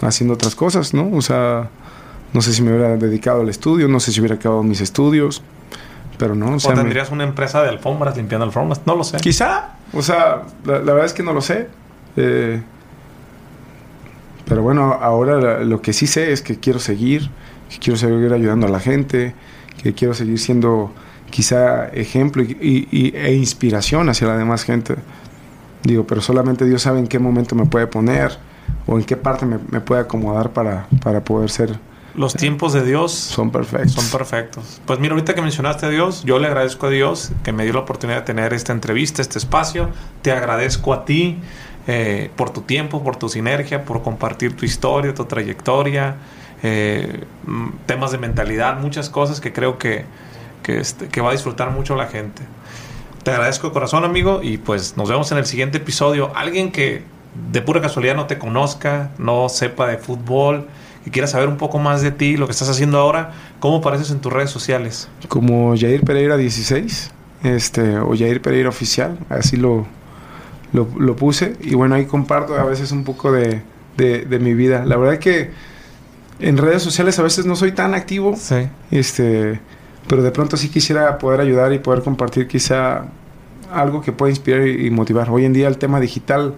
haciendo 0.00 0.34
otras 0.34 0.54
cosas, 0.54 0.94
¿no? 0.94 1.10
O 1.12 1.22
sea, 1.22 1.70
no 2.32 2.42
sé 2.42 2.52
si 2.52 2.62
me 2.62 2.70
hubiera 2.70 2.96
dedicado 2.96 3.42
al 3.42 3.48
estudio, 3.48 3.88
no 3.88 4.00
sé 4.00 4.12
si 4.12 4.20
hubiera 4.20 4.36
acabado 4.36 4.62
mis 4.62 4.80
estudios, 4.80 5.42
pero 6.20 6.34
no. 6.34 6.54
O, 6.54 6.60
sea, 6.60 6.72
o 6.72 6.74
tendrías 6.74 7.10
me... 7.10 7.14
una 7.14 7.24
empresa 7.24 7.62
de 7.62 7.70
alfombras 7.70 8.14
limpiando 8.16 8.44
alfombras, 8.44 8.82
no 8.84 8.94
lo 8.94 9.02
sé. 9.02 9.16
Quizá, 9.16 9.70
o 9.94 10.02
sea, 10.02 10.42
la, 10.66 10.74
la 10.74 10.92
verdad 10.92 11.06
es 11.06 11.14
que 11.14 11.22
no 11.22 11.32
lo 11.32 11.40
sé. 11.40 11.66
Eh, 12.16 12.62
pero 14.46 14.62
bueno, 14.62 14.98
ahora 15.00 15.64
lo 15.64 15.80
que 15.80 15.94
sí 15.94 16.06
sé 16.06 16.32
es 16.32 16.42
que 16.42 16.60
quiero 16.60 16.78
seguir, 16.78 17.30
que 17.70 17.78
quiero 17.78 17.96
seguir 17.96 18.32
ayudando 18.34 18.66
a 18.66 18.70
la 18.70 18.80
gente, 18.80 19.34
que 19.82 19.94
quiero 19.94 20.12
seguir 20.12 20.38
siendo 20.38 20.92
quizá 21.30 21.88
ejemplo 21.88 22.42
y, 22.42 22.56
y, 22.60 22.88
y, 22.90 23.16
e 23.16 23.34
inspiración 23.34 24.08
hacia 24.10 24.26
la 24.26 24.36
demás 24.36 24.64
gente. 24.64 24.96
Digo, 25.84 26.06
pero 26.06 26.20
solamente 26.20 26.66
Dios 26.66 26.82
sabe 26.82 26.98
en 26.98 27.06
qué 27.06 27.18
momento 27.18 27.54
me 27.54 27.64
puede 27.64 27.86
poner 27.86 28.36
o 28.86 28.98
en 28.98 29.04
qué 29.04 29.16
parte 29.16 29.46
me, 29.46 29.58
me 29.70 29.80
puede 29.80 30.02
acomodar 30.02 30.50
para, 30.50 30.86
para 31.02 31.24
poder 31.24 31.48
ser. 31.48 31.78
Los 32.14 32.34
tiempos 32.34 32.72
de 32.72 32.84
Dios 32.84 33.12
son 33.12 33.50
perfectos. 33.50 33.92
Son 33.92 34.18
perfectos. 34.18 34.80
Pues 34.84 34.98
mira, 34.98 35.14
ahorita 35.14 35.34
que 35.34 35.42
mencionaste 35.42 35.86
a 35.86 35.88
Dios, 35.88 36.24
yo 36.24 36.38
le 36.38 36.48
agradezco 36.48 36.86
a 36.86 36.90
Dios 36.90 37.32
que 37.42 37.52
me 37.52 37.64
dio 37.64 37.72
la 37.72 37.80
oportunidad 37.80 38.20
de 38.20 38.24
tener 38.24 38.52
esta 38.52 38.72
entrevista, 38.72 39.22
este 39.22 39.38
espacio. 39.38 39.90
Te 40.22 40.32
agradezco 40.32 40.92
a 40.92 41.04
ti 41.04 41.38
eh, 41.86 42.30
por 42.36 42.50
tu 42.50 42.62
tiempo, 42.62 43.02
por 43.02 43.16
tu 43.16 43.28
sinergia, 43.28 43.84
por 43.84 44.02
compartir 44.02 44.56
tu 44.56 44.64
historia, 44.64 45.14
tu 45.14 45.24
trayectoria, 45.24 46.16
eh, 46.62 47.24
temas 47.86 48.12
de 48.12 48.18
mentalidad, 48.18 48.78
muchas 48.78 49.08
cosas 49.08 49.40
que 49.40 49.52
creo 49.52 49.78
que, 49.78 50.04
que, 50.62 50.80
este, 50.80 51.08
que 51.08 51.20
va 51.20 51.30
a 51.30 51.32
disfrutar 51.32 51.70
mucho 51.70 51.94
la 51.96 52.06
gente. 52.06 52.42
Te 53.22 53.30
agradezco 53.30 53.68
de 53.68 53.72
corazón, 53.72 54.04
amigo, 54.04 54.40
y 54.42 54.58
pues 54.58 54.96
nos 54.96 55.08
vemos 55.08 55.30
en 55.30 55.38
el 55.38 55.46
siguiente 55.46 55.78
episodio. 55.78 56.32
Alguien 56.34 56.72
que 56.72 57.04
de 57.50 57.62
pura 57.62 57.80
casualidad 57.80 58.16
no 58.16 58.26
te 58.26 58.38
conozca, 58.38 59.10
no 59.18 59.48
sepa 59.48 59.86
de 59.86 59.98
fútbol, 59.98 60.68
y 61.06 61.10
quiera 61.10 61.26
saber 61.26 61.48
un 61.48 61.56
poco 61.56 61.78
más 61.78 62.02
de 62.02 62.10
ti, 62.10 62.36
lo 62.36 62.46
que 62.46 62.52
estás 62.52 62.68
haciendo 62.68 62.98
ahora, 62.98 63.32
¿cómo 63.58 63.78
apareces 63.78 64.10
en 64.10 64.20
tus 64.20 64.32
redes 64.32 64.50
sociales? 64.50 65.08
Como 65.28 65.74
Jair 65.76 66.02
Pereira 66.02 66.36
16, 66.36 67.10
este, 67.42 67.98
o 67.98 68.16
Jair 68.16 68.42
Pereira 68.42 68.68
Oficial, 68.68 69.18
así 69.30 69.56
lo, 69.56 69.86
lo, 70.72 70.88
lo 70.98 71.16
puse. 71.16 71.56
Y 71.60 71.74
bueno, 71.74 71.94
ahí 71.94 72.04
comparto 72.04 72.54
a 72.54 72.64
veces 72.64 72.92
un 72.92 73.04
poco 73.04 73.32
de, 73.32 73.62
de, 73.96 74.26
de, 74.26 74.38
mi 74.38 74.52
vida. 74.52 74.84
La 74.84 74.96
verdad 74.96 75.18
que 75.18 75.50
en 76.38 76.58
redes 76.58 76.82
sociales 76.82 77.18
a 77.18 77.22
veces 77.22 77.46
no 77.46 77.56
soy 77.56 77.72
tan 77.72 77.94
activo. 77.94 78.36
Sí. 78.36 78.68
Este, 78.90 79.58
pero 80.06 80.22
de 80.22 80.30
pronto 80.30 80.56
sí 80.56 80.68
quisiera 80.68 81.18
poder 81.18 81.40
ayudar 81.40 81.72
y 81.72 81.78
poder 81.78 82.02
compartir 82.02 82.46
quizá 82.46 83.06
algo 83.72 84.02
que 84.02 84.12
pueda 84.12 84.30
inspirar 84.30 84.66
y 84.66 84.90
motivar. 84.90 85.30
Hoy 85.30 85.44
en 85.44 85.52
día 85.52 85.68
el 85.68 85.78
tema 85.78 86.00
digital 86.00 86.54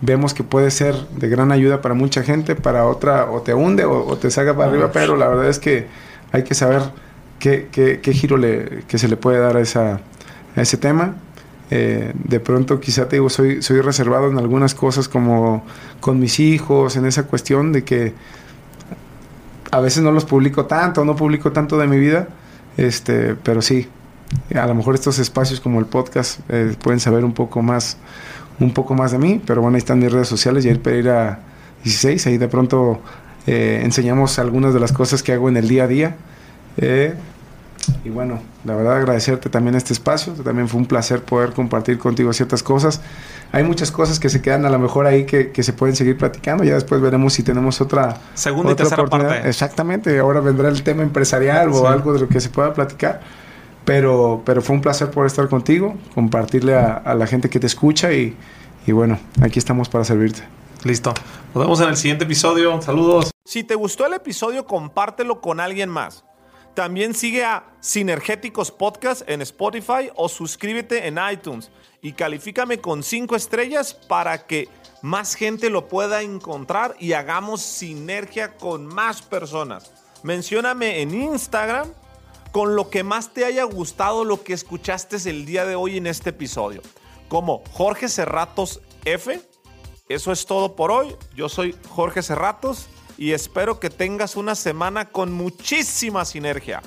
vemos 0.00 0.34
que 0.34 0.44
puede 0.44 0.70
ser 0.70 0.94
de 1.08 1.28
gran 1.28 1.52
ayuda 1.52 1.80
para 1.80 1.94
mucha 1.94 2.22
gente, 2.22 2.54
para 2.54 2.86
otra 2.86 3.30
o 3.30 3.42
te 3.42 3.54
hunde 3.54 3.84
o, 3.84 4.06
o 4.06 4.16
te 4.16 4.30
saca 4.30 4.56
para 4.56 4.70
arriba, 4.70 4.90
pero 4.92 5.16
la 5.16 5.28
verdad 5.28 5.48
es 5.48 5.58
que 5.58 5.86
hay 6.32 6.44
que 6.44 6.54
saber 6.54 6.82
qué, 7.38 7.68
qué, 7.70 8.00
qué 8.00 8.12
giro 8.12 8.36
le, 8.36 8.84
que 8.88 8.98
se 8.98 9.08
le 9.08 9.16
puede 9.16 9.38
dar 9.38 9.56
a, 9.56 9.60
esa, 9.60 10.00
a 10.56 10.60
ese 10.60 10.76
tema. 10.76 11.16
Eh, 11.70 12.12
de 12.14 12.40
pronto 12.40 12.80
quizá 12.80 13.08
te 13.08 13.16
digo, 13.16 13.28
soy, 13.28 13.60
soy 13.62 13.80
reservado 13.82 14.30
en 14.30 14.38
algunas 14.38 14.74
cosas 14.74 15.08
como 15.08 15.64
con 16.00 16.18
mis 16.18 16.40
hijos, 16.40 16.96
en 16.96 17.04
esa 17.04 17.24
cuestión 17.24 17.72
de 17.72 17.84
que 17.84 18.14
a 19.70 19.80
veces 19.80 20.02
no 20.02 20.10
los 20.10 20.24
publico 20.24 20.64
tanto, 20.64 21.04
no 21.04 21.14
publico 21.14 21.52
tanto 21.52 21.76
de 21.76 21.86
mi 21.86 21.98
vida, 21.98 22.28
este, 22.78 23.34
pero 23.34 23.60
sí, 23.60 23.86
a 24.54 24.66
lo 24.66 24.74
mejor 24.74 24.94
estos 24.94 25.18
espacios 25.18 25.60
como 25.60 25.78
el 25.78 25.84
podcast 25.84 26.40
eh, 26.48 26.74
pueden 26.82 27.00
saber 27.00 27.22
un 27.22 27.34
poco 27.34 27.60
más 27.60 27.98
un 28.60 28.72
poco 28.72 28.94
más 28.94 29.12
de 29.12 29.18
mí, 29.18 29.40
pero 29.46 29.62
bueno, 29.62 29.76
ahí 29.76 29.78
están 29.78 29.98
mis 29.98 30.12
redes 30.12 30.28
sociales, 30.28 30.64
Jair 30.64 30.80
Pereira 30.80 31.40
16, 31.84 32.26
ahí 32.26 32.38
de 32.38 32.48
pronto 32.48 33.00
eh, 33.46 33.80
enseñamos 33.84 34.38
algunas 34.38 34.74
de 34.74 34.80
las 34.80 34.92
cosas 34.92 35.22
que 35.22 35.32
hago 35.32 35.48
en 35.48 35.56
el 35.56 35.68
día 35.68 35.84
a 35.84 35.86
día. 35.86 36.16
Eh, 36.76 37.14
y 38.04 38.10
bueno, 38.10 38.40
la 38.64 38.74
verdad 38.74 38.96
agradecerte 38.96 39.48
también 39.48 39.74
este 39.74 39.92
espacio, 39.92 40.34
también 40.34 40.68
fue 40.68 40.80
un 40.80 40.86
placer 40.86 41.22
poder 41.22 41.52
compartir 41.52 41.98
contigo 41.98 42.32
ciertas 42.32 42.62
cosas. 42.62 43.00
Hay 43.52 43.64
muchas 43.64 43.90
cosas 43.90 44.20
que 44.20 44.28
se 44.28 44.42
quedan 44.42 44.66
a 44.66 44.70
lo 44.70 44.78
mejor 44.78 45.06
ahí 45.06 45.24
que, 45.24 45.50
que 45.52 45.62
se 45.62 45.72
pueden 45.72 45.96
seguir 45.96 46.18
platicando, 46.18 46.64
ya 46.64 46.74
después 46.74 47.00
veremos 47.00 47.32
si 47.32 47.42
tenemos 47.42 47.80
otra 47.80 48.18
segunda 48.34 48.72
otra 48.72 48.84
y 48.84 48.88
tercera 48.88 49.08
parte. 49.08 49.48
Exactamente, 49.48 50.18
ahora 50.18 50.40
vendrá 50.40 50.68
el 50.68 50.82
tema 50.82 51.02
empresarial 51.02 51.72
sí. 51.72 51.78
o 51.78 51.88
algo 51.88 52.12
de 52.12 52.20
lo 52.20 52.28
que 52.28 52.40
se 52.40 52.50
pueda 52.50 52.74
platicar. 52.74 53.20
Pero, 53.88 54.42
pero 54.44 54.60
fue 54.60 54.76
un 54.76 54.82
placer 54.82 55.10
poder 55.10 55.28
estar 55.28 55.48
contigo, 55.48 55.96
compartirle 56.14 56.74
a, 56.74 56.92
a 56.92 57.14
la 57.14 57.26
gente 57.26 57.48
que 57.48 57.58
te 57.58 57.66
escucha 57.66 58.12
y, 58.12 58.36
y 58.86 58.92
bueno, 58.92 59.18
aquí 59.40 59.58
estamos 59.58 59.88
para 59.88 60.04
servirte. 60.04 60.42
Listo. 60.84 61.14
Nos 61.54 61.64
vemos 61.64 61.80
en 61.80 61.88
el 61.88 61.96
siguiente 61.96 62.24
episodio. 62.24 62.82
Saludos. 62.82 63.30
Si 63.46 63.64
te 63.64 63.74
gustó 63.74 64.04
el 64.04 64.12
episodio, 64.12 64.66
compártelo 64.66 65.40
con 65.40 65.58
alguien 65.58 65.88
más. 65.88 66.22
También 66.74 67.14
sigue 67.14 67.46
a 67.46 67.64
Sinergéticos 67.80 68.70
Podcast 68.70 69.22
en 69.26 69.40
Spotify 69.40 70.10
o 70.16 70.28
suscríbete 70.28 71.08
en 71.08 71.18
iTunes 71.32 71.70
y 72.02 72.12
califícame 72.12 72.80
con 72.80 73.02
5 73.02 73.36
estrellas 73.36 73.94
para 73.94 74.46
que 74.46 74.68
más 75.00 75.34
gente 75.34 75.70
lo 75.70 75.88
pueda 75.88 76.20
encontrar 76.20 76.94
y 76.98 77.14
hagamos 77.14 77.62
sinergia 77.62 78.54
con 78.58 78.84
más 78.84 79.22
personas. 79.22 79.90
Mencióname 80.22 81.00
en 81.00 81.14
Instagram 81.14 81.88
con 82.52 82.76
lo 82.76 82.90
que 82.90 83.02
más 83.02 83.32
te 83.32 83.44
haya 83.44 83.64
gustado 83.64 84.24
lo 84.24 84.42
que 84.42 84.52
escuchaste 84.52 85.16
el 85.28 85.44
día 85.44 85.64
de 85.64 85.74
hoy 85.74 85.96
en 85.96 86.06
este 86.06 86.30
episodio. 86.30 86.82
Como 87.28 87.62
Jorge 87.72 88.08
Cerratos 88.08 88.80
F. 89.04 89.40
Eso 90.08 90.32
es 90.32 90.46
todo 90.46 90.74
por 90.74 90.90
hoy. 90.90 91.14
Yo 91.34 91.48
soy 91.48 91.74
Jorge 91.88 92.22
Cerratos 92.22 92.88
y 93.18 93.32
espero 93.32 93.78
que 93.78 93.90
tengas 93.90 94.36
una 94.36 94.54
semana 94.54 95.10
con 95.10 95.32
muchísima 95.32 96.24
sinergia. 96.24 96.82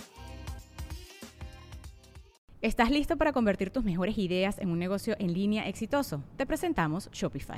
¿Estás 2.61 2.91
listo 2.91 3.17
para 3.17 3.33
convertir 3.33 3.71
tus 3.71 3.83
mejores 3.83 4.17
ideas 4.17 4.59
en 4.59 4.69
un 4.69 4.79
negocio 4.79 5.15
en 5.19 5.33
línea 5.33 5.67
exitoso? 5.67 6.23
Te 6.38 6.45
presentamos 6.45 7.09
Shopify. 7.11 7.57